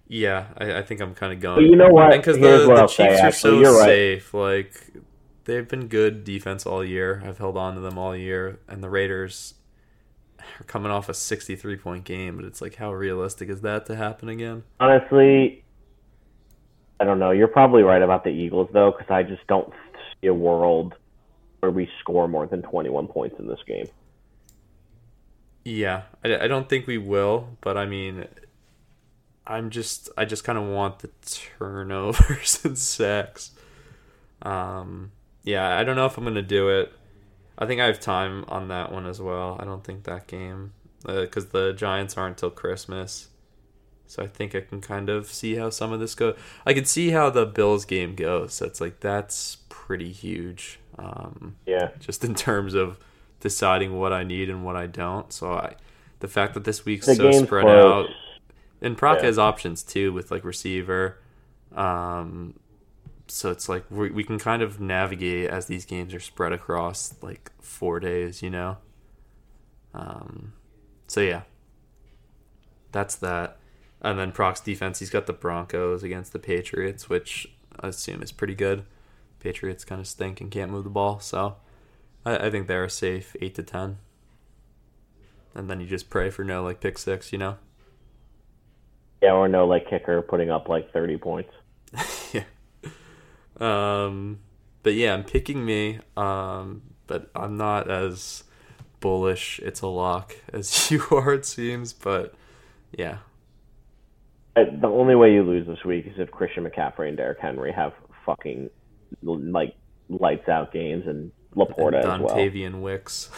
Yeah, 0.08 0.46
I, 0.58 0.78
I 0.78 0.82
think 0.82 1.00
I'm 1.00 1.14
kind 1.14 1.32
of 1.32 1.38
going. 1.40 1.56
But 1.56 1.70
you 1.70 1.76
know 1.76 1.88
what? 1.88 2.10
Because 2.10 2.36
the, 2.36 2.66
the 2.66 2.86
Chiefs 2.88 2.96
say, 2.96 3.20
are 3.20 3.32
so 3.32 3.60
right. 3.78 3.84
safe. 3.84 4.34
Like 4.34 4.74
they've 5.50 5.68
been 5.68 5.88
good 5.88 6.24
defense 6.24 6.64
all 6.64 6.84
year. 6.84 7.22
I've 7.26 7.38
held 7.38 7.56
on 7.56 7.74
to 7.74 7.80
them 7.80 7.98
all 7.98 8.16
year, 8.16 8.60
and 8.68 8.82
the 8.82 8.88
Raiders 8.88 9.54
are 10.38 10.64
coming 10.64 10.92
off 10.92 11.08
a 11.08 11.14
63 11.14 11.76
point 11.76 12.04
game. 12.04 12.36
But 12.36 12.44
it's 12.44 12.62
like, 12.62 12.76
how 12.76 12.92
realistic 12.92 13.48
is 13.48 13.60
that 13.62 13.86
to 13.86 13.96
happen 13.96 14.28
again? 14.28 14.62
Honestly, 14.78 15.64
I 17.00 17.04
don't 17.04 17.18
know. 17.18 17.32
You're 17.32 17.48
probably 17.48 17.82
right 17.82 18.02
about 18.02 18.24
the 18.24 18.30
Eagles 18.30 18.68
though, 18.72 18.92
because 18.92 19.10
I 19.10 19.22
just 19.22 19.46
don't 19.48 19.72
see 20.20 20.28
a 20.28 20.34
world 20.34 20.94
where 21.58 21.72
we 21.72 21.88
score 22.00 22.28
more 22.28 22.46
than 22.46 22.62
21 22.62 23.08
points 23.08 23.36
in 23.38 23.46
this 23.48 23.60
game. 23.66 23.86
Yeah, 25.64 26.02
I, 26.24 26.44
I 26.44 26.48
don't 26.48 26.68
think 26.68 26.86
we 26.86 26.96
will, 26.96 27.58
but 27.60 27.76
I 27.76 27.86
mean, 27.86 28.26
I'm 29.46 29.70
just 29.70 30.08
I 30.16 30.24
just 30.24 30.44
kind 30.44 30.58
of 30.58 30.64
want 30.64 31.00
the 31.00 31.10
turnovers 31.58 32.60
and 32.64 32.78
sacks. 32.78 33.50
Um, 34.42 35.12
yeah, 35.42 35.78
I 35.78 35.84
don't 35.84 35.96
know 35.96 36.06
if 36.06 36.16
I'm 36.16 36.24
gonna 36.24 36.42
do 36.42 36.68
it. 36.68 36.92
I 37.58 37.66
think 37.66 37.80
I 37.80 37.86
have 37.86 38.00
time 38.00 38.44
on 38.48 38.68
that 38.68 38.90
one 38.92 39.06
as 39.06 39.20
well. 39.20 39.56
I 39.60 39.64
don't 39.64 39.84
think 39.84 40.04
that 40.04 40.26
game 40.26 40.72
because 41.04 41.46
uh, 41.46 41.48
the 41.52 41.72
Giants 41.72 42.16
aren't 42.16 42.36
until 42.36 42.50
Christmas, 42.50 43.28
so 44.06 44.22
I 44.22 44.26
think 44.26 44.54
I 44.54 44.60
can 44.60 44.80
kind 44.80 45.08
of 45.08 45.26
see 45.26 45.56
how 45.56 45.70
some 45.70 45.92
of 45.92 46.00
this 46.00 46.14
goes. 46.14 46.38
I 46.66 46.72
can 46.72 46.84
see 46.84 47.10
how 47.10 47.30
the 47.30 47.46
Bills 47.46 47.84
game 47.84 48.14
goes. 48.14 48.54
So 48.54 48.66
it's 48.66 48.80
like 48.80 49.00
that's 49.00 49.58
pretty 49.68 50.12
huge. 50.12 50.78
Um, 50.98 51.56
yeah, 51.66 51.90
just 51.98 52.24
in 52.24 52.34
terms 52.34 52.74
of 52.74 52.98
deciding 53.40 53.98
what 53.98 54.12
I 54.12 54.22
need 54.22 54.50
and 54.50 54.64
what 54.64 54.76
I 54.76 54.86
don't. 54.86 55.32
So 55.32 55.52
I, 55.52 55.74
the 56.20 56.28
fact 56.28 56.54
that 56.54 56.64
this 56.64 56.84
week's 56.84 57.06
the 57.06 57.14
so 57.14 57.32
spread 57.32 57.64
close. 57.64 58.06
out, 58.06 58.10
and 58.82 58.96
Proc 58.96 59.18
yeah. 59.18 59.26
has 59.26 59.38
options 59.38 59.82
too 59.82 60.12
with 60.12 60.30
like 60.30 60.44
receiver. 60.44 61.18
Um, 61.74 62.54
so 63.30 63.50
it's 63.50 63.68
like 63.68 63.84
we 63.90 64.10
we 64.10 64.24
can 64.24 64.38
kind 64.38 64.62
of 64.62 64.80
navigate 64.80 65.48
as 65.48 65.66
these 65.66 65.84
games 65.84 66.14
are 66.14 66.20
spread 66.20 66.52
across 66.52 67.14
like 67.22 67.50
four 67.60 68.00
days, 68.00 68.42
you 68.42 68.50
know. 68.50 68.78
Um, 69.94 70.52
so 71.06 71.20
yeah, 71.20 71.42
that's 72.92 73.16
that. 73.16 73.56
And 74.02 74.18
then 74.18 74.32
Proc's 74.32 74.60
defense, 74.60 74.98
he's 74.98 75.10
got 75.10 75.26
the 75.26 75.32
Broncos 75.32 76.02
against 76.02 76.32
the 76.32 76.38
Patriots, 76.38 77.08
which 77.08 77.52
I 77.78 77.88
assume 77.88 78.22
is 78.22 78.32
pretty 78.32 78.54
good. 78.54 78.84
Patriots 79.40 79.84
kind 79.84 80.00
of 80.00 80.06
stink 80.06 80.40
and 80.40 80.50
can't 80.50 80.70
move 80.70 80.84
the 80.84 80.90
ball, 80.90 81.20
so 81.20 81.56
I, 82.24 82.46
I 82.46 82.50
think 82.50 82.66
they're 82.66 82.88
safe 82.88 83.36
eight 83.40 83.54
to 83.56 83.62
ten. 83.62 83.98
And 85.54 85.68
then 85.68 85.80
you 85.80 85.86
just 85.86 86.10
pray 86.10 86.30
for 86.30 86.44
no 86.44 86.62
like 86.62 86.80
pick 86.80 86.98
six, 86.98 87.32
you 87.32 87.38
know. 87.38 87.56
Yeah, 89.22 89.32
or 89.32 89.48
no 89.48 89.66
like 89.66 89.88
kicker 89.88 90.22
putting 90.22 90.50
up 90.50 90.68
like 90.68 90.92
thirty 90.92 91.16
points. 91.16 91.52
Um, 93.60 94.40
but 94.82 94.94
yeah, 94.94 95.14
I'm 95.14 95.24
picking 95.24 95.64
me. 95.64 96.00
Um, 96.16 96.82
but 97.06 97.30
I'm 97.34 97.56
not 97.56 97.90
as 97.90 98.44
bullish. 99.00 99.58
It's 99.60 99.80
a 99.80 99.88
lock 99.88 100.36
as 100.52 100.90
you 100.90 101.02
are, 101.10 101.34
it 101.34 101.44
seems. 101.44 101.92
But 101.92 102.34
yeah, 102.96 103.18
the 104.54 104.88
only 104.88 105.14
way 105.14 105.32
you 105.32 105.42
lose 105.42 105.66
this 105.66 105.84
week 105.84 106.06
is 106.06 106.14
if 106.18 106.30
Christian 106.30 106.64
McCaffrey 106.64 107.08
and 107.08 107.16
Derrick 107.16 107.38
Henry 107.40 107.72
have 107.72 107.92
fucking 108.26 108.70
like 109.22 109.74
lights 110.08 110.48
out 110.48 110.72
games 110.72 111.04
and 111.06 111.30
LaPorta 111.56 112.02
and 112.02 112.24
as 112.24 112.72
well. 112.72 112.80
Wicks. 112.80 113.30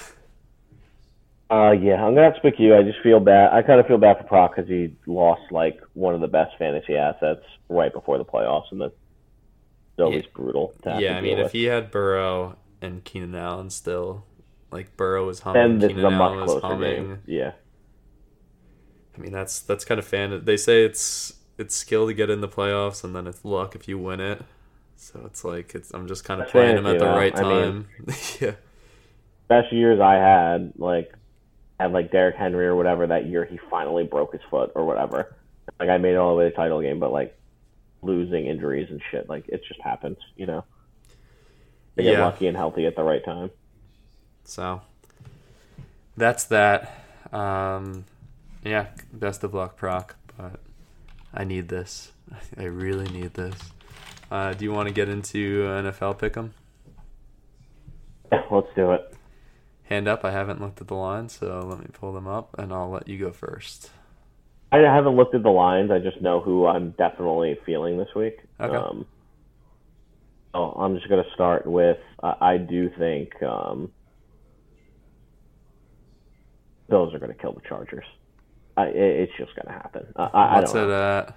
Uh, 1.50 1.72
yeah, 1.72 2.02
I'm 2.02 2.14
gonna 2.14 2.24
have 2.24 2.36
to 2.36 2.40
pick 2.40 2.58
you. 2.58 2.74
I 2.74 2.82
just 2.82 3.00
feel 3.02 3.20
bad. 3.20 3.52
I 3.52 3.62
kind 3.62 3.78
of 3.78 3.86
feel 3.86 3.98
bad 3.98 4.16
for 4.18 4.24
Proc 4.24 4.56
because 4.56 4.70
he 4.70 4.96
lost 5.06 5.42
like 5.50 5.80
one 5.92 6.14
of 6.14 6.22
the 6.22 6.28
best 6.28 6.56
fantasy 6.58 6.96
assets 6.96 7.42
right 7.68 7.92
before 7.92 8.16
the 8.16 8.24
playoffs, 8.24 8.70
and 8.70 8.80
that's 9.96 10.06
always 10.06 10.24
yeah. 10.24 10.30
brutal. 10.34 10.74
yeah, 10.84 11.16
I 11.16 11.20
mean, 11.20 11.38
with. 11.38 11.46
if 11.46 11.52
he 11.52 11.64
had 11.64 11.90
Burrow 11.90 12.56
and 12.80 13.04
Keenan 13.04 13.34
Allen 13.34 13.70
still, 13.70 14.24
like 14.70 14.96
Burrow 14.96 15.26
was 15.26 15.40
humming, 15.40 15.78
this 15.78 15.88
Keenan 15.88 16.06
is 16.06 16.12
a 16.12 16.16
much 16.16 16.32
Allen 16.32 16.46
closer 16.46 16.78
game. 16.78 17.18
Yeah, 17.26 17.52
I 19.16 19.20
mean 19.20 19.32
that's 19.32 19.60
that's 19.60 19.84
kind 19.84 19.98
of 19.98 20.06
fan. 20.06 20.44
They 20.44 20.56
say 20.56 20.84
it's 20.84 21.34
it's 21.58 21.74
skill 21.74 22.06
to 22.06 22.14
get 22.14 22.30
in 22.30 22.40
the 22.40 22.48
playoffs, 22.48 23.04
and 23.04 23.14
then 23.14 23.26
it's 23.26 23.44
luck 23.44 23.74
if 23.74 23.86
you 23.88 23.98
win 23.98 24.20
it. 24.20 24.42
So 24.96 25.20
it's 25.26 25.44
like 25.44 25.74
it's 25.74 25.92
I'm 25.92 26.06
just 26.06 26.24
kind 26.24 26.40
of 26.40 26.48
playing 26.48 26.78
him 26.78 26.86
at 26.86 26.98
the 26.98 27.06
know. 27.06 27.16
right 27.16 27.34
time. 27.34 27.88
I 27.98 28.10
mean, 28.10 28.16
yeah. 28.40 28.52
Best 29.48 29.72
years 29.72 30.00
I 30.00 30.14
had, 30.14 30.72
like 30.78 31.12
had 31.78 31.92
like 31.92 32.10
Derrick 32.10 32.36
Henry 32.36 32.66
or 32.66 32.76
whatever 32.76 33.06
that 33.08 33.26
year 33.26 33.44
he 33.44 33.58
finally 33.68 34.04
broke 34.04 34.32
his 34.32 34.42
foot 34.48 34.72
or 34.74 34.86
whatever. 34.86 35.36
Like 35.78 35.88
I 35.88 35.98
made 35.98 36.12
it 36.12 36.16
all 36.16 36.30
the 36.30 36.38
way 36.38 36.44
to 36.44 36.50
the 36.50 36.56
title 36.56 36.80
game, 36.80 37.00
but 37.00 37.12
like 37.12 37.36
losing 38.02 38.46
injuries 38.46 38.88
and 38.90 39.00
shit, 39.10 39.28
like 39.28 39.48
it 39.48 39.62
just 39.66 39.80
happens, 39.80 40.18
you 40.36 40.46
know. 40.46 40.64
They 41.94 42.04
get 42.04 42.14
yeah. 42.14 42.24
lucky 42.24 42.46
and 42.46 42.56
healthy 42.56 42.86
at 42.86 42.96
the 42.96 43.02
right 43.02 43.24
time. 43.24 43.50
So 44.44 44.80
that's 46.16 46.44
that. 46.44 47.04
Um, 47.32 48.04
yeah, 48.64 48.86
best 49.12 49.44
of 49.44 49.54
luck, 49.54 49.76
Proc. 49.76 50.16
But 50.36 50.60
I 51.32 51.44
need 51.44 51.68
this. 51.68 52.12
I 52.56 52.64
really 52.64 53.10
need 53.10 53.34
this. 53.34 53.54
Uh, 54.30 54.54
do 54.54 54.64
you 54.64 54.72
want 54.72 54.88
to 54.88 54.94
get 54.94 55.08
into 55.08 55.64
NFL 55.64 56.18
pick'em? 56.18 56.50
Yeah, 58.30 58.42
let's 58.50 58.68
do 58.74 58.92
it. 58.92 59.14
Hand 59.84 60.08
up. 60.08 60.24
I 60.24 60.30
haven't 60.30 60.60
looked 60.60 60.80
at 60.80 60.88
the 60.88 60.94
line, 60.94 61.28
so 61.28 61.60
let 61.68 61.80
me 61.80 61.86
pull 61.92 62.14
them 62.14 62.26
up, 62.26 62.54
and 62.58 62.72
I'll 62.72 62.88
let 62.88 63.08
you 63.08 63.18
go 63.18 63.30
first. 63.30 63.90
I 64.72 64.78
haven't 64.94 65.16
looked 65.16 65.34
at 65.34 65.42
the 65.42 65.50
lines. 65.50 65.90
I 65.90 65.98
just 65.98 66.20
know 66.22 66.40
who 66.40 66.66
I'm 66.66 66.92
definitely 66.92 67.58
feeling 67.66 67.98
this 67.98 68.08
week. 68.16 68.38
Okay. 68.58 68.74
Um, 68.74 69.06
so 70.54 70.72
I'm 70.78 70.96
just 70.96 71.08
going 71.08 71.22
to 71.22 71.30
start 71.34 71.66
with 71.66 71.98
uh, 72.22 72.34
I 72.40 72.56
do 72.56 72.90
think 72.98 73.40
um, 73.42 73.90
Bills 76.88 77.14
are 77.14 77.18
going 77.18 77.32
to 77.32 77.38
kill 77.38 77.52
the 77.52 77.60
Chargers. 77.68 78.04
I, 78.76 78.86
it, 78.86 78.96
it's 78.96 79.32
just 79.38 79.54
going 79.54 79.66
to 79.66 79.72
happen. 79.72 80.06
I, 80.16 80.56
What's 80.56 80.74
I 80.74 80.74
don't 80.74 80.90
it 80.90 80.94
at? 80.94 81.36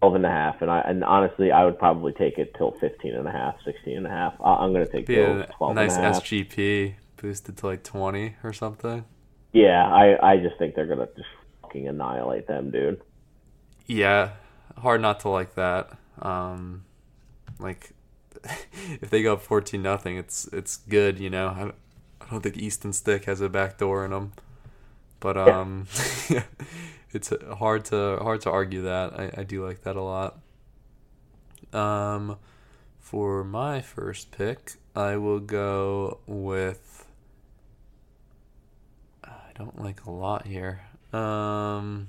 12 0.00 0.14
and 0.14 0.26
a 0.26 0.30
half 0.30 0.62
and 0.62 0.70
I 0.70 0.80
and 0.82 1.02
honestly 1.02 1.50
I 1.50 1.64
would 1.64 1.76
probably 1.76 2.12
take 2.12 2.38
it 2.38 2.54
till 2.56 2.70
15 2.78 3.16
and 3.16 3.26
a 3.26 3.32
half 3.32 3.56
16 3.64 3.96
and 3.96 4.06
a 4.06 4.10
half 4.10 4.32
I'm 4.40 4.72
going 4.72 4.86
to 4.86 4.92
take 4.92 5.06
till 5.08 5.42
12 5.56 5.74
nice 5.74 5.96
and 5.96 6.04
a 6.04 6.12
half. 6.12 6.22
SGP 6.22 6.94
boosted 7.20 7.56
to 7.56 7.66
like 7.66 7.82
20 7.82 8.36
or 8.44 8.52
something 8.52 9.04
yeah 9.52 9.84
I 9.88 10.34
I 10.34 10.36
just 10.36 10.56
think 10.56 10.76
they're 10.76 10.86
going 10.86 11.00
to 11.00 11.08
just 11.16 11.28
fucking 11.68 11.88
annihilate 11.88 12.46
them 12.46 12.70
dude 12.70 13.00
yeah 13.86 14.30
hard 14.78 15.00
not 15.00 15.20
to 15.20 15.28
like 15.28 15.54
that 15.54 15.90
um 16.22 16.84
like 17.58 17.90
if 19.00 19.10
they 19.10 19.22
go 19.22 19.34
up 19.34 19.42
14 19.42 19.80
nothing 19.82 20.16
it's 20.16 20.46
it's 20.52 20.76
good 20.76 21.18
you 21.18 21.30
know 21.30 21.48
I, 21.48 22.24
I 22.24 22.30
don't 22.30 22.42
think 22.42 22.56
Easton 22.56 22.92
Stick 22.92 23.24
has 23.24 23.40
a 23.40 23.48
back 23.48 23.78
door 23.78 24.04
in 24.04 24.10
them 24.10 24.32
but 25.20 25.36
um 25.36 25.86
yeah. 26.28 26.44
it's 27.12 27.32
hard 27.58 27.84
to 27.86 28.18
hard 28.20 28.40
to 28.42 28.50
argue 28.50 28.82
that. 28.82 29.18
I, 29.18 29.40
I 29.40 29.44
do 29.44 29.64
like 29.64 29.82
that 29.82 29.96
a 29.96 30.02
lot. 30.02 30.38
Um, 31.72 32.38
for 32.98 33.44
my 33.44 33.80
first 33.80 34.30
pick, 34.30 34.74
I 34.94 35.16
will 35.16 35.40
go 35.40 36.18
with. 36.26 37.06
I 39.24 39.52
don't 39.54 39.82
like 39.82 40.04
a 40.04 40.10
lot 40.10 40.46
here. 40.46 40.82
Um, 41.12 42.08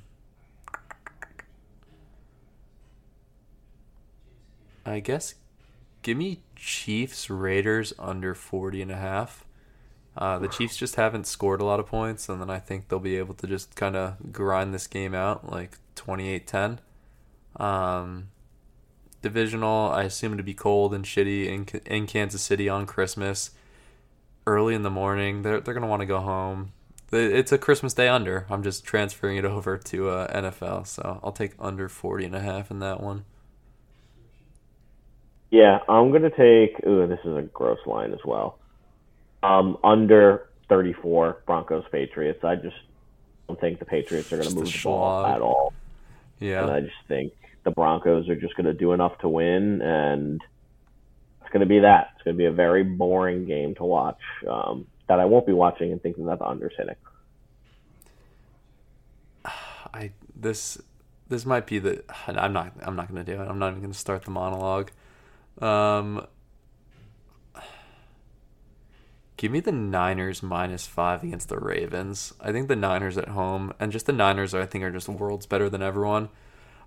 I 4.86 5.00
guess 5.00 5.36
give 6.02 6.18
me 6.18 6.42
Chiefs 6.56 7.30
Raiders 7.30 7.94
under 8.00 8.34
40 8.34 8.82
and 8.82 8.92
a 8.92 8.96
half. 8.96 9.46
Uh, 10.18 10.40
the 10.40 10.48
Chiefs 10.48 10.76
just 10.76 10.96
haven't 10.96 11.28
scored 11.28 11.62
a 11.62 11.66
lot 11.66 11.80
of 11.80 11.86
points, 11.86 12.28
and 12.28 12.42
then 12.42 12.50
I 12.50 12.60
think 12.60 12.88
they'll 12.88 13.00
be 13.00 13.18
able 13.18 13.36
to 13.36 13.48
just 13.48 13.76
kind 13.76 13.96
of 13.96 14.34
grind 14.34 14.74
this 14.74 14.88
game 14.88 15.14
out 15.14 15.50
like 15.50 15.78
28 15.96 16.46
10. 16.46 16.80
Um, 17.56 18.30
divisional, 19.22 19.92
I 19.92 20.04
assume 20.04 20.36
to 20.38 20.44
be 20.44 20.54
cold 20.54 20.94
and 20.94 21.06
shitty 21.06 21.48
in, 21.48 21.66
in 21.86 22.08
Kansas 22.08 22.42
City 22.42 22.68
on 22.68 22.86
Christmas. 22.86 23.52
Early 24.46 24.74
in 24.74 24.84
the 24.84 24.90
morning, 24.90 25.44
they're, 25.44 25.62
they're 25.62 25.74
going 25.74 25.84
to 25.84 25.88
want 25.88 26.02
to 26.02 26.06
go 26.06 26.20
home. 26.20 26.74
It's 27.12 27.52
a 27.52 27.58
Christmas 27.58 27.94
Day 27.94 28.08
under. 28.08 28.46
I'm 28.50 28.64
just 28.64 28.84
transferring 28.84 29.38
it 29.38 29.46
over 29.46 29.78
to 29.78 30.10
uh, 30.10 30.34
NFL, 30.34 30.86
so 30.86 31.20
I'll 31.24 31.32
take 31.32 31.54
under 31.60 31.90
40 31.90 32.26
and 32.26 32.36
a 32.36 32.40
half 32.40 32.70
in 32.70 32.80
that 32.80 33.02
one. 33.02 33.26
Yeah, 35.50 35.80
I'm 35.90 36.12
going 36.12 36.22
to 36.22 36.30
take. 36.30 36.86
Ooh, 36.86 37.08
this 37.08 37.20
is 37.26 37.36
a 37.36 37.42
gross 37.42 37.80
line 37.88 38.14
as 38.14 38.20
well. 38.24 38.60
Um, 39.42 39.78
under 39.84 40.50
34 40.70 41.42
Broncos 41.48 41.86
Patriots. 41.92 42.44
I 42.44 42.56
just 42.56 42.76
don't 43.48 43.60
think 43.60 43.80
the 43.80 43.86
Patriots 43.86 44.32
are 44.32 44.38
going 44.38 44.50
to 44.50 44.56
move 44.56 44.72
the 44.72 44.82
ball 44.84 45.26
at 45.26 45.42
all. 45.42 45.74
Yeah. 46.40 46.62
And 46.62 46.72
I 46.72 46.82
just 46.82 46.94
think 47.08 47.34
the 47.64 47.72
Broncos 47.72 48.30
are 48.30 48.36
just 48.36 48.56
going 48.56 48.68
to 48.68 48.74
do 48.74 48.94
enough 48.94 49.18
to 49.20 49.30
win, 49.30 49.82
and 49.82 50.42
it's 51.42 51.50
going 51.52 51.62
to 51.62 51.66
be 51.66 51.80
that. 51.80 52.12
It's 52.16 52.24
going 52.24 52.36
to 52.36 52.38
be 52.38 52.46
a 52.46 52.52
very 52.52 52.84
boring 52.84 53.46
game 53.46 53.74
to 53.76 53.84
watch 53.84 54.20
um, 54.48 54.86
that 55.10 55.20
I 55.20 55.26
won't 55.26 55.46
be 55.46 55.54
watching 55.54 55.92
and 55.92 56.02
thinking 56.02 56.26
that 56.28 56.40
the 56.40 56.46
under's 56.46 56.74
hitting. 56.78 56.96
I 59.94 60.12
this 60.36 60.80
this 61.28 61.46
might 61.46 61.68
be 61.68 61.80
the 61.80 62.04
I'm 62.28 62.54
not 62.54 62.74
I'm 62.82 62.96
not 62.96 63.14
to 63.14 63.24
do 63.24 63.42
it. 63.42 63.46
I'm 63.46 63.60
not 63.60 63.76
even 63.76 63.92
to 63.92 63.98
start 63.98 64.24
the 64.24 64.32
monologue. 64.32 64.92
Um, 65.60 66.26
Give 69.38 69.52
me 69.52 69.60
the 69.62 69.72
Niners 69.72 70.44
minus 70.44 70.86
five 70.86 71.24
against 71.24 71.50
the 71.50 71.58
Ravens. 71.58 72.34
I 72.40 72.52
think 72.52 72.68
the 72.68 72.76
Niners 72.76 73.18
at 73.18 73.30
home, 73.30 73.74
and 73.80 73.92
just 73.92 74.06
the 74.06 74.14
Niners, 74.14 74.54
I 74.54 74.66
think, 74.66 74.84
are 74.84 74.92
just 74.92 75.10
worlds 75.10 75.46
better 75.46 75.70
than 75.70 75.82
everyone. 75.82 76.30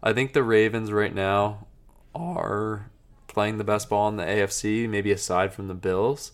I 0.03 0.13
think 0.13 0.33
the 0.33 0.43
Ravens 0.43 0.93
right 0.93 1.15
now 1.15 1.67
are 2.15 2.91
playing 3.27 3.57
the 3.57 3.65
best 3.65 3.89
ball 3.89 4.09
in 4.09 4.17
the 4.17 4.25
AFC, 4.25 4.87
maybe 4.87 5.11
aside 5.13 5.55
from 5.55 5.69
the 5.69 5.75
Bills. 5.75 6.33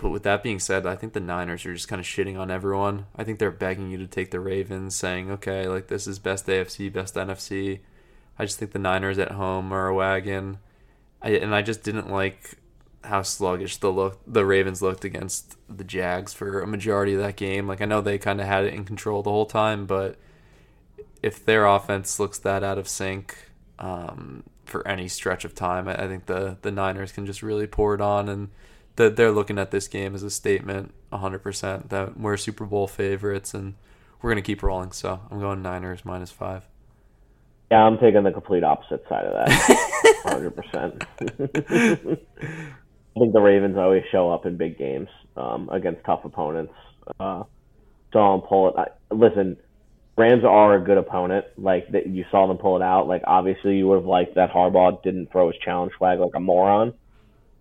But 0.00 0.08
with 0.08 0.22
that 0.22 0.42
being 0.42 0.58
said, 0.58 0.86
I 0.86 0.96
think 0.96 1.12
the 1.12 1.20
Niners 1.20 1.66
are 1.66 1.74
just 1.74 1.88
kind 1.88 2.00
of 2.00 2.06
shitting 2.06 2.38
on 2.38 2.50
everyone. 2.50 3.04
I 3.14 3.22
think 3.22 3.38
they're 3.38 3.50
begging 3.50 3.90
you 3.90 3.98
to 3.98 4.06
take 4.06 4.30
the 4.30 4.40
Ravens, 4.40 4.94
saying, 4.94 5.30
okay, 5.30 5.68
like 5.68 5.88
this 5.88 6.06
is 6.06 6.18
best 6.18 6.46
AFC, 6.46 6.90
best 6.90 7.16
NFC. 7.16 7.80
I 8.38 8.46
just 8.46 8.58
think 8.58 8.72
the 8.72 8.78
Niners 8.78 9.18
at 9.18 9.32
home 9.32 9.72
are 9.72 9.88
a 9.88 9.94
wagon. 9.94 10.56
I, 11.20 11.32
and 11.32 11.54
I 11.54 11.60
just 11.60 11.82
didn't 11.82 12.10
like 12.10 12.56
how 13.04 13.20
sluggish 13.20 13.76
the 13.76 13.90
look 13.90 14.20
the 14.26 14.46
Ravens 14.46 14.80
looked 14.80 15.04
against 15.04 15.56
the 15.68 15.84
Jags 15.84 16.32
for 16.32 16.62
a 16.62 16.66
majority 16.66 17.12
of 17.12 17.20
that 17.20 17.36
game. 17.36 17.68
Like 17.68 17.82
I 17.82 17.84
know 17.84 18.00
they 18.00 18.16
kind 18.16 18.40
of 18.40 18.46
had 18.46 18.64
it 18.64 18.72
in 18.72 18.86
control 18.86 19.22
the 19.22 19.30
whole 19.30 19.44
time, 19.44 19.84
but 19.84 20.16
if 21.22 21.44
their 21.44 21.66
offense 21.66 22.18
looks 22.18 22.38
that 22.38 22.64
out 22.64 22.78
of 22.78 22.88
sync 22.88 23.36
um, 23.78 24.44
for 24.64 24.86
any 24.88 25.08
stretch 25.08 25.44
of 25.44 25.54
time, 25.54 25.88
I, 25.88 26.04
I, 26.04 26.08
think 26.08 26.24
the 26.24 26.56
the 26.62 26.70
Niners 26.70 27.12
can 27.12 27.26
just 27.26 27.42
really 27.42 27.66
pour 27.66 27.94
it 27.94 28.00
on, 28.00 28.30
and 28.30 28.48
that 29.00 29.16
they're 29.16 29.32
looking 29.32 29.58
at 29.58 29.70
this 29.70 29.88
game 29.88 30.14
as 30.14 30.22
a 30.22 30.30
statement, 30.30 30.92
100% 31.10 31.88
that 31.88 32.20
we're 32.20 32.36
Super 32.36 32.66
Bowl 32.66 32.86
favorites 32.86 33.54
and 33.54 33.74
we're 34.20 34.30
gonna 34.30 34.42
keep 34.42 34.62
rolling. 34.62 34.92
So 34.92 35.20
I'm 35.30 35.40
going 35.40 35.62
Niners 35.62 36.04
minus 36.04 36.30
five. 36.30 36.66
Yeah, 37.70 37.78
I'm 37.78 37.98
taking 37.98 38.24
the 38.24 38.30
complete 38.30 38.62
opposite 38.62 39.02
side 39.08 39.24
of 39.24 39.32
that. 39.32 39.48
100%. 40.26 41.02
I 43.16 43.18
think 43.18 43.32
the 43.32 43.40
Ravens 43.40 43.76
always 43.78 44.02
show 44.12 44.30
up 44.30 44.44
in 44.44 44.58
big 44.58 44.76
games 44.76 45.08
um, 45.36 45.70
against 45.70 46.04
tough 46.04 46.24
opponents. 46.24 46.74
Uh, 47.18 47.44
so 48.12 48.18
I'll 48.18 48.40
pull 48.40 48.68
it. 48.68 48.74
I, 48.76 49.14
listen, 49.14 49.56
Rams 50.18 50.44
are 50.44 50.74
a 50.74 50.84
good 50.84 50.98
opponent. 50.98 51.46
Like 51.56 51.90
that, 51.92 52.06
you 52.06 52.26
saw 52.30 52.46
them 52.46 52.58
pull 52.58 52.76
it 52.76 52.82
out. 52.82 53.08
Like 53.08 53.22
obviously, 53.26 53.76
you 53.76 53.88
would 53.88 53.96
have 53.96 54.04
liked 54.04 54.34
that 54.34 54.50
Harbaugh 54.50 55.02
didn't 55.02 55.32
throw 55.32 55.46
his 55.46 55.56
challenge 55.64 55.92
flag 55.98 56.18
like 56.18 56.32
a 56.34 56.40
moron. 56.40 56.92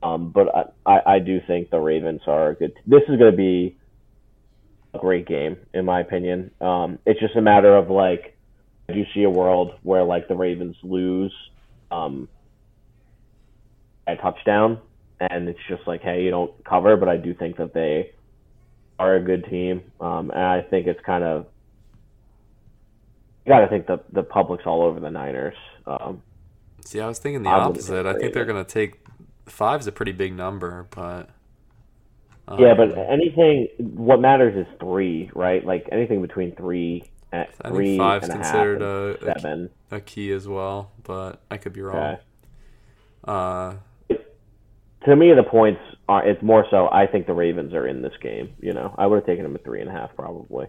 Um, 0.02 0.32
but 0.32 0.76
I, 0.86 1.00
I 1.06 1.20
do 1.20 1.40
think 1.46 1.70
the 1.70 1.80
Ravens 1.80 2.22
are 2.28 2.52
a 2.52 2.56
good. 2.56 2.74
This 2.88 3.02
is 3.10 3.18
going 3.18 3.32
to 3.32 3.38
be 3.38 3.78
a 4.94 4.98
great 4.98 5.28
game, 5.28 5.58
in 5.74 5.86
my 5.86 6.00
opinion. 6.00 6.52
Um, 6.62 7.00
it's 7.06 7.20
just 7.20 7.36
a 7.36 7.42
matter 7.42 7.76
of 7.76 7.90
like, 7.90 8.38
do 8.88 8.98
you 8.98 9.06
see 9.14 9.24
a 9.24 9.30
world 9.30 9.74
where 9.84 10.04
like 10.04 10.28
the 10.28 10.36
Ravens 10.36 10.78
lose 10.84 11.34
um, 11.92 12.30
a 14.08 14.16
touchdown, 14.16 14.80
and 15.20 15.50
it's 15.50 15.60
just 15.68 15.86
like, 15.86 16.02
hey, 16.02 16.24
you 16.24 16.30
don't 16.30 16.64
cover. 16.64 16.96
But 16.96 17.10
I 17.10 17.18
do 17.18 17.34
think 17.34 17.58
that 17.58 17.74
they 17.74 18.14
are 18.98 19.16
a 19.16 19.22
good 19.22 19.46
team, 19.46 19.84
um, 20.00 20.32
and 20.32 20.44
I 20.44 20.62
think 20.62 20.88
it's 20.88 21.02
kind 21.06 21.24
of 21.24 21.46
you 23.46 23.52
got 23.52 23.62
to 23.62 23.68
think 23.68 23.88
the 23.88 24.00
the 24.14 24.24
public's 24.24 24.66
all 24.66 24.84
over 24.84 25.00
the 25.00 25.12
Niners. 25.12 25.56
Um, 25.86 26.22
See, 26.86 27.00
I 27.02 27.08
was 27.08 27.20
thinking 27.20 27.44
the 27.44 27.50
opposite. 27.50 28.06
I 28.06 28.14
think 28.14 28.34
they're 28.34 28.46
going 28.46 28.64
to 28.64 28.70
take 28.70 29.00
five's 29.50 29.88
a 29.88 29.92
pretty 29.92 30.12
big 30.12 30.34
number, 30.34 30.88
but 30.92 31.30
um, 32.48 32.60
yeah, 32.60 32.74
but 32.74 32.98
anything 32.98 33.68
what 33.78 34.20
matters 34.20 34.56
is 34.56 34.68
three, 34.80 35.30
right? 35.36 35.64
Like 35.66 35.88
anything 35.92 36.22
between 36.22 36.56
three 36.56 37.04
and 37.32 37.48
I 37.62 37.70
three 37.70 37.86
think 37.86 38.00
five's 38.00 38.30
considered 38.30 38.82
a, 38.82 39.18
a, 39.22 39.40
seven. 39.40 39.70
a 39.92 40.02
key 40.02 40.32
as 40.32 40.48
well, 40.48 40.92
but 41.04 41.42
I 41.52 41.58
could 41.58 41.74
be 41.74 41.82
wrong. 41.82 41.98
Okay. 41.98 42.22
Uh, 43.24 43.74
to 45.06 45.16
me, 45.16 45.34
the 45.34 45.44
points 45.44 45.82
are. 46.08 46.26
It's 46.28 46.42
more 46.42 46.66
so. 46.72 46.90
I 46.92 47.08
think 47.08 47.28
the 47.28 47.34
Ravens 47.34 47.74
are 47.74 47.88
in 47.88 48.02
this 48.02 48.14
game. 48.22 48.54
You 48.60 48.74
know, 48.74 48.96
I 48.98 49.06
would 49.06 49.18
have 49.18 49.26
taken 49.26 49.44
them 49.44 49.56
at 49.56 49.64
three 49.64 49.82
and 49.82 49.90
a 49.90 49.94
half 49.94 50.16
probably. 50.16 50.68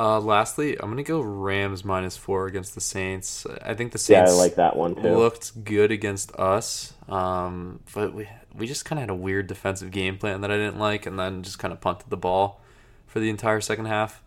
Uh, 0.00 0.18
lastly, 0.18 0.80
I'm 0.80 0.88
gonna 0.88 1.02
go 1.02 1.20
Rams 1.20 1.84
minus 1.84 2.16
four 2.16 2.46
against 2.46 2.74
the 2.74 2.80
Saints. 2.80 3.46
I 3.60 3.74
think 3.74 3.92
the 3.92 3.98
Saints. 3.98 4.30
Yeah, 4.30 4.34
I 4.34 4.38
like 4.38 4.54
that 4.54 4.74
one 4.74 4.94
too. 4.94 5.14
Looked 5.14 5.62
good 5.62 5.90
against 5.90 6.34
us, 6.36 6.94
um, 7.06 7.80
but 7.94 8.14
we 8.14 8.26
we 8.54 8.66
just 8.66 8.86
kind 8.86 8.98
of 8.98 9.02
had 9.02 9.10
a 9.10 9.14
weird 9.14 9.46
defensive 9.46 9.90
game 9.90 10.16
plan 10.16 10.40
that 10.40 10.50
I 10.50 10.56
didn't 10.56 10.78
like, 10.78 11.04
and 11.04 11.18
then 11.18 11.42
just 11.42 11.58
kind 11.58 11.70
of 11.70 11.82
punted 11.82 12.08
the 12.08 12.16
ball 12.16 12.62
for 13.06 13.20
the 13.20 13.28
entire 13.28 13.60
second 13.60 13.86
half. 13.86 14.22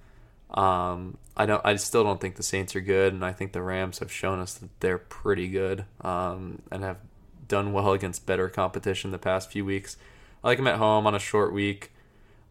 Um, 0.51 1.17
I 1.35 1.47
don't. 1.47 1.65
I 1.65 1.75
still 1.77 2.03
don't 2.03 2.21
think 2.21 2.35
the 2.35 2.43
Saints 2.43 2.75
are 2.75 2.81
good, 2.81 3.11
and 3.11 3.25
I 3.25 3.31
think 3.33 3.53
the 3.53 3.63
Rams 3.63 3.97
have 3.97 4.11
shown 4.11 4.39
us 4.39 4.53
that 4.53 4.69
they're 4.79 4.99
pretty 4.99 5.47
good 5.47 5.85
um, 6.01 6.61
and 6.71 6.83
have 6.83 6.97
done 7.47 7.73
well 7.73 7.93
against 7.93 8.27
better 8.27 8.47
competition 8.47 9.09
the 9.09 9.17
past 9.17 9.49
few 9.49 9.65
weeks. 9.65 9.97
I 10.43 10.49
like 10.49 10.59
them 10.59 10.67
at 10.67 10.77
home 10.77 11.07
on 11.07 11.15
a 11.15 11.19
short 11.19 11.51
week. 11.51 11.91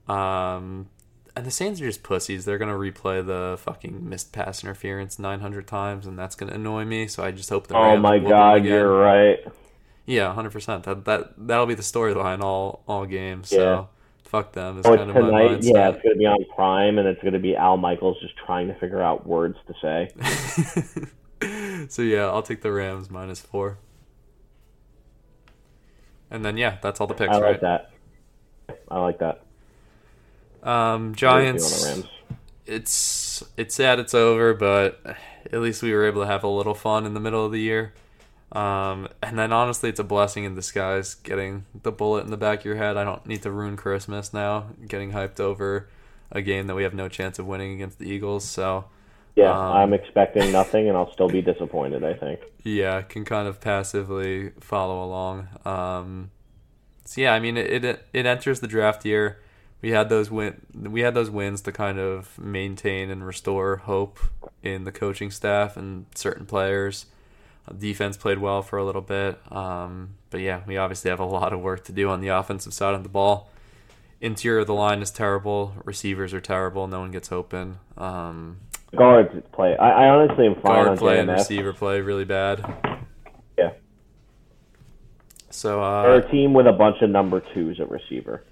Um, 0.08 0.88
and 1.34 1.46
the 1.46 1.50
Saints 1.50 1.80
are 1.80 1.86
just 1.86 2.02
pussies. 2.02 2.44
They're 2.44 2.58
gonna 2.58 2.74
replay 2.74 3.24
the 3.24 3.56
fucking 3.58 4.08
missed 4.08 4.32
pass 4.32 4.62
interference 4.62 5.18
900 5.18 5.66
times, 5.66 6.06
and 6.06 6.18
that's 6.18 6.34
gonna 6.34 6.52
annoy 6.52 6.84
me. 6.84 7.06
So 7.06 7.24
I 7.24 7.30
just 7.30 7.48
hope 7.48 7.68
the. 7.68 7.76
Oh 7.76 7.82
Rams 7.82 7.98
oh 7.98 8.02
my 8.02 8.18
god, 8.18 8.64
you're 8.64 8.98
right. 8.98 9.38
Yeah, 10.04 10.26
100. 10.26 10.50
percent 10.50 10.84
That 10.84 11.04
that 11.04 11.32
that'll 11.38 11.66
be 11.66 11.74
the 11.74 11.82
storyline 11.82 12.42
all 12.42 12.82
all 12.86 13.06
game. 13.06 13.44
So 13.44 13.56
yeah. 13.56 13.84
fuck 14.28 14.52
them. 14.52 14.78
It's 14.78 14.86
oh, 14.86 14.96
kind 14.96 15.10
of 15.10 15.16
tonight. 15.16 15.62
yeah, 15.62 15.90
it's 15.90 16.02
gonna 16.02 16.16
be 16.16 16.26
on 16.26 16.44
Prime, 16.54 16.98
and 16.98 17.08
it's 17.08 17.22
gonna 17.22 17.38
be 17.38 17.56
Al 17.56 17.76
Michaels 17.76 18.18
just 18.20 18.36
trying 18.36 18.68
to 18.68 18.74
figure 18.74 19.00
out 19.00 19.26
words 19.26 19.56
to 19.68 19.74
say. 19.80 21.86
so 21.88 22.02
yeah, 22.02 22.26
I'll 22.26 22.42
take 22.42 22.60
the 22.60 22.72
Rams 22.72 23.10
minus 23.10 23.40
four. 23.40 23.78
And 26.30 26.44
then 26.44 26.56
yeah, 26.56 26.78
that's 26.82 27.00
all 27.00 27.06
the 27.06 27.14
picks. 27.14 27.30
I 27.30 27.38
like 27.38 27.44
right? 27.44 27.60
that. 27.60 27.90
I 28.90 29.00
like 29.00 29.18
that. 29.20 29.44
Um, 30.62 31.14
Giants. 31.14 32.02
It's 32.64 33.42
it's 33.56 33.74
sad 33.74 33.98
it's 33.98 34.14
over, 34.14 34.54
but 34.54 35.00
at 35.52 35.60
least 35.60 35.82
we 35.82 35.92
were 35.92 36.06
able 36.06 36.22
to 36.22 36.26
have 36.26 36.44
a 36.44 36.48
little 36.48 36.74
fun 36.74 37.04
in 37.04 37.14
the 37.14 37.20
middle 37.20 37.44
of 37.44 37.52
the 37.52 37.60
year. 37.60 37.92
Um, 38.52 39.08
and 39.22 39.38
then 39.38 39.52
honestly, 39.52 39.88
it's 39.88 39.98
a 39.98 40.04
blessing 40.04 40.44
in 40.44 40.54
disguise 40.54 41.14
getting 41.14 41.64
the 41.82 41.90
bullet 41.90 42.24
in 42.24 42.30
the 42.30 42.36
back 42.36 42.60
of 42.60 42.64
your 42.64 42.76
head. 42.76 42.96
I 42.96 43.04
don't 43.04 43.26
need 43.26 43.42
to 43.42 43.50
ruin 43.50 43.76
Christmas 43.76 44.32
now, 44.32 44.66
getting 44.86 45.12
hyped 45.12 45.40
over 45.40 45.88
a 46.30 46.42
game 46.42 46.66
that 46.66 46.74
we 46.74 46.82
have 46.82 46.94
no 46.94 47.08
chance 47.08 47.38
of 47.38 47.46
winning 47.46 47.72
against 47.72 47.98
the 47.98 48.08
Eagles. 48.08 48.44
So 48.44 48.84
yeah, 49.34 49.50
um, 49.50 49.72
I'm 49.72 49.92
expecting 49.92 50.52
nothing, 50.52 50.88
and 50.88 50.96
I'll 50.96 51.12
still 51.12 51.28
be 51.28 51.42
disappointed. 51.42 52.04
I 52.04 52.14
think. 52.14 52.40
Yeah, 52.62 53.02
can 53.02 53.24
kind 53.24 53.48
of 53.48 53.60
passively 53.60 54.50
follow 54.60 55.02
along. 55.02 55.48
Um, 55.64 56.30
so 57.04 57.22
yeah, 57.22 57.32
I 57.32 57.40
mean, 57.40 57.56
it, 57.56 57.84
it 57.84 58.06
it 58.12 58.26
enters 58.26 58.60
the 58.60 58.68
draft 58.68 59.04
year 59.04 59.40
we 59.82 59.90
had 59.90 60.08
those 60.08 60.30
win 60.30 60.62
we 60.74 61.00
had 61.00 61.12
those 61.12 61.28
wins 61.28 61.60
to 61.62 61.72
kind 61.72 61.98
of 61.98 62.38
maintain 62.38 63.10
and 63.10 63.26
restore 63.26 63.76
hope 63.76 64.18
in 64.62 64.84
the 64.84 64.92
coaching 64.92 65.30
staff 65.30 65.76
and 65.76 66.06
certain 66.14 66.46
players. 66.46 67.06
Defense 67.78 68.16
played 68.16 68.38
well 68.38 68.60
for 68.62 68.76
a 68.76 68.84
little 68.84 69.00
bit, 69.02 69.38
um, 69.52 70.14
but 70.30 70.40
yeah, 70.40 70.62
we 70.66 70.76
obviously 70.76 71.10
have 71.10 71.20
a 71.20 71.24
lot 71.24 71.52
of 71.52 71.60
work 71.60 71.84
to 71.84 71.92
do 71.92 72.08
on 72.08 72.20
the 72.20 72.28
offensive 72.28 72.74
side 72.74 72.94
of 72.94 73.04
the 73.04 73.08
ball. 73.08 73.50
Interior 74.20 74.60
of 74.60 74.66
the 74.66 74.74
line 74.74 75.00
is 75.00 75.12
terrible. 75.12 75.74
Receivers 75.84 76.34
are 76.34 76.40
terrible. 76.40 76.88
No 76.88 77.00
one 77.00 77.12
gets 77.12 77.30
open. 77.30 77.78
Um, 77.96 78.58
guards 78.96 79.30
play. 79.52 79.76
I, 79.76 80.06
I 80.06 80.08
honestly 80.08 80.46
am 80.46 80.54
fine 80.56 80.84
guard 80.84 80.98
play 80.98 81.20
and 81.20 81.28
receiver 81.28 81.72
play 81.72 82.00
really 82.00 82.24
bad. 82.24 82.64
Yeah. 83.56 83.70
So 85.50 85.82
uh, 85.82 86.02
they're 86.02 86.14
a 86.16 86.30
team 86.30 86.54
with 86.54 86.66
a 86.66 86.72
bunch 86.72 87.00
of 87.00 87.10
number 87.10 87.42
twos 87.54 87.78
at 87.78 87.90
receiver. 87.90 88.42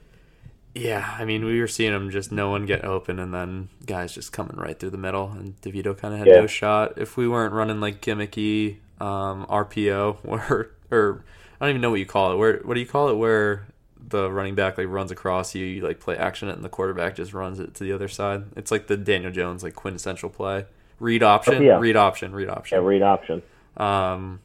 Yeah, 0.74 1.16
I 1.18 1.24
mean, 1.24 1.44
we 1.44 1.60
were 1.60 1.66
seeing 1.66 1.92
them 1.92 2.10
just 2.10 2.30
no 2.30 2.50
one 2.50 2.64
get 2.64 2.84
open, 2.84 3.18
and 3.18 3.34
then 3.34 3.68
guys 3.86 4.14
just 4.14 4.32
coming 4.32 4.56
right 4.56 4.78
through 4.78 4.90
the 4.90 4.98
middle, 4.98 5.30
and 5.32 5.60
DeVito 5.62 5.98
kind 5.98 6.14
of 6.14 6.20
had 6.20 6.28
yeah. 6.28 6.40
no 6.40 6.46
shot. 6.46 6.96
If 6.96 7.16
we 7.16 7.26
weren't 7.26 7.52
running 7.52 7.80
like 7.80 8.00
gimmicky 8.00 8.76
um, 9.00 9.46
RPO, 9.46 10.18
or 10.24 10.70
or 10.90 11.24
I 11.60 11.66
don't 11.66 11.70
even 11.70 11.80
know 11.80 11.90
what 11.90 11.98
you 11.98 12.06
call 12.06 12.32
it. 12.32 12.36
Where 12.36 12.58
what 12.58 12.74
do 12.74 12.80
you 12.80 12.86
call 12.86 13.08
it? 13.08 13.14
Where 13.14 13.66
the 14.08 14.30
running 14.30 14.54
back 14.54 14.78
like 14.78 14.86
runs 14.88 15.10
across 15.10 15.54
you, 15.54 15.64
you 15.64 15.82
like 15.82 15.98
play 15.98 16.16
action 16.16 16.48
it, 16.48 16.54
and 16.54 16.64
the 16.64 16.68
quarterback 16.68 17.16
just 17.16 17.32
runs 17.32 17.58
it 17.58 17.74
to 17.74 17.84
the 17.84 17.92
other 17.92 18.08
side. 18.08 18.44
It's 18.56 18.70
like 18.70 18.86
the 18.86 18.96
Daniel 18.96 19.32
Jones 19.32 19.62
like 19.62 19.74
quintessential 19.74 20.30
play. 20.30 20.66
Read 21.00 21.22
option, 21.22 21.62
yeah. 21.62 21.78
read 21.78 21.96
option, 21.96 22.32
read 22.32 22.48
option. 22.48 22.76
Yeah, 22.76 22.86
read 22.86 23.02
option. 23.02 23.42
Um, 23.76 24.40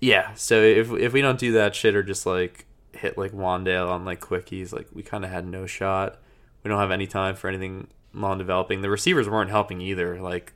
yeah. 0.00 0.32
So 0.34 0.62
if 0.62 0.92
if 0.92 1.12
we 1.12 1.20
don't 1.20 1.38
do 1.38 1.52
that 1.52 1.74
shit, 1.74 1.94
or 1.94 2.02
just 2.02 2.24
like 2.24 2.66
hit 2.96 3.18
like 3.18 3.32
Wan'Dale 3.32 3.88
on 3.88 4.04
like 4.04 4.20
quickies, 4.20 4.72
like 4.72 4.88
we 4.92 5.02
kind 5.02 5.24
of 5.24 5.30
had 5.30 5.46
no 5.46 5.66
shot. 5.66 6.18
We 6.62 6.68
don't 6.68 6.80
have 6.80 6.90
any 6.90 7.06
time 7.06 7.34
for 7.34 7.48
anything 7.48 7.88
long 8.12 8.38
developing. 8.38 8.80
The 8.80 8.90
receivers 8.90 9.28
weren't 9.28 9.50
helping 9.50 9.80
either. 9.80 10.20
Like 10.20 10.52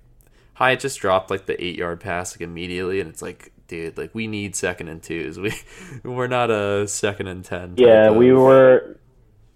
Hyatt 0.54 0.80
just 0.80 1.00
dropped 1.00 1.30
like 1.30 1.46
the 1.46 1.62
eight 1.62 1.76
yard 1.76 2.00
pass 2.00 2.34
like 2.34 2.40
immediately, 2.40 3.00
and 3.00 3.08
it's 3.08 3.22
like, 3.22 3.52
dude, 3.66 3.98
like 3.98 4.14
we 4.14 4.26
need 4.26 4.56
second 4.56 4.88
and 4.88 5.02
twos. 5.02 5.38
We 5.42 5.52
we're 6.02 6.26
not 6.26 6.50
a 6.50 6.88
second 6.88 7.28
and 7.28 7.44
ten. 7.44 7.74
Yeah, 7.76 8.10
we 8.10 8.32
were. 8.32 8.96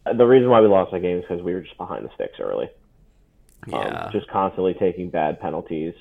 The 0.04 0.24
reason 0.24 0.50
why 0.50 0.60
we 0.60 0.66
lost 0.66 0.90
that 0.92 1.00
game 1.00 1.18
is 1.18 1.24
because 1.28 1.42
we 1.42 1.54
were 1.54 1.60
just 1.60 1.76
behind 1.78 2.04
the 2.04 2.10
sticks 2.14 2.40
early. 2.40 2.68
Yeah, 3.68 3.76
um, 3.78 4.12
just 4.12 4.28
constantly 4.28 4.74
taking 4.74 5.10
bad 5.10 5.40
penalties 5.40 5.94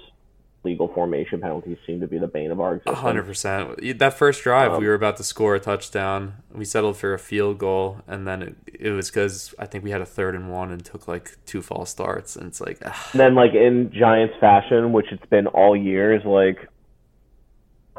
legal 0.63 0.87
formation 0.87 1.41
penalties 1.41 1.77
seem 1.87 1.99
to 1.99 2.07
be 2.07 2.19
the 2.19 2.27
bane 2.27 2.51
of 2.51 2.59
our 2.59 2.75
existence. 2.75 2.99
hundred 2.99 3.25
percent. 3.25 3.99
That 3.99 4.13
first 4.13 4.43
drive, 4.43 4.73
um, 4.73 4.79
we 4.79 4.87
were 4.87 4.93
about 4.93 5.17
to 5.17 5.23
score 5.23 5.55
a 5.55 5.59
touchdown. 5.59 6.35
We 6.53 6.65
settled 6.65 6.97
for 6.97 7.13
a 7.13 7.19
field 7.19 7.57
goal, 7.57 8.01
and 8.07 8.27
then 8.27 8.41
it, 8.41 8.55
it 8.67 8.91
was 8.91 9.09
because 9.09 9.55
I 9.57 9.65
think 9.65 9.83
we 9.83 9.91
had 9.91 10.01
a 10.01 10.05
third 10.05 10.35
and 10.35 10.51
one 10.51 10.71
and 10.71 10.83
took 10.83 11.07
like 11.07 11.37
two 11.45 11.61
false 11.61 11.89
starts, 11.89 12.35
and 12.35 12.47
it's 12.47 12.61
like. 12.61 12.79
then, 13.13 13.35
like 13.35 13.53
in 13.53 13.91
Giants 13.91 14.35
fashion, 14.39 14.93
which 14.93 15.07
it's 15.11 15.25
been 15.27 15.47
all 15.47 15.75
years, 15.75 16.23
like 16.25 16.67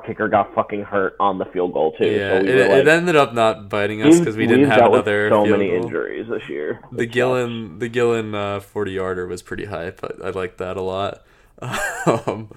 kicker 0.06 0.28
got 0.28 0.52
fucking 0.54 0.82
hurt 0.82 1.14
on 1.20 1.38
the 1.38 1.44
field 1.46 1.72
goal 1.72 1.92
too. 1.92 2.08
Yeah, 2.08 2.38
so 2.38 2.42
we 2.42 2.50
it, 2.50 2.68
like, 2.68 2.78
it 2.78 2.88
ended 2.88 3.16
up 3.16 3.34
not 3.34 3.68
biting 3.68 4.02
us 4.02 4.18
because 4.18 4.36
we 4.36 4.46
didn't 4.46 4.70
have 4.70 4.86
another 4.86 5.30
so 5.30 5.44
many 5.46 5.68
goal. 5.68 5.82
injuries 5.82 6.28
this 6.28 6.48
year. 6.48 6.80
The 6.92 7.06
Gillan, 7.06 7.78
the 7.78 7.88
Gillan 7.88 8.34
uh, 8.34 8.60
forty 8.60 8.92
yarder 8.92 9.26
was 9.26 9.42
pretty 9.42 9.66
hype. 9.66 10.00
I, 10.04 10.28
I 10.28 10.30
liked 10.30 10.58
that 10.58 10.76
a 10.76 10.82
lot. 10.82 11.24
um, 12.06 12.50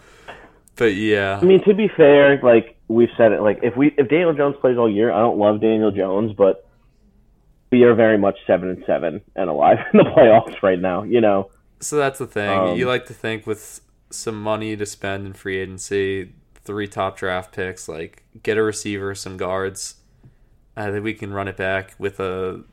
but 0.76 0.95
yeah, 0.95 1.40
I 1.41 1.45
mean, 1.45 1.64
to 1.64 1.73
be 1.73 1.88
fair, 1.88 2.40
like 2.41 2.77
we've 2.88 3.10
said 3.18 3.32
it, 3.32 3.41
like 3.41 3.60
if 3.64 3.76
we 3.76 3.94
if 3.98 4.10
Daniel 4.10 4.34
Jones 4.34 4.56
plays 4.60 4.77
all 4.77 4.90
year, 4.90 5.11
I 5.11 5.19
don't 5.19 5.38
love 5.38 5.61
Daniel 5.61 5.91
Jones, 5.91 6.34
but 6.34 6.68
we 7.72 7.84
are 7.84 7.94
very 7.94 8.18
much 8.18 8.38
seven 8.48 8.69
and 8.69 8.84
seven 8.86 9.22
and 9.36 9.49
alive 9.49 9.80
in 9.94 9.98
the 9.98 10.06
playoffs 10.06 10.61
right 10.61 10.80
now. 10.80 11.03
You 11.03 11.22
know, 11.22 11.52
so 11.80 11.98
that's 11.98 12.19
the 12.19 12.27
thing. 12.27 12.49
Um, 12.49 12.77
you 12.77 12.88
like 12.88 13.06
to 13.07 13.14
think 13.14 13.45
with 13.45 13.82
some 14.10 14.41
money 14.41 14.76
to 14.76 14.86
spend 14.86 15.26
in 15.26 15.34
free 15.34 15.57
agency, 15.57 16.34
three 16.64 16.88
top 16.88 17.18
draft 17.18 17.53
picks, 17.53 17.88
like 17.88 18.23
get 18.44 18.57
a 18.57 18.64
receiver, 18.64 19.15
some 19.15 19.38
guards. 19.38 19.95
I 20.76 20.91
think 20.91 21.03
we 21.03 21.14
can 21.14 21.32
run 21.32 21.48
it 21.48 21.56
back 21.56 21.95
with 21.98 22.19
a 22.19 22.64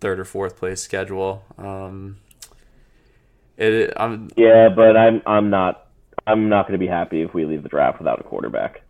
third 0.00 0.18
or 0.18 0.24
fourth 0.24 0.56
place 0.56 0.80
schedule. 0.80 1.44
Um, 1.58 2.18
it, 3.60 3.92
I'm 3.96 4.30
yeah, 4.36 4.68
but 4.74 4.96
I'm 4.96 5.22
I'm 5.26 5.50
not 5.50 5.86
I'm 6.26 6.48
not 6.48 6.66
going 6.66 6.78
to 6.78 6.84
be 6.84 6.88
happy 6.88 7.22
if 7.22 7.34
we 7.34 7.44
leave 7.44 7.62
the 7.62 7.68
draft 7.68 7.98
without 7.98 8.20
a 8.20 8.22
quarterback. 8.22 8.82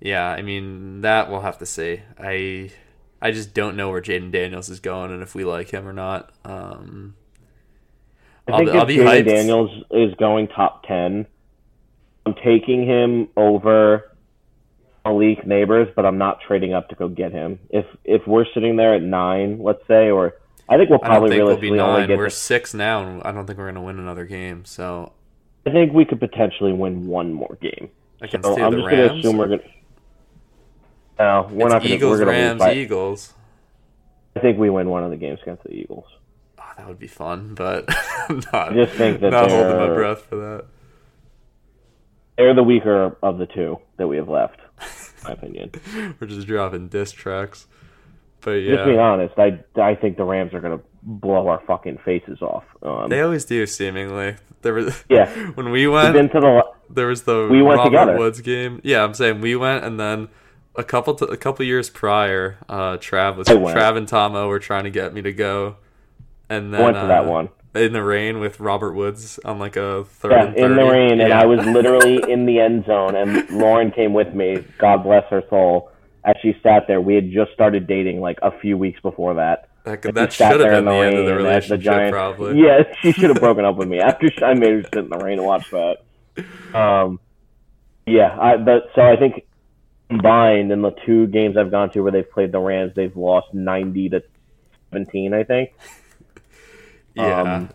Yeah, 0.00 0.28
I 0.28 0.42
mean 0.42 1.00
that 1.00 1.30
we'll 1.30 1.40
have 1.40 1.58
to 1.58 1.66
see. 1.66 2.02
I 2.18 2.70
I 3.20 3.30
just 3.30 3.54
don't 3.54 3.76
know 3.76 3.90
where 3.90 4.00
Jayden 4.00 4.30
Daniels 4.30 4.68
is 4.68 4.80
going 4.80 5.10
and 5.10 5.22
if 5.22 5.34
we 5.34 5.44
like 5.44 5.70
him 5.70 5.86
or 5.86 5.92
not. 5.92 6.30
Um, 6.44 7.14
I 8.46 8.58
think 8.58 8.70
I'll 8.70 8.88
if 8.88 8.88
Jayden. 8.88 9.26
Daniels 9.26 9.84
is 9.90 10.14
going 10.14 10.48
top 10.48 10.84
ten, 10.86 11.26
I'm 12.26 12.34
taking 12.34 12.86
him 12.86 13.28
over 13.36 14.12
Malik 15.04 15.44
Nabers, 15.44 15.94
but 15.94 16.06
I'm 16.06 16.18
not 16.18 16.40
trading 16.46 16.72
up 16.72 16.88
to 16.90 16.94
go 16.94 17.08
get 17.08 17.32
him. 17.32 17.58
If 17.70 17.86
if 18.04 18.26
we're 18.26 18.46
sitting 18.54 18.76
there 18.76 18.94
at 18.94 19.02
nine, 19.02 19.62
let's 19.62 19.86
say, 19.88 20.10
or 20.10 20.34
I 20.68 20.76
think 20.76 20.90
we'll 20.90 20.98
probably 20.98 21.30
think 21.30 21.44
we'll 21.44 21.56
be 21.56 21.70
realistically 21.70 21.80
only 21.80 22.00
nine. 22.00 22.08
get. 22.08 22.18
We're 22.18 22.30
six 22.30 22.72
now, 22.74 23.02
and 23.06 23.22
I 23.22 23.32
don't 23.32 23.46
think 23.46 23.58
we're 23.58 23.66
gonna 23.66 23.82
win 23.82 23.98
another 23.98 24.24
game. 24.24 24.64
So 24.64 25.12
I 25.66 25.70
think 25.70 25.92
we 25.92 26.04
could 26.04 26.20
potentially 26.20 26.72
win 26.72 27.06
one 27.06 27.32
more 27.32 27.58
game. 27.60 27.90
against 28.20 28.46
So 28.46 28.60
I'm 28.62 28.72
the 28.72 28.78
just 28.78 28.90
going 28.90 29.08
to 29.08 29.14
assume 29.14 29.36
we're 29.36 29.48
going 29.48 29.60
to. 29.60 29.66
No, 31.18 31.48
we're 31.50 31.66
It's 31.66 31.72
not 31.72 31.78
going 31.78 31.80
to. 31.82 31.94
Eagles, 31.94 32.18
We're 32.18 32.24
going 32.24 32.34
to 32.36 32.40
lose 32.42 32.48
Rams, 32.48 32.58
by. 32.58 32.74
Eagles. 32.74 33.34
I 34.36 34.40
think 34.40 34.58
we 34.58 34.68
win 34.68 34.88
one 34.88 35.04
of 35.04 35.10
the 35.10 35.16
games 35.16 35.38
against 35.42 35.62
the 35.64 35.72
Eagles. 35.72 36.06
Oh, 36.58 36.62
that 36.76 36.88
would 36.88 36.98
be 36.98 37.06
fun, 37.06 37.54
but 37.54 37.84
I'm 38.28 38.40
not. 38.52 38.72
I 38.72 38.74
just 38.74 38.92
think 38.94 39.20
that 39.20 39.30
not 39.30 39.50
holding 39.50 39.76
my 39.76 39.86
breath 39.94 40.22
for 40.22 40.36
that. 40.36 40.64
They're 42.36 42.54
the 42.54 42.64
weaker 42.64 43.16
of 43.22 43.38
the 43.38 43.46
two 43.46 43.78
that 43.96 44.08
we 44.08 44.16
have 44.16 44.28
left, 44.28 44.58
in 44.80 45.24
my 45.24 45.30
opinion. 45.34 45.70
We're 46.20 46.26
just 46.26 46.48
dropping 46.48 46.88
diss 46.88 47.12
tracks. 47.12 47.66
But 48.44 48.60
Just 48.62 48.84
being 48.84 48.98
honest, 48.98 49.34
I, 49.38 49.58
I 49.80 49.94
think 49.94 50.16
the 50.16 50.24
Rams 50.24 50.52
are 50.52 50.60
going 50.60 50.78
to 50.78 50.84
blow 51.02 51.48
our 51.48 51.62
fucking 51.66 51.98
faces 52.04 52.42
off. 52.42 52.64
Um, 52.82 53.08
they 53.08 53.20
always 53.20 53.44
do. 53.44 53.66
Seemingly, 53.66 54.36
there 54.62 54.74
was 54.74 55.04
yeah, 55.08 55.34
when 55.54 55.70
we 55.70 55.86
went. 55.86 56.14
been 56.14 56.28
to 56.30 56.40
the. 56.40 56.62
There 56.90 57.06
was 57.06 57.22
the 57.22 57.48
We 57.50 57.62
went 57.62 57.78
Robert 57.78 57.90
together. 57.90 58.18
Woods 58.18 58.40
game. 58.40 58.80
Yeah, 58.84 59.02
I'm 59.02 59.14
saying 59.14 59.40
we 59.40 59.56
went, 59.56 59.84
and 59.84 59.98
then 59.98 60.28
a 60.76 60.84
couple 60.84 61.14
a 61.24 61.36
couple 61.36 61.64
years 61.64 61.88
prior, 61.90 62.58
uh, 62.68 62.96
Trav 62.98 63.36
was 63.36 63.48
Trav 63.48 63.96
and 63.96 64.06
Tomo 64.08 64.48
were 64.48 64.58
trying 64.58 64.84
to 64.84 64.90
get 64.90 65.14
me 65.14 65.22
to 65.22 65.32
go, 65.32 65.76
and 66.48 66.74
then 66.74 66.80
I 66.80 66.84
went 66.84 66.96
to 66.96 67.06
that 67.06 67.24
uh, 67.24 67.30
one. 67.30 67.48
in 67.74 67.92
the 67.92 68.02
rain 68.02 68.40
with 68.40 68.60
Robert 68.60 68.92
Woods 68.92 69.38
on 69.44 69.58
like 69.58 69.76
a 69.76 70.04
third. 70.04 70.32
Yeah, 70.32 70.64
in 70.64 70.70
the 70.74 70.82
30. 70.82 70.90
rain, 70.90 71.20
and 71.20 71.32
I 71.32 71.46
was 71.46 71.64
literally 71.66 72.22
in 72.30 72.46
the 72.46 72.60
end 72.60 72.86
zone, 72.86 73.16
and 73.16 73.48
Lauren 73.58 73.90
came 73.90 74.12
with 74.12 74.34
me. 74.34 74.64
God 74.78 75.02
bless 75.02 75.24
her 75.30 75.42
soul. 75.48 75.90
As 76.24 76.36
she 76.40 76.56
sat 76.62 76.86
there, 76.88 77.00
we 77.00 77.14
had 77.14 77.30
just 77.30 77.52
started 77.52 77.86
dating 77.86 78.20
like 78.20 78.38
a 78.42 78.50
few 78.60 78.78
weeks 78.78 79.00
before 79.00 79.34
that. 79.34 79.68
that, 79.84 80.02
that 80.14 80.32
should 80.32 80.46
have 80.46 80.58
been 80.60 80.78
in 80.78 80.84
the, 80.86 80.90
end 80.92 81.18
of 81.18 81.26
the 81.26 81.32
as 81.32 81.36
the 81.36 81.36
relationship, 81.36 81.80
giant- 81.80 82.12
probably. 82.12 82.58
Yeah, 82.64 82.82
she 83.02 83.12
should 83.12 83.30
have 83.30 83.40
broken 83.40 83.64
up 83.64 83.76
with 83.76 83.88
me 83.88 84.00
after 84.00 84.30
I 84.42 84.54
made 84.54 84.70
her 84.70 84.82
sit 84.84 84.96
in 85.04 85.10
the 85.10 85.18
rain 85.18 85.38
and 85.38 85.46
watch 85.46 85.70
that. 85.70 85.98
Um, 86.74 87.20
yeah, 88.06 88.36
I, 88.40 88.56
but 88.56 88.90
so 88.94 89.02
I 89.02 89.16
think 89.16 89.46
combined 90.08 90.72
in 90.72 90.82
the 90.82 90.92
two 91.04 91.26
games 91.26 91.56
I've 91.56 91.70
gone 91.70 91.90
to 91.90 92.00
where 92.00 92.12
they've 92.12 92.30
played 92.30 92.52
the 92.52 92.58
Rams, 92.60 92.92
they've 92.94 93.16
lost 93.16 93.52
ninety 93.52 94.08
to 94.10 94.22
seventeen. 94.90 95.34
I 95.34 95.44
think. 95.44 95.72
Yeah. 97.14 97.40
Um, 97.42 97.70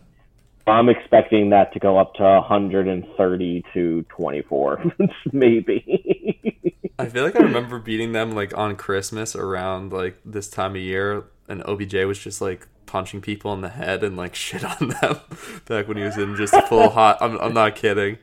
I'm 0.70 0.90
expecting 0.90 1.50
that 1.52 1.74
to 1.74 1.80
go 1.80 1.98
up 1.98 2.16
to 2.16 2.24
130 2.24 3.64
to 3.74 4.06
24, 4.10 4.84
maybe. 5.32 6.60
I 7.00 7.08
feel 7.08 7.24
like 7.24 7.38
I 7.38 7.44
remember 7.44 7.80
beating 7.80 8.12
them 8.12 8.32
like 8.32 8.58
on 8.58 8.76
Christmas 8.76 9.36
around 9.36 9.94
like 9.94 10.18
this 10.26 10.50
time 10.50 10.72
of 10.76 10.82
year, 10.82 11.26
and 11.48 11.64
OBJ 11.64 11.96
was 12.06 12.20
just 12.20 12.42
like 12.42 12.68
punching 12.86 13.22
people 13.22 13.54
in 13.54 13.62
the 13.62 13.70
head 13.70 14.04
and 14.04 14.18
like 14.18 14.36
shit 14.46 14.64
on 14.64 14.90
them 14.90 15.20
back 15.66 15.88
when 15.88 15.98
he 15.98 16.04
was 16.04 16.18
in 16.18 16.36
just 16.36 16.54
a 16.54 16.62
full 16.64 16.90
hot. 17.00 17.18
I'm, 17.22 17.38
I'm 17.40 17.54
not 17.54 17.76
kidding. 17.76 18.18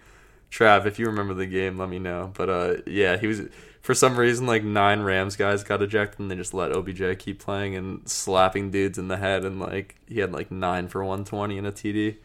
Trav, 0.50 0.86
if 0.86 0.98
you 0.98 1.06
remember 1.06 1.34
the 1.34 1.46
game, 1.46 1.78
let 1.78 1.88
me 1.88 1.98
know. 1.98 2.32
But 2.34 2.50
uh, 2.50 2.74
yeah, 2.86 3.16
he 3.16 3.26
was 3.26 3.42
for 3.80 3.94
some 3.94 4.16
reason 4.16 4.46
like 4.46 4.62
nine 4.62 5.00
Rams 5.00 5.36
guys 5.36 5.64
got 5.64 5.82
ejected, 5.82 6.20
and 6.20 6.30
they 6.30 6.36
just 6.36 6.52
let 6.52 6.70
OBJ 6.70 7.18
keep 7.18 7.38
playing 7.38 7.76
and 7.76 8.06
slapping 8.08 8.70
dudes 8.70 8.98
in 8.98 9.08
the 9.08 9.16
head, 9.16 9.44
and 9.44 9.58
like 9.58 9.96
he 10.06 10.20
had 10.20 10.32
like 10.32 10.50
nine 10.50 10.88
for 10.88 11.02
120 11.02 11.56
in 11.56 11.64
a 11.64 11.72
TD. 11.72 12.16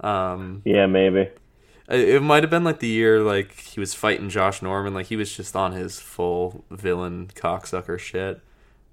Um, 0.00 0.62
yeah, 0.64 0.86
maybe. 0.86 1.28
it 1.88 2.22
might 2.22 2.42
have 2.42 2.50
been 2.50 2.64
like 2.64 2.80
the 2.80 2.88
year 2.88 3.20
like 3.20 3.52
he 3.58 3.80
was 3.80 3.94
fighting 3.94 4.28
Josh 4.28 4.62
Norman, 4.62 4.94
like 4.94 5.06
he 5.06 5.16
was 5.16 5.34
just 5.34 5.56
on 5.56 5.72
his 5.72 5.98
full 6.00 6.64
villain 6.70 7.30
cocksucker 7.34 7.98
shit. 7.98 8.40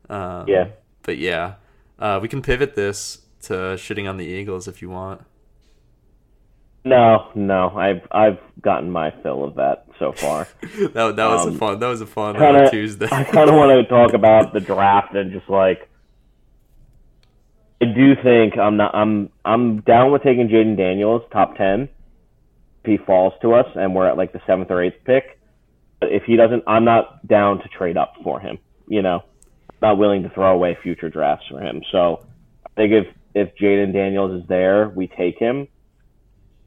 Um, 0.10 0.48
Yeah. 0.48 0.69
But 1.03 1.18
yeah, 1.18 1.56
uh, 1.99 2.19
we 2.22 2.27
can 2.27 2.41
pivot 2.41 2.76
this 2.76 3.19
to 3.44 3.53
shitting 3.77 4.10
on 4.10 4.18
the 4.18 4.26
Eagles 4.26 4.68
if 4.68 4.82
you 4.82 4.90
want. 4.90 5.22
No, 6.84 7.30
no, 7.34 7.69
I've 7.76 8.07
I've 8.11 8.38
gotten 8.61 8.91
my 8.91 9.11
fill 9.23 9.44
of 9.44 9.56
that 9.56 9.86
so 9.98 10.11
far. 10.11 10.48
that 10.94 11.15
that 11.15 11.27
was 11.27 11.48
Um, 11.48 11.56
a 11.56 11.57
fun 11.57 11.80
that 11.80 11.88
was 11.88 12.02
a 12.02 12.06
fun 12.06 12.36
uh, 12.36 12.40
Kinda, 12.40 12.69
Tuesday. 12.69 13.07
I 13.11 13.23
kind 13.23 13.49
of 13.49 13.56
want 13.56 13.72
to 13.72 13.84
talk 13.90 14.14
about 14.14 14.53
the 14.53 14.60
draft 14.60 15.15
and 15.15 15.32
just 15.32 15.49
like 15.49 15.90
I 17.81 17.85
do 17.85 18.15
think 18.23 18.57
I'm 18.57 18.77
not 18.77 18.95
I'm 18.95 19.30
I'm 19.43 19.81
down 19.81 20.11
with 20.11 20.23
taking 20.23 20.47
Jayden 20.47 20.77
Daniels 20.77 21.23
top 21.31 21.57
ten 21.57 21.89
if 22.84 22.85
he 22.85 22.97
falls 23.06 23.34
to 23.41 23.53
us 23.53 23.65
and 23.76 23.93
we're 23.93 24.07
at 24.07 24.18
like 24.18 24.31
the 24.31 24.41
seventh 24.47 24.72
or 24.72 24.81
eighth 24.84 25.03
pick. 25.06 25.39
But 25.99 26.11
if 26.11 26.23
he 26.23 26.35
doesn't, 26.35 26.64
I'm 26.68 26.85
not 26.85 27.27
down 27.27 27.60
to 27.60 27.68
trade 27.69 27.97
up 27.97 28.14
for 28.23 28.39
him. 28.39 28.60
You 28.88 29.02
know, 29.02 29.23
not 29.81 29.97
willing 29.97 30.23
to 30.23 30.30
throw 30.30 30.53
away 30.53 30.77
future 30.81 31.10
drafts 31.10 31.45
for 31.49 31.60
him. 31.60 31.81
So 31.91 32.26
I 32.65 32.69
think 32.76 32.93
if 32.93 33.07
if 33.34 33.56
Jayden 33.56 33.91
Daniels 33.93 34.41
is 34.41 34.47
there, 34.47 34.89
we 34.89 35.07
take 35.07 35.38
him 35.38 35.68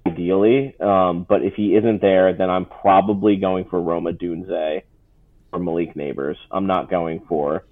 ideally. 0.06 0.78
Um, 0.80 1.24
but 1.28 1.42
if 1.42 1.54
he 1.54 1.74
isn't 1.74 2.00
there, 2.00 2.34
then 2.34 2.50
I'm 2.50 2.66
probably 2.66 3.36
going 3.36 3.66
for 3.70 3.80
Rome 3.80 4.04
Odunze 4.04 4.82
or 5.52 5.58
Malik 5.58 5.94
Nabers. 5.94 6.36
I'm 6.50 6.66
not 6.66 6.90
going 6.90 7.22
for 7.28 7.64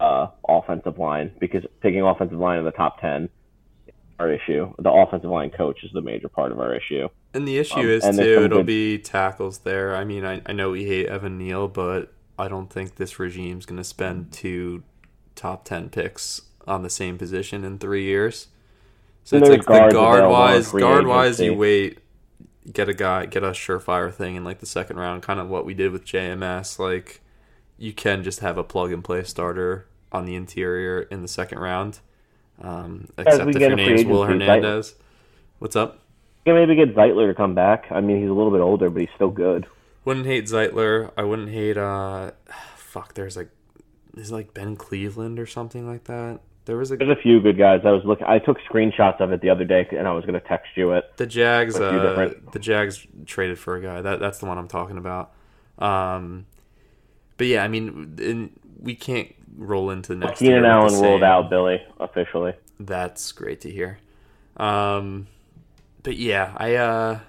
uh, 0.00 0.28
offensive 0.48 0.98
line 0.98 1.32
because 1.40 1.64
picking 1.80 2.02
offensive 2.02 2.38
line 2.38 2.58
in 2.58 2.64
the 2.64 2.70
top 2.72 3.00
ten 3.00 3.28
our 4.18 4.32
issue. 4.32 4.72
The 4.78 4.90
offensive 4.90 5.30
line 5.30 5.50
coach 5.50 5.82
is 5.82 5.90
the 5.92 6.00
major 6.00 6.28
part 6.28 6.52
of 6.52 6.60
our 6.60 6.74
issue. 6.74 7.08
and 7.32 7.48
the 7.48 7.58
issue 7.58 7.80
um, 7.80 7.86
is 7.88 8.04
too, 8.04 8.44
it'll 8.44 8.58
good- 8.58 8.66
be 8.66 8.98
tackles 8.98 9.58
there. 9.58 9.96
I 9.96 10.04
mean, 10.04 10.24
I, 10.24 10.40
I 10.46 10.52
know 10.52 10.70
we 10.70 10.84
hate 10.84 11.06
Evan 11.06 11.38
Neal, 11.38 11.68
but 11.68 12.12
I 12.38 12.48
don't 12.48 12.70
think 12.70 12.96
this 12.96 13.18
regime's 13.18 13.66
gonna 13.66 13.84
spend 13.84 14.32
two 14.32 14.82
top 15.34 15.64
ten 15.64 15.88
picks 15.88 16.42
on 16.66 16.82
the 16.82 16.90
same 16.90 17.18
position 17.18 17.64
in 17.64 17.78
three 17.78 18.04
years. 18.04 18.48
So 19.24 19.36
And 19.36 19.46
it's 19.46 19.50
like 19.50 19.88
the 19.88 19.92
guard 19.92 20.28
wise, 20.30 20.70
guard 20.70 21.06
wise, 21.06 21.40
you 21.40 21.54
wait, 21.54 21.98
get 22.70 22.88
a 22.88 22.94
guy, 22.94 23.26
get 23.26 23.42
a 23.42 23.50
surefire 23.50 24.12
thing 24.12 24.36
in 24.36 24.44
like 24.44 24.60
the 24.60 24.66
second 24.66 24.96
round, 24.96 25.22
kind 25.22 25.40
of 25.40 25.48
what 25.48 25.64
we 25.64 25.74
did 25.74 25.92
with 25.92 26.04
JMS. 26.04 26.78
Like 26.78 27.22
you 27.84 27.92
can 27.92 28.22
just 28.22 28.40
have 28.40 28.56
a 28.56 28.64
plug 28.64 28.92
and 28.92 29.04
play 29.04 29.22
starter 29.24 29.86
on 30.10 30.24
the 30.24 30.34
interior 30.34 31.02
in 31.02 31.20
the 31.22 31.28
second 31.28 31.58
round, 31.58 32.00
um, 32.62 33.08
except 33.18 33.50
if 33.50 33.60
your 33.60 33.76
name 33.76 33.94
is 33.94 34.04
Will 34.06 34.24
Hernandez. 34.24 34.94
What's 35.58 35.76
up? 35.76 35.98
You 36.46 36.52
can 36.52 36.66
maybe 36.66 36.76
get 36.76 36.94
Zeitler 36.96 37.28
to 37.28 37.34
come 37.34 37.54
back. 37.54 37.86
I 37.90 38.00
mean, 38.00 38.20
he's 38.20 38.30
a 38.30 38.32
little 38.32 38.50
bit 38.50 38.60
older, 38.60 38.88
but 38.90 39.00
he's 39.00 39.10
still 39.14 39.30
good. 39.30 39.66
Wouldn't 40.04 40.26
hate 40.26 40.44
Zeitler. 40.46 41.10
I 41.16 41.24
wouldn't 41.24 41.50
hate 41.50 41.76
uh 41.76 42.30
fuck, 42.76 43.14
there's 43.14 43.36
like 43.36 43.50
is 44.16 44.30
it 44.30 44.34
like 44.34 44.54
Ben 44.54 44.76
Cleveland 44.76 45.38
or 45.38 45.46
something 45.46 45.86
like 45.86 46.04
that. 46.04 46.40
There 46.66 46.78
was 46.78 46.90
a 46.90 46.96
There's 46.96 47.10
a 47.10 47.20
few 47.20 47.40
good 47.40 47.58
guys. 47.58 47.82
I 47.84 47.90
was 47.90 48.04
looking. 48.06 48.26
I 48.26 48.38
took 48.38 48.58
screenshots 48.70 49.20
of 49.20 49.30
it 49.32 49.42
the 49.42 49.50
other 49.50 49.64
day, 49.64 49.86
and 49.90 50.08
I 50.08 50.12
was 50.12 50.24
going 50.24 50.40
to 50.40 50.46
text 50.48 50.68
you 50.76 50.92
it. 50.92 51.04
the 51.18 51.26
Jags 51.26 51.78
uh 51.78 51.90
different- 51.90 52.52
the 52.52 52.58
Jags 52.58 53.06
traded 53.26 53.58
for 53.58 53.76
a 53.76 53.82
guy. 53.82 54.00
That 54.00 54.20
that's 54.20 54.38
the 54.38 54.46
one 54.46 54.56
I'm 54.56 54.68
talking 54.68 54.96
about. 54.96 55.32
Um 55.78 56.46
but 57.36 57.46
yeah, 57.46 57.62
I 57.64 57.68
mean 57.68 58.16
in, 58.20 58.50
we 58.80 58.94
can't 58.94 59.34
roll 59.56 59.90
into 59.90 60.14
the 60.14 60.26
next 60.26 60.40
year. 60.42 60.56
Keenan 60.56 60.70
Allen 60.70 61.00
ruled 61.00 61.22
out 61.22 61.48
Billy 61.50 61.82
officially. 62.00 62.54
That's 62.80 63.32
great 63.32 63.60
to 63.62 63.70
hear. 63.70 63.98
Um, 64.56 65.26
but 66.02 66.16
yeah, 66.16 66.52
I 66.56 66.74
uh, 66.74 67.20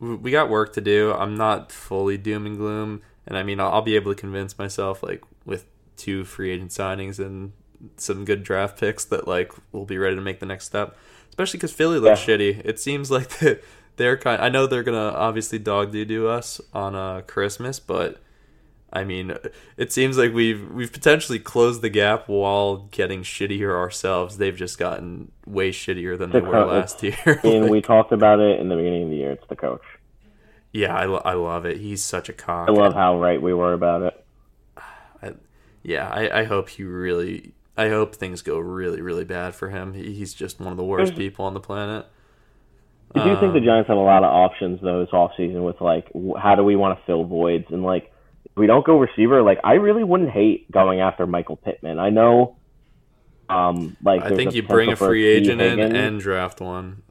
we 0.00 0.30
got 0.30 0.48
work 0.50 0.72
to 0.74 0.80
do. 0.80 1.12
I'm 1.12 1.36
not 1.36 1.72
fully 1.72 2.16
doom 2.18 2.46
and 2.46 2.56
gloom. 2.56 3.02
And 3.26 3.36
I 3.36 3.42
mean, 3.42 3.60
I'll, 3.60 3.70
I'll 3.72 3.82
be 3.82 3.96
able 3.96 4.12
to 4.14 4.20
convince 4.20 4.58
myself 4.58 5.02
like 5.02 5.22
with 5.44 5.66
two 5.96 6.24
free 6.24 6.50
agent 6.50 6.70
signings 6.70 7.18
and 7.18 7.52
some 7.96 8.24
good 8.24 8.42
draft 8.42 8.78
picks 8.78 9.04
that 9.06 9.26
like 9.28 9.52
we'll 9.72 9.84
be 9.84 9.98
ready 9.98 10.16
to 10.16 10.22
make 10.22 10.40
the 10.40 10.46
next 10.46 10.66
step. 10.66 10.96
Especially 11.28 11.58
because 11.58 11.72
Philly 11.72 11.98
looks 11.98 12.26
Yeah. 12.26 12.36
shitty. 12.36 12.62
It 12.64 12.78
seems 12.80 13.10
like 13.10 13.30
they're 13.96 14.16
kind. 14.16 14.42
I 14.42 14.48
know 14.48 14.66
they're 14.66 14.82
gonna 14.82 15.12
obviously 15.16 15.58
dog 15.58 15.92
do 15.92 16.28
us 16.28 16.60
on 16.74 16.94
uh, 16.94 17.22
Christmas, 17.26 17.78
but 17.80 18.20
I 18.92 19.04
mean, 19.04 19.34
it 19.76 19.92
seems 19.92 20.18
like 20.18 20.32
we've 20.34 20.68
we've 20.70 20.92
potentially 20.92 21.38
closed 21.38 21.80
the 21.82 21.88
gap 21.88 22.28
while 22.28 22.88
getting 22.90 23.22
shittier 23.22 23.74
ourselves. 23.74 24.36
They've 24.38 24.56
just 24.56 24.78
gotten 24.78 25.32
way 25.46 25.70
shittier 25.72 26.18
than 26.18 26.30
they 26.32 26.40
The 26.40 26.46
were 26.46 26.64
last 26.64 27.02
year. 27.02 27.16
And 27.44 27.62
Like, 27.62 27.70
we 27.70 27.80
talked 27.80 28.12
about 28.12 28.40
it 28.40 28.60
in 28.60 28.68
the 28.68 28.76
beginning 28.76 29.04
of 29.04 29.10
the 29.10 29.16
year. 29.16 29.32
It's 29.32 29.46
the 29.48 29.56
coach. 29.56 29.82
yeah, 30.72 30.94
I, 30.96 31.04
lo- 31.06 31.22
I 31.24 31.34
love 31.34 31.64
it. 31.66 31.78
He's 31.78 32.02
such 32.04 32.28
a 32.28 32.32
cock. 32.32 32.68
I 32.68 32.72
love 32.72 32.94
how 32.94 33.18
right 33.20 33.40
we 33.40 33.52
were 33.54 33.72
about 33.72 34.02
it. 34.02 34.24
I, 35.22 35.34
yeah, 35.82 36.08
I, 36.08 36.40
I 36.40 36.44
hope 36.44 36.68
he 36.70 36.84
really. 36.84 37.54
I 37.76 37.88
hope 37.88 38.14
things 38.14 38.42
go 38.42 38.58
really, 38.58 39.00
really 39.00 39.24
bad 39.24 39.54
for 39.54 39.70
him. 39.70 39.94
He, 39.94 40.12
he's 40.14 40.34
just 40.34 40.60
one 40.60 40.70
of 40.72 40.76
the 40.76 40.84
worst 40.84 41.16
people 41.16 41.46
on 41.46 41.54
the 41.54 41.60
planet. 41.60 42.06
I 43.14 43.24
do 43.24 43.36
think 43.40 43.52
the 43.52 43.58
Um, 43.58 43.64
Giants 43.64 43.88
have 43.88 43.96
a 43.98 44.00
lot 44.00 44.24
of 44.24 44.30
options 44.30 44.80
though 44.82 45.00
this 45.00 45.10
offseason 45.10 45.64
with 45.64 45.80
like 45.80 46.08
how 46.38 46.54
do 46.54 46.64
we 46.64 46.76
want 46.76 46.98
to 46.98 47.04
fill 47.04 47.24
voids 47.24 47.66
and 47.70 47.82
like 47.82 48.12
we 48.56 48.66
don't 48.66 48.84
go 48.84 48.98
receiver 48.98 49.42
like 49.42 49.60
I 49.64 49.74
really 49.74 50.04
wouldn't 50.04 50.30
hate 50.30 50.70
going 50.70 51.00
after 51.00 51.26
Michael 51.26 51.56
Pittman. 51.56 51.98
I 51.98 52.10
know 52.10 52.56
um 53.48 53.96
like 54.02 54.22
I 54.22 54.34
think 54.34 54.54
you 54.54 54.62
bring 54.62 54.92
a 54.92 54.96
free 54.96 55.26
agent 55.26 55.60
in 55.60 55.78
and 55.80 56.20
draft 56.20 56.60
one. 56.60 57.02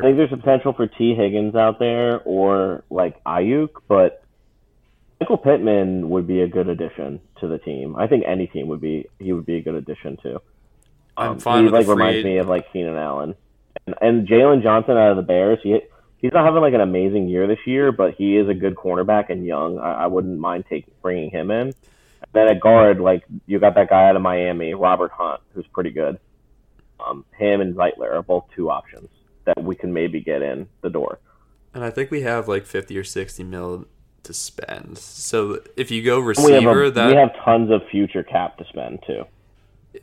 I 0.00 0.02
think 0.02 0.16
there's 0.16 0.32
a 0.32 0.36
potential 0.36 0.72
for 0.72 0.86
Tee 0.86 1.14
Higgins 1.14 1.54
out 1.54 1.78
there 1.78 2.20
or 2.24 2.84
like 2.90 3.22
Aiyuk, 3.24 3.70
but 3.86 4.22
Michael 5.20 5.38
Pittman 5.38 6.08
would 6.10 6.26
be 6.26 6.40
a 6.42 6.48
good 6.48 6.68
addition 6.68 7.20
to 7.40 7.48
the 7.48 7.58
team. 7.58 7.96
I 7.96 8.06
think 8.06 8.24
any 8.26 8.46
team 8.46 8.68
would 8.68 8.80
be 8.80 9.06
he 9.18 9.32
would 9.32 9.46
be 9.46 9.56
a 9.56 9.62
good 9.62 9.74
addition 9.74 10.16
to. 10.22 10.40
I'm 11.16 11.32
Um, 11.32 11.38
fine 11.40 11.58
he 11.58 11.64
with 11.64 11.74
like 11.74 11.86
reminds 11.88 12.24
me 12.24 12.38
of 12.38 12.48
like 12.48 12.72
Keenan 12.72 12.96
Allen, 12.96 13.34
and, 13.86 13.94
and 14.00 14.28
Jaylon 14.28 14.62
Johnson 14.62 14.96
out 14.96 15.10
of 15.10 15.16
the 15.16 15.22
Bears. 15.22 15.58
He 15.62 15.80
he's 16.18 16.32
not 16.32 16.44
having 16.44 16.60
like 16.60 16.74
an 16.74 16.80
amazing 16.80 17.28
year 17.28 17.46
this 17.46 17.58
year, 17.66 17.90
but 17.92 18.14
he 18.14 18.36
is 18.36 18.48
a 18.48 18.54
good 18.54 18.74
cornerback 18.74 19.30
and 19.30 19.46
young. 19.46 19.78
I, 19.78 20.04
I 20.04 20.06
wouldn't 20.06 20.38
mind 20.38 20.64
taking 20.68 20.92
bringing 21.02 21.30
him 21.30 21.50
in. 21.50 21.72
Then 22.32 22.48
at 22.48 22.60
guard, 22.60 23.00
like 23.00 23.24
you 23.46 23.58
got 23.58 23.74
that 23.76 23.88
guy 23.88 24.08
out 24.08 24.16
of 24.16 24.22
Miami, 24.22 24.74
Robert 24.74 25.12
Hunt, 25.12 25.40
who's 25.54 25.66
pretty 25.68 25.90
good. 25.90 26.18
Um, 27.00 27.24
him 27.36 27.60
and 27.60 27.74
Zeitler 27.76 28.12
are 28.12 28.22
both 28.22 28.44
two 28.54 28.70
options 28.70 29.08
that 29.44 29.62
we 29.62 29.76
can 29.76 29.92
maybe 29.92 30.20
get 30.20 30.42
in 30.42 30.68
the 30.82 30.90
door. 30.90 31.20
And 31.72 31.84
I 31.84 31.90
think 31.90 32.10
we 32.10 32.22
have 32.22 32.48
like 32.48 32.66
fifty 32.66 32.98
or 32.98 33.04
sixty 33.04 33.44
mil 33.44 33.86
to 34.24 34.34
spend. 34.34 34.98
So 34.98 35.60
if 35.76 35.90
you 35.90 36.02
go 36.02 36.16
And 36.16 36.24
we 36.24 36.28
receiver, 36.30 36.84
have 36.84 36.88
a, 36.88 36.90
that 36.90 37.06
we 37.08 37.14
have 37.14 37.30
tons 37.44 37.70
of 37.70 37.82
future 37.90 38.24
cap 38.24 38.58
to 38.58 38.64
spend 38.68 38.98
too. 39.06 39.24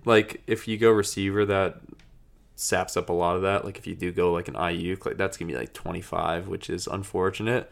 like 0.06 0.42
if 0.48 0.68
you 0.68 0.78
go 0.78 0.90
receiver, 0.92 1.46
that 1.46 1.78
saps 2.56 2.96
up 2.98 3.10
a 3.10 3.14
lot 3.14 3.36
of 3.36 3.42
that. 3.44 3.66
Like 3.66 3.78
if 3.78 3.86
you 3.86 3.96
do 3.96 4.12
go 4.12 4.32
like 4.32 4.48
an 4.48 4.56
Aiyuk, 4.56 5.06
like 5.06 5.18
that's 5.18 5.38
gonna 5.38 5.52
be 5.52 5.58
like 5.58 5.74
twenty 5.74 6.02
five, 6.02 6.48
which 6.48 6.70
is 6.70 6.88
unfortunate. 6.88 7.72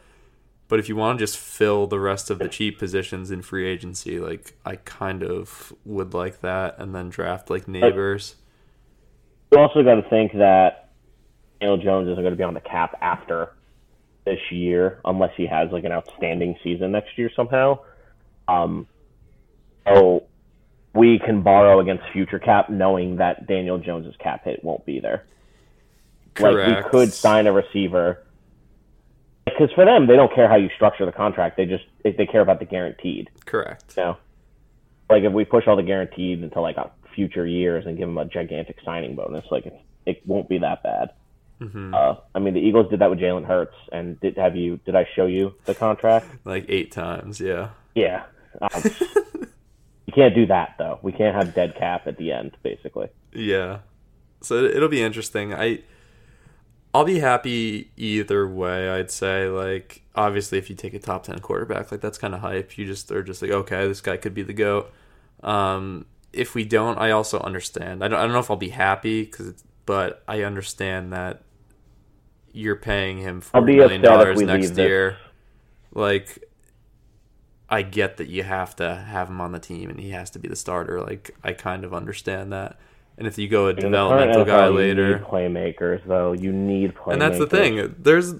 But 0.68 0.80
if 0.80 0.90
you 0.90 0.96
want 0.96 1.20
to 1.20 1.24
just 1.24 1.38
fill 1.38 1.88
the 1.88 2.00
rest 2.00 2.30
of 2.30 2.40
the 2.40 2.48
cheap 2.48 2.80
positions 2.80 3.32
in 3.32 3.42
free 3.42 3.68
agency, 3.68 4.20
like 4.20 4.54
I 4.66 4.78
kind 4.78 5.24
of 5.24 5.74
would 5.86 6.14
like 6.14 6.42
that, 6.42 6.80
and 6.80 6.96
then 6.96 7.10
draft 7.10 7.50
like 7.50 7.66
Nabers. 7.66 8.36
You 9.52 9.60
also 9.60 9.84
got 9.84 9.96
to 9.96 10.10
think 10.10 10.34
that 10.34 10.90
Daniel 11.60 11.78
Jones 11.78 12.08
isn't 12.08 12.24
going 12.24 12.34
to 12.34 12.38
be 12.38 12.44
on 12.44 12.56
the 12.56 12.62
cap 12.62 12.98
after 13.02 13.54
this 14.26 14.40
year 14.52 15.00
unless 15.06 15.32
he 15.38 15.46
has 15.46 15.70
like 15.72 15.84
an 15.84 15.92
outstanding 15.92 16.56
season 16.64 16.92
next 16.92 17.18
year 17.18 17.30
somehow. 17.36 17.78
Um, 18.48 18.88
so 19.86 20.24
we 20.94 21.20
can 21.20 21.42
borrow 21.42 21.80
against 21.80 22.04
future 22.14 22.40
cap, 22.40 22.70
knowing 22.70 23.18
that 23.18 23.48
Daniel 23.48 23.78
Jones's 23.78 24.16
cap 24.18 24.44
hit 24.46 24.64
won't 24.64 24.86
be 24.86 25.00
there. 25.00 25.26
Like 26.40 26.68
we 26.68 26.90
could 26.90 27.14
sign 27.14 27.46
a 27.46 27.54
receiver 27.54 28.24
because 29.46 29.72
for 29.74 29.86
them 29.86 30.08
they 30.08 30.16
don't 30.16 30.34
care 30.34 30.48
how 30.48 30.56
you 30.56 30.70
structure 30.76 31.06
the 31.06 31.12
contract; 31.12 31.58
they 31.58 31.66
just 31.66 31.84
they, 32.04 32.26
care 32.26 32.42
about 32.42 32.60
the 32.60 32.66
guaranteed. 32.66 33.30
Correct. 33.46 33.94
You 33.98 34.04
know, 34.04 34.18
like 35.10 35.24
if 35.24 35.34
we 35.34 35.46
push 35.46 35.68
all 35.68 35.76
the 35.76 35.84
guaranteed 35.84 36.42
into 36.42 36.60
like 36.60 36.78
a 36.78 36.92
future 37.16 37.46
years 37.46 37.86
and 37.86 37.98
give 37.98 38.08
them 38.08 38.18
a 38.18 38.26
gigantic 38.26 38.78
signing 38.84 39.16
bonus, 39.16 39.46
like 39.52 39.66
it, 39.66 39.80
it 40.06 40.22
won't 40.26 40.50
be 40.50 40.58
that 40.60 40.82
bad. 40.84 41.12
hmm 41.60 41.94
Uh, 41.94 42.16
I 42.34 42.40
mean, 42.40 42.54
the 42.54 42.62
Eagles 42.62 42.90
did 42.90 43.00
that 43.00 43.10
with 43.10 43.20
Jalen 43.20 43.46
Hurts, 43.46 43.76
and 43.92 44.20
did 44.20 44.38
have 44.38 44.56
you? 44.56 44.80
Did 44.86 44.96
I 44.96 45.08
show 45.16 45.26
you 45.26 45.54
the 45.66 45.76
contract? 45.76 46.28
Like 46.46 46.66
eight 46.68 46.92
times, 46.92 47.40
yeah. 47.40 47.70
Yeah. 47.96 48.24
Um, 48.62 48.84
you 50.16 50.24
can't 50.24 50.36
do 50.36 50.46
that 50.48 50.76
though. 50.78 51.00
We 51.02 51.12
can't 51.12 51.36
have 51.36 51.54
dead 51.54 51.76
cap 51.76 52.08
at 52.08 52.18
the 52.18 52.32
end, 52.32 52.58
basically. 52.64 53.10
Yeah. 53.34 53.80
So 54.42 54.64
it'll 54.64 54.90
be 54.90 55.02
interesting. 55.02 55.54
I 55.54 55.80
I'll 56.94 57.06
be 57.06 57.20
happy 57.20 57.92
either 57.98 58.48
way, 58.48 58.90
I'd 58.90 59.12
say. 59.12 59.48
Like 59.48 60.04
obviously 60.16 60.58
if 60.58 60.70
you 60.70 60.76
take 60.76 60.94
a 60.94 61.00
top 61.00 61.24
10 61.24 61.40
quarterback, 61.40 61.92
like 61.92 62.02
that's 62.02 62.18
kind 62.18 62.36
of 62.36 62.42
hype. 62.42 62.78
You 62.78 62.86
just 62.86 63.12
are 63.12 63.24
just 63.24 63.42
like, 63.42 63.52
okay, 63.52 63.88
this 63.88 64.02
guy 64.02 64.18
could 64.18 64.34
be 64.34 64.44
the 64.44 64.54
goat. 64.54 64.92
Um 65.42 66.06
if 66.32 66.56
we 66.56 66.66
don't, 66.66 66.98
I 66.98 67.12
also 67.12 67.40
understand. 67.40 68.04
I 68.04 68.08
don't 68.08 68.20
I 68.20 68.24
don't 68.24 68.34
know 68.34 68.40
if 68.40 68.52
I'll 68.52 68.58
be 68.58 68.70
happy 68.70 69.22
it's 69.48 69.64
but 69.86 70.24
I 70.28 70.44
understand 70.44 71.12
that 71.14 71.44
you're 72.54 72.76
paying 72.76 73.18
him 73.18 73.42
be 73.66 73.76
million 73.76 74.02
dollars 74.02 74.40
next 74.42 74.70
this. 74.70 74.78
year. 74.78 75.18
Like 75.94 76.44
I 77.74 77.82
get 77.82 78.18
that 78.18 78.28
you 78.28 78.44
have 78.44 78.76
to 78.76 78.94
have 78.94 79.30
him 79.30 79.42
on 79.42 79.52
the 79.52 79.58
team 79.58 79.90
and 79.90 80.00
he 80.00 80.12
has 80.12 80.30
to 80.30 80.40
be 80.40 80.48
the 80.48 80.56
starter. 80.56 81.02
Like 81.02 81.36
I 81.44 81.54
kind 81.54 81.84
of 81.84 81.92
understand 81.92 82.54
that. 82.54 82.78
And 83.18 83.26
if 83.26 83.40
you 83.40 83.48
go 83.48 83.66
a 83.66 83.70
In 83.72 83.78
the 83.78 83.82
current 83.82 83.92
developmental 83.94 84.46
guy 84.46 84.52
NFL, 84.52 84.70
you 84.70 84.78
later, 84.78 85.18
need 85.18 85.26
playmakers 85.26 86.06
though. 86.06 86.34
You 86.34 86.54
need 86.54 86.94
playmakers. 86.94 87.14
and 87.14 87.22
that's 87.24 87.40
the 87.40 87.48
thing. 87.48 87.96
There's 87.98 88.36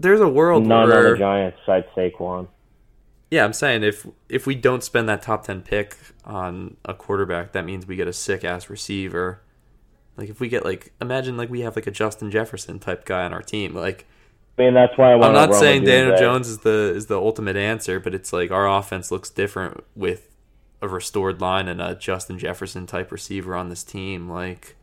there's 0.00 0.22
a 0.22 0.28
world 0.28 0.66
None 0.66 0.84
on 0.84 0.88
where 0.88 1.10
the 1.12 1.18
Giants 1.18 1.58
besides 1.66 1.86
Saquon. 1.94 2.48
yeah, 3.30 3.44
I'm 3.44 3.52
saying 3.52 3.82
if 3.82 4.06
if 4.30 4.46
we 4.46 4.54
don't 4.54 4.82
spend 4.82 5.06
that 5.10 5.20
top 5.20 5.44
ten 5.44 5.60
pick 5.60 5.94
on 6.24 6.78
a 6.86 6.94
quarterback, 6.94 7.52
that 7.52 7.66
means 7.66 7.86
we 7.86 7.96
get 7.96 8.08
a 8.08 8.12
sick 8.14 8.42
ass 8.42 8.70
receiver. 8.70 9.42
Like 10.16 10.30
if 10.30 10.40
we 10.40 10.48
get 10.48 10.64
like 10.64 10.94
imagine 10.98 11.36
like 11.36 11.50
we 11.50 11.60
have 11.60 11.76
like 11.76 11.86
a 11.86 11.90
Justin 11.90 12.30
Jefferson 12.30 12.78
type 12.78 13.04
guy 13.04 13.26
on 13.26 13.34
our 13.34 13.42
team. 13.42 13.74
Like 13.74 14.06
I 14.58 14.62
mean, 14.62 14.74
that's 14.74 14.96
why 14.96 15.12
I 15.12 15.16
want. 15.16 15.36
I'm 15.36 15.50
not 15.50 15.58
saying 15.58 15.84
Daniel. 15.84 16.16
Jones 16.16 16.48
is 16.48 16.58
the 16.58 16.92
is 16.94 17.06
the 17.06 17.18
ultimate 17.18 17.56
answer, 17.56 18.00
but 18.00 18.14
it's 18.14 18.32
like 18.32 18.50
our 18.50 18.68
offense 18.68 19.10
looks 19.10 19.28
different 19.28 19.84
with 19.94 20.34
a 20.80 20.88
restored 20.88 21.40
line 21.40 21.68
and 21.68 21.80
a 21.80 21.94
Justin 21.94 22.38
Jefferson 22.38 22.86
type 22.86 23.12
receiver 23.12 23.54
on 23.54 23.68
this 23.68 23.84
team. 23.84 24.30
Like 24.30 24.76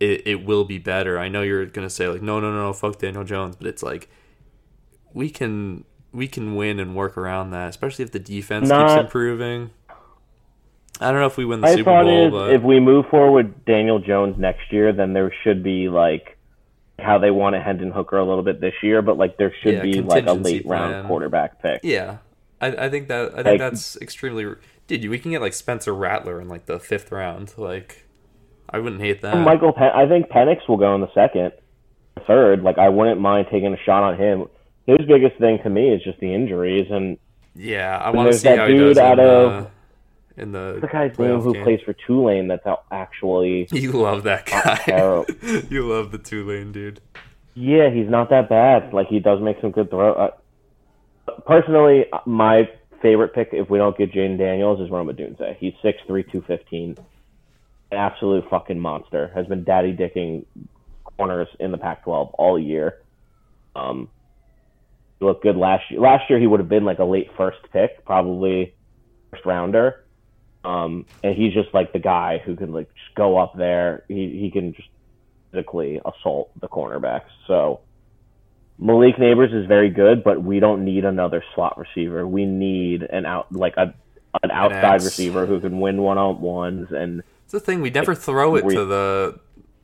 it 0.00 0.26
it 0.26 0.44
will 0.44 0.64
be 0.64 0.78
better. 0.78 1.18
I 1.18 1.28
know 1.28 1.42
you're 1.42 1.66
gonna 1.66 1.90
say 1.90 2.08
like 2.08 2.22
no 2.22 2.40
no 2.40 2.50
no 2.50 2.62
no 2.62 2.72
fuck 2.72 2.98
Daniel 2.98 3.24
Jones, 3.24 3.56
but 3.56 3.66
it's 3.66 3.82
like 3.82 4.08
we 5.12 5.28
can 5.28 5.84
we 6.12 6.26
can 6.26 6.54
win 6.54 6.80
and 6.80 6.94
work 6.94 7.16
around 7.16 7.50
that, 7.50 7.68
especially 7.70 8.04
if 8.04 8.12
the 8.12 8.18
defense 8.18 8.70
keeps 8.70 8.92
improving. 8.94 9.70
I 11.00 11.10
don't 11.10 11.20
know 11.20 11.26
if 11.26 11.36
we 11.36 11.44
win 11.44 11.60
the 11.60 11.66
My 11.66 11.74
Super 11.74 12.02
Bowl, 12.02 12.26
is, 12.26 12.30
but 12.30 12.54
if 12.54 12.62
we 12.62 12.78
move 12.78 13.06
forward 13.10 13.46
with 13.46 13.64
Daniel 13.64 13.98
Jones 13.98 14.36
next 14.38 14.72
year, 14.72 14.92
then 14.92 15.12
there 15.12 15.32
should 15.42 15.62
be 15.62 15.88
like 15.88 16.38
how 17.02 17.18
they 17.18 17.30
wanted 17.30 17.62
Hendon 17.62 17.90
Hooker 17.90 18.18
a 18.18 18.24
little 18.24 18.42
bit 18.42 18.60
this 18.60 18.74
year, 18.82 19.02
but 19.02 19.16
like 19.18 19.36
there 19.36 19.52
should 19.62 19.74
Yeah, 19.74 19.82
be 19.82 20.00
like 20.00 20.26
a 20.26 20.32
late 20.32 20.66
round 20.66 21.06
quarterback 21.06 21.60
pick. 21.62 21.80
Yeah, 21.82 22.18
I, 22.60 22.68
I 22.86 22.88
think 22.88 23.08
that 23.08 23.30
I 23.32 23.36
think 23.42 23.46
Like- 23.46 23.58
that's 23.58 23.96
extremely. 24.00 24.54
Dude, 24.88 25.08
we 25.08 25.18
can 25.18 25.30
get 25.30 25.40
like 25.40 25.54
Spencer 25.54 25.94
Rattler 25.94 26.40
in 26.40 26.48
like 26.48 26.66
the 26.66 26.78
fifth 26.78 27.12
round. 27.12 27.54
Like, 27.56 28.06
I 28.68 28.78
wouldn't 28.78 29.00
hate 29.00 29.22
that. 29.22 29.36
Michael, 29.38 29.72
Pen- 29.72 29.92
I 29.94 30.06
think 30.08 30.28
Penix 30.28 30.68
will 30.68 30.76
go 30.76 30.94
in 30.94 31.00
the 31.00 31.12
second, 31.14 31.52
third. 32.26 32.62
Like 32.62 32.78
I 32.78 32.88
wouldn't 32.88 33.20
mind 33.20 33.46
taking 33.50 33.72
a 33.72 33.78
shot 33.84 34.02
on 34.02 34.16
him. 34.18 34.46
His 34.86 34.98
biggest 35.06 35.38
thing 35.38 35.58
to 35.62 35.70
me 35.70 35.90
is 35.94 36.02
just 36.02 36.18
the 36.20 36.34
injuries, 36.34 36.88
and 36.90 37.16
yeah, 37.54 37.96
I 37.98 38.10
want 38.10 38.32
to 38.32 38.38
see 38.38 38.48
that 38.48 38.58
how 38.58 38.66
he 38.66 38.72
dude 38.74 38.96
does 38.96 38.98
out 38.98 39.20
of- 39.20 39.70
in 40.36 40.52
the 40.52 40.78
the 40.80 40.88
guy's 40.88 41.18
name 41.18 41.40
who 41.40 41.52
game. 41.52 41.64
plays 41.64 41.80
for 41.84 41.94
Tulane 42.06 42.48
that's 42.48 42.66
out 42.66 42.84
actually. 42.90 43.68
You 43.72 43.92
love 43.92 44.22
that 44.24 44.46
guy. 44.46 44.82
you 45.70 45.86
love 45.86 46.12
the 46.12 46.18
Tulane 46.18 46.72
dude. 46.72 47.00
Yeah, 47.54 47.90
he's 47.90 48.08
not 48.08 48.30
that 48.30 48.48
bad. 48.48 48.92
Like 48.94 49.08
he 49.08 49.20
does 49.20 49.40
make 49.40 49.60
some 49.60 49.72
good 49.72 49.90
throw. 49.90 50.14
Uh, 50.14 50.30
personally, 51.46 52.06
my 52.26 52.68
favorite 53.02 53.34
pick 53.34 53.48
if 53.52 53.68
we 53.68 53.78
don't 53.78 53.96
get 53.96 54.12
Jayden 54.12 54.38
Daniels 54.38 54.80
is 54.80 54.90
Rome 54.90 55.08
Odunze. 55.08 55.56
He's 55.58 55.74
6'3", 55.84 56.06
215. 56.06 56.96
An 57.90 57.98
absolute 57.98 58.44
fucking 58.48 58.78
monster. 58.78 59.30
Has 59.34 59.46
been 59.46 59.64
daddy 59.64 59.92
dicking 59.92 60.46
corners 61.18 61.48
in 61.60 61.72
the 61.72 61.78
Pac-12 61.78 62.30
all 62.38 62.58
year. 62.58 63.02
Um, 63.76 64.08
he 65.18 65.26
looked 65.26 65.42
good 65.42 65.56
last 65.56 65.90
year. 65.90 66.00
Last 66.00 66.30
year 66.30 66.38
he 66.38 66.46
would 66.46 66.60
have 66.60 66.68
been 66.68 66.84
like 66.84 67.00
a 67.00 67.04
late 67.04 67.28
first 67.36 67.58
pick, 67.72 68.04
probably 68.04 68.74
first 69.30 69.44
rounder. 69.44 70.04
Um, 70.64 71.06
and 71.24 71.34
he's 71.34 71.52
just 71.52 71.72
like 71.74 71.92
the 71.92 71.98
guy 71.98 72.38
who 72.38 72.54
can 72.56 72.72
like 72.72 72.92
just 72.94 73.14
go 73.14 73.36
up 73.38 73.56
there. 73.56 74.04
He 74.08 74.38
he 74.40 74.50
can 74.50 74.74
just 74.74 74.88
physically 75.50 76.00
assault 76.04 76.50
the 76.60 76.68
cornerbacks. 76.68 77.30
So 77.46 77.80
Malik 78.78 79.16
Nabers 79.16 79.52
is 79.54 79.66
very 79.66 79.90
good, 79.90 80.24
but 80.24 80.42
we 80.42 80.60
don't 80.60 80.84
need 80.84 81.04
another 81.04 81.44
slot 81.54 81.78
receiver. 81.78 82.26
We 82.26 82.44
need 82.46 83.02
an 83.02 83.26
out 83.26 83.52
like 83.52 83.76
a 83.76 83.94
an 84.42 84.50
outside 84.50 84.94
X. 84.96 85.04
receiver 85.04 85.46
who 85.46 85.60
can 85.60 85.78
win 85.80 86.00
one 86.00 86.16
on 86.16 86.40
ones 86.40 86.90
and 86.90 87.22
It's 87.44 87.52
the 87.52 87.60
thing 87.60 87.82
we 87.82 87.90
never 87.90 88.14
throw 88.14 88.56
it 88.56 88.64
we- 88.64 88.74
to 88.74 88.84
the 88.86 89.38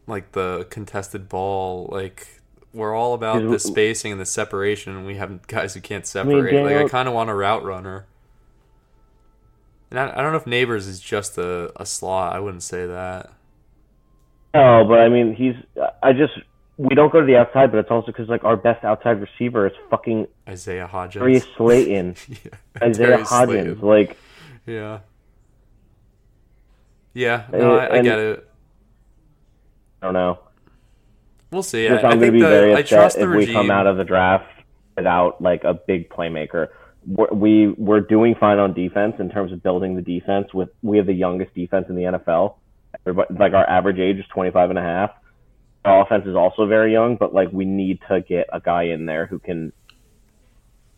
like 0.06 0.32
the 0.32 0.66
contested 0.70 1.28
ball. 1.28 1.88
Like 1.92 2.40
we're 2.72 2.94
all 2.94 3.14
about 3.14 3.42
the 3.42 3.58
spacing 3.58 4.12
and 4.12 4.20
the 4.20 4.26
separation. 4.26 4.96
and 4.96 5.06
We 5.06 5.16
have 5.16 5.46
guys 5.48 5.74
who 5.74 5.80
can't 5.80 6.06
separate. 6.06 6.64
like 6.64 6.76
I 6.76 6.88
kind 6.88 7.08
of 7.08 7.14
want 7.14 7.30
a 7.30 7.34
route 7.34 7.64
runner. 7.64 8.06
And 9.90 9.98
I, 9.98 10.12
I 10.16 10.22
don't 10.22 10.32
know 10.32 10.38
if 10.38 10.44
Nabers 10.44 10.88
is 10.88 11.00
just 11.00 11.38
a, 11.38 11.72
a 11.80 11.86
slot. 11.86 12.34
I 12.34 12.40
wouldn't 12.40 12.62
say 12.62 12.86
that. 12.86 13.32
No, 14.54 14.84
but 14.86 15.00
I 15.00 15.08
mean, 15.08 15.34
he's. 15.34 15.54
I 16.02 16.12
just 16.12 16.32
we 16.76 16.94
don't 16.94 17.12
go 17.12 17.20
to 17.20 17.26
the 17.26 17.36
outside, 17.36 17.70
but 17.70 17.78
it's 17.78 17.90
also 17.90 18.06
because 18.08 18.28
like 18.28 18.44
our 18.44 18.56
best 18.56 18.84
outside 18.84 19.20
receiver 19.20 19.66
is 19.66 19.72
fucking 19.90 20.26
Isaiah 20.48 20.88
Hodgins. 20.90 21.12
Darius 21.20 21.46
Slayton, 21.56 22.16
yeah. 22.28 22.36
Isaiah 22.82 23.06
Darius 23.06 23.28
Hodgins. 23.28 23.80
Slayton. 23.80 23.80
Like, 23.80 24.16
Yeah. 24.66 25.00
Yeah, 27.14 27.46
no, 27.50 27.76
I, 27.76 27.96
I 27.96 28.02
get 28.02 28.18
it. 28.20 28.48
I 30.00 30.06
don't 30.06 30.14
know. 30.14 30.38
We'll 31.50 31.64
see. 31.64 31.88
Just 31.88 32.04
I, 32.04 32.14
going 32.14 32.20
to 32.20 32.30
be 32.32 32.40
the, 32.40 32.46
very 32.46 32.72
upset 32.74 33.16
if 33.16 33.28
we 33.28 33.52
come 33.52 33.72
out 33.72 33.88
of 33.88 33.96
the 33.96 34.04
draft 34.04 34.46
without 34.96 35.42
like 35.42 35.64
a 35.64 35.74
big 35.74 36.10
playmaker. 36.10 36.68
We're, 37.08 37.32
we 37.32 37.68
we're 37.68 38.00
doing 38.00 38.34
fine 38.38 38.58
on 38.58 38.74
defense 38.74 39.14
in 39.18 39.30
terms 39.30 39.52
of 39.52 39.62
building 39.62 39.96
the 39.96 40.02
defense. 40.02 40.52
With 40.52 40.68
we 40.82 40.98
have 40.98 41.06
the 41.06 41.14
youngest 41.14 41.54
defense 41.54 41.86
in 41.88 41.94
the 41.94 42.02
NFL. 42.02 42.56
Everybody, 43.06 43.34
like 43.34 43.52
our 43.54 43.68
average 43.68 43.98
age 43.98 44.18
is 44.18 44.26
25 44.32 44.70
and 44.70 44.78
a 44.78 44.82
half. 44.82 45.10
Our 45.84 46.02
offense 46.02 46.26
is 46.26 46.36
also 46.36 46.66
very 46.66 46.92
young, 46.92 47.16
but 47.16 47.32
like 47.32 47.50
we 47.50 47.64
need 47.64 48.00
to 48.08 48.20
get 48.20 48.48
a 48.52 48.60
guy 48.60 48.84
in 48.84 49.06
there 49.06 49.26
who 49.26 49.38
can. 49.38 49.72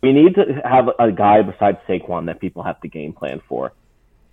We 0.01 0.13
need 0.13 0.35
to 0.35 0.61
have 0.65 0.89
a 0.99 1.11
guy 1.11 1.43
besides 1.43 1.77
Saquon 1.87 2.25
that 2.25 2.41
people 2.41 2.63
have 2.63 2.81
to 2.81 2.87
game 2.87 3.13
plan 3.13 3.41
for. 3.47 3.71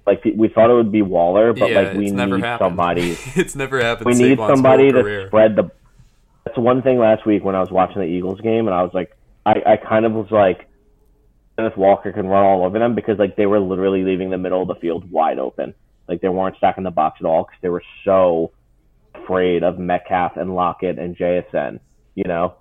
Like 0.06 0.24
we 0.24 0.48
thought 0.48 0.70
it 0.70 0.74
would 0.74 0.90
be 0.90 1.02
Waller, 1.02 1.52
but 1.52 1.70
yeah, 1.70 1.82
like 1.82 1.96
we 1.96 2.10
need 2.10 2.42
somebody 2.58 3.10
it's 3.36 3.54
never 3.54 3.80
happened. 3.80 4.06
we 4.06 4.14
need 4.14 4.38
Saquon's 4.38 4.48
somebody 4.48 4.90
to 4.90 5.26
spread 5.28 5.56
the. 5.56 5.70
That's 6.44 6.56
one 6.56 6.80
thing 6.80 6.98
last 6.98 7.26
week 7.26 7.44
when 7.44 7.54
I 7.54 7.60
was 7.60 7.70
watching 7.70 8.00
the 8.00 8.08
Eagles 8.08 8.40
game, 8.40 8.66
and 8.66 8.74
I 8.74 8.82
was 8.82 8.94
like, 8.94 9.14
I, 9.44 9.62
I 9.66 9.76
kind 9.76 10.06
of 10.06 10.12
was 10.12 10.30
like, 10.30 10.67
Kenneth 11.58 11.76
Walker 11.76 12.12
can 12.12 12.28
run 12.28 12.44
all 12.44 12.64
over 12.64 12.78
them 12.78 12.94
because 12.94 13.18
like 13.18 13.34
they 13.34 13.46
were 13.46 13.58
literally 13.58 14.04
leaving 14.04 14.30
the 14.30 14.38
middle 14.38 14.62
of 14.62 14.68
the 14.68 14.76
field 14.76 15.10
wide 15.10 15.40
open, 15.40 15.74
like 16.06 16.20
they 16.20 16.28
weren't 16.28 16.56
stacking 16.56 16.84
the 16.84 16.90
box 16.92 17.18
at 17.20 17.26
all 17.26 17.42
because 17.42 17.58
they 17.60 17.68
were 17.68 17.82
so 18.04 18.52
afraid 19.12 19.64
of 19.64 19.76
Metcalf 19.76 20.36
and 20.36 20.54
Lockett 20.54 21.00
and 21.00 21.16
JSN. 21.16 21.80
You 22.14 22.24
know, 22.24 22.54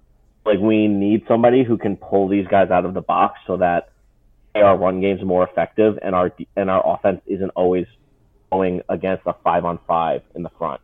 like 0.46 0.58
we 0.58 0.88
need 0.88 1.26
somebody 1.28 1.64
who 1.64 1.78
can 1.78 1.96
pull 1.96 2.28
these 2.28 2.48
guys 2.48 2.72
out 2.72 2.86
of 2.86 2.96
the 2.96 3.02
box 3.02 3.40
so 3.46 3.58
that 3.58 3.92
our 4.56 4.76
run 4.76 5.00
game's 5.00 5.24
more 5.24 5.48
effective 5.48 6.00
and 6.02 6.16
our 6.16 6.34
and 6.56 6.72
our 6.72 6.96
offense 6.96 7.22
isn't 7.28 7.52
always 7.52 7.86
going 8.52 8.82
against 8.90 9.22
a 9.28 9.36
five 9.44 9.64
on 9.64 9.78
five 9.88 10.24
in 10.34 10.42
the 10.42 10.50
front 10.58 10.82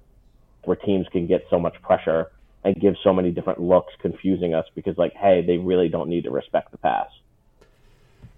where 0.65 0.77
teams 0.77 1.07
can 1.11 1.25
get 1.25 1.45
so 1.49 1.59
much 1.59 1.81
pressure 1.81 2.31
and 2.63 2.79
give 2.79 2.93
so 3.03 3.11
many 3.11 3.31
different 3.31 3.59
looks, 3.59 3.91
confusing 3.99 4.53
us 4.53 4.65
because, 4.75 4.97
like, 4.97 5.13
hey, 5.13 5.43
they 5.45 5.57
really 5.57 5.89
don't 5.89 6.09
need 6.09 6.23
to 6.23 6.31
respect 6.31 6.71
the 6.71 6.77
pass. 6.77 7.07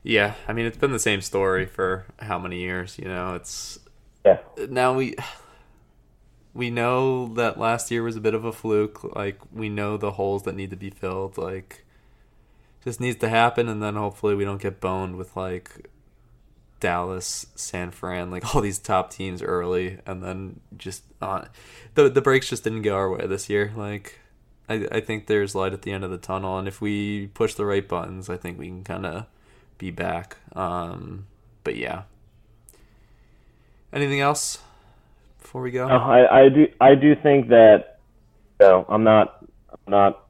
Yeah, 0.05 0.35
I 0.47 0.53
mean 0.53 0.67
it's 0.67 0.77
been 0.77 0.91
the 0.91 0.99
same 0.99 1.21
story 1.21 1.65
for 1.65 2.05
how 2.19 2.37
many 2.37 2.59
years? 2.59 2.99
You 2.99 3.05
know, 3.05 3.33
it's 3.33 3.79
Yeah, 4.23 4.37
now 4.69 4.93
we 4.93 5.15
we 6.53 6.69
know 6.69 7.33
that 7.33 7.57
last 7.57 7.89
year 7.89 8.03
was 8.03 8.15
a 8.15 8.21
bit 8.21 8.35
of 8.35 8.45
a 8.45 8.53
fluke. 8.53 9.15
Like 9.15 9.39
we 9.51 9.67
know 9.67 9.97
the 9.97 10.11
holes 10.11 10.43
that 10.43 10.55
need 10.55 10.69
to 10.69 10.75
be 10.75 10.91
filled. 10.91 11.39
Like 11.39 11.85
just 12.83 13.01
needs 13.01 13.17
to 13.17 13.29
happen, 13.29 13.67
and 13.67 13.81
then 13.81 13.95
hopefully 13.95 14.35
we 14.35 14.45
don't 14.45 14.61
get 14.61 14.79
boned 14.79 15.15
with 15.15 15.35
like 15.35 15.89
Dallas, 16.79 17.47
San 17.55 17.89
Fran, 17.89 18.29
like 18.29 18.55
all 18.55 18.61
these 18.61 18.77
top 18.77 19.09
teams 19.09 19.41
early, 19.41 19.97
and 20.05 20.21
then 20.21 20.59
just 20.77 21.03
uh, 21.19 21.45
the 21.95 22.09
the 22.09 22.21
breaks 22.21 22.49
just 22.49 22.63
didn't 22.63 22.83
go 22.83 22.93
our 22.93 23.09
way 23.09 23.25
this 23.25 23.49
year. 23.49 23.73
Like 23.75 24.19
I 24.69 24.87
I 24.91 24.99
think 25.01 25.25
there's 25.25 25.55
light 25.55 25.73
at 25.73 25.81
the 25.81 25.91
end 25.91 26.03
of 26.03 26.11
the 26.11 26.19
tunnel, 26.19 26.59
and 26.59 26.67
if 26.67 26.79
we 26.79 27.25
push 27.33 27.55
the 27.55 27.65
right 27.65 27.87
buttons, 27.87 28.29
I 28.29 28.37
think 28.37 28.59
we 28.59 28.67
can 28.67 28.83
kind 28.83 29.07
of 29.07 29.25
be 29.77 29.91
back. 29.91 30.37
Um, 30.53 31.27
but 31.63 31.75
yeah. 31.75 32.03
Anything 33.93 34.19
else 34.19 34.59
before 35.41 35.61
we 35.61 35.71
go? 35.71 35.87
No, 35.87 35.95
I, 35.95 36.43
I 36.45 36.49
do. 36.49 36.67
I 36.81 36.95
do 36.95 37.15
think 37.15 37.49
that. 37.49 37.99
You 38.59 38.67
know, 38.67 38.85
I'm 38.89 39.03
not. 39.03 39.45
I'm 39.71 39.91
not 39.91 40.25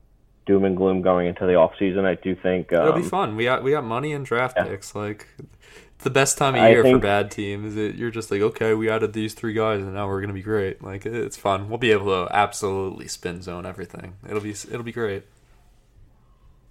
doom 0.45 0.63
and 0.63 0.77
gloom 0.77 1.01
going 1.01 1.27
into 1.27 1.45
the 1.45 1.55
off 1.55 1.73
season. 1.80 2.05
I 2.05 2.15
do 2.15 2.35
think. 2.35 2.72
Um, 2.73 2.81
It'll 2.88 3.01
be 3.01 3.07
fun. 3.07 3.35
We 3.35 3.45
got 3.45 3.63
we 3.63 3.72
got 3.72 3.84
money 3.84 4.13
and 4.13 4.26
draft 4.26 4.55
Yeah. 4.57 4.65
picks. 4.65 4.95
Like 4.95 5.27
it's 5.39 6.03
the 6.03 6.09
best 6.09 6.38
time 6.38 6.55
of 6.55 6.61
year 6.69 6.84
for 6.84 6.99
bad 6.99 7.31
teams. 7.31 7.76
It, 7.76 7.95
you're 7.95 8.11
just 8.11 8.30
like, 8.30 8.41
okay, 8.41 8.73
we 8.73 8.89
added 8.89 9.13
these 9.13 9.34
three 9.34 9.53
guys, 9.53 9.81
and 9.81 9.93
now 9.93 10.07
we're 10.07 10.22
gonna 10.22 10.34
be 10.34 10.41
great. 10.43 10.84
Like 10.84 11.05
it's 11.05 11.38
fun. 11.38 11.69
We'll 11.69 11.77
be 11.77 11.91
able 11.91 12.27
to 12.27 12.34
absolutely 12.34 13.07
spin 13.07 13.41
zone 13.41 13.65
everything. 13.65 14.15
It'll 14.27 14.41
be 14.41 14.51
it'll 14.51 14.84
be 14.84 14.91
great. 14.91 15.23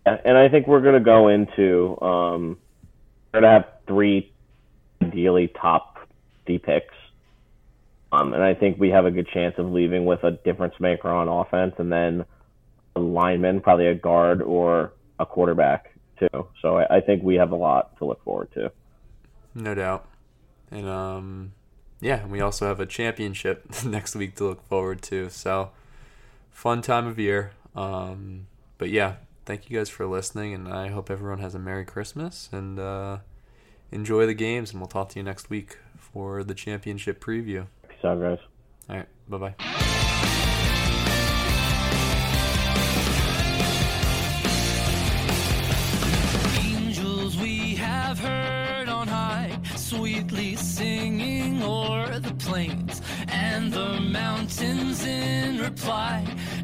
And 0.06 0.36
I 0.36 0.48
think 0.50 0.66
we're 0.66 0.82
going 0.82 0.94
to 0.94 1.00
go 1.00 1.28
into 1.28 1.98
um, 2.02 2.58
going 3.34 3.42
to 3.42 3.50
have 3.50 3.66
three 3.86 4.32
ideally 5.02 5.48
top 5.48 6.08
D 6.46 6.58
picks. 6.58 6.94
Um, 8.12 8.32
and 8.32 8.42
I 8.42 8.54
think 8.54 8.78
we 8.78 8.90
have 8.90 9.06
a 9.06 9.10
good 9.10 9.28
chance 9.28 9.56
of 9.58 9.72
leaving 9.72 10.04
with 10.04 10.22
a 10.22 10.30
difference 10.30 10.74
maker 10.78 11.08
on 11.08 11.28
offense, 11.28 11.74
and 11.78 11.90
then 11.90 12.24
a 12.94 13.00
lineman, 13.00 13.60
probably 13.60 13.88
a 13.88 13.94
guard 13.94 14.40
or 14.40 14.92
a 15.18 15.26
quarterback 15.26 15.92
too. 16.18 16.46
So 16.62 16.78
I, 16.78 16.98
I 16.98 17.00
think 17.00 17.24
we 17.24 17.34
have 17.36 17.50
a 17.50 17.56
lot 17.56 17.96
to 17.98 18.04
look 18.04 18.22
forward 18.22 18.52
to. 18.54 18.70
No 19.54 19.74
doubt. 19.74 20.06
And 20.70 20.88
um 20.88 21.52
yeah, 22.00 22.24
we 22.26 22.40
also 22.40 22.66
have 22.66 22.78
a 22.78 22.86
championship 22.86 23.66
next 23.84 24.14
week 24.14 24.36
to 24.36 24.44
look 24.44 24.66
forward 24.68 25.02
to. 25.02 25.28
So 25.30 25.70
fun 26.52 26.82
time 26.82 27.06
of 27.06 27.18
year. 27.18 27.52
Um 27.74 28.46
but 28.78 28.90
yeah, 28.90 29.16
thank 29.44 29.68
you 29.70 29.78
guys 29.78 29.88
for 29.88 30.06
listening 30.06 30.54
and 30.54 30.68
I 30.68 30.88
hope 30.88 31.10
everyone 31.10 31.38
has 31.38 31.54
a 31.54 31.58
Merry 31.58 31.84
Christmas 31.84 32.48
and 32.52 32.78
uh 32.78 33.18
enjoy 33.92 34.26
the 34.26 34.34
games 34.34 34.72
and 34.72 34.80
we'll 34.80 34.88
talk 34.88 35.10
to 35.10 35.18
you 35.18 35.22
next 35.22 35.50
week 35.50 35.78
for 35.98 36.42
the 36.42 36.54
championship 36.54 37.22
preview. 37.22 37.66
Peace 37.88 38.04
out, 38.04 38.20
guys. 38.20 38.38
All 38.88 38.96
right, 38.96 39.08
bye-bye. 39.28 39.54
angels 46.60 47.36
we 47.38 47.74
have 47.76 48.18
heard 48.18 48.88
on 48.88 49.08
high, 49.08 49.58
sweetly 49.76 50.56
singing 50.56 51.62
o'er 51.62 52.18
the 52.18 52.34
plains, 52.34 53.00
and 53.28 53.72
the 53.72 54.00
mountains 54.00 55.04
in 55.04 55.58
reply, 55.58 56.26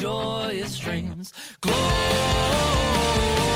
joyous 0.00 0.72
strains. 0.74 1.32
Glory. 1.60 3.53